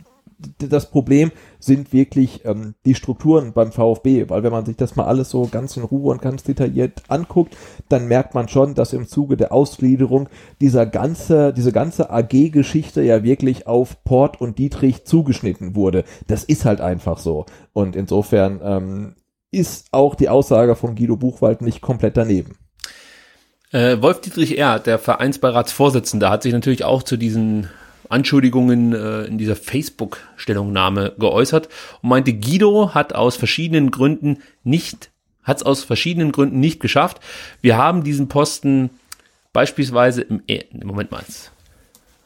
[0.60, 5.06] das Problem sind wirklich ähm, die Strukturen beim VfB, weil wenn man sich das mal
[5.06, 7.58] alles so ganz in Ruhe und ganz detailliert anguckt,
[7.90, 10.30] dann merkt man schon, dass im Zuge der Ausgliederung
[10.62, 16.06] dieser ganze, diese ganze AG-Geschichte ja wirklich auf Port und Dietrich zugeschnitten wurde.
[16.28, 17.46] Das ist halt einfach so.
[17.74, 19.16] Und insofern ähm,
[19.52, 22.58] ist auch die Aussage von Guido Buchwald nicht komplett daneben.
[23.72, 27.70] Äh, Wolf Dietrich R., der Vereinsbeiratsvorsitzende, hat sich natürlich auch zu diesen
[28.10, 31.70] Anschuldigungen äh, in dieser Facebook-Stellungnahme geäußert
[32.02, 35.12] und meinte, Guido hat aus verschiedenen Gründen nicht,
[35.44, 37.22] hat es aus verschiedenen Gründen nicht geschafft.
[37.62, 38.90] Wir haben diesen Posten
[39.54, 41.24] beispielsweise im, E- Moment mal,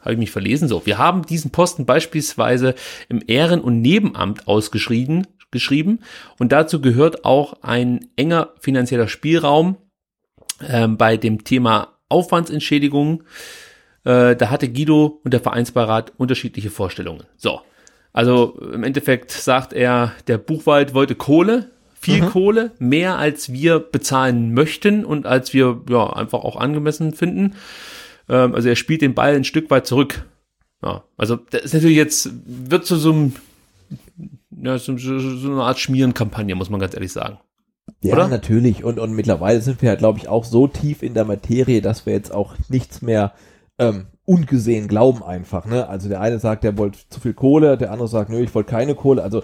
[0.02, 2.76] habe ich mich verlesen, so, wir haben diesen Posten beispielsweise
[3.10, 6.00] im Ehren- und Nebenamt ausgeschrieben, geschrieben
[6.40, 9.78] und dazu gehört auch ein enger finanzieller Spielraum,
[10.68, 13.24] ähm, bei dem Thema Aufwandsentschädigung,
[14.06, 17.24] äh, da hatte Guido und der Vereinsbeirat unterschiedliche Vorstellungen.
[17.38, 17.62] So,
[18.12, 22.30] also im Endeffekt sagt er, der Buchwald wollte Kohle, viel Mhm.
[22.30, 27.56] Kohle, mehr als wir bezahlen möchten und als wir ja einfach auch angemessen finden.
[28.30, 30.26] Ähm, also er spielt den Ball ein Stück weit zurück.
[30.84, 33.34] Ja, also das ist natürlich jetzt, wird zu so einem,
[34.62, 37.40] ja, so, eine Art Schmierenkampagne, muss man ganz ehrlich sagen.
[38.02, 38.28] Ja, Oder?
[38.28, 38.84] natürlich.
[38.84, 42.06] Und, und mittlerweile sind wir ja, glaube ich, auch so tief in der Materie, dass
[42.06, 43.34] wir jetzt auch nichts mehr
[43.80, 45.66] ähm, ungesehen glauben einfach.
[45.66, 45.88] Ne?
[45.88, 48.70] Also der eine sagt, er wollte zu viel Kohle, der andere sagt, nö, ich wollte
[48.70, 49.24] keine Kohle.
[49.24, 49.44] Also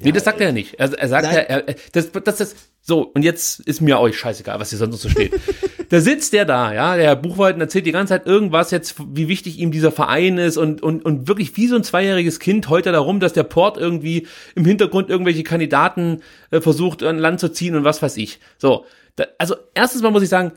[0.00, 0.74] Nee, das sagt er ja nicht.
[0.74, 4.58] Er, er sagt ja, er, das, das, das, so, und jetzt ist mir euch scheißegal,
[4.60, 5.38] was hier sonst so steht.
[5.90, 9.28] da sitzt der da, ja, der Herr Buchwald erzählt die ganze Zeit irgendwas jetzt, wie
[9.28, 12.86] wichtig ihm dieser Verein ist und, und, und wirklich wie so ein zweijähriges Kind heult
[12.86, 17.50] er darum, dass der Port irgendwie im Hintergrund irgendwelche Kandidaten äh, versucht, an Land zu
[17.50, 18.40] ziehen und was weiß ich.
[18.56, 18.86] So,
[19.16, 20.52] da, also erstens mal muss ich sagen,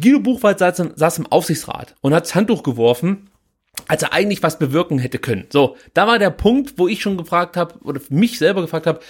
[0.00, 0.92] Guido Buchwald saß, im-
[1.26, 3.30] Aufsichtsrat und hat das Handtuch geworfen,
[3.86, 5.46] als er eigentlich was bewirken hätte können.
[5.50, 9.00] So, da war der Punkt, wo ich schon gefragt habe, oder mich selber gefragt habe,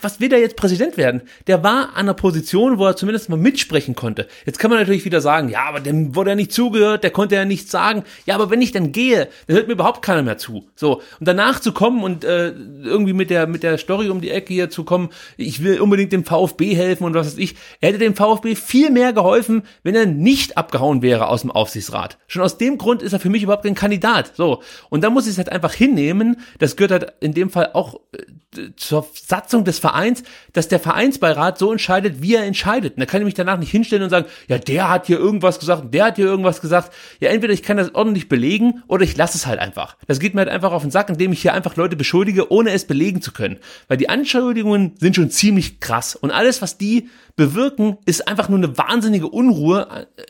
[0.00, 1.22] was will der jetzt Präsident werden?
[1.46, 4.26] Der war an einer Position, wo er zumindest mal mitsprechen konnte.
[4.46, 7.34] Jetzt kann man natürlich wieder sagen, ja, aber dem wurde er nicht zugehört, der konnte
[7.34, 8.04] ja nichts sagen.
[8.26, 10.68] Ja, aber wenn ich dann gehe, dann hört mir überhaupt keiner mehr zu.
[10.74, 12.48] So, und danach zu kommen und äh,
[12.82, 16.12] irgendwie mit der, mit der Story um die Ecke hier zu kommen, ich will unbedingt
[16.12, 17.54] dem VfB helfen und was weiß ich.
[17.80, 22.18] Er hätte dem VfB viel mehr geholfen, wenn er nicht abgehauen wäre aus dem Aufsichtsrat.
[22.26, 24.32] Schon aus dem Grund ist er für mich überhaupt kein Kandidat.
[24.36, 24.62] So.
[24.90, 26.36] Und da muss ich es halt einfach hinnehmen.
[26.58, 30.22] Das gehört halt in dem Fall auch äh, zur Satzung des Vereins,
[30.52, 32.94] dass der Vereinsbeirat so entscheidet, wie er entscheidet.
[32.94, 35.58] Und da kann ich mich danach nicht hinstellen und sagen, ja, der hat hier irgendwas
[35.58, 36.92] gesagt, der hat hier irgendwas gesagt.
[37.20, 39.96] Ja, entweder ich kann das ordentlich belegen oder ich lasse es halt einfach.
[40.06, 42.70] Das geht mir halt einfach auf den Sack, indem ich hier einfach Leute beschuldige, ohne
[42.70, 43.58] es belegen zu können.
[43.88, 46.16] Weil die Anschuldigungen sind schon ziemlich krass.
[46.16, 50.24] Und alles, was die bewirken, ist einfach nur eine wahnsinnige Unruhe äh,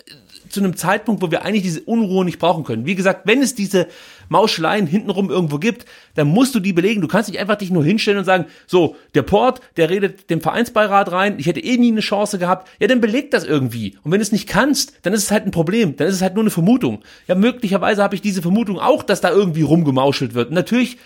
[0.55, 2.87] zu einem Zeitpunkt, wo wir eigentlich diese Unruhe nicht brauchen können.
[2.87, 3.89] Wie gesagt, wenn es diese
[4.29, 7.03] Mauscheleien hintenrum irgendwo gibt, dann musst du die belegen.
[7.03, 10.41] Du kannst nicht einfach dich nur hinstellen und sagen, so, der Port, der redet dem
[10.41, 12.69] Vereinsbeirat rein, ich hätte eh nie eine Chance gehabt.
[12.81, 13.99] Ja, dann beleg das irgendwie.
[14.03, 15.97] Und wenn du es nicht kannst, dann ist es halt ein Problem.
[15.97, 17.03] Dann ist es halt nur eine Vermutung.
[17.27, 20.49] Ja, möglicherweise habe ich diese Vermutung auch, dass da irgendwie rumgemauschelt wird.
[20.49, 20.99] Und natürlich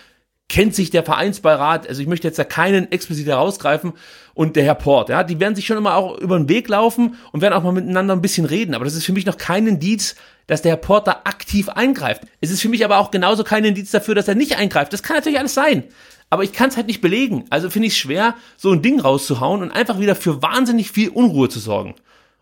[0.48, 3.92] kennt sich der Vereinsbeirat, also ich möchte jetzt da keinen explizit herausgreifen
[4.34, 7.16] und der Herr Port, ja, die werden sich schon immer auch über den Weg laufen
[7.32, 9.66] und werden auch mal miteinander ein bisschen reden, aber das ist für mich noch kein
[9.66, 10.16] Indiz,
[10.46, 12.22] dass der Herr Port da aktiv eingreift.
[12.40, 14.92] Es ist für mich aber auch genauso kein Indiz dafür, dass er nicht eingreift.
[14.94, 15.84] Das kann natürlich alles sein.
[16.30, 17.44] Aber ich kann es halt nicht belegen.
[17.50, 21.10] Also finde ich es schwer, so ein Ding rauszuhauen und einfach wieder für wahnsinnig viel
[21.10, 21.94] Unruhe zu sorgen.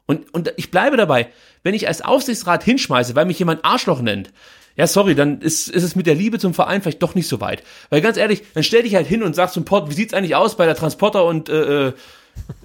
[0.06, 1.28] Und, und ich bleibe dabei,
[1.64, 4.32] wenn ich als Aufsichtsrat hinschmeiße, weil mich jemand Arschloch nennt,
[4.76, 7.40] ja, sorry, dann ist, ist es mit der Liebe zum Verein vielleicht doch nicht so
[7.40, 7.62] weit.
[7.88, 10.36] Weil ganz ehrlich, dann stell dich halt hin und sagst zum Port, wie sieht's eigentlich
[10.36, 11.92] aus bei der Transporter und äh, äh,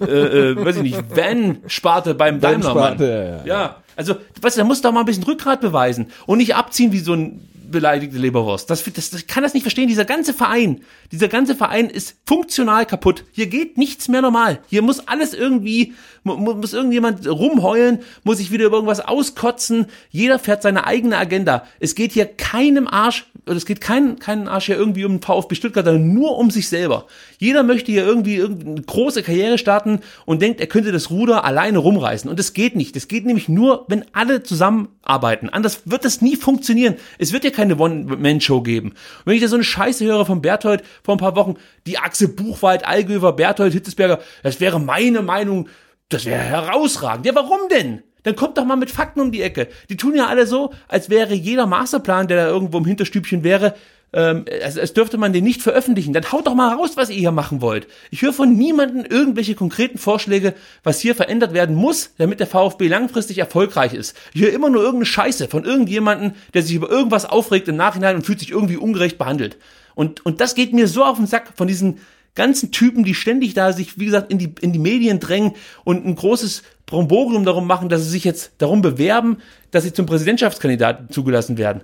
[0.00, 2.98] äh, äh, weiß ich nicht, Van-Sparte beim Daimler, Mann.
[2.98, 3.62] Van-Sparte, ja, ja.
[3.62, 6.54] Ja, also, weißt du, da musst du doch mal ein bisschen Rückgrat beweisen und nicht
[6.54, 8.70] abziehen wie so ein beleidigte Leberwurst.
[8.70, 9.88] Das, das, ich kann das nicht verstehen.
[9.88, 13.24] Dieser ganze Verein, dieser ganze Verein ist funktional kaputt.
[13.32, 14.60] Hier geht nichts mehr normal.
[14.68, 19.86] Hier muss alles irgendwie, mu- muss irgendjemand rumheulen, muss sich wieder über irgendwas auskotzen.
[20.10, 21.66] Jeder fährt seine eigene Agenda.
[21.80, 25.22] Es geht hier keinem Arsch, oder es geht keinen, keinen Arsch hier irgendwie um den
[25.22, 27.06] VfB Stuttgart, sondern nur um sich selber.
[27.38, 31.78] Jeder möchte hier irgendwie irgendeine große Karriere starten und denkt, er könnte das Ruder alleine
[31.78, 32.30] rumreißen.
[32.30, 32.94] Und das geht nicht.
[32.94, 35.48] Das geht nämlich nur, wenn alle zusammenarbeiten.
[35.48, 36.94] Anders wird das nie funktionieren.
[37.18, 38.88] Es wird ja keine One-Man-Show geben.
[38.90, 41.54] Und wenn ich da so eine Scheiße höre von Berthold vor ein paar Wochen,
[41.86, 45.68] die Achse Buchwald, Allgöwer, Berthold, Hitzesberger, das wäre meine Meinung,
[46.08, 47.24] das wäre herausragend.
[47.26, 48.02] Ja, warum denn?
[48.24, 49.68] Dann kommt doch mal mit Fakten um die Ecke.
[49.88, 53.74] Die tun ja alle so, als wäre jeder Masterplan, der da irgendwo im Hinterstübchen wäre,
[54.12, 56.12] ähm, als, als dürfte man den nicht veröffentlichen.
[56.12, 57.86] Dann haut doch mal raus, was ihr hier machen wollt.
[58.10, 62.88] Ich höre von niemandem irgendwelche konkreten Vorschläge, was hier verändert werden muss, damit der VfB
[62.88, 64.16] langfristig erfolgreich ist.
[64.34, 68.16] Ich höre immer nur irgendeine Scheiße von irgendjemandem, der sich über irgendwas aufregt im Nachhinein
[68.16, 69.56] und fühlt sich irgendwie ungerecht behandelt.
[69.94, 71.98] Und, und das geht mir so auf den Sack von diesen
[72.34, 75.52] ganzen Typen, die ständig da sich, wie gesagt, in die, in die Medien drängen
[75.84, 79.38] und ein großes Bromborium darum machen, dass sie sich jetzt darum bewerben,
[79.70, 81.82] dass sie zum Präsidentschaftskandidaten zugelassen werden.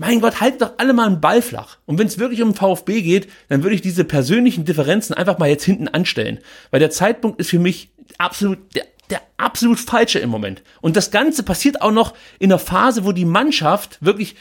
[0.00, 1.76] Mein Gott, haltet doch alle mal einen Ball flach.
[1.84, 5.50] Und wenn es wirklich um VfB geht, dann würde ich diese persönlichen Differenzen einfach mal
[5.50, 6.38] jetzt hinten anstellen.
[6.70, 10.62] Weil der Zeitpunkt ist für mich absolut der, der absolut falsche im Moment.
[10.80, 14.36] Und das Ganze passiert auch noch in einer Phase, wo die Mannschaft wirklich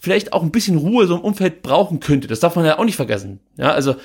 [0.00, 2.26] vielleicht auch ein bisschen Ruhe so im Umfeld brauchen könnte.
[2.26, 3.40] Das darf man ja auch nicht vergessen.
[3.58, 3.96] Ja, also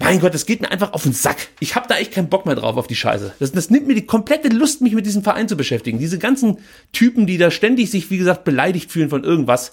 [0.00, 1.46] mein Gott, das geht mir einfach auf den Sack.
[1.60, 3.34] Ich habe da echt keinen Bock mehr drauf auf die Scheiße.
[3.38, 6.00] Das, das nimmt mir die komplette Lust, mich mit diesem Verein zu beschäftigen.
[6.00, 6.58] Diese ganzen
[6.90, 9.70] Typen, die da ständig sich, wie gesagt, beleidigt fühlen von irgendwas.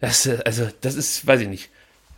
[0.00, 1.70] Das, äh, also, das ist, weiß ich nicht.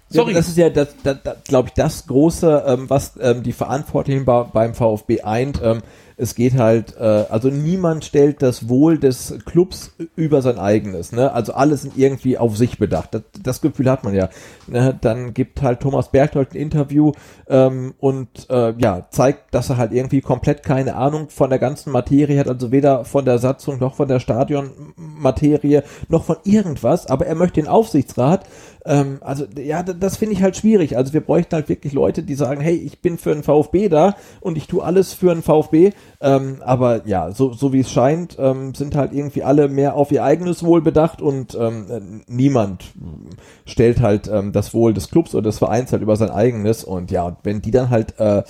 [0.09, 0.33] Sorry.
[0.33, 3.53] Ja, das ist ja, das, das, das glaube ich, das Große, ähm, was ähm, die
[3.53, 5.61] Verantwortlichen bei, beim VfB eint.
[5.63, 5.83] Ähm,
[6.21, 11.13] es geht halt, äh, also niemand stellt das Wohl des Clubs über sein eigenes.
[11.13, 11.33] Ne?
[11.33, 13.15] Also alle sind irgendwie auf sich bedacht.
[13.15, 14.29] Das, das Gefühl hat man ja.
[14.67, 14.97] Ne?
[15.01, 17.13] Dann gibt halt Thomas Berghold ein Interview
[17.49, 21.91] ähm, und äh, ja zeigt, dass er halt irgendwie komplett keine Ahnung von der ganzen
[21.91, 22.49] Materie hat.
[22.49, 27.07] Also weder von der Satzung noch von der Stadionmaterie noch von irgendwas.
[27.07, 28.45] Aber er möchte den Aufsichtsrat
[28.85, 30.97] ähm, also ja, das finde ich halt schwierig.
[30.97, 34.15] Also wir bräuchten halt wirklich Leute, die sagen, hey, ich bin für den VfB da
[34.41, 35.91] und ich tue alles für den VfB.
[36.21, 40.13] Ähm, aber ja, so, so wie es scheint, ähm, sind halt irgendwie alle mehr auf
[40.13, 42.85] ihr eigenes Wohl bedacht und ähm, äh, niemand
[43.67, 46.85] stellt halt ähm, das Wohl des Clubs oder des Vereins halt über sein eigenes.
[46.85, 48.43] Und ja, wenn die dann halt äh,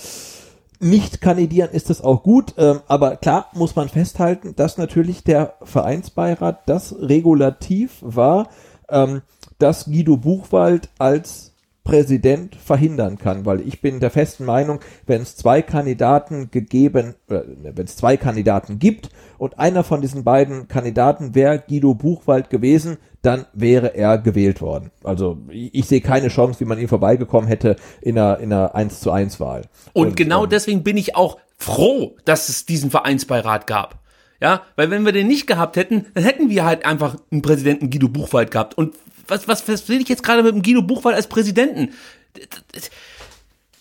[0.79, 2.55] nicht kandidieren, ist das auch gut.
[2.57, 8.49] Ähm, aber klar muss man festhalten, dass natürlich der Vereinsbeirat das Regulativ war,
[8.89, 9.21] ähm,
[9.61, 11.51] dass Guido Buchwald als
[11.83, 17.41] Präsident verhindern kann, weil ich bin der festen Meinung, wenn es zwei Kandidaten gegeben, äh,
[17.63, 19.09] wenn es zwei Kandidaten gibt
[19.39, 24.91] und einer von diesen beiden Kandidaten wäre Guido Buchwald gewesen, dann wäre er gewählt worden.
[25.03, 28.75] Also ich, ich sehe keine Chance, wie man ihn vorbeigekommen hätte in einer, in einer
[28.75, 29.63] 1 zu 1 Wahl.
[29.93, 33.99] Und, genau deswegen bin ich auch froh, dass es diesen Vereinsbeirat gab.
[34.39, 37.91] Ja, weil wenn wir den nicht gehabt hätten, dann hätten wir halt einfach einen Präsidenten
[37.91, 38.75] Guido Buchwald gehabt.
[38.75, 38.95] Und
[39.27, 41.93] was, was, was will ich jetzt gerade mit dem Guido Buchwald als Präsidenten?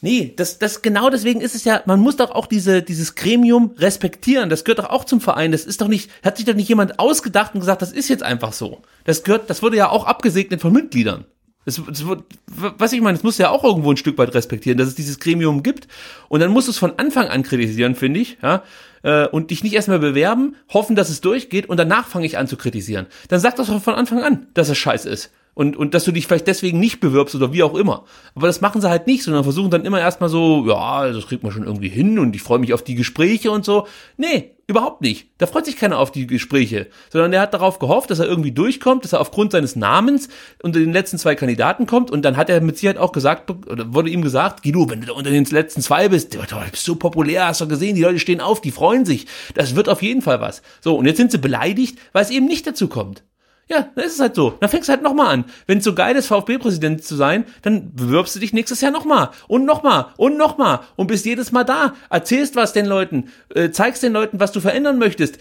[0.02, 3.75] Nee, das, das genau deswegen ist es ja, man muss doch auch diese, dieses Gremium
[3.77, 4.49] respektieren.
[4.49, 5.52] Das gehört doch auch zum Verein.
[5.52, 8.23] Das ist doch nicht, hat sich doch nicht jemand ausgedacht und gesagt, das ist jetzt
[8.23, 8.81] einfach so.
[9.05, 11.27] Das gehört, das wurde ja auch abgesegnet von Mitgliedern.
[11.66, 14.89] Das wird, was ich meine, das muss ja auch irgendwo ein Stück weit respektieren, dass
[14.89, 15.89] es dieses Gremium gibt.
[16.28, 18.62] Und dann musst du es von Anfang an kritisieren, finde ich, ja.
[19.02, 22.47] äh, Und dich nicht erstmal bewerben, hoffen, dass es durchgeht und danach fange ich an
[22.47, 23.06] zu kritisieren.
[23.28, 25.30] Dann sag das doch von Anfang an, dass es scheiße ist.
[25.52, 28.05] Und, und dass du dich vielleicht deswegen nicht bewirbst oder wie auch immer.
[28.34, 31.42] Aber das machen sie halt nicht, sondern versuchen dann immer erstmal so, ja, das kriegt
[31.42, 33.86] man schon irgendwie hin und ich freue mich auf die Gespräche und so.
[34.16, 35.28] Nee, überhaupt nicht.
[35.39, 38.52] Da freut sich keiner auf die Gespräche, sondern der hat darauf gehofft, dass er irgendwie
[38.52, 40.28] durchkommt, dass er aufgrund seines Namens
[40.62, 43.92] unter den letzten zwei Kandidaten kommt und dann hat er mit Sicherheit auch gesagt, oder
[43.92, 46.39] wurde ihm gesagt, Guido, wenn du da unter den letzten zwei bist, du
[46.70, 49.26] bist so populär, hast du gesehen, die Leute stehen auf, die freuen sich.
[49.55, 50.62] Das wird auf jeden Fall was.
[50.81, 53.24] So, und jetzt sind sie beleidigt, weil es eben nicht dazu kommt.
[53.70, 54.57] Ja, dann ist es halt so.
[54.58, 55.44] Dann fängst du halt nochmal an.
[55.68, 59.31] Wenn es so geil ist, VfB-Präsident zu sein, dann bewirbst du dich nächstes Jahr nochmal.
[59.47, 60.07] Und nochmal.
[60.16, 60.81] Und nochmal.
[60.97, 61.94] Und bist jedes Mal da.
[62.10, 63.28] Erzählst was den Leuten.
[63.55, 65.39] Äh, zeigst den Leuten, was du verändern möchtest.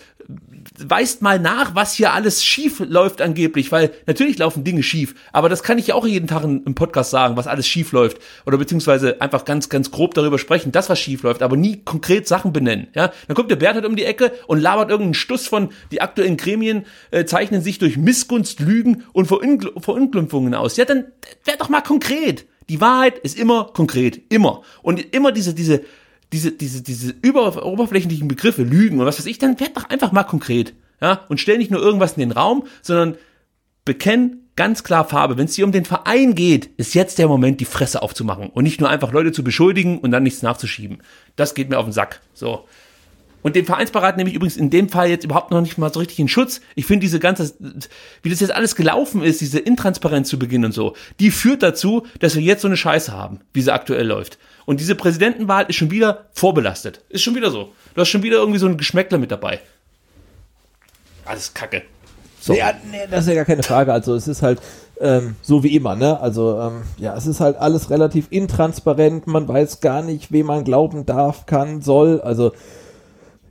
[0.87, 3.71] Weist mal nach, was hier alles schief läuft angeblich.
[3.71, 5.15] Weil natürlich laufen Dinge schief.
[5.33, 8.19] Aber das kann ich ja auch jeden Tag im Podcast sagen, was alles schief läuft.
[8.45, 11.41] Oder beziehungsweise einfach ganz, ganz grob darüber sprechen, das was schief läuft.
[11.41, 12.87] Aber nie konkret Sachen benennen.
[12.93, 16.01] Ja, Dann kommt der Bert halt um die Ecke und labert irgendeinen Stuss von, die
[16.01, 20.77] aktuellen Gremien äh, zeichnen sich durch Missgunst, Lügen und Verungl Verunglimpfungen aus.
[20.77, 21.05] Ja, dann
[21.45, 22.45] wär doch mal konkret.
[22.69, 24.21] Die Wahrheit ist immer konkret.
[24.29, 24.61] Immer.
[24.83, 25.81] Und immer diese, diese,
[26.31, 30.11] diese, diese, diese über, oberflächlichen Begriffe, Lügen und was weiß ich, dann werd doch einfach
[30.11, 30.73] mal konkret.
[31.01, 33.15] Ja, und stell nicht nur irgendwas in den Raum, sondern
[33.85, 35.37] bekenn ganz klar Farbe.
[35.37, 38.63] Wenn es hier um den Verein geht, ist jetzt der Moment, die Fresse aufzumachen und
[38.63, 41.01] nicht nur einfach Leute zu beschuldigen und dann nichts nachzuschieben.
[41.37, 42.19] Das geht mir auf den Sack.
[42.33, 42.67] So.
[43.41, 45.99] Und dem Vereinsbeirat nehme ich übrigens in dem Fall jetzt überhaupt noch nicht mal so
[45.99, 46.59] richtig in Schutz.
[46.75, 47.53] Ich finde diese ganze,
[48.21, 52.05] wie das jetzt alles gelaufen ist, diese Intransparenz zu Beginn und so, die führt dazu,
[52.19, 54.39] dass wir jetzt so eine Scheiße haben, wie sie aktuell läuft.
[54.69, 57.01] Und diese Präsidentenwahl ist schon wieder vorbelastet.
[57.09, 57.71] Ist schon wieder so.
[57.95, 59.61] Du hast schon wieder irgendwie so ein Geschmäckler mit dabei.
[61.25, 61.81] Alles Kacke.
[62.39, 62.53] So.
[62.53, 63.91] Ja, nee, das ist ja gar keine Frage.
[63.91, 64.61] Also es ist halt
[65.01, 66.19] ähm, so wie immer, ne?
[66.19, 69.25] Also ähm, ja, es ist halt alles relativ intransparent.
[69.25, 72.21] Man weiß gar nicht, wem man glauben darf, kann, soll.
[72.21, 72.51] Also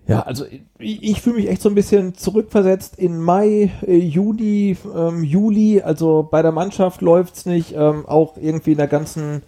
[0.06, 0.46] ja, also
[0.78, 5.82] ich, ich fühle mich echt so ein bisschen zurückversetzt in Mai, äh, Juni, ähm, Juli.
[5.82, 7.74] Also bei der Mannschaft läuft's nicht.
[7.74, 9.42] Ähm, auch irgendwie in der ganzen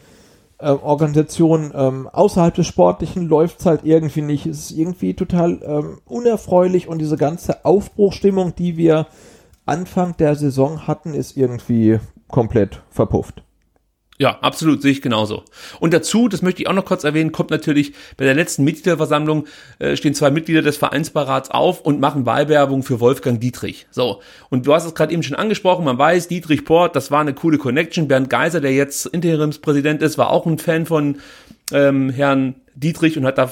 [0.61, 4.47] äh, Organisation ähm, außerhalb des Sportlichen läuft's halt irgendwie nicht.
[4.47, 9.07] Es ist irgendwie total ähm, unerfreulich und diese ganze Aufbruchstimmung, die wir
[9.67, 13.43] Anfang der Saison hatten, ist irgendwie komplett verpufft.
[14.21, 15.45] Ja, absolut, sehe ich genauso.
[15.79, 19.47] Und dazu, das möchte ich auch noch kurz erwähnen, kommt natürlich bei der letzten Mitgliederversammlung
[19.79, 23.87] äh, stehen zwei Mitglieder des Vereinsbeirats auf und machen Wahlwerbung für Wolfgang Dietrich.
[23.91, 27.23] So, und du hast es gerade eben schon angesprochen, man weiß, Dietrich Port, das war
[27.23, 28.09] eine coole Connection.
[28.09, 31.17] Bernd Geiser, der jetzt Interimspräsident ist, war auch ein Fan von
[31.73, 33.51] ähm, Herrn Dietrich und hat da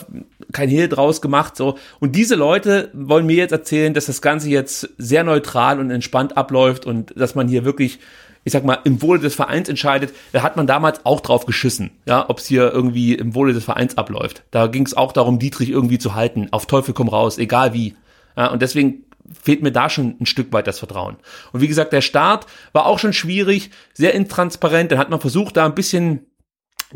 [0.52, 1.56] kein Hehl draus gemacht.
[1.56, 1.78] So.
[1.98, 6.36] Und diese Leute wollen mir jetzt erzählen, dass das Ganze jetzt sehr neutral und entspannt
[6.36, 8.00] abläuft und dass man hier wirklich
[8.48, 11.90] ich sag mal, im Wohle des Vereins entscheidet, da hat man damals auch drauf geschissen,
[12.06, 14.42] ja, ob es hier irgendwie im Wohle des Vereins abläuft.
[14.50, 17.94] Da ging es auch darum, Dietrich irgendwie zu halten, auf Teufel komm raus, egal wie.
[18.38, 19.04] Ja, und deswegen
[19.42, 21.16] fehlt mir da schon ein Stück weit das Vertrauen.
[21.52, 25.58] Und wie gesagt, der Start war auch schon schwierig, sehr intransparent, dann hat man versucht,
[25.58, 26.20] da ein bisschen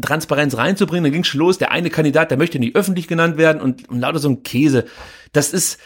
[0.00, 3.60] Transparenz reinzubringen, dann ging schon los, der eine Kandidat, der möchte nicht öffentlich genannt werden
[3.60, 4.86] und, und lauter so ein Käse.
[5.32, 5.78] Das ist,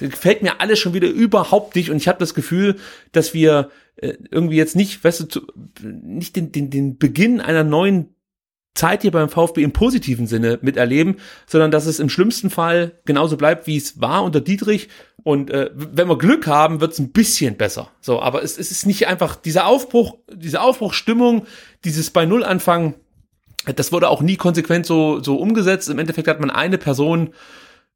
[0.00, 2.76] gefällt mir alles schon wieder überhaupt nicht und ich habe das Gefühl,
[3.12, 5.40] dass wir äh, irgendwie jetzt nicht, weißt du, zu,
[5.82, 8.14] nicht den, den, den Beginn einer neuen
[8.78, 13.36] Zeit hier beim VfB im positiven Sinne miterleben, sondern dass es im schlimmsten Fall genauso
[13.36, 14.88] bleibt, wie es war unter Dietrich.
[15.24, 17.90] Und äh, wenn wir Glück haben, wird es ein bisschen besser.
[18.00, 21.46] So, aber es, es ist nicht einfach dieser Aufbruch, diese Aufbruchstimmung,
[21.84, 22.94] dieses bei Null anfangen.
[23.74, 25.88] Das wurde auch nie konsequent so so umgesetzt.
[25.90, 27.34] Im Endeffekt hat man eine Person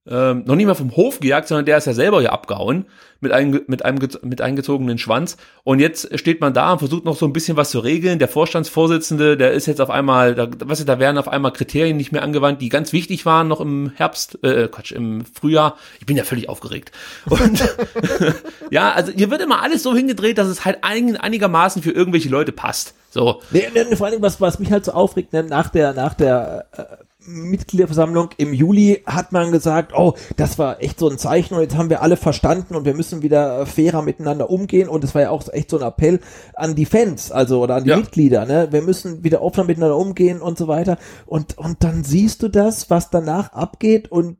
[0.05, 2.87] ähm, noch nicht mal vom Hof gejagt, sondern der ist ja selber ja abgehauen
[3.21, 5.37] mit einem, mit einem mit eingezogenen Schwanz.
[5.63, 8.19] Und jetzt steht man da und versucht noch so ein bisschen was zu regeln.
[8.19, 11.97] Der Vorstandsvorsitzende, der ist jetzt auf einmal, da, was ist, da werden auf einmal Kriterien
[11.97, 15.77] nicht mehr angewandt, die ganz wichtig waren noch im Herbst, äh, Quatsch, im Frühjahr.
[16.01, 16.91] Ich bin ja völlig aufgeregt.
[17.27, 17.63] Und
[18.71, 22.29] ja, also hier wird immer alles so hingedreht, dass es halt ein, einigermaßen für irgendwelche
[22.29, 22.95] Leute passt.
[23.11, 23.41] So.
[23.53, 26.67] Nee, nee, vor allem, was, was mich halt so aufregt, ne, nach der, nach der
[26.73, 26.83] äh,
[27.27, 31.77] Mitgliederversammlung im Juli hat man gesagt, oh, das war echt so ein Zeichen und jetzt
[31.77, 35.31] haben wir alle verstanden und wir müssen wieder fairer miteinander umgehen und es war ja
[35.31, 36.21] auch echt so ein Appell
[36.55, 37.97] an die Fans, also oder an die ja.
[37.97, 38.69] Mitglieder, ne?
[38.71, 42.91] Wir müssen wieder offener miteinander umgehen und so weiter und und dann siehst du das,
[42.91, 44.39] was danach abgeht und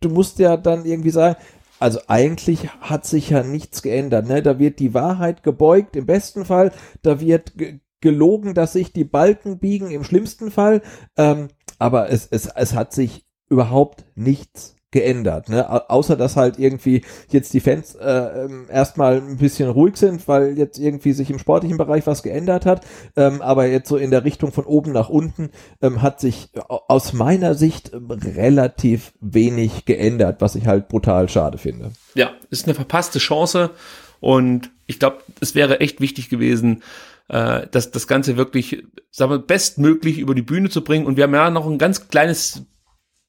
[0.00, 1.36] du musst ja dann irgendwie sagen,
[1.78, 4.42] also eigentlich hat sich ja nichts geändert, ne?
[4.42, 7.52] Da wird die Wahrheit gebeugt im besten Fall, da wird
[8.00, 10.82] gelogen, dass sich die Balken biegen im schlimmsten Fall.
[11.16, 11.48] Ähm,
[11.78, 15.88] aber es, es, es hat sich überhaupt nichts geändert, ne?
[15.88, 20.58] Außer dass halt irgendwie jetzt die Fans äh, ähm, erstmal ein bisschen ruhig sind, weil
[20.58, 22.84] jetzt irgendwie sich im sportlichen Bereich was geändert hat.
[23.16, 27.12] Ähm, aber jetzt so in der Richtung von oben nach unten ähm, hat sich aus
[27.12, 31.92] meiner Sicht relativ wenig geändert, was ich halt brutal schade finde.
[32.14, 33.70] Ja, ist eine verpasste Chance
[34.18, 36.82] und ich glaube, es wäre echt wichtig gewesen,
[37.30, 41.06] äh, das, das Ganze wirklich, sagen wir, bestmöglich über die Bühne zu bringen.
[41.06, 42.66] Und wir haben ja noch ein ganz kleines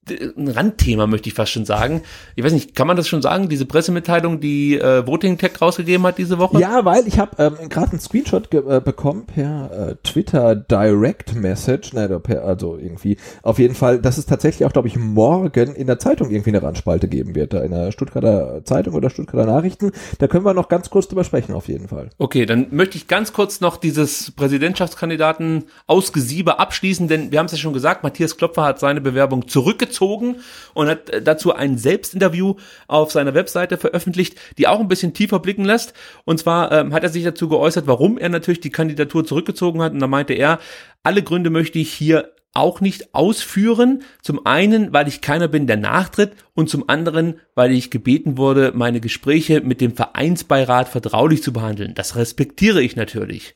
[0.09, 2.01] ein Randthema, möchte ich fast schon sagen.
[2.35, 6.05] Ich weiß nicht, kann man das schon sagen, diese Pressemitteilung, die äh, Voting Tech rausgegeben
[6.07, 6.59] hat diese Woche?
[6.59, 11.93] Ja, weil ich habe ähm, gerade einen Screenshot äh, bekommen per äh, Twitter Direct Message,
[11.93, 15.85] ne, per, also irgendwie, auf jeden Fall, dass es tatsächlich auch, glaube ich, morgen in
[15.85, 19.91] der Zeitung irgendwie eine Randspalte geben wird, da in der Stuttgarter Zeitung oder Stuttgarter Nachrichten.
[20.17, 22.09] Da können wir noch ganz kurz drüber sprechen, auf jeden Fall.
[22.17, 27.51] Okay, dann möchte ich ganz kurz noch dieses Präsidentschaftskandidaten Ausgesiebe abschließen, denn wir haben es
[27.51, 30.37] ja schon gesagt, Matthias Klopfer hat seine Bewerbung zurückgezogen gezogen
[30.73, 32.55] und hat äh, dazu ein Selbstinterview
[32.87, 35.93] auf seiner Webseite veröffentlicht, die auch ein bisschen tiefer blicken lässt.
[36.25, 39.93] Und zwar ähm, hat er sich dazu geäußert, warum er natürlich die Kandidatur zurückgezogen hat.
[39.93, 40.59] Und da meinte er,
[41.03, 44.03] alle Gründe möchte ich hier auch nicht ausführen.
[44.21, 48.71] Zum einen, weil ich keiner bin, der nachtritt und zum anderen, weil ich gebeten wurde,
[48.75, 51.93] meine Gespräche mit dem Vereinsbeirat vertraulich zu behandeln.
[51.95, 53.55] Das respektiere ich natürlich.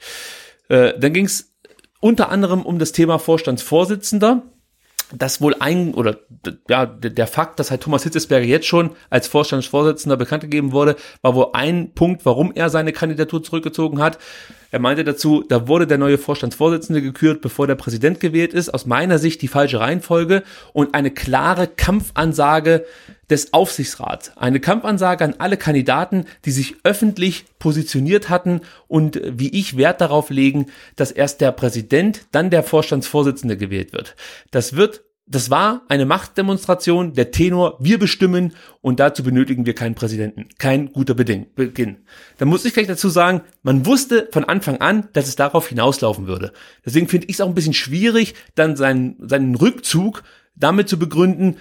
[0.70, 1.54] Äh, dann ging es
[2.00, 4.44] unter anderem um das Thema Vorstandsvorsitzender
[5.18, 6.18] dass wohl ein, oder
[6.70, 11.36] ja, der Fakt, dass halt Thomas Hitzesberger jetzt schon als Vorstandsvorsitzender bekannt gegeben wurde, war
[11.36, 14.18] wohl ein Punkt, warum er seine Kandidatur zurückgezogen hat.
[14.76, 18.74] Er meinte dazu, da wurde der neue Vorstandsvorsitzende gekürt, bevor der Präsident gewählt ist.
[18.74, 22.86] Aus meiner Sicht die falsche Reihenfolge und eine klare Kampfansage
[23.30, 24.36] des Aufsichtsrats.
[24.36, 30.30] Eine Kampfansage an alle Kandidaten, die sich öffentlich positioniert hatten und wie ich Wert darauf
[30.30, 30.66] legen,
[30.98, 34.18] dass erst der Präsident, dann der Vorstandsvorsitzende gewählt wird.
[34.52, 39.96] Das wird das war eine Machtdemonstration, der Tenor, wir bestimmen und dazu benötigen wir keinen
[39.96, 40.50] Präsidenten.
[40.60, 41.48] Kein guter Beginn.
[42.38, 46.28] Da muss ich gleich dazu sagen, man wusste von Anfang an, dass es darauf hinauslaufen
[46.28, 46.54] würde.
[46.86, 50.22] Deswegen finde ich es auch ein bisschen schwierig, dann seinen, seinen Rückzug
[50.56, 51.58] damit zu begründen,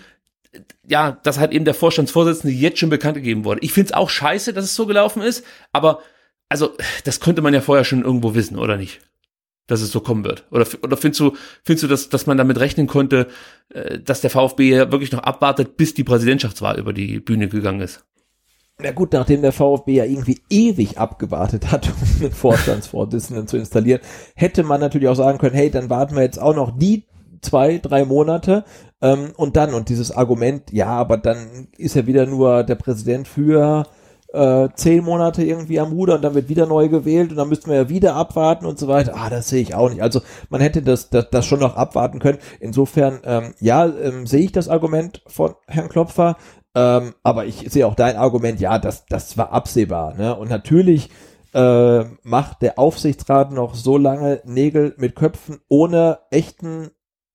[0.86, 3.60] ja, dass halt eben der Vorstandsvorsitzende jetzt schon bekannt gegeben wurde.
[3.62, 6.00] Ich finde es auch scheiße, dass es so gelaufen ist, aber
[6.50, 9.00] also das könnte man ja vorher schon irgendwo wissen, oder nicht?
[9.66, 10.46] Dass es so kommen wird?
[10.50, 13.28] Oder, oder findest du, findest du, dass, dass man damit rechnen konnte,
[13.70, 17.80] äh, dass der VfB ja wirklich noch abwartet, bis die Präsidentschaftswahl über die Bühne gegangen
[17.80, 18.04] ist?
[18.78, 24.00] Na gut, nachdem der VfB ja irgendwie ewig abgewartet hat, um den Vorstandsvorsitzenden zu installieren,
[24.34, 27.04] hätte man natürlich auch sagen können, hey, dann warten wir jetzt auch noch die
[27.40, 28.64] zwei, drei Monate
[29.00, 33.28] ähm, und dann, und dieses Argument, ja, aber dann ist ja wieder nur der Präsident
[33.28, 33.86] für
[34.34, 37.70] äh, zehn Monate irgendwie am Ruder und dann wird wieder neu gewählt und dann müssten
[37.70, 39.14] wir ja wieder abwarten und so weiter.
[39.16, 40.02] Ah, das sehe ich auch nicht.
[40.02, 42.38] Also man hätte das, das, das schon noch abwarten können.
[42.60, 46.36] Insofern, ähm, ja, ähm, sehe ich das Argument von Herrn Klopfer,
[46.74, 50.14] ähm, aber ich sehe auch dein Argument, ja, das, das war absehbar.
[50.14, 50.34] Ne?
[50.34, 51.10] Und natürlich
[51.54, 56.90] äh, macht der Aufsichtsrat noch so lange Nägel mit Köpfen ohne echten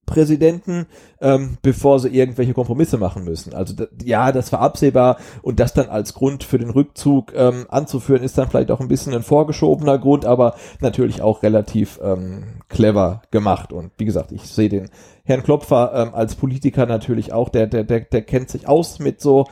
[0.09, 0.87] Präsidenten,
[1.21, 3.53] ähm, bevor sie irgendwelche Kompromisse machen müssen.
[3.53, 8.23] Also ja, das war absehbar und das dann als Grund für den Rückzug ähm, anzuführen,
[8.23, 13.21] ist dann vielleicht auch ein bisschen ein vorgeschobener Grund, aber natürlich auch relativ ähm, clever
[13.31, 13.71] gemacht.
[13.71, 14.89] Und wie gesagt, ich sehe den
[15.23, 19.21] Herrn Klopfer ähm, als Politiker natürlich auch, der, der, der, der kennt sich aus mit
[19.21, 19.45] so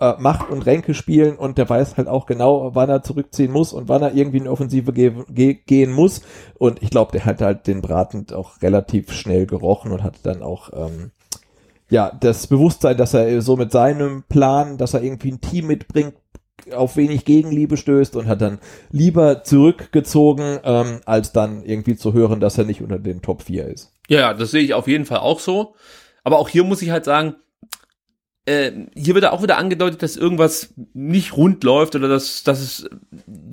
[0.00, 3.72] äh, Macht und Ränke spielen und der weiß halt auch genau, wann er zurückziehen muss
[3.72, 6.22] und wann er irgendwie in die Offensive ge ge gehen muss.
[6.58, 10.42] Und ich glaube, der hat halt den Braten auch relativ schnell gerochen und hat dann
[10.42, 11.10] auch ähm,
[11.90, 16.14] ja das Bewusstsein, dass er so mit seinem Plan, dass er irgendwie ein Team mitbringt,
[16.74, 18.58] auf wenig Gegenliebe stößt und hat dann
[18.90, 23.66] lieber zurückgezogen, ähm, als dann irgendwie zu hören, dass er nicht unter den Top 4
[23.68, 23.92] ist.
[24.08, 25.74] Ja, das sehe ich auf jeden Fall auch so.
[26.24, 27.36] Aber auch hier muss ich halt sagen,
[28.48, 32.90] äh, hier wird auch wieder angedeutet, dass irgendwas nicht rund läuft oder dass, dass es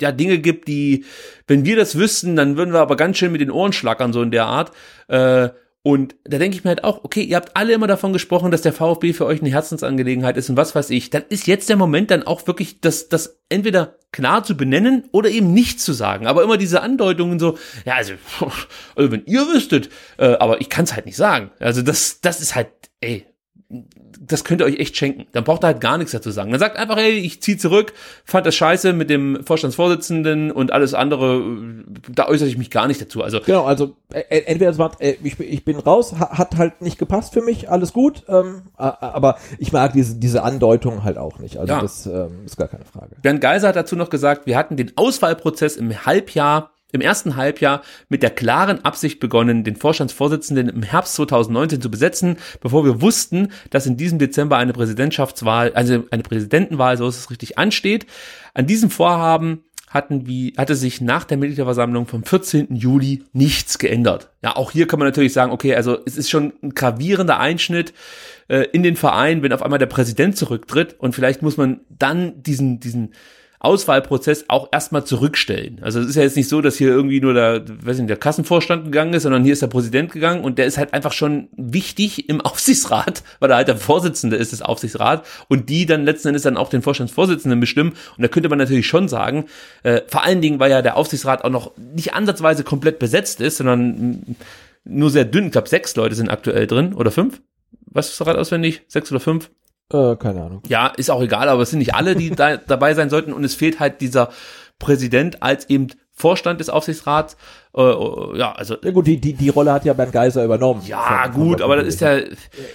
[0.00, 1.04] ja Dinge gibt, die,
[1.46, 4.22] wenn wir das wüssten, dann würden wir aber ganz schön mit den Ohren schlackern, so
[4.22, 4.72] in der Art.
[5.08, 5.50] Äh,
[5.82, 8.62] und da denke ich mir halt auch, okay, ihr habt alle immer davon gesprochen, dass
[8.62, 11.10] der VfB für euch eine Herzensangelegenheit ist und was weiß ich.
[11.10, 15.30] Dann ist jetzt der Moment dann auch wirklich, das, das entweder klar zu benennen oder
[15.30, 16.26] eben nicht zu sagen.
[16.26, 18.14] Aber immer diese Andeutungen so, ja, also,
[18.96, 21.50] also wenn ihr wüsstet, äh, aber ich kann es halt nicht sagen.
[21.60, 23.26] Also das, das ist halt, ey,
[23.68, 25.26] das könnt ihr euch echt schenken.
[25.32, 26.50] Dann braucht ihr halt gar nichts dazu sagen.
[26.50, 27.92] Dann sagt einfach, hey, ich zieh zurück,
[28.24, 31.42] fand das scheiße mit dem Vorstandsvorsitzenden und alles andere,
[32.10, 33.22] da äußere ich mich gar nicht dazu.
[33.22, 36.80] Also genau, also äh, äh entweder es war, äh, ich, ich bin raus, hat halt
[36.80, 41.38] nicht gepasst für mich, alles gut, ähm, aber ich mag diese, diese Andeutung halt auch
[41.40, 41.58] nicht.
[41.58, 41.80] Also ja.
[41.80, 43.16] das ähm, ist gar keine Frage.
[43.20, 47.82] Bernd Geiser hat dazu noch gesagt, wir hatten den Auswahlprozess im Halbjahr im ersten Halbjahr
[48.08, 53.52] mit der klaren Absicht begonnen, den Vorstandsvorsitzenden im Herbst 2019 zu besetzen, bevor wir wussten,
[53.70, 58.06] dass in diesem Dezember eine Präsidentschaftswahl, also eine Präsidentenwahl, so ist es richtig, ansteht.
[58.54, 62.74] An diesem Vorhaben hatten wie, hatte sich nach der Mitgliederversammlung vom 14.
[62.74, 64.30] Juli nichts geändert.
[64.42, 67.94] Ja, auch hier kann man natürlich sagen, okay, also es ist schon ein gravierender Einschnitt
[68.48, 72.42] äh, in den Verein, wenn auf einmal der Präsident zurücktritt und vielleicht muss man dann
[72.42, 73.12] diesen, diesen
[73.60, 75.80] Auswahlprozess auch erstmal zurückstellen.
[75.82, 78.16] Also es ist ja jetzt nicht so, dass hier irgendwie nur der, weiß nicht, der
[78.16, 81.48] Kassenvorstand gegangen ist, sondern hier ist der Präsident gegangen und der ist halt einfach schon
[81.56, 86.28] wichtig im Aufsichtsrat, weil er halt der Vorsitzende ist des Aufsichtsrats und die dann letzten
[86.28, 87.94] Endes dann auch den Vorstandsvorsitzenden bestimmen.
[88.16, 89.46] Und da könnte man natürlich schon sagen,
[89.82, 93.56] äh, vor allen Dingen, weil ja der Aufsichtsrat auch noch nicht ansatzweise komplett besetzt ist,
[93.58, 94.36] sondern
[94.84, 95.46] nur sehr dünn.
[95.46, 97.40] Ich glaube, sechs Leute sind aktuell drin oder fünf.
[97.86, 98.82] Was ist gerade auswendig?
[98.88, 99.50] Sechs oder fünf?
[99.92, 100.62] Äh, keine Ahnung.
[100.66, 103.44] Ja, ist auch egal, aber es sind nicht alle, die da dabei sein sollten und
[103.44, 104.30] es fehlt halt dieser
[104.78, 107.36] Präsident als eben Vorstand des Aufsichtsrats.
[107.76, 108.76] Äh, äh, ja, also.
[108.82, 110.82] Ja gut, die, die, die Rolle hat ja Bernd Geiser übernommen.
[110.86, 112.18] Ja, von, gut, von aber das ist ja.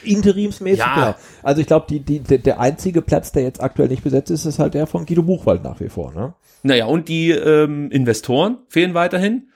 [0.03, 0.93] Interimsmäßig, ja.
[0.93, 1.15] Genau.
[1.41, 4.59] Also ich glaube, die, die, der einzige Platz, der jetzt aktuell nicht besetzt ist, ist
[4.59, 6.35] halt der von Guido Buchwald nach wie vor, ne?
[6.63, 9.47] Naja, und die ähm, Investoren fehlen weiterhin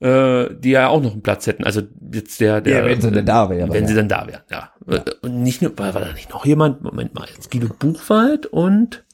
[0.00, 1.64] äh, die ja auch noch einen Platz hätten.
[1.64, 3.72] Also jetzt der, der ja, wenn sie denn da wären.
[3.72, 3.88] Wenn ja.
[3.88, 4.72] sie denn da wären, ja.
[4.86, 5.04] ja.
[5.22, 6.82] Und nicht nur, war, war da nicht noch jemand?
[6.82, 9.04] Moment mal, jetzt Guido Buchwald und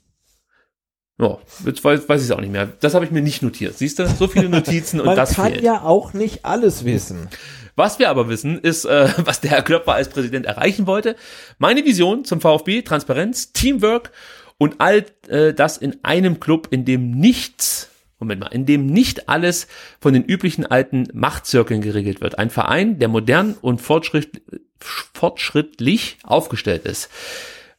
[1.19, 2.69] ja, jetzt weiß, weiß ich es auch nicht mehr.
[2.81, 3.77] Das habe ich mir nicht notiert.
[3.79, 7.29] Siehst du, so viele Notizen und das Man kann ja auch nicht alles wissen.
[7.75, 11.17] Was wir aber wissen, ist, äh, was der Herr Klöpper als Präsident erreichen wollte.
[11.59, 14.13] Meine Vision zum VfB, Transparenz, Teamwork
[14.59, 19.29] und all äh, das in einem Club, in dem nichts Moment mal, in dem nicht
[19.29, 19.67] alles
[20.01, 22.39] von den üblichen alten Machtzirkeln geregelt wird.
[22.39, 24.43] Ein Verein, der modern und fortschritt,
[24.81, 27.11] fortschrittlich aufgestellt ist.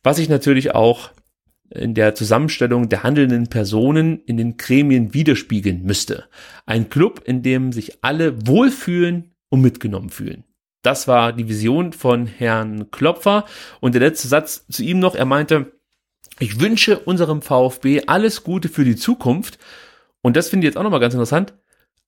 [0.03, 1.11] Was sich natürlich auch
[1.69, 6.25] in der Zusammenstellung der handelnden Personen in den Gremien widerspiegeln müsste.
[6.65, 10.43] Ein Club, in dem sich alle wohlfühlen und mitgenommen fühlen.
[10.81, 13.45] Das war die Vision von Herrn Klopfer.
[13.81, 15.73] Und der letzte Satz zu ihm noch, er meinte,
[16.39, 19.57] ich wünsche unserem VfB alles Gute für die Zukunft.
[20.27, 21.53] Und das finde ich jetzt auch nochmal ganz interessant.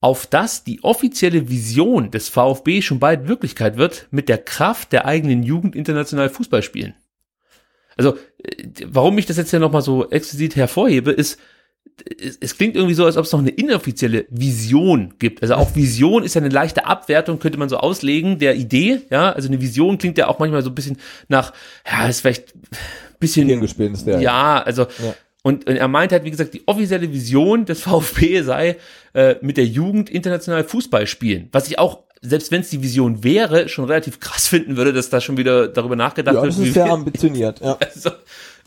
[0.02, 5.06] Auf dass die offizielle Vision des VfB schon bald Wirklichkeit wird, mit der Kraft der
[5.06, 6.96] eigenen Jugend international Fußball spielen.
[7.96, 11.40] Also, äh, warum ich das jetzt ja nochmal so explizit hervorhebe, ist,
[12.20, 15.42] es, es klingt irgendwie so, als ob es noch eine inoffizielle Vision gibt.
[15.42, 19.00] Also auch Vision ist ja eine leichte Abwertung, könnte man so auslegen, der Idee.
[19.10, 20.98] Ja, also eine Vision klingt ja auch manchmal so ein bisschen
[21.30, 21.54] nach,
[21.90, 22.62] ja, ist vielleicht ein
[23.22, 23.48] bisschen.
[23.48, 24.20] Hirngespinst, ja.
[24.20, 24.82] Ja, also.
[24.82, 25.16] Ja.
[25.42, 28.78] Und, und er meint halt, wie gesagt, die offizielle Vision des VfB sei,
[29.14, 31.48] äh, mit der Jugend international Fußball spielen.
[31.52, 35.10] Was ich auch, selbst wenn es die Vision wäre, schon relativ krass finden würde, dass
[35.10, 36.54] da schon wieder darüber nachgedacht Ja, wird.
[36.54, 37.78] das ist sehr ambitioniert, ja.
[37.96, 38.10] Also,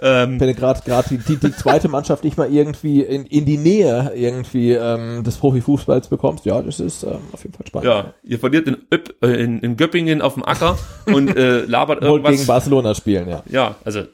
[0.01, 3.59] ähm, Wenn du gerade gerade die, die, zweite Mannschaft nicht mal irgendwie in, in die
[3.59, 7.89] Nähe irgendwie ähm, des Profifußballs bekommst, ja, das ist ähm, auf jeden Fall spannend.
[7.89, 10.77] Ja, ihr verliert in, Öpp, äh, in, in Göppingen auf dem Acker
[11.07, 12.33] und äh, labert Wollt irgendwas.
[12.33, 13.43] gegen Barcelona spielen, ja.
[13.49, 14.07] Ja, also äh,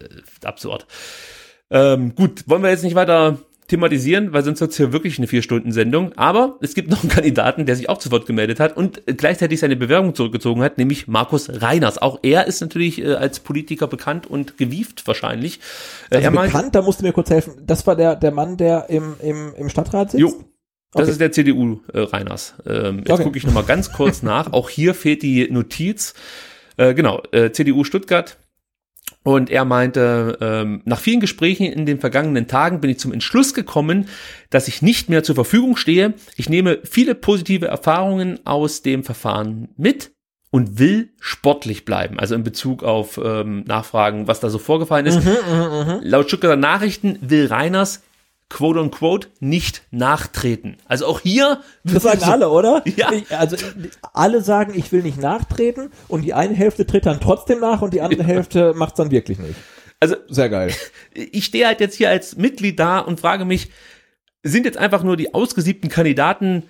[0.45, 0.85] absurd.
[1.71, 6.15] Ähm, gut, wollen wir jetzt nicht weiter thematisieren, weil sonst wird's hier wirklich eine Vier-Stunden-Sendung.
[6.17, 9.61] Aber es gibt noch einen Kandidaten, der sich auch zu Wort gemeldet hat und gleichzeitig
[9.61, 11.99] seine Bewerbung zurückgezogen hat, nämlich Markus Reiners.
[11.99, 15.61] Auch er ist natürlich äh, als Politiker bekannt und gewieft wahrscheinlich.
[16.11, 17.55] Äh, Also er meint- bekannt, da musst du mir kurz helfen.
[17.67, 20.21] Das war der, der Mann, der im, im, im Stadtrat sitzt?
[20.23, 20.29] Jo.
[20.95, 21.11] Das Okay.
[21.11, 22.55] ist der CDU äh, Reiners.
[22.67, 23.25] Ähm, jetzt Okay.
[23.25, 24.55] gucke ich noch mal ganz kurz nach.
[24.55, 26.15] Auch hier fehlt die Notiz.
[26.79, 28.39] Äh, genau, äh, CDU Stuttgart.
[29.29, 33.53] Und er meinte, ähm, nach vielen Gesprächen in den vergangenen Tagen bin ich zum Entschluss
[33.53, 34.09] gekommen,
[34.49, 36.15] dass ich nicht mehr zur Verfügung stehe.
[36.37, 40.13] Ich nehme viele positive Erfahrungen aus dem Verfahren mit
[40.51, 42.19] und will sportlich bleiben.
[42.19, 45.23] Also in Bezug auf ähm, Nachfragen, was da so vorgefallen ist.
[45.23, 46.01] Mhm, mhm, mhm.
[46.05, 48.03] Laut Stuttgarter Nachrichten will Reiners
[48.49, 50.79] quote unquote nicht nachtreten.
[50.87, 52.83] Also auch hier Das sagen alle, oder?
[52.97, 53.13] Ja.
[53.13, 53.57] Ich, also
[54.15, 57.93] alle sagen, ich will nicht nachtreten und die eine Hälfte tritt dann trotzdem nach und
[57.93, 59.57] die andere Hälfte macht's dann wirklich nicht.
[60.01, 60.73] Also sehr geil.
[61.15, 63.71] ich stehe halt jetzt hier als Mitglied da und frage mich,
[64.43, 66.65] sind jetzt einfach nur die ausgesiebten Kandidaten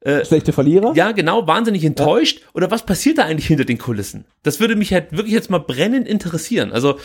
[0.00, 0.94] äh, schlechte Verlierer?
[0.94, 4.24] Ja, genau, wahnsinnig enttäuscht oder was passiert da eigentlich hinter den Kulissen?
[4.42, 6.72] Das würde mich halt wirklich jetzt mal brennend interessieren.
[6.72, 6.98] Also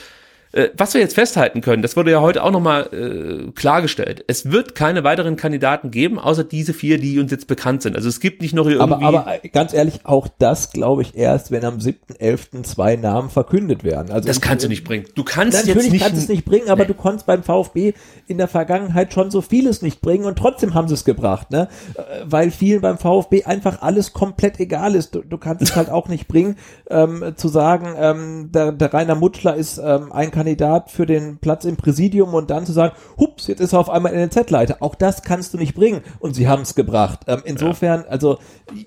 [0.55, 4.23] äh, was wir jetzt festhalten können, das wurde ja heute auch nochmal äh, klargestellt.
[4.27, 7.97] Es wird keine weiteren Kandidaten geben, außer diese vier, die uns jetzt bekannt sind.
[7.97, 9.03] Also es gibt nicht noch irgendwie.
[9.03, 12.63] Aber, aber äh, ganz ehrlich, auch das glaube ich erst, wenn am 7.11.
[12.63, 14.11] zwei Namen verkündet werden.
[14.11, 15.05] Also das kannst du nicht bringen.
[15.13, 16.01] Du kannst Natürlich jetzt nicht.
[16.01, 17.93] kannst du es nicht bringen, aber du konntest beim VfB
[18.27, 21.67] in der Vergangenheit schon so vieles nicht bringen und trotzdem haben sie es gebracht, ne?
[21.95, 25.15] Äh, Weil vielen beim VfB einfach alles komplett egal ist.
[25.15, 26.55] Du, du kannst es halt auch nicht bringen,
[26.89, 30.44] ähm, zu sagen, ähm, der, der Rainer Mutschler ist ähm, ein Kandidat
[30.87, 34.13] für den Platz im Präsidium und dann zu sagen, hups, jetzt ist er auf einmal
[34.13, 34.77] NLZ-Leiter.
[34.79, 36.01] Auch das kannst du nicht bringen.
[36.19, 37.21] Und sie haben es gebracht.
[37.27, 38.39] Ähm, insofern, also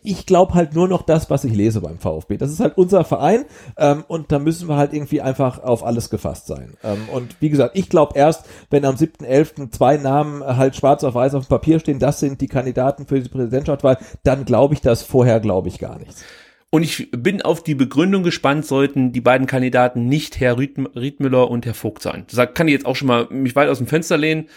[0.03, 2.37] ich glaube halt nur noch das, was ich lese beim VfB.
[2.37, 3.45] Das ist halt unser Verein
[3.77, 6.75] ähm, und da müssen wir halt irgendwie einfach auf alles gefasst sein.
[6.83, 9.71] Ähm, und wie gesagt, ich glaube erst, wenn am 7.11.
[9.71, 13.21] zwei Namen halt schwarz auf weiß auf dem Papier stehen, das sind die Kandidaten für
[13.21, 16.23] die Präsidentschaftswahl, dann glaube ich das, vorher glaube ich gar nichts.
[16.71, 21.51] Und ich bin auf die Begründung gespannt, sollten die beiden Kandidaten nicht Herr Ried, Riedmüller
[21.51, 22.27] und Herr Vogt sein.
[22.31, 24.49] Das kann ich jetzt auch schon mal mich weit aus dem Fenster lehnen.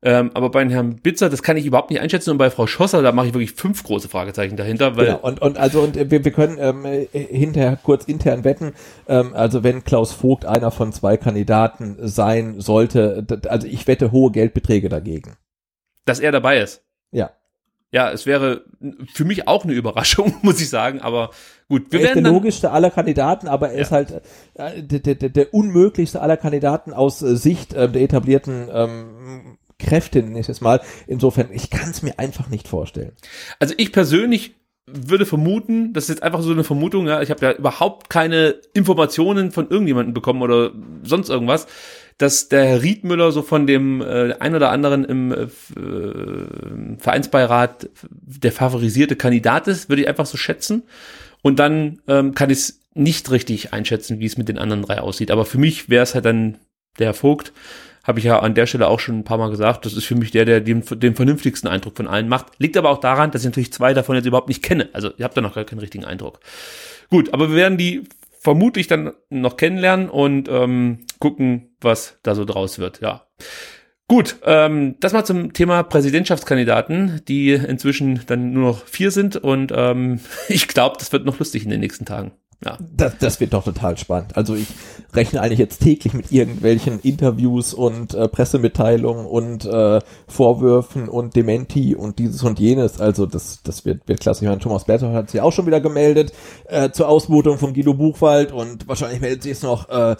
[0.00, 2.30] Ähm, aber bei Herrn Bitzer, das kann ich überhaupt nicht einschätzen.
[2.30, 4.96] Und bei Frau Schosser, da mache ich wirklich fünf große Fragezeichen dahinter.
[4.96, 8.74] Weil Genau, und, und also und wir, wir können ähm, äh, hinterher kurz intern wetten,
[9.08, 14.30] ähm, also wenn Klaus Vogt einer von zwei Kandidaten sein sollte, also ich wette hohe
[14.30, 15.36] Geldbeträge dagegen.
[16.04, 16.84] dass er dabei ist.
[17.92, 18.06] Ja.
[18.06, 18.64] Ja, es wäre
[19.12, 21.00] für mich auch eine Überraschung, muss ich sagen.
[21.00, 21.30] Aber
[21.68, 24.20] gut, wir er ist werden der logischste aller Kandidaten, aber er ist halt
[24.54, 30.22] äh, der, der, der, unmöglichste aller Kandidaten aus äh, Sicht äh, der etablierten ähm, Kräfte,
[30.22, 30.80] nenne ich es jetzt mal.
[31.06, 33.12] Insofern, ich kann es mir einfach nicht vorstellen.
[33.58, 34.54] Also ich persönlich
[34.90, 38.56] würde vermuten, das ist jetzt einfach so eine Vermutung, ja, ich habe ja überhaupt keine
[38.74, 41.66] Informationen von irgendjemandem bekommen oder sonst irgendwas,
[42.18, 45.42] dass der Herr Riedmüller so von dem äh, ein oder anderen im äh,
[45.80, 50.82] äh, Vereinsbeirat der favorisierte Kandidat ist, würde ich einfach so schätzen.
[51.42, 55.00] Und dann ähm, kann ich es nicht richtig einschätzen, wie es mit den anderen drei
[55.00, 55.30] aussieht.
[55.30, 56.58] Aber für mich wäre es halt dann
[56.98, 57.52] der Herr Vogt,
[58.02, 59.86] habe ich ja an der Stelle auch schon ein paar Mal gesagt.
[59.86, 62.46] Das ist für mich der, der den, den vernünftigsten Eindruck von allen macht.
[62.58, 64.88] Liegt aber auch daran, dass ich natürlich zwei davon jetzt überhaupt nicht kenne.
[64.92, 66.40] Also ihr habt da noch gar keinen richtigen Eindruck.
[67.10, 68.04] Gut, aber wir werden die
[68.40, 73.00] vermutlich dann noch kennenlernen und ähm, gucken, was da so draus wird.
[73.00, 73.26] Ja.
[74.08, 79.70] Gut, ähm, das mal zum Thema Präsidentschaftskandidaten, die inzwischen dann nur noch vier sind und
[79.74, 82.32] ähm, ich glaube, das wird noch lustig in den nächsten Tagen.
[82.64, 82.76] Ja.
[82.96, 84.36] Das, das wird doch total spannend.
[84.36, 84.66] Also ich
[85.14, 91.94] rechne eigentlich jetzt täglich mit irgendwelchen Interviews und äh, Pressemitteilungen und äh, Vorwürfen und Dementi
[91.94, 93.00] und dieses und jenes.
[93.00, 94.44] Also das, das wird, wird klasse.
[94.44, 96.32] Ich meine, Thomas Berthold hat sich auch schon wieder gemeldet
[96.64, 100.16] äh, zur Ausmutung von Guido Buchwald und wahrscheinlich meldet sich jetzt noch äh,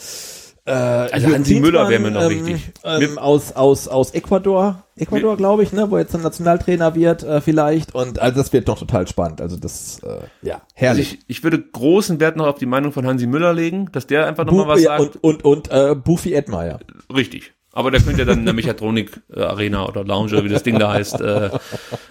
[0.68, 2.72] äh, Also Hansi Müller wäre mir noch wichtig.
[2.84, 7.40] Ähm, aus, aus, aus Ecuador, Ecuador glaube ich, ne, wo jetzt ein Nationaltrainer wird äh,
[7.40, 9.40] vielleicht und also das wird doch total spannend.
[9.40, 11.08] Also das, äh, ja, herrlich.
[11.08, 14.06] Also ich, ich würde großen Wert noch auf die Meinung von Hansi Müller legen, dass
[14.06, 15.00] der einfach nochmal was sagt.
[15.00, 16.80] und und, und äh, Buffy Edmeier.
[17.14, 17.52] Richtig.
[17.78, 20.80] Aber der könnte ja dann in der Mechatronik äh, Arena oder Lounge wie das Ding
[20.80, 21.50] da heißt, äh,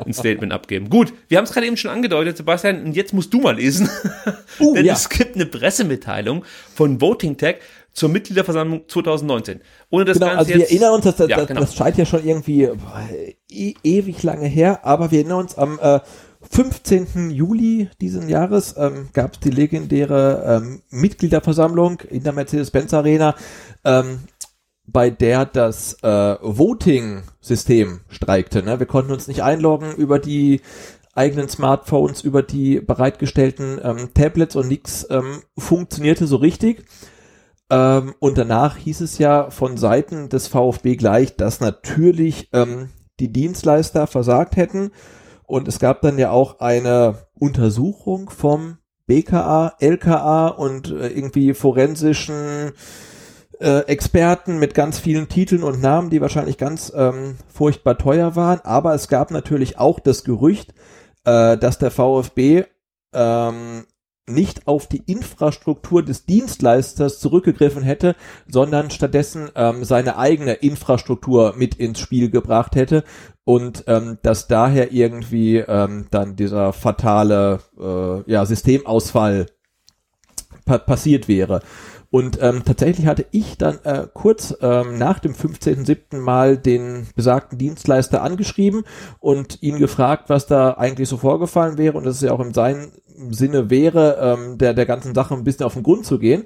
[0.06, 0.90] ein Statement abgeben.
[0.90, 3.90] Gut, wir haben es gerade eben schon angedeutet, Sebastian, und jetzt musst du mal lesen.
[4.60, 4.94] Uh, Denn ja.
[4.94, 7.58] es gibt eine Pressemitteilung von Voting Tech
[7.98, 9.60] zur Mitgliederversammlung 2019.
[9.90, 11.60] Ohne das genau, Ganze also wir jetzt, erinnern uns, dass das, ja, das, genau.
[11.62, 13.10] das scheint ja schon irgendwie boah,
[13.50, 16.00] e ewig lange her, aber wir erinnern uns am äh,
[16.52, 17.32] 15.
[17.32, 23.34] Juli diesen Jahres ähm, gab es die legendäre ähm, Mitgliederversammlung in der Mercedes-Benz Arena,
[23.84, 24.20] ähm,
[24.86, 28.62] bei der das äh, Voting-System streikte.
[28.62, 28.78] Ne?
[28.78, 30.62] Wir konnten uns nicht einloggen über die
[31.16, 36.86] eigenen Smartphones, über die bereitgestellten ähm, Tablets und nichts ähm, funktionierte so richtig.
[37.70, 42.90] Ähm, und danach hieß es ja von Seiten des VfB gleich, dass natürlich ähm,
[43.20, 44.92] die Dienstleister versagt hätten.
[45.46, 52.74] Und es gab dann ja auch eine Untersuchung vom BKA, LKA und äh, irgendwie forensischen
[53.60, 58.60] äh, Experten mit ganz vielen Titeln und Namen, die wahrscheinlich ganz ähm, furchtbar teuer waren.
[58.62, 60.74] Aber es gab natürlich auch das Gerücht,
[61.24, 62.66] äh, dass der VfB
[63.14, 63.86] ähm,
[64.28, 68.16] nicht auf die Infrastruktur des Dienstleisters zurückgegriffen hätte,
[68.48, 73.04] sondern stattdessen ähm, seine eigene Infrastruktur mit ins Spiel gebracht hätte
[73.46, 79.48] und ähm, dass daher irgendwie ähm, dann dieser fatale äh, ja, Systemausfall
[80.66, 81.62] pa passiert wäre.
[82.10, 86.18] Und ähm, tatsächlich hatte ich dann äh, kurz ähm, nach dem 15.07.
[86.18, 88.84] mal den besagten Dienstleister angeschrieben
[89.20, 92.54] und ihn gefragt, was da eigentlich so vorgefallen wäre und dass es ja auch in
[92.54, 92.92] seinem
[93.32, 96.46] Sinne wäre, ähm, der, der ganzen Sache ein bisschen auf den Grund zu gehen.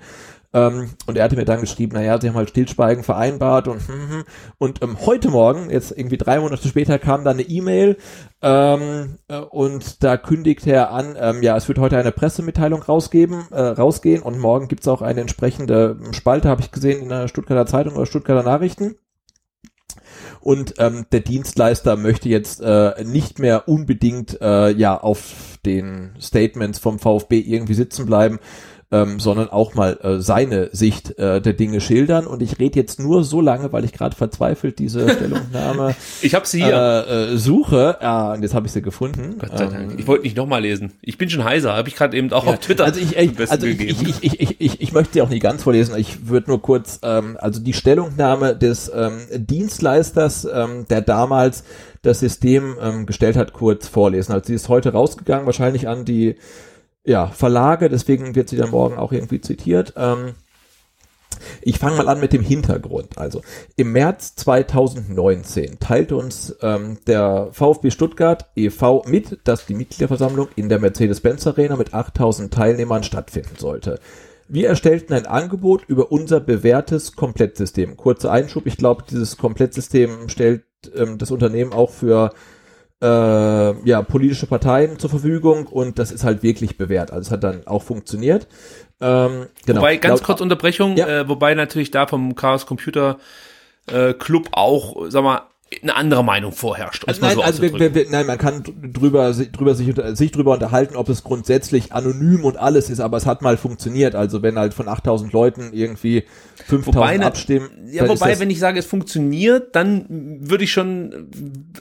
[0.54, 4.10] Ähm, und er hatte mir dann geschrieben, naja, sie haben halt Stillschweigen vereinbart und hm,
[4.10, 4.24] hm.
[4.58, 7.98] und ähm, heute Morgen, jetzt irgendwie drei Monate später, kam dann eine E-Mail
[8.42, 13.46] ähm, äh, und da kündigt er an, ähm, ja, es wird heute eine Pressemitteilung rausgeben,
[13.52, 17.66] äh, rausgehen und morgen gibt's auch eine entsprechende Spalte, habe ich gesehen, in der Stuttgarter
[17.66, 18.96] Zeitung oder Stuttgarter Nachrichten.
[20.42, 26.80] Und ähm, der Dienstleister möchte jetzt äh, nicht mehr unbedingt äh, ja auf den Statements
[26.80, 28.40] vom VfB irgendwie sitzen bleiben,
[28.92, 32.28] ähm, sondern auch mal äh, seine Sicht äh, der Dinge schildern.
[32.28, 36.46] Und ich rede jetzt nur so lange, weil ich gerade verzweifelt diese Stellungnahme Ich habe
[36.46, 37.06] sie hier.
[37.08, 37.98] äh, äh, suche.
[38.02, 39.36] Ja, und jetzt habe ich sie gefunden.
[39.40, 39.92] Gott sei Dank.
[39.92, 40.92] Ähm, Ich wollte nicht nochmal lesen.
[41.02, 43.66] Ich bin schon heiser, habe ich gerade eben auch auf Twitter also ich, ich, also
[43.68, 45.96] ich, ich, ich, ich, ich, ich möchte sie auch nicht ganz vorlesen.
[45.98, 49.20] Ich würde nur kurz, ähm, also die Stellungnahme des ähm,
[49.66, 51.64] Dienstleisters, ähm, der damals
[52.02, 54.34] das System ähm, gestellt hat, kurz vorlesen.
[54.34, 56.36] Also sie ist heute rausgegangen, wahrscheinlich an die
[57.04, 59.94] ja, Verlage, deswegen wird sie dann morgen auch irgendwie zitiert.
[59.98, 60.34] Ähm,
[61.62, 63.18] ich fange mal an mit dem Hintergrund.
[63.18, 63.42] Also
[63.76, 69.04] im März 2019 teilte uns ähm, der VfB Stuttgart e.V.
[69.08, 74.00] mit, dass die Mitgliederversammlung in der Mercedes-Benz Arena mit 8000 Teilnehmern stattfinden sollte.
[74.48, 77.96] Wir erstellten ein Angebot über unser bewährtes Komplettsystem.
[77.96, 82.34] Kurzer Einschub, ich glaube, dieses Komplettsystem stellt ähm, das Unternehmen auch für
[83.02, 83.06] äh,
[83.90, 87.12] ja, politische Parteien zur Verfügung und das ist halt wirklich bewährt.
[87.12, 88.48] Also es hat dann auch funktioniert.
[89.00, 89.80] Ähm, genau.
[89.82, 93.18] Wobei, ganz Laut- kurz Unterbrechung, äh, wobei natürlich da vom Chaos Computer
[93.92, 95.42] äh, Club auch, sag mal,
[95.82, 97.06] eine andere Meinung vorherrscht.
[97.08, 100.54] Also nein, so also wir, wir, nein, man kann drüber, drüber sich, unter- sich drüber
[100.54, 104.14] unterhalten, ob es grundsätzlich anonym und alles ist, aber es hat mal funktioniert.
[104.14, 106.24] Also wenn halt von 8000 Leuten irgendwie
[106.68, 107.70] 5000 Wobei, ne- abstimmen.
[107.92, 111.30] Ja, wobei, wenn ich sage, es funktioniert, dann würde ich schon,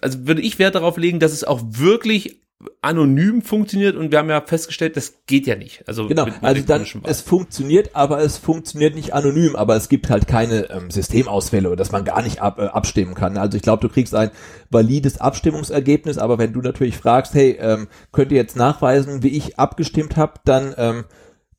[0.01, 2.41] also würde ich Wert darauf legen, dass es auch wirklich
[2.83, 5.83] anonym funktioniert und wir haben ja festgestellt, das geht ja nicht.
[5.89, 9.89] Also Genau, mit- mit also dann, es funktioniert, aber es funktioniert nicht anonym, aber es
[9.89, 13.39] gibt halt keine ähm, Systemausfälle oder dass man gar nicht ab, äh, abstimmen kann.
[13.39, 14.31] Also ich glaube, du kriegst ein
[14.69, 19.59] valides Abstimmungsergebnis, aber wenn du natürlich fragst, hey, ähm, könnt ihr jetzt nachweisen, wie ich
[19.59, 21.05] abgestimmt habe, dann ähm,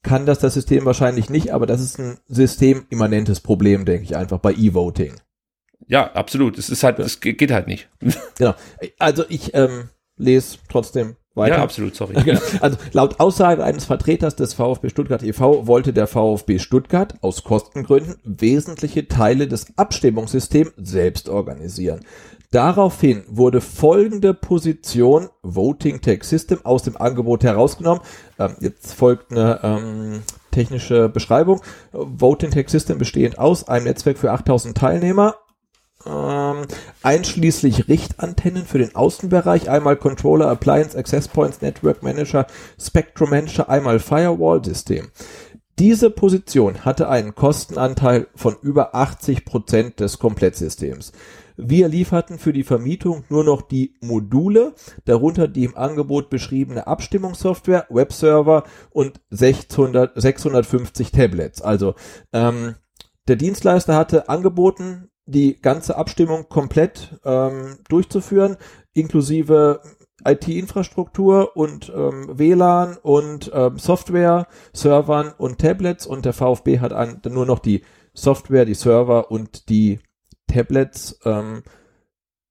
[0.03, 4.39] kann das das System wahrscheinlich nicht, aber das ist ein systemimmanentes Problem, denke ich einfach
[4.39, 5.13] bei E-Voting.
[5.87, 6.57] Ja, absolut.
[6.59, 7.89] Es ist halt, es ge- geht halt nicht.
[8.37, 8.53] Genau.
[8.99, 9.89] Also ich ähm,
[10.21, 11.57] lese trotzdem Weiter.
[11.57, 12.13] Ja, absolut, sorry.
[12.25, 12.41] Genau.
[12.59, 15.65] Also laut Aussage eines Vertreters des VfB Stuttgart e.V.
[15.65, 22.01] wollte der VfB Stuttgart aus Kostengründen wesentliche Teile des Abstimmungssystems selbst organisieren.
[22.51, 28.01] Daraufhin wurde folgende Position Voting Tech System aus dem Angebot herausgenommen.
[28.37, 31.61] Ähm, jetzt folgt eine ähm, technische Beschreibung.
[31.93, 35.35] Voting Tech System bestehend aus einem Netzwerk für 8000 Teilnehmer,
[36.05, 36.65] ähm,
[37.03, 42.47] einschließlich Richtantennen für den Außenbereich, einmal Controller, Appliance, Access Points, Network Manager,
[42.79, 45.09] Spectrum Manager, einmal Firewall-System.
[45.79, 51.11] Diese Position hatte einen Kostenanteil von über 80 Prozent des Komplettsystems.
[51.57, 54.73] Wir lieferten für die Vermietung nur noch die Module,
[55.05, 61.61] darunter die im Angebot beschriebene Abstimmungssoftware, Webserver und 600, 650 Tablets.
[61.61, 61.95] Also
[62.33, 62.75] ähm,
[63.27, 68.57] der Dienstleister hatte angeboten, die ganze Abstimmung komplett ähm, durchzuführen,
[68.93, 69.81] inklusive
[70.25, 76.05] IT-Infrastruktur und ähm, WLAN und ähm, Software, Servern und Tablets.
[76.05, 79.99] Und der VfB hat an, nur noch die Software, die Server und die
[80.47, 81.63] Tablets ähm,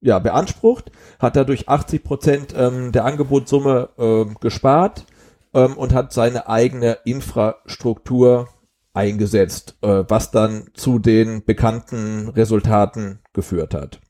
[0.01, 5.05] ja, beansprucht, hat dadurch 80 Prozent ähm, der Angebotssumme ähm, gespart
[5.53, 8.49] ähm, und hat seine eigene Infrastruktur
[8.93, 14.01] eingesetzt, äh, was dann zu den bekannten Resultaten geführt hat.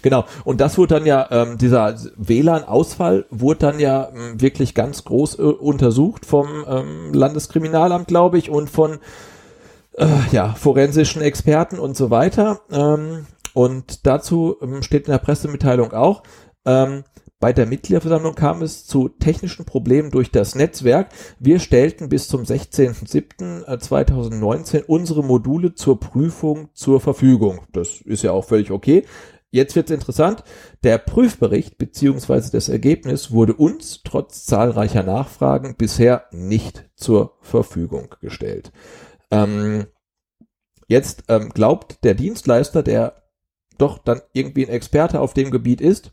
[0.00, 5.04] Genau, und das wurde dann ja, ähm, dieser WLAN-Ausfall wurde dann ja ähm, wirklich ganz
[5.04, 8.98] groß äh, untersucht vom ähm, Landeskriminalamt, glaube ich, und von
[9.98, 12.60] äh, ja, forensischen Experten und so weiter.
[12.70, 16.22] Ähm, und dazu ähm, steht in der Pressemitteilung auch,
[16.64, 17.04] ähm,
[17.42, 21.08] bei der Mitgliederversammlung kam es zu technischen Problemen durch das Netzwerk.
[21.40, 27.62] Wir stellten bis zum 16.07.2019 unsere Module zur Prüfung zur Verfügung.
[27.72, 29.04] Das ist ja auch völlig okay.
[29.50, 30.44] Jetzt wird's interessant.
[30.84, 38.70] Der Prüfbericht beziehungsweise das Ergebnis wurde uns trotz zahlreicher Nachfragen bisher nicht zur Verfügung gestellt.
[39.32, 39.86] Ähm,
[40.86, 43.24] jetzt ähm, glaubt der Dienstleister, der
[43.78, 46.12] doch dann irgendwie ein Experte auf dem Gebiet ist,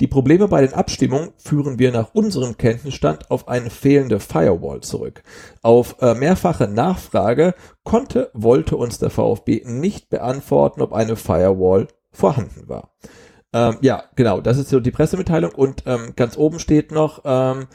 [0.00, 5.22] die Probleme bei den Abstimmungen führen wir nach unserem Kenntnisstand auf eine fehlende Firewall zurück.
[5.62, 12.68] Auf äh, mehrfache Nachfrage konnte, wollte uns der VfB nicht beantworten, ob eine Firewall vorhanden
[12.68, 12.90] war.
[13.52, 17.66] Ähm, ja, genau, das ist so die Pressemitteilung und ähm, ganz oben steht noch, ähm,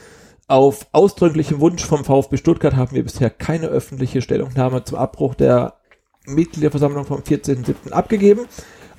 [0.50, 5.76] auf ausdrücklichen Wunsch vom VfB Stuttgart haben wir bisher keine öffentliche Stellungnahme zum Abbruch der
[6.26, 7.92] Mitgliederversammlung vom 14.07.
[7.92, 8.48] abgegeben.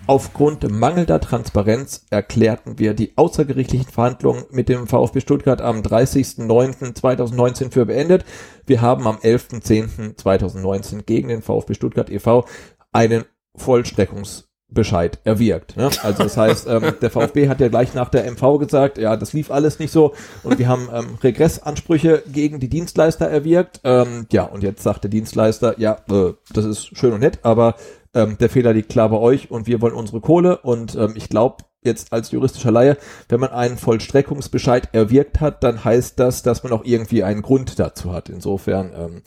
[0.07, 7.87] Aufgrund mangelnder Transparenz erklärten wir die außergerichtlichen Verhandlungen mit dem VfB Stuttgart am 30.09.2019 für
[7.87, 8.25] beendet.
[8.67, 12.45] Wir haben am 11.10.2019 gegen den VfB Stuttgart e.V.
[12.93, 15.77] einen Vollstreckungsbescheid erwirkt.
[15.77, 15.91] Ne?
[16.03, 19.33] Also das heißt, ähm, der VfB hat ja gleich nach der MV gesagt, ja, das
[19.33, 23.81] lief alles nicht so und wir haben ähm, Regressansprüche gegen die Dienstleister erwirkt.
[23.85, 27.77] Ähm, ja, und jetzt sagt der Dienstleister, ja, äh, das ist schön und nett, aber
[28.15, 31.29] ähm, der Fehler liegt klar bei euch und wir wollen unsere Kohle und ähm, ich
[31.29, 32.97] glaube jetzt als juristischer Laie,
[33.29, 37.79] wenn man einen Vollstreckungsbescheid erwirkt hat, dann heißt das, dass man auch irgendwie einen Grund
[37.79, 38.29] dazu hat.
[38.29, 39.23] Insofern, ähm,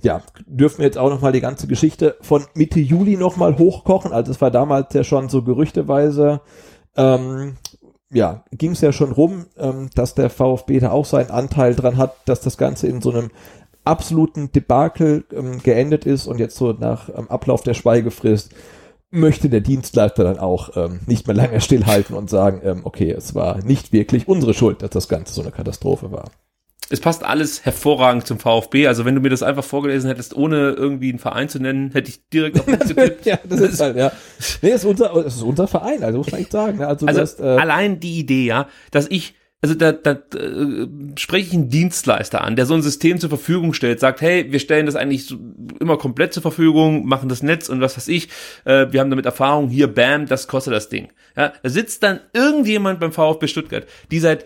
[0.00, 4.12] ja, dürfen wir jetzt auch nochmal die ganze Geschichte von Mitte Juli nochmal hochkochen.
[4.12, 6.40] Also es war damals ja schon so gerüchteweise,
[6.96, 7.56] ähm,
[8.10, 11.96] ja, ging es ja schon rum, ähm, dass der VfB da auch seinen Anteil dran
[11.96, 13.30] hat, dass das Ganze in so einem
[13.88, 18.54] absoluten Debakel ähm, geendet ist und jetzt so nach ähm, Ablauf der Schweigefrist
[19.10, 23.34] möchte der Dienstleister dann auch ähm, nicht mehr lange stillhalten und sagen, ähm, okay, es
[23.34, 26.30] war nicht wirklich unsere Schuld, dass das Ganze so eine Katastrophe war.
[26.90, 28.86] Es passt alles hervorragend zum VfB.
[28.86, 32.08] Also wenn du mir das einfach vorgelesen hättest, ohne irgendwie einen Verein zu nennen, hätte
[32.08, 33.26] ich direkt auf den getippt.
[33.26, 34.12] ja, das ist halt, ja.
[34.62, 36.82] Nee, das ist unser, das ist unser Verein, also muss man echt sagen.
[36.82, 41.48] Also, also das, äh, allein die Idee, ja, dass ich also da, da äh, spreche
[41.48, 44.86] ich einen Dienstleister an, der so ein System zur Verfügung stellt, sagt, hey, wir stellen
[44.86, 45.36] das eigentlich so
[45.80, 48.28] immer komplett zur Verfügung, machen das Netz und was weiß ich,
[48.64, 51.08] äh, wir haben damit Erfahrung, hier, bam, das kostet das Ding.
[51.36, 54.44] Ja, da sitzt dann irgendjemand beim VfB Stuttgart, die seit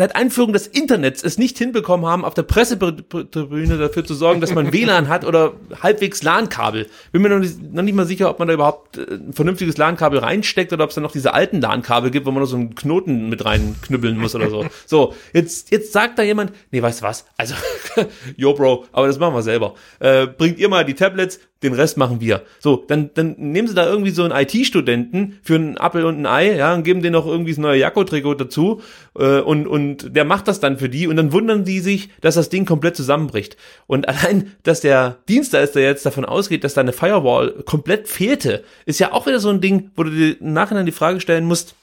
[0.00, 4.54] seit Einführung des Internets es nicht hinbekommen haben, auf der Pressetribüne dafür zu sorgen, dass
[4.54, 6.86] man WLAN hat oder halbwegs LAN-Kabel.
[7.12, 9.76] Bin mir noch nicht, noch nicht mal sicher, ob man da überhaupt äh, ein vernünftiges
[9.76, 12.56] LAN-Kabel reinsteckt oder ob es da noch diese alten LAN-Kabel gibt, wo man noch so
[12.56, 14.64] einen Knoten mit reinknüppeln muss oder so.
[14.86, 17.26] So, jetzt, jetzt sagt da jemand, nee, weißt du was?
[17.36, 17.54] Also,
[18.36, 19.74] yo, Bro, aber das machen wir selber.
[19.98, 22.42] Äh, bringt ihr mal die Tablets, den Rest machen wir.
[22.58, 26.26] So, dann, dann nehmen sie da irgendwie so einen IT-Studenten für einen Apfel und ein
[26.26, 28.80] Ei, ja, und geben denen noch irgendwie das neue Jakko-Trikot dazu,
[29.18, 32.34] äh, und, und der macht das dann für die, und dann wundern die sich, dass
[32.34, 33.56] das Ding komplett zusammenbricht.
[33.86, 39.00] Und allein, dass der Dienstleister jetzt davon ausgeht, dass da eine Firewall komplett fehlte, ist
[39.00, 41.74] ja auch wieder so ein Ding, wo du dir im Nachhinein die Frage stellen musst,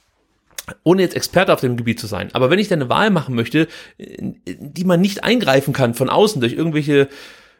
[0.83, 3.35] ohne jetzt Experte auf dem Gebiet zu sein, aber wenn ich dann eine Wahl machen
[3.35, 7.07] möchte, in die man nicht eingreifen kann von außen durch irgendwelche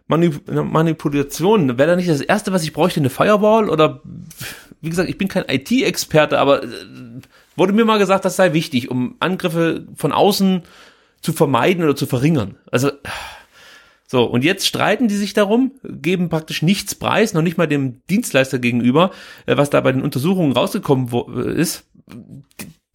[0.08, 3.70] Manip Manipulationen, wäre da nicht das erste, was ich bräuchte, eine Firewall?
[3.70, 4.02] Oder
[4.82, 6.68] wie gesagt, ich bin kein IT-Experte, aber äh,
[7.56, 10.64] wurde mir mal gesagt, das sei wichtig, um Angriffe von außen
[11.22, 12.56] zu vermeiden oder zu verringern.
[12.72, 12.92] Also
[14.10, 18.02] so, und jetzt streiten die sich darum, geben praktisch nichts preis, noch nicht mal dem
[18.10, 19.12] Dienstleister gegenüber,
[19.46, 21.86] äh, was da bei den Untersuchungen rausgekommen äh, ist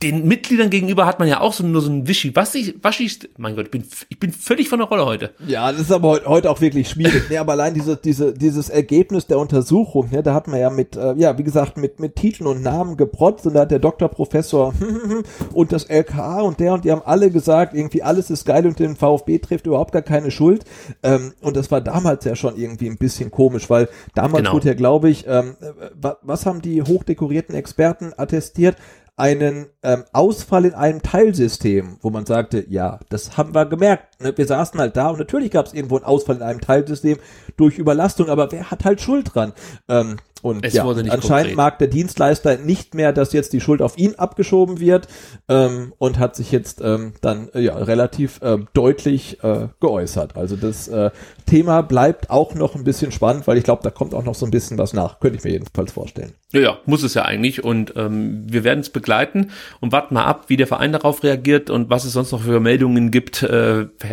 [0.03, 3.67] den Mitgliedern gegenüber hat man ja auch so nur so ein Wischi-Waschi, Waschi, mein Gott,
[3.67, 5.31] ich bin, ich bin völlig von der Rolle heute.
[5.47, 7.23] Ja, das ist aber heute, heute auch wirklich schwierig.
[7.31, 10.97] nee, aber allein diese, diese, dieses Ergebnis der Untersuchung, ne, da hat man ja mit,
[10.97, 14.09] äh, ja, wie gesagt, mit, mit Titeln und Namen geprotzt und da hat der Doktor,
[14.09, 14.75] Professor
[15.55, 18.79] und das LKA und der und die haben alle gesagt, irgendwie alles ist geil und
[18.79, 20.65] den VfB trifft überhaupt gar keine Schuld.
[21.03, 24.55] Ähm, und das war damals ja schon irgendwie ein bisschen komisch, weil damals Genau.
[24.55, 25.55] wurde ja, glaube ich, ähm,
[26.01, 28.77] wa- was haben die hochdekorierten Experten attestiert?
[29.23, 34.12] Einen ähm, Ausfall in einem Teilsystem, wo man sagte, ja, das haben wir gemerkt.
[34.23, 34.33] Ne?
[34.37, 37.19] Wir saßen halt da und natürlich gab es irgendwo einen Ausfall in einem Teilsystem
[37.57, 39.53] durch Überlastung, aber wer hat halt Schuld dran?
[39.89, 41.57] Ähm, und Es ja, anscheinend konkret.
[41.57, 45.07] mag der Dienstleister nicht mehr, dass jetzt die Schuld auf ihn abgeschoben wird
[45.49, 50.37] ähm, und hat sich jetzt ähm, dann äh, ja relativ äh, deutlich äh, geäußert.
[50.37, 51.11] Also das äh,
[51.47, 54.45] Thema bleibt auch noch ein bisschen spannend, weil ich glaube, da kommt auch noch so
[54.45, 55.21] ein bisschen was nach.
[55.21, 56.33] Könnte ich mir jedenfalls vorstellen.
[56.53, 57.63] Ja, ja, muss es ja eigentlich.
[57.63, 61.71] Und ähm, wir werden es begleiten und warten mal ab, wie der Verein darauf reagiert
[61.71, 63.45] und was es sonst noch für Meldungen gibt.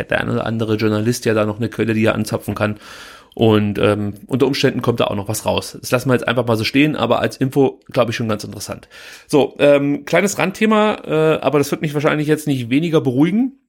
[0.00, 2.78] Hat der eine oder andere Journalist ja da noch eine Quelle, die er anzapfen kann.
[3.34, 5.78] Und ähm, unter Umständen kommt da auch noch was raus.
[5.80, 8.42] Das lassen wir jetzt einfach mal so stehen, aber als Info, glaube ich, schon ganz
[8.42, 8.88] interessant.
[9.28, 13.60] So, ähm, kleines Randthema, äh, aber das wird mich wahrscheinlich jetzt nicht weniger beruhigen.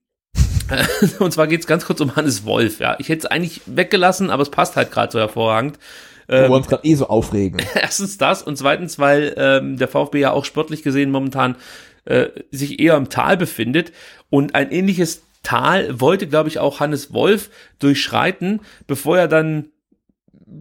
[1.20, 2.80] Und zwar geht's ganz kurz um Hannes Wolf.
[2.80, 5.78] Ja, ich hätte es eigentlich weggelassen, aber es passt halt gerade so hervorragend.
[6.28, 7.62] Wo wir uns gerade eh so aufregen.
[7.76, 11.58] Erstens das und zweitens, weil ähm, der VfB ja auch sportlich gesehen momentan
[12.06, 13.92] äh, sich eher im Tal befindet
[14.30, 19.70] und ein ähnliches Tal wollte, glaube ich, auch Hannes Wolf durchschreiten, bevor er dann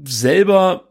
[0.04, 0.88] selber,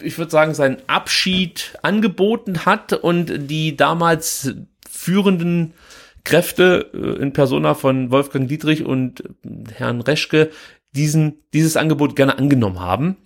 [0.00, 4.54] ich würde sagen, seinen Abschied angeboten hat und die damals
[4.88, 5.74] führenden
[6.24, 9.24] Kräfte äh, in Persona von Wolfgang Dietrich und
[9.74, 10.50] Herrn Reschke
[10.94, 13.16] diesen, dieses Angebot gerne angenommen haben.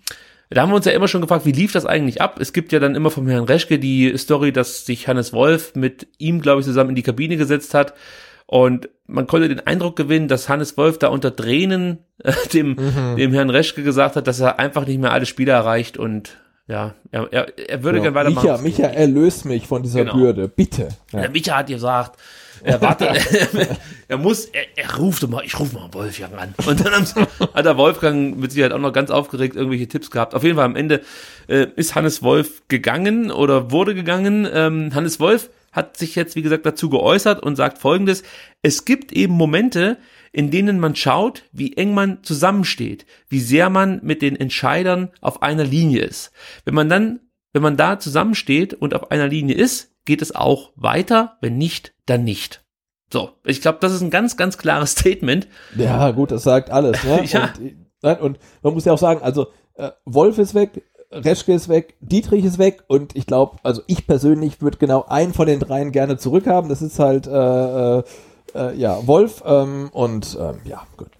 [0.51, 2.39] Da haben wir uns ja immer schon gefragt, wie lief das eigentlich ab?
[2.39, 6.07] Es gibt ja dann immer vom Herrn Reschke die Story, dass sich Hannes Wolf mit
[6.19, 7.95] ihm, glaube ich, zusammen in die Kabine gesetzt hat.
[8.55, 13.17] Und man konnte den Eindruck gewinnen, dass Hannes Wolf da unter Tränen äh, dem, Mhm.
[13.17, 16.95] dem Herrn Reschke gesagt hat, dass er einfach nicht mehr alle Spiele erreicht und ja,
[17.11, 18.13] er, er, er würde Genau.
[18.13, 18.63] gerne weitermachen.
[18.63, 20.15] Micha, Micha, erlöst mich von dieser Genau.
[20.15, 20.89] Bürde, bitte.
[21.13, 21.23] Ja.
[21.23, 22.17] Der Micha hat gesagt,
[22.65, 23.09] er wartet,
[24.09, 26.55] er muss, er, er ruft immer, ich rufe mal Wolfgang an.
[26.67, 27.07] Und dann
[27.55, 30.35] hat der Wolfgang mit Sicherheit auch noch ganz aufgeregt irgendwelche Tipps gehabt.
[30.35, 31.03] Auf jeden Fall am Ende
[31.47, 34.49] äh, ist Hannes Wolf gegangen oder wurde gegangen.
[34.53, 38.23] Ähm, Hannes Wolf hat sich jetzt, wie gesagt, dazu geäußert und sagt folgendes,
[38.63, 39.99] es gibt eben Momente,
[40.33, 45.43] in denen man schaut, wie eng man zusammensteht, wie sehr man mit den Entscheidern auf
[45.43, 46.33] einer Linie ist.
[46.65, 47.21] Wenn man dann,
[47.53, 51.95] wenn man da zusammensteht und auf einer Linie ist, geht es auch weiter, wenn nicht,
[52.07, 52.65] dann nicht.
[53.13, 55.49] So, ich glaube, das ist ein ganz, ganz klares Statement.
[55.77, 57.03] Ja, gut, das sagt alles.
[57.05, 57.25] Ne?
[57.29, 57.53] Ja.
[57.59, 61.69] Und, nein, und man muss ja auch sagen, also äh, Wolf ist weg, Reschke ist
[61.69, 65.61] weg, Dietrich ist weg und ich glaube, also ich persönlich würde genau einen von den
[65.61, 66.69] dreien gerne zurückhaben.
[66.69, 67.31] Das ist halt äh,
[67.99, 68.03] äh,
[68.55, 71.11] äh, ja Wolf ähm, und ähm, ja gut.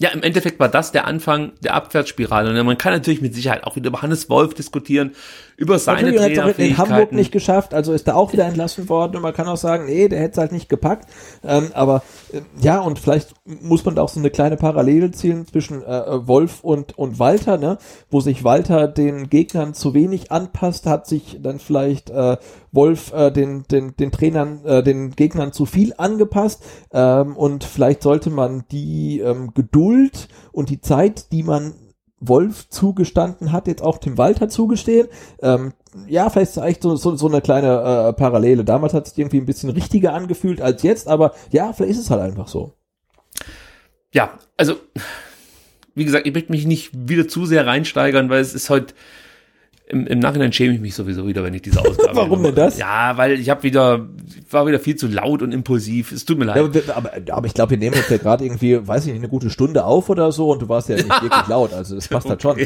[0.00, 2.50] Ja, im Endeffekt war das der Anfang der Abwärtsspirale.
[2.50, 5.12] Und man kann natürlich mit Sicherheit auch wieder über Hannes Wolf diskutieren,
[5.58, 8.88] über seine Natürlich hat es in Hamburg nicht geschafft, also ist da auch wieder entlassen
[8.88, 11.08] worden und man kann auch sagen, nee, der hätte es halt nicht gepackt.
[11.42, 15.48] Ähm, aber äh, ja, und vielleicht muss man da auch so eine kleine Parallele ziehen
[15.48, 17.78] zwischen äh, Wolf und, und Walter, ne?
[18.08, 22.36] wo sich Walter den Gegnern zu wenig anpasst, hat sich dann vielleicht äh,
[22.70, 26.62] Wolf äh, den, den, den Trainern, äh, den Gegnern zu viel angepasst
[26.92, 31.74] ähm, und vielleicht sollte man die ähm, Geduld und die Zeit, die man
[32.20, 35.08] Wolf zugestanden hat, jetzt auch Tim Walter zugestehen.
[35.40, 35.72] Ähm,
[36.06, 38.64] ja, vielleicht ist echt so, so, so eine kleine äh, Parallele.
[38.64, 42.10] Damals hat es irgendwie ein bisschen richtiger angefühlt als jetzt, aber ja, vielleicht ist es
[42.10, 42.74] halt einfach so.
[44.12, 44.76] Ja, also,
[45.94, 48.94] wie gesagt, ich möchte mich nicht wieder zu sehr reinsteigern, weil es ist heute,
[49.88, 52.78] im, im Nachhinein schäme ich mich sowieso wieder, wenn ich diese Ausgabe Warum denn das?
[52.78, 54.06] Ja, weil ich habe wieder,
[54.50, 56.12] war wieder viel zu laut und impulsiv.
[56.12, 56.74] Es tut mir leid.
[56.74, 59.28] Ja, aber, aber, ich glaube, wir nehmen jetzt ja gerade irgendwie, weiß ich nicht, eine
[59.28, 62.28] gute Stunde auf oder so und du warst ja nicht wirklich laut, also das passt
[62.28, 62.58] halt schon.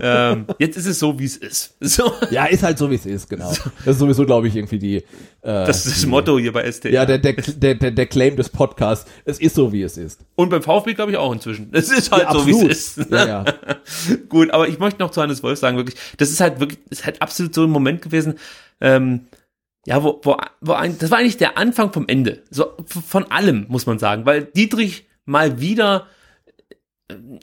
[0.00, 1.74] Ähm, jetzt ist es so, wie es ist.
[1.80, 2.12] So.
[2.30, 3.52] Ja, ist halt so, wie es ist, genau.
[3.84, 4.96] Das ist sowieso, glaube ich, irgendwie die...
[4.96, 5.02] Äh,
[5.42, 6.90] Das ist das die, Motto hier bei STR.
[6.90, 9.10] Ja, der, der, der, der, Claim des Podcasts.
[9.24, 10.20] Es ist so, wie es ist.
[10.34, 11.68] Und beim VfB glaube ich auch inzwischen.
[11.72, 13.10] Es ist halt Ja, so, wie es ist.
[13.10, 13.44] Ja, ja.
[14.28, 17.04] Gut, aber ich möchte noch zu Hannes Wolf sagen, wirklich, das ist halt wirklich, ist
[17.04, 18.34] halt absolut so ein Moment gewesen,
[18.80, 19.26] ähm,
[19.86, 22.42] ja, wo, wo, wo ein, das war eigentlich der Anfang vom Ende.
[22.50, 26.06] So, von allem, muss man sagen, weil Dietrich mal wieder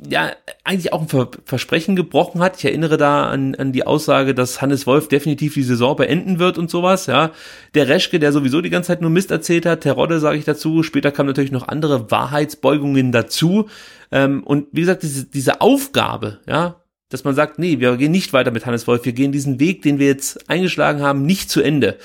[0.08, 0.32] ja
[0.64, 2.58] eigentlich auch ein Ver Versprechen gebrochen hat.
[2.58, 6.58] Ich erinnere da an, an die Aussage, dass Hannes Wolf definitiv die Saison beenden wird
[6.58, 7.06] und sowas.
[7.06, 7.32] Ja,
[7.74, 10.83] der Reschke, der sowieso die ganze Zeit nur Mist erzählt hat, Terodde sage ich dazu.
[10.83, 13.69] Später kamen natürlich noch andere Wahrheitsbeugungen dazu.
[14.11, 18.33] Ähm, und wie gesagt, diese, diese Aufgabe, ja, dass man sagt, nee, wir gehen nicht
[18.33, 21.61] weiter mit Hannes Wolf, wir gehen diesen Weg, den wir jetzt eingeschlagen haben, nicht zu
[21.61, 21.98] Ende.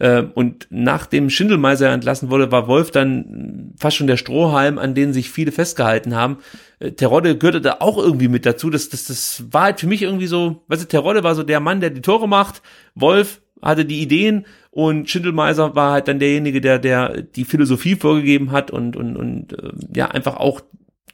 [0.00, 5.12] Ähm, Und nachdem Schindelmeiser entlassen wurde, war Wolf dann fast schon der Strohhalm, an den
[5.12, 6.38] sich viele festgehalten haben.
[6.78, 8.70] Äh, Terodde gehörte da auch irgendwie mit dazu.
[8.70, 11.60] Das, das, das war halt für mich irgendwie so, weißt du, Terodde war so der
[11.60, 12.62] Mann, der die Tore macht.
[12.94, 18.52] Wolf hatte die Ideen und Schindelmeiser war halt dann derjenige, der, der die Philosophie vorgegeben
[18.52, 20.62] hat und, und, und äh, ja, einfach auch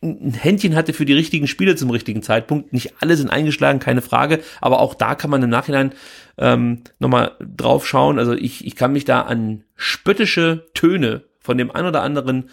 [0.02, 2.72] ein Händchen hatte für die richtigen Spiele zum richtigen Zeitpunkt.
[2.72, 5.92] Nicht alle sind eingeschlagen, keine Frage, aber auch da kann man im Nachhinein
[6.38, 8.18] ähm, nochmal drauf schauen.
[8.18, 12.50] Also ich, ich kann mich da an spöttische Töne von dem ein oder anderen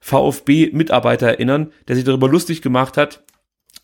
[0.00, 3.22] VfB-Mitarbeiter erinnern, der sich darüber lustig gemacht hat,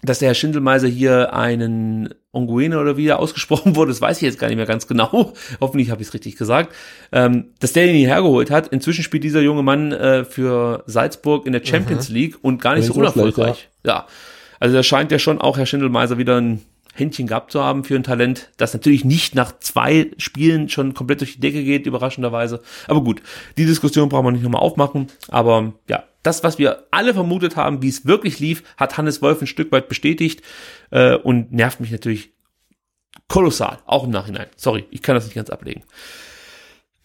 [0.03, 4.23] dass der Herr Schindelmeiser hier einen Onguene oder wie er ausgesprochen wurde, das weiß ich
[4.23, 5.33] jetzt gar nicht mehr ganz genau.
[5.61, 6.75] Hoffentlich habe ich es richtig gesagt.
[7.13, 8.69] Ähm, dass der ihn hierher geholt hat.
[8.69, 12.15] Inzwischen spielt dieser junge Mann äh, für Salzburg in der Champions Mhm.
[12.15, 13.69] League und gar nicht so unerfolgreich.
[13.85, 14.07] ja.
[14.59, 16.63] Also da scheint ja schon auch Herr Schindelmeiser wieder ein
[16.97, 21.21] Händchen gehabt zu haben für ein Talent, das natürlich nicht nach zwei Spielen schon komplett
[21.21, 22.63] durch die Decke geht, überraschenderweise.
[22.89, 23.23] Aber gut,
[23.57, 25.09] die Diskussion brauchen wir nicht nochmal aufmachen.
[25.29, 29.41] Aber ja, das, was wir alle vermutet haben, wie es wirklich lief, hat Hannes Wolf
[29.41, 30.43] ein Stück weit bestätigt
[30.91, 32.31] äh, und nervt mich natürlich
[33.29, 34.47] kolossal, auch im Nachhinein.
[34.57, 35.83] Sorry, ich kann das nicht ganz ablegen.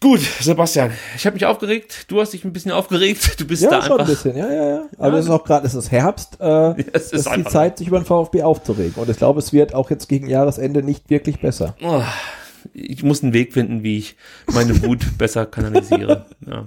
[0.02, 3.70] Gut, Sebastian, ich habe mich aufgeregt, du hast dich ein bisschen aufgeregt, du bist Ja,
[3.70, 4.82] da schon ein einfach bisschen, ja, ja, ja.
[4.98, 5.18] Aber Ja.
[5.18, 6.44] es ist auch gerade, es ist Herbst, äh,
[6.92, 8.94] es es ist ist die Zeit, sich über den VfB aufzuregen.
[8.96, 11.76] Und ich glaube, es wird auch jetzt gegen Jahresende nicht wirklich besser.
[11.84, 12.02] Oh,
[12.74, 14.16] ich muss einen Weg finden, wie ich
[14.52, 16.26] meine Wut besser kanalisiere.
[16.46, 16.66] Ja.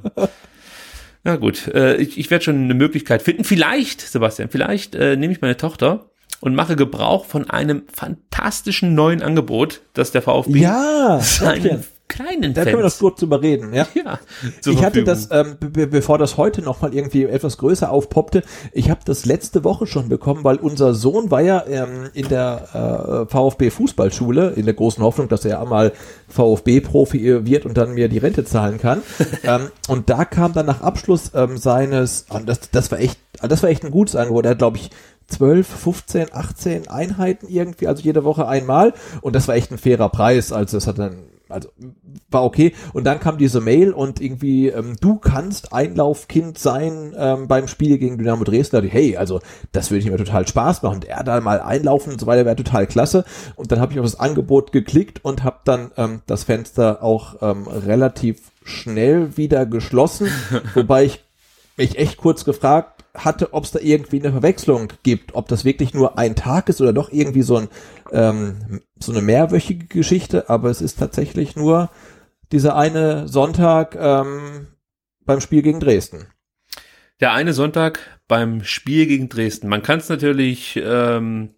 [1.25, 3.43] Na gut, äh, ich, ich werde schon eine Möglichkeit finden.
[3.43, 6.05] Vielleicht, Sebastian, vielleicht äh, nehme ich meine Tochter
[6.39, 11.83] und mache Gebrauch von einem fantastischen neuen Angebot, das der VfB Ja, seinen.
[12.08, 13.88] Kleinen Da können wir Fans das kurz drüber reden, ja.
[13.95, 14.19] Ja,
[14.66, 18.43] ich hatte das, ähm, be be- bevor das heute nochmal irgendwie etwas größer aufpoppte,
[18.74, 23.25] ich habe das letzte Woche schon bekommen, weil unser Sohn war ja ähm, in der
[23.27, 25.93] äh, VfB Fußballschule, in der großen Hoffnung, dass er einmal
[26.30, 29.01] VfB-Profi wird und dann mir die Rente zahlen kann.
[29.43, 33.64] ähm, und da kam dann nach Abschluss ähm, seines, und das, das war echt, das
[33.64, 34.45] war echt ein gutes Angebot.
[34.45, 34.90] Er hat, glaube ich,
[35.27, 38.93] 12, 15, 18 Einheiten irgendwie, also jede Woche einmal.
[39.22, 40.51] Und das war echt ein fairer Preis.
[40.51, 41.17] Also das hat dann,
[41.49, 41.69] also
[42.30, 42.74] war okay.
[42.93, 47.98] Und dann kam diese Mail und irgendwie, ähm, du kannst Einlaufkind sein ähm, beim Spiel
[47.98, 48.77] gegen Dynamo Dresden.
[48.77, 49.41] Da ich, hey, also
[49.72, 50.95] das würde ich mir total Spaß machen.
[50.95, 53.25] Und er da mal einlaufen und so weiter wäre total klasse.
[53.56, 57.35] Und dann habe ich auf das Angebot geklickt und habe dann ähm, das Fenster auch
[57.41, 60.27] ähm, relativ schnell wieder geschlossen.
[60.74, 61.24] wobei ich
[61.77, 65.94] mich echt kurz gefragt hatte, ob es da irgendwie eine Verwechslung gibt, ob das wirklich
[65.94, 67.69] nur ein Tag ist oder doch irgendwie so ein
[68.11, 71.90] ähm, so eine mehrwöchige Geschichte, aber es ist tatsächlich nur
[72.52, 74.68] dieser eine Sonntag ähm,
[75.26, 76.27] beim Spiel gegen Dresden.
[77.19, 79.68] Der eine Sonntag beim Spiel gegen Dresden.
[79.68, 81.56] Man kann es natürlich, ähm,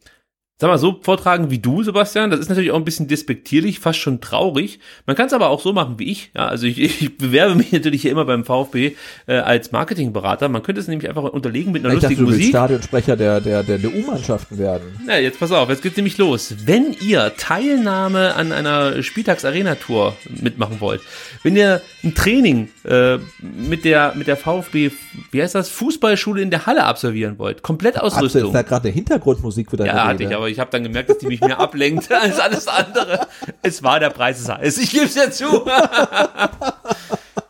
[0.59, 2.31] sag mal, so vortragen wie du, Sebastian.
[2.31, 4.79] Das ist natürlich auch ein bisschen despektierlich, fast schon traurig.
[5.05, 6.31] Man kann es aber auch so machen wie ich.
[6.35, 8.95] Ja, also ich, ich bewerbe mich natürlich hier immer beim VfB
[9.27, 10.49] äh, als Marketingberater.
[10.49, 12.55] Man könnte es nämlich einfach unterlegen mit einer ich dachte, lustigen du willst Musik.
[12.55, 14.99] Stadionsprecher der, der, der, der U-Mannschaften werden.
[15.05, 16.55] Na, jetzt pass auf, jetzt geht's nämlich los.
[16.65, 21.01] Wenn ihr Teilnahme an einer Spieltags-Arena-Tour mitmachen wollt,
[21.43, 24.89] wenn ihr ein Training äh, mit der mit der VfB,
[25.31, 28.43] wie heißt das, Fußballschule in der Halle absolvieren wollt, Hast du Komplettausrüstung.
[28.45, 30.31] jetzt da gerade eine Hintergrundmusik für deine Ja, hatte Rede?
[30.31, 33.27] ich, aber ich habe dann gemerkt, dass die mich mehr ablenkt als alles andere.
[33.61, 34.77] Es war der Preis des Heiß.
[34.77, 35.65] Ich gebe es ja zu.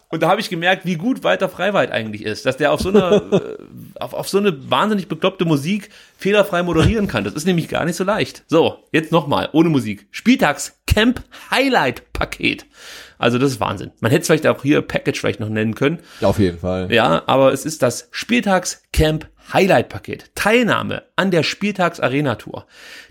[0.10, 2.90] Und da habe ich gemerkt, wie gut Walter Freiwald eigentlich ist, dass der auf so
[2.90, 3.58] eine äh,
[4.00, 7.24] auf, auf so eine wahnsinnig bekloppte Musik fehlerfrei moderieren kann.
[7.24, 8.44] Das ist nämlich gar nicht so leicht.
[8.48, 10.08] So, jetzt nochmal, ohne Musik.
[10.12, 12.66] Spieltags Camp Highlight Paket.
[13.18, 13.92] Also das ist Wahnsinn.
[14.00, 16.00] Man hätte es vielleicht auch hier Package vielleicht noch nennen können.
[16.22, 16.92] Auf jeden Fall.
[16.94, 18.84] Ja, aber es ist das Spieltags
[19.48, 20.32] Camp Highlight Paket.
[20.36, 22.66] Teilnahme an der Spieltags Arena Tour.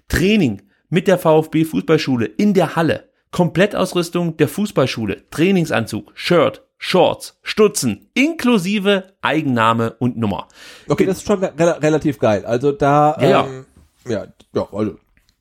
[0.08, 3.08] Training mit der VfB Fußballschule in der Halle.
[3.32, 5.28] Komplettausrüstung der Fußballschule.
[5.30, 10.48] Trainingsanzug, Shirt, Shorts, Stutzen, inklusive Eigenname und Nummer.
[10.88, 12.44] Okay, das ist schon re relativ geil.
[12.46, 13.46] Also da, Ja, ja.
[13.46, 13.66] ähm,
[14.06, 14.96] ja, ja, also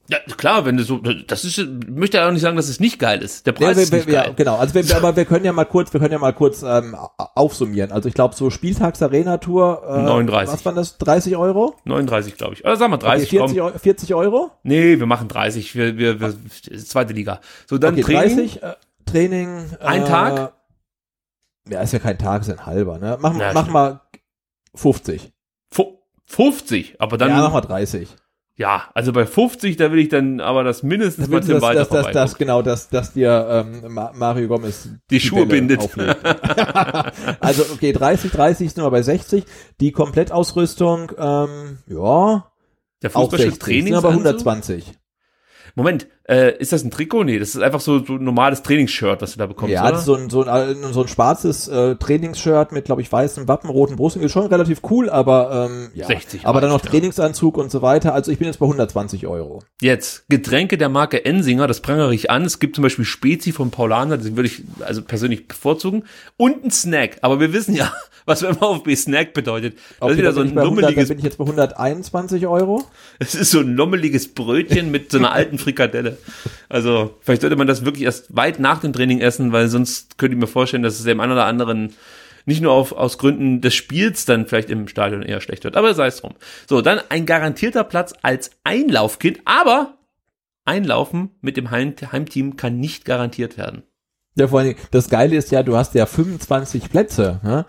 [0.08, 2.78] Ja, klar, wenn du so, das ist, ich möchte ja auch nicht sagen, dass es
[2.78, 3.44] nicht geil ist.
[3.46, 4.26] Der Preis Ja, ist wir, nicht wir, geil.
[4.28, 4.56] ja, genau.
[4.56, 7.90] Also wir, aber wir können ja mal kurz, wir können ja mal kurz ähm, aufsummieren.
[7.90, 9.82] Also ich glaube so Spieltags Arena Tour.
[9.88, 10.52] Äh, 39.
[10.54, 10.98] Was waren das?
[10.98, 11.74] 30 Euro?
[11.84, 12.64] 39, glaube ich.
[12.64, 13.66] Oder sagen wir 30, okay, 40, komm.
[13.66, 14.50] Euro, 40 Euro?
[14.62, 15.74] Nee, wir machen 30.
[15.74, 16.34] Wir, wir, wir,
[16.84, 17.40] zweite Liga.
[17.66, 18.36] So, dann okay, Training.
[18.36, 18.74] 30, äh,
[19.06, 19.64] Training.
[19.80, 20.52] Ein äh, Tag?
[21.68, 23.18] Ja, ist ja kein Tag, ist ein halber, ne?
[23.20, 23.72] Mach, Ja, mach stimmt.
[23.74, 24.00] mal
[24.76, 25.32] 50.
[25.72, 27.30] Fu- 50, aber dann.
[27.30, 28.08] ja, mach mal 30.
[28.58, 31.62] Ja, also bei 50, da will ich dann aber das mindestens mal Das, Tim das,
[31.62, 35.66] Walter das, das, das, genau, dass, dass dir ähm, Ma- Mario Gomez Die Schuhe Bälle
[35.66, 35.90] bindet.
[37.40, 39.44] also okay, 30, 30 sind wir bei 60.
[39.80, 42.50] Die Komplettausrüstung, ähm, ja,
[43.02, 43.40] Der auch 60.
[43.40, 44.04] Sind Fußballschuh-Trainingsanzug?
[44.04, 44.92] aber 120.
[45.74, 47.24] Moment, äh, ist das ein Trikot?
[47.24, 49.92] Nee, das ist einfach so, so ein normales Trainingsshirt, was du da bekommst, ja, oder?
[49.92, 53.46] das ist so ein, so ein, so ein schwarzes äh, Trainingsshirt mit, glaube ich, weißem
[53.46, 54.16] Wappen, roten Brust.
[54.16, 56.06] Ist schon relativ cool, aber ähm, ja.
[56.06, 56.80] 60 aber dann noch.
[56.80, 58.14] Trainingsanzug und so weiter.
[58.14, 59.62] Also ich bin jetzt bei 120 Euro.
[59.80, 62.44] Jetzt, Getränke der Marke Ensinger, das prangere ich an.
[62.44, 66.04] Es gibt zum Beispiel Spezi von Paulaner, das würde ich also persönlich bevorzugen.
[66.36, 67.18] Und ein Snack.
[67.22, 67.92] Aber wir wissen ja,
[68.26, 69.78] was beim VfB Snack bedeutet.
[70.00, 72.84] Das ist wieder so ein 100, lummeliges, da bin ich jetzt bei 121 Euro.
[73.18, 76.15] es ist so ein lummeliges Brötchen mit so einer alten Frikadelle.
[76.68, 80.34] Also, vielleicht sollte man das wirklich erst weit nach dem Training essen, weil sonst könnte
[80.34, 81.94] ich mir vorstellen, dass es dem einen oder anderen
[82.46, 85.76] nicht nur auf, aus Gründen des Spiels dann vielleicht im Stadion eher schlecht wird.
[85.76, 86.34] Aber sei es drum.
[86.68, 89.98] So, dann ein garantierter Platz als Einlaufkind, aber
[90.64, 93.82] Einlaufen mit dem Heim Heimteam kann nicht garantiert werden.
[94.36, 97.40] Ja, vor allem, das Geile ist ja, du hast ja 25 Plätze.
[97.42, 97.64] Ne?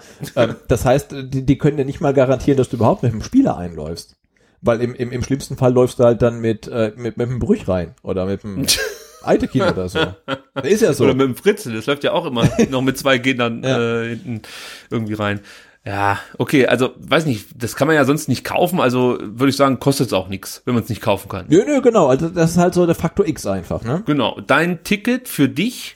[0.67, 3.57] das heißt, die, die können ja nicht mal garantieren, dass du überhaupt mit dem Spieler
[3.57, 4.17] einläufst.
[4.61, 7.39] Weil im, im, im schlimmsten Fall läufst du halt dann mit, äh, mit, mit dem
[7.39, 8.65] Brüch rein oder mit dem
[9.23, 9.99] Eitekin oder so.
[10.63, 11.03] Ist ja so.
[11.03, 14.41] Oder mit dem Fritzl, das läuft ja auch immer noch mit zwei Kindern äh, hinten
[14.89, 15.41] irgendwie rein.
[15.85, 19.55] Ja, okay, also weiß nicht, das kann man ja sonst nicht kaufen, also würde ich
[19.55, 21.45] sagen, kostet es auch nichts, wenn man es nicht kaufen kann.
[21.47, 22.07] Nö, nö, genau.
[22.07, 24.03] Also das ist halt so der Faktor X einfach, ne?
[24.05, 25.95] Genau, dein Ticket für dich,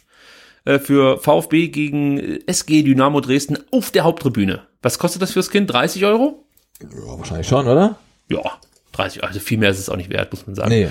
[0.63, 4.61] äh, für VfB gegen äh, SG Dynamo Dresden auf der Haupttribüne.
[4.81, 5.71] Was kostet das fürs Kind?
[5.71, 6.45] 30 Euro?
[6.81, 7.97] Ja, wahrscheinlich schon, oder?
[8.31, 8.59] Ja,
[8.93, 10.69] 30, also viel mehr ist es auch nicht wert, muss man sagen.
[10.69, 10.89] Nee.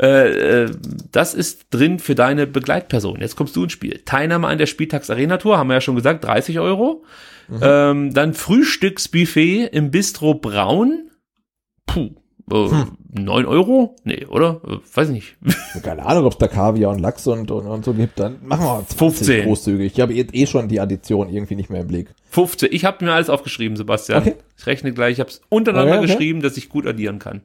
[0.00, 0.70] Äh, äh,
[1.10, 3.20] das ist drin für deine Begleitperson.
[3.20, 4.02] Jetzt kommst du ins Spiel.
[4.04, 7.04] Teilnahme an der Spieltags-Arena-Tour, haben wir ja schon gesagt, 30 Euro.
[7.60, 11.10] Ähm, dann Frühstücksbuffet im Bistro Braun.
[11.86, 12.14] Puh.
[12.52, 13.96] Äh, 9 Euro?
[14.04, 14.60] Nee, oder?
[14.66, 15.36] Äh, weiß ich nicht.
[15.82, 18.20] Keine Ahnung, ob es da Kaviar und Lachs und, und, und so gibt.
[18.20, 19.44] Dann machen wir 20 15.
[19.44, 19.92] großzügig.
[19.92, 22.08] Ich habe eh, eh schon die Addition irgendwie nicht mehr im Blick.
[22.30, 22.68] 15.
[22.72, 24.22] Ich habe mir alles aufgeschrieben, Sebastian.
[24.22, 24.34] Okay.
[24.58, 25.14] Ich rechne gleich.
[25.14, 26.12] Ich habe es untereinander Okay, okay.
[26.12, 27.42] geschrieben, dass ich gut addieren kann.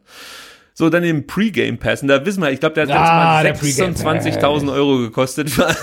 [0.73, 2.03] So, dann den Pre-Game Pass.
[2.03, 4.97] Und da wissen wir, ich glaube, der hat Ah, der letztes Pre-Game Mal 26.000 Euro
[4.99, 5.49] gekostet.
[5.49, 5.73] Vor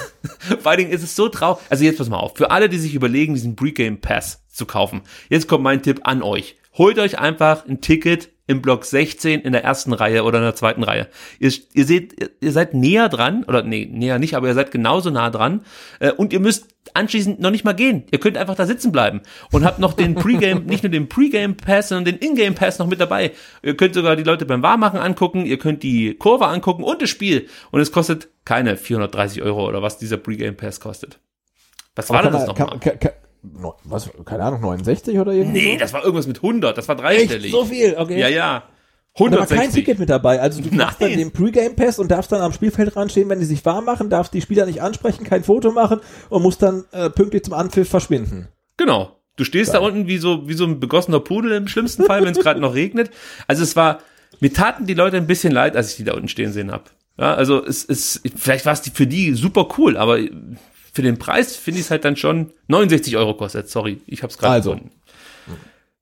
[0.64, 1.64] allen Dingen ist es so traurig.
[1.68, 2.36] Also jetzt pass mal auf.
[2.36, 5.02] Für alle, die sich überlegen, diesen Pre-Game Pass zu kaufen.
[5.28, 6.54] Jetzt kommt mein Tipp an euch.
[6.78, 10.54] Holt euch einfach ein Ticket im Block 16 in der ersten Reihe oder in der
[10.54, 11.08] zweiten Reihe.
[11.38, 15.08] Ihr, ihr seht, ihr- seid näher dran, oder nee, näher nicht, aber ihr seid genauso
[15.10, 15.62] nah dran.
[15.98, 18.04] Äh, und ihr müsst anschließend noch nicht mal gehen.
[18.10, 21.56] Ihr könnt einfach da sitzen bleiben und habt noch den Pre-Game, nicht nur den Pre-Game
[21.56, 23.32] Pass, sondern den In-Game Pass noch mit dabei.
[23.62, 27.08] Ihr könnt sogar die Leute beim Warmachen angucken, ihr könnt die Kurve angucken und das
[27.08, 27.48] Spiel.
[27.70, 31.18] Und es kostet keine 430 Euro oder was dieser Pre-Game Pass kostet.
[31.96, 32.78] Was war Aber denn das nochmal?
[32.80, 33.12] kann- kann-
[33.84, 35.60] Was, keine Ahnung, 69 oder irgendwie?
[35.60, 36.76] Nee, das war irgendwas mit 100.
[36.76, 37.44] Das war dreistellig.
[37.44, 37.52] Echt?
[37.52, 37.94] So viel?
[37.96, 38.18] Okay.
[38.18, 38.64] Ja, ja.
[39.16, 39.58] Und da war 160.
[39.58, 40.40] kein Ticket mit dabei.
[40.40, 43.64] Also du machst dann den Pre-Game-Pass und darfst dann am Spielfeld ranstehen, wenn die sich
[43.64, 46.00] warm machen, darfst die Spieler nicht ansprechen, kein Foto machen
[46.30, 48.48] und musst dann äh, pünktlich zum Anpfiff verschwinden.
[48.76, 49.16] Genau.
[49.36, 52.32] Du stehst da unten wie so, wie so ein begossener Pudel im schlimmsten Fall, wenn
[52.32, 53.10] es gerade noch regnet.
[53.46, 53.98] Also es war,
[54.40, 56.90] mir taten die Leute ein bisschen leid, als ich die da unten stehen sehen hab.
[57.18, 60.18] Ja, also es ist, vielleicht war es für die super cool, aber
[60.94, 63.68] für den Preis finde ich es halt dann schon 69 Euro kostet.
[63.68, 64.70] Sorry, ich hab's gerade Also.
[64.72, 64.92] gefunden.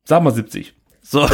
[0.05, 0.75] Sag mal 70.
[1.03, 1.27] So.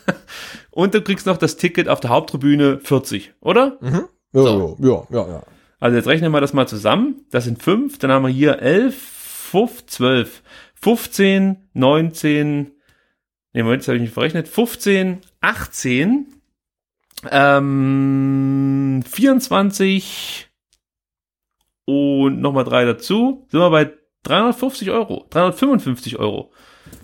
[0.70, 3.76] Und du kriegst noch das Ticket auf der Haupttribüne 40, oder?
[3.80, 4.08] Mhm.
[4.32, 5.42] Ja, ja, ja, ja, ja.
[5.78, 7.26] Also jetzt rechnen wir das mal zusammen.
[7.30, 10.42] Das sind fünf, dann haben wir hier elf, fünf, zwölf,
[10.80, 12.72] 15, 19,
[13.52, 16.26] nee, Moment, das habe ich nicht verrechnet, 15, 18,
[17.30, 20.48] ähm, 24
[21.84, 23.92] und nochmal drei dazu, sind wir bei
[24.24, 26.52] 350 Euro, 355 Euro.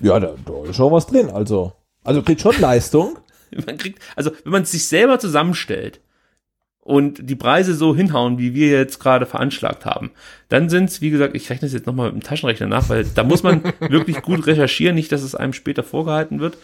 [0.00, 1.30] Ja, da, da ist schon was drin.
[1.30, 1.72] Also,
[2.04, 3.18] also kriegt schon Leistung.
[3.66, 6.00] Man kriegt, also wenn man es sich selber zusammenstellt
[6.80, 10.10] und die Preise so hinhauen, wie wir jetzt gerade veranschlagt haben,
[10.50, 13.04] dann sind es, wie gesagt, ich rechne es jetzt nochmal mit dem Taschenrechner nach, weil
[13.04, 16.58] da muss man wirklich gut recherchieren, nicht, dass es einem später vorgehalten wird.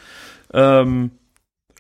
[0.53, 1.13] Ähm,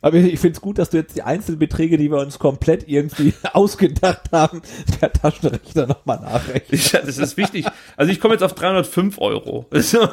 [0.01, 3.33] Aber ich, finde es gut, dass du jetzt die Einzelbeträge, die wir uns komplett irgendwie
[3.53, 4.61] ausgedacht haben,
[5.01, 6.93] der Taschenrechner nochmal nachrechnest.
[6.93, 7.67] Ja, das ist wichtig.
[7.97, 9.67] Also ich komme jetzt auf 305 Euro.
[9.73, 10.07] So.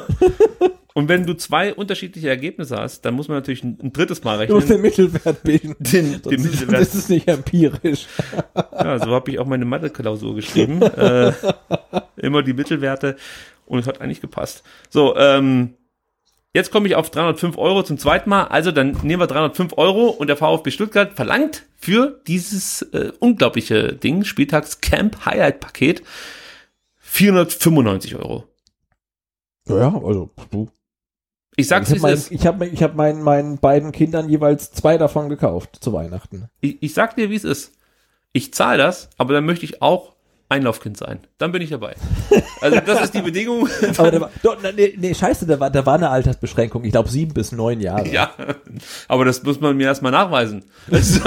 [0.94, 4.34] Und wenn du zwei unterschiedliche Ergebnisse hast, dann muss man natürlich ein, ein drittes Mal
[4.34, 4.56] Du rechnen.
[4.56, 5.76] musst den Mittelwert bilden.
[5.80, 6.80] Den, den Mittelwert.
[6.80, 8.06] Das ist nicht empirisch.
[8.54, 10.82] Ja, so habe ich auch meine Mathe-Klausur geschrieben.
[10.82, 11.32] äh,
[12.16, 13.16] immer die Mittelwerte
[13.66, 14.62] und es hat eigentlich gepasst.
[14.90, 15.74] So, ähm,
[16.54, 18.44] jetzt komme ich auf 305 Euro zum zweiten Mal.
[18.44, 23.92] Also dann nehmen wir 305 Euro und der VfB Stuttgart verlangt für dieses äh, unglaubliche
[23.92, 26.02] Ding, Spieltags-Camp-Highlight-Paket,
[26.98, 28.44] 495 Euro.
[29.68, 30.70] Ja, also du.
[31.56, 35.28] Ich sag's ich mein, ich hab, ich hab meinen, meinen beiden Kindern jeweils zwei davon
[35.28, 36.48] gekauft zu Weihnachten.
[36.60, 37.74] Ich, ich sag dir, wie es ist.
[38.32, 40.11] Ich zahle das, aber dann möchte ich auch
[40.52, 41.20] Einlaufkind sein.
[41.38, 41.94] Dann bin ich dabei.
[42.60, 43.68] Also das ist die Bedingung.
[43.96, 46.84] Aber da war, doch, nee, nee, scheiße, da war, da war eine Altersbeschränkung.
[46.84, 48.08] Ich glaube sieben bis neun Jahre.
[48.08, 48.32] Ja,
[49.08, 50.64] aber das muss man mir erstmal nachweisen.
[50.90, 51.20] Also,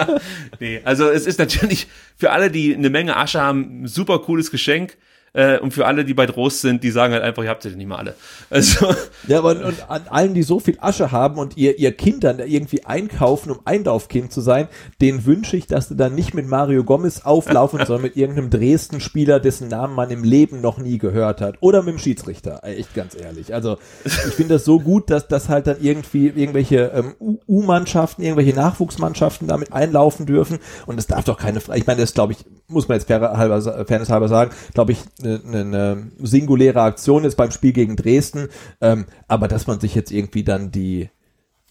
[0.60, 1.86] nee, also es ist natürlich
[2.16, 4.96] für alle, die eine Menge Asche haben, ein super cooles Geschenk.
[5.34, 7.70] Äh, und für alle, die bei Trost sind, die sagen halt einfach, ihr habt sie
[7.70, 8.14] nicht mal alle.
[8.50, 8.94] Also,
[9.28, 12.44] Ja, aber und an allen, die so viel Asche haben und ihr, ihr Kindern da
[12.44, 14.68] irgendwie einkaufen, um Einlaufkind zu sein,
[15.00, 19.40] denen wünsche ich, dass sie dann nicht mit Mario Gomez auflaufen, sondern mit irgendeinem Dresden-Spieler,
[19.40, 21.56] dessen Namen man im Leben noch nie gehört hat.
[21.60, 23.54] Oder mit dem Schiedsrichter, Ey, echt ganz ehrlich.
[23.54, 28.54] Also ich finde das so gut, dass das halt dann irgendwie irgendwelche ähm, U-Mannschaften, irgendwelche
[28.54, 30.58] Nachwuchsmannschaften damit einlaufen dürfen.
[30.84, 33.86] Und es darf doch keine, ich meine, das glaube ich, muss man jetzt fair halber,
[33.86, 38.48] fairness halber sagen, glaube ich, eine ne, ne singuläre Aktion ist beim Spiel gegen Dresden.
[38.80, 41.08] Ähm, aber dass man sich jetzt irgendwie dann die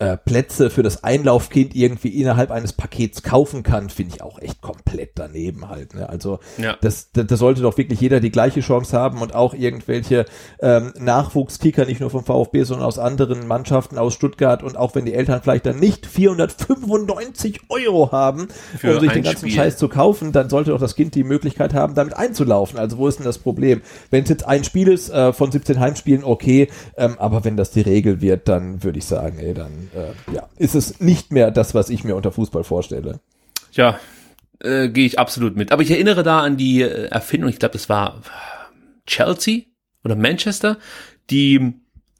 [0.01, 4.59] äh, Plätze für das Einlaufkind irgendwie innerhalb eines Pakets kaufen kann, finde ich auch echt
[4.59, 5.93] komplett daneben halt.
[5.93, 6.09] Ne?
[6.09, 6.75] Also Ja.
[6.81, 10.25] das, das, das sollte doch wirklich jeder die gleiche Chance haben und auch irgendwelche
[10.59, 15.05] ähm, Nachwuchskicker, nicht nur vom VfB, sondern aus anderen Mannschaften aus Stuttgart und auch wenn
[15.05, 18.47] die Eltern vielleicht dann nicht 495 Euro haben,
[18.77, 19.51] Für um sich den ganzen Spiel.
[19.51, 22.79] Scheiß zu kaufen, dann sollte doch das Kind die Möglichkeit haben, damit einzulaufen.
[22.79, 23.81] Also wo ist denn das Problem?
[24.09, 27.69] Wenn es jetzt ein Spiel ist äh, von 17 Heimspielen, okay, ähm, aber wenn das
[27.71, 31.51] die Regel wird, dann würde ich sagen, ey, dann äh, ja, ist es nicht mehr
[31.51, 33.19] das, was ich mir unter Fußball vorstelle.
[33.73, 33.99] ja,
[34.59, 35.71] äh, gehe ich absolut mit.
[35.71, 38.21] Aber ich erinnere da an die äh, Erfindung, ich glaube, das war
[39.05, 39.63] Chelsea
[40.03, 40.77] oder Manchester,
[41.29, 41.73] die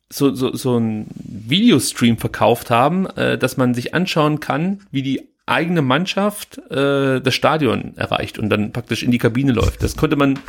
[0.09, 5.30] so, so, so ein Videostream verkauft haben, äh, dass man sich anschauen kann, wie die
[5.45, 9.83] eigene Mannschaft äh, das Stadion erreicht und dann praktisch in die Kabine läuft.
[9.83, 10.40] Das konnte man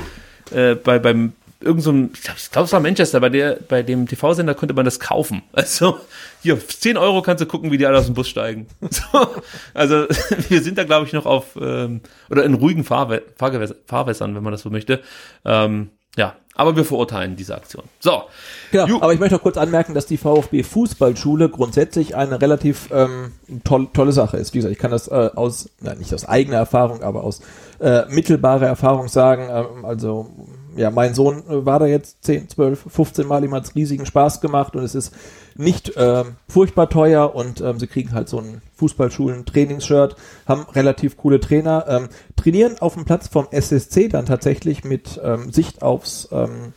[0.52, 1.32] äh, bei beim
[1.62, 4.74] irgend so einem, ich glaube, glaub, es war Manchester, bei der, bei dem TV-Sender konnte
[4.74, 5.42] man das kaufen.
[5.52, 5.98] Also,
[6.42, 8.66] hier, 10 Euro kannst du gucken, wie die alle aus dem Bus steigen.
[8.90, 9.28] So,
[9.74, 10.06] also,
[10.48, 12.00] wir sind da, glaube ich, noch auf, ähm,
[12.30, 15.00] oder in ruhigen Fahrwä Fahrgewässer, Fahrwässern, wenn man das so möchte.
[15.44, 17.84] Ähm, ja, aber wir verurteilen diese Aktion.
[17.98, 18.24] So.
[18.70, 23.32] Genau, aber ich möchte noch kurz anmerken, dass die VfB Fußballschule grundsätzlich eine relativ ähm,
[23.64, 24.52] toll, tolle Sache ist.
[24.52, 27.40] Wie gesagt, ich kann das äh, aus, nein, nicht aus eigener Erfahrung, aber aus
[27.80, 29.48] äh, mittelbarer Erfahrung sagen.
[29.50, 30.30] Ähm, also,
[30.76, 34.40] ja, mein Sohn äh, war da jetzt 10, 12, 15 Mal, ihm hat's riesigen Spaß
[34.40, 35.12] gemacht und es ist
[35.56, 41.40] nicht ähm, furchtbar teuer und ähm, sie kriegen halt so ein Fußballschulen-Trainingsshirt, haben relativ coole
[41.40, 46.72] Trainer, ähm, trainieren auf dem Platz vom SSC dann tatsächlich mit ähm, Sicht aufs ähm,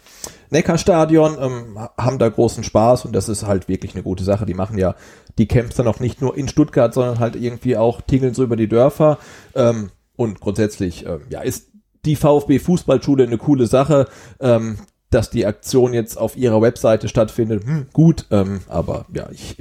[0.49, 4.45] Neckarstadion, ähm, haben da großen Spaß und das ist halt wirklich eine gute Sache.
[4.45, 4.95] Die machen ja
[5.37, 8.55] die Camps dann auch nicht nur in Stuttgart, sondern halt irgendwie auch tingeln so über
[8.55, 9.17] die Dörfer
[9.53, 11.67] ähm, und grundsätzlich ähm, ja ist
[12.05, 14.07] die VfB Fußballschule eine coole Sache.
[14.39, 14.77] Ähm,
[15.11, 19.55] dass die Aktion jetzt auf ihrer Webseite stattfindet, hm, gut, ähm, aber ja, ich,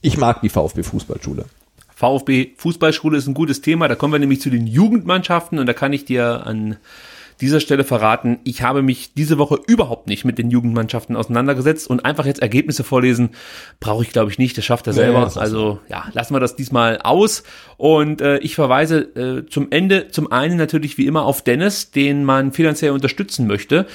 [0.00, 1.46] ich mag die VfB Fußballschule.
[1.94, 3.88] VfB Fußballschule ist ein gutes Thema.
[3.88, 6.76] Da kommen wir nämlich zu den Jugendmannschaften und da kann ich dir an
[7.42, 12.04] dieser Stelle verraten, ich habe mich diese Woche überhaupt nicht mit den Jugendmannschaften auseinandergesetzt und
[12.04, 13.30] einfach jetzt Ergebnisse vorlesen,
[13.80, 15.26] brauche ich glaube ich nicht, das schafft er Nee, selber.
[15.26, 17.42] ist also ja, lassen wir das diesmal aus
[17.76, 22.24] und äh, ich verweise äh, zum Ende zum einen natürlich wie immer auf Dennis, den
[22.24, 23.86] man finanziell unterstützen möchte.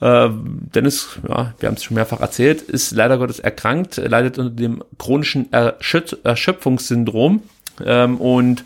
[0.00, 0.28] Äh,
[0.74, 4.82] Dennis, ja, wir haben es schon mehrfach erzählt, ist leider Gottes erkrankt, leidet unter dem
[4.98, 7.42] chronischen Erschöpf Erschöpfungssyndrom
[7.84, 8.64] ähm, und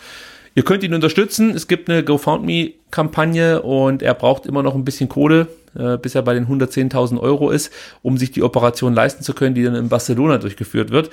[0.55, 1.51] Ihr könnt ihn unterstützen.
[1.51, 5.47] Es gibt eine GoFundMe-Kampagne und er braucht immer noch ein bisschen Kohle,
[5.79, 7.73] äh, bis er bei den 110.000 Euro ist,
[8.03, 11.11] um sich die Operation leisten zu können, die dann in Barcelona durchgeführt wird.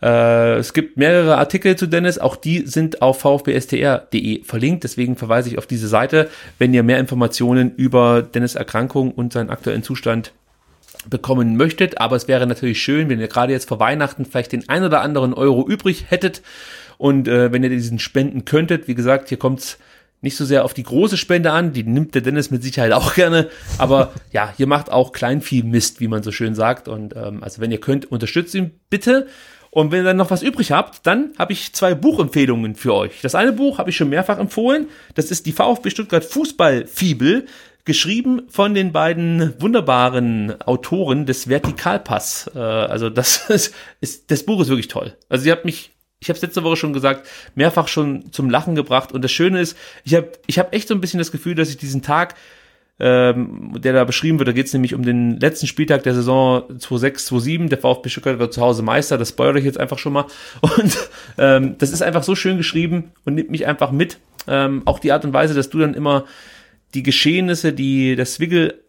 [0.00, 5.50] Äh, es gibt mehrere Artikel zu Dennis, auch die sind auf vfbstr.de verlinkt, deswegen verweise
[5.50, 10.32] ich auf diese Seite, wenn ihr mehr Informationen über Dennis Erkrankung und seinen aktuellen Zustand
[11.08, 12.00] bekommen möchtet.
[12.00, 15.00] Aber es wäre natürlich schön, wenn ihr gerade jetzt vor Weihnachten vielleicht den ein oder
[15.00, 16.42] anderen Euro übrig hättet
[16.98, 18.88] und äh, wenn ihr diesen spenden könntet.
[18.88, 19.78] Wie gesagt, hier kommt's
[20.20, 23.14] nicht so sehr auf die große Spende an, die nimmt der Dennis mit Sicherheit auch
[23.14, 26.88] gerne, aber ja, hier macht auch Kleinvieh Mist, wie man so schön sagt.
[26.88, 29.28] Und ähm, also wenn ihr könnt, unterstützt ihn bitte.
[29.70, 33.20] Und wenn ihr dann noch was übrig habt, dann habe ich zwei Buchempfehlungen für euch.
[33.20, 34.88] Das eine Buch habe ich schon mehrfach empfohlen.
[35.14, 37.44] Das ist die VfB Stuttgart Fußballfibel,
[37.88, 42.50] geschrieben von den beiden wunderbaren Autoren des Vertikalpass.
[42.54, 45.16] Äh, also das ist, ist, das Buch ist wirklich toll.
[45.28, 47.26] Also ihr habt mich, ich habe es letzte Woche schon gesagt,
[47.56, 49.10] mehrfach schon zum Lachen gebracht.
[49.10, 51.70] Und das Schöne ist, ich habe ich hab echt so ein bisschen das Gefühl, dass
[51.70, 52.36] ich diesen Tag
[53.00, 54.48] ähm, der da beschrieben wird.
[54.48, 57.68] Da geht es nämlich um den letzten Spieltag der Saison 2-6-2-7.
[57.68, 59.18] Der VfB Stuttgart wird zu Hause Meister.
[59.18, 60.26] Das spoilere ich jetzt einfach schon mal.
[60.60, 61.08] Und
[61.38, 64.18] ähm, das ist einfach so schön geschrieben und nimmt mich einfach mit.
[64.48, 66.24] Ähm, auch die Art und Weise, dass du dann immer
[66.94, 68.82] die Geschehnisse, die das Swiggle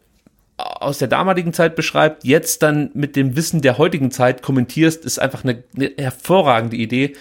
[0.57, 5.19] aus der damaligen Zeit beschreibt, jetzt dann mit dem Wissen der heutigen Zeit kommentierst, ist
[5.19, 7.15] einfach eine, eine hervorragende Idee.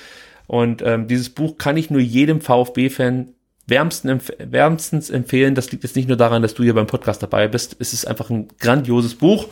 [0.47, 3.33] Und ähm, dieses Buch kann ich nur jedem VfB-Fan
[3.67, 5.55] wärmsten, empf wärmstens empfehlen.
[5.55, 7.77] Das liegt jetzt nicht nur daran, dass du hier beim Podcast dabei bist.
[7.79, 9.47] Es ist einfach ein grandioses Buch.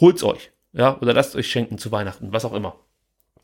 [0.00, 0.50] Holt's euch.
[0.72, 2.74] Ja, oder lasst euch schenken zu Weihnachten, was auch immer.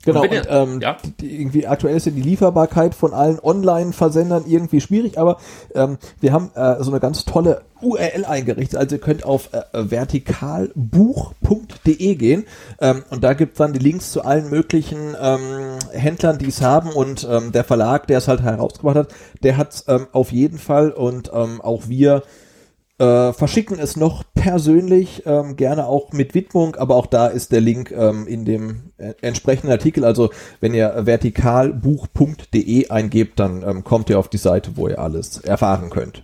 [0.03, 0.97] Genau, Und ähm, ja?
[1.21, 5.37] irgendwie aktuell ist ja die Lieferbarkeit von allen Online-Versendern irgendwie schwierig, aber
[5.75, 8.81] ähm, wir haben äh, so eine ganz tolle URL eingerichtet.
[8.81, 12.47] Also ihr könnt auf äh, vertikalbuch.de gehen
[12.81, 16.93] ähm, und da gibt's dann die Links zu allen möglichen ähm, Händlern, die es haben
[16.93, 19.09] und ähm, der Verlag, der es halt herausgebracht hat,
[19.43, 22.23] der hat's ähm, auf jeden Fall und ähm, auch wir
[23.01, 27.63] äh, verschicken es noch persönlich, ähm, gerne auch mit Widmung, aber auch da ist der
[27.63, 30.05] Link ähm, in dem äh, entsprechenden Artikel.
[30.05, 30.31] Also
[30.61, 35.89] wenn ihr vertikalbuch.de eingebt, dann ähm, kommt ihr auf die Seite, wo ihr alles erfahren
[35.89, 36.23] könnt.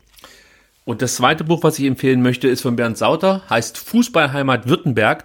[0.84, 5.24] Und das zweite Buch, was ich empfehlen möchte, ist von Bernd Sauter, heißt Fußballheimat Württemberg.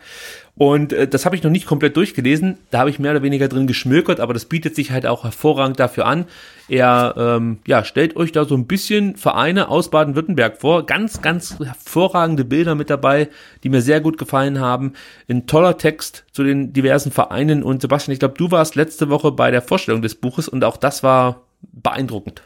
[0.56, 2.58] Und äh, das habe ich noch nicht komplett durchgelesen.
[2.70, 5.80] Da habe ich mehr oder weniger drin geschmökert, aber das bietet sich halt auch hervorragend
[5.80, 6.26] dafür an.
[6.68, 10.86] Er ähm, ja, stellt euch da so ein bisschen Vereine aus Baden-Württemberg vor.
[10.86, 13.30] Ganz, ganz hervorragende Bilder mit dabei,
[13.64, 14.94] die mir sehr gut gefallen haben.
[15.30, 17.64] Ein toller Text zu den diversen Vereinen.
[17.64, 20.78] Und Sebastian, ich glaube, du warst letzte Woche bei der Vorstellung des Buches und auch
[20.78, 21.42] das war
[21.74, 22.42] beeindruckend.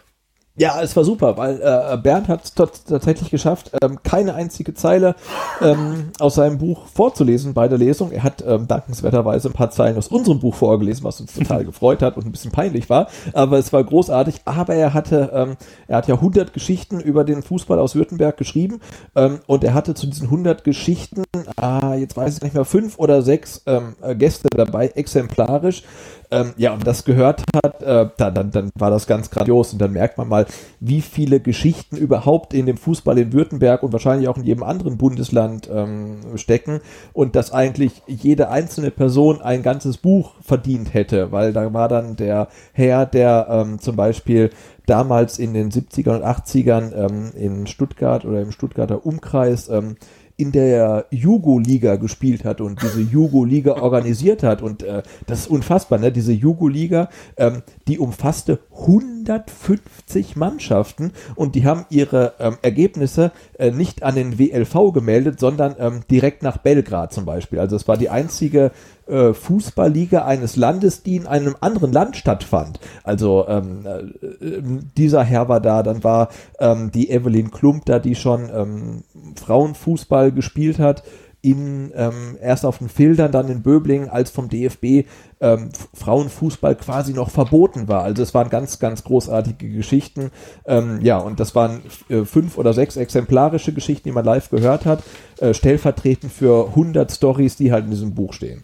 [0.57, 5.15] Ja, es war super, weil äh, Bernd hat es tatsächlich geschafft, ähm, keine einzige Zeile
[5.61, 8.13] ähm, aus seinem Buch vorzulesen bei der Lesung.
[8.13, 12.01] Er hat ähm, dankenswerterweise ein paar Zeilen aus unserem Buch vorgelesen, was uns total gefreut
[12.01, 13.09] hat und ein bisschen peinlich war.
[13.33, 14.43] Aber es war großartig.
[14.45, 15.57] Aber er hatte, ähm,
[15.89, 18.79] er hat ja 100 Geschichten über den Fußball aus Württemberg geschrieben
[19.13, 21.23] ähm, und er hatte zu diesen 100 Geschichten,
[21.57, 25.83] ah, jetzt weiß ich nicht mehr, fünf oder sechs ähm, äh, Gäste dabei, exemplarisch.
[26.31, 29.79] Ähm, ja, und das gehört hat, äh, dann, dann, dann war das ganz grandios und
[29.79, 30.44] dann merkt man mal,
[30.79, 34.97] wie viele Geschichten überhaupt in dem Fußball in Württemberg und wahrscheinlich auch in jedem anderen
[34.97, 36.81] Bundesland ähm, stecken
[37.13, 42.15] und dass eigentlich jede einzelne Person ein ganzes Buch verdient hätte, weil da war dann
[42.15, 44.51] der Herr, der ähm, zum Beispiel
[44.85, 49.97] damals in den 70ern und 80ern ähm, in Stuttgart oder im Stuttgarter Umkreis ähm,
[50.37, 54.61] in der Jugo-Liga gespielt hat und diese Jugo-Liga organisiert hat.
[54.61, 56.11] Und äh, das ist unfassbar, ne?
[56.11, 64.03] Diese Jugo-Liga, ähm, die umfasste 150 Mannschaften und die haben ihre ähm, Ergebnisse äh, nicht
[64.03, 67.59] an den WLV gemeldet, sondern ähm, direkt nach Belgrad zum Beispiel.
[67.59, 68.71] Also es war die einzige
[69.07, 72.79] äh, Fußballliga eines Landes, die in einem anderen Land stattfand.
[73.03, 74.61] Also ähm, äh,
[74.97, 79.03] dieser Herr war da, dann war ähm, die Evelyn Klump da, die schon ähm,
[79.35, 81.03] Frauenfußball gespielt hat
[81.45, 85.07] in ähm, erst auf den Filtern, dann in Böblingen, als vom DFB
[85.39, 88.01] ähm, Frauenfußball quasi noch verboten war.
[88.01, 90.31] Also es waren ganz, ganz großartige Geschichten.
[90.65, 94.85] Ähm, ja, und das waren äh, fünf oder sechs exemplarische Geschichten, die man live gehört
[94.85, 95.03] hat,
[95.37, 98.63] äh, stellvertretend für 100 Stories, die halt in diesem Buch stehen.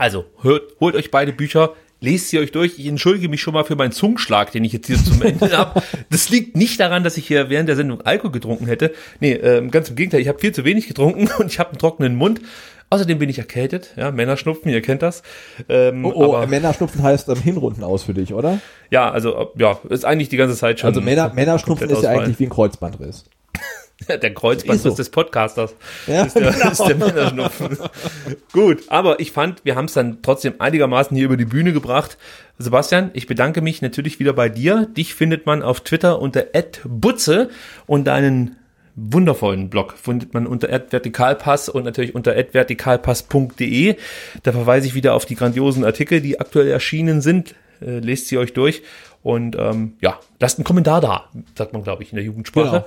[0.00, 2.78] Also, hört, holt euch beide Bücher, lest sie euch durch.
[2.78, 5.82] Ich entschuldige mich schon mal für meinen Zungenschlag, den ich jetzt hier zum Ende habe.
[6.08, 8.94] Das liegt nicht daran, dass ich hier während der Sendung Alkohol getrunken hätte.
[9.20, 11.78] Nee, ähm, ganz im Gegenteil, ich habe viel zu wenig getrunken und ich habe einen
[11.78, 12.40] trockenen Mund.
[12.88, 15.22] Außerdem bin ich erkältet, ja, Männerschnupfen, ihr kennt das.
[15.68, 18.58] Ähm, Oh, oh aber, Männerschnupfen heißt ähm, Hinrunden aus für dich, oder?
[18.90, 20.88] ja, also ja, ist eigentlich die ganze Zeit schon.
[20.88, 23.26] Also Männer, Männerschnupfen ist ja eigentlich wie ein Kreuzbandriss.
[24.22, 24.94] Der Kreuzband Ist so.
[24.94, 25.74] des Podcasters.
[26.06, 26.70] Ja, ist, der, genau.
[26.70, 27.78] ist der Männerschnupfen.
[28.52, 32.18] Gut, aber ich fand, wir haben es dann trotzdem einigermaßen hier über die Bühne gebracht.
[32.58, 34.86] Sebastian, ich bedanke mich natürlich wieder bei dir.
[34.86, 36.46] Dich findet man auf Twitter unter
[36.84, 37.50] @butze
[37.86, 38.56] und deinen
[38.96, 43.96] wundervollen Blog findet man unter @vertikalpass und natürlich unter @vertikalpass.de.
[44.42, 47.54] Da verweise ich wieder auf die grandiosen Artikel, die aktuell erschienen sind.
[47.80, 48.82] Äh, lest sie euch durch
[49.22, 52.84] und ähm, ja, lasst einen Kommentar da, sagt man glaube ich in der Jugendsprache.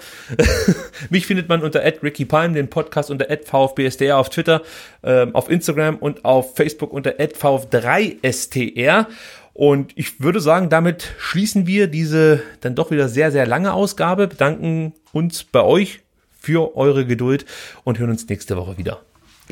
[1.10, 4.62] Mich findet man unter Ricky Palm, den Podcast unter VfBSTR auf Twitter,
[5.04, 9.08] ähm, auf Instagram und auf Facebook unter VF3STR.
[9.54, 14.28] Und ich würde sagen, damit schließen wir diese dann doch wieder sehr, sehr lange Ausgabe,
[14.28, 16.00] bedanken uns bei euch
[16.32, 17.46] für eure Geduld
[17.84, 19.02] und hören uns nächste Woche wieder.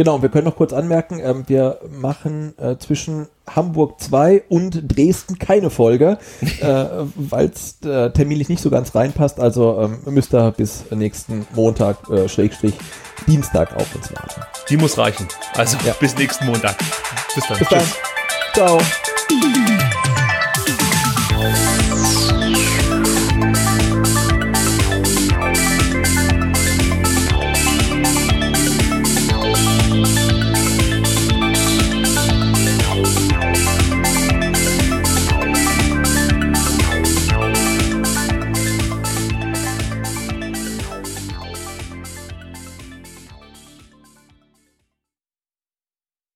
[0.01, 5.38] Genau, wir können noch kurz anmerken, ähm, wir machen äh, zwischen Hamburg 2 und Dresden
[5.38, 6.17] keine Folge,
[6.59, 6.65] äh,
[7.13, 9.39] weil es äh, terminlich nicht so ganz reinpasst.
[9.39, 12.73] Also ähm, müsst ihr bis nächsten Montag, äh, Schrägstrich,
[13.27, 14.41] Dienstag auf uns warten.
[14.71, 15.27] Die muss reichen.
[15.53, 15.93] Also Ja.
[15.99, 16.75] bis nächsten Montag.
[17.35, 17.59] Bis dann.
[17.59, 17.83] Bis dann.
[18.55, 18.80] Ciao.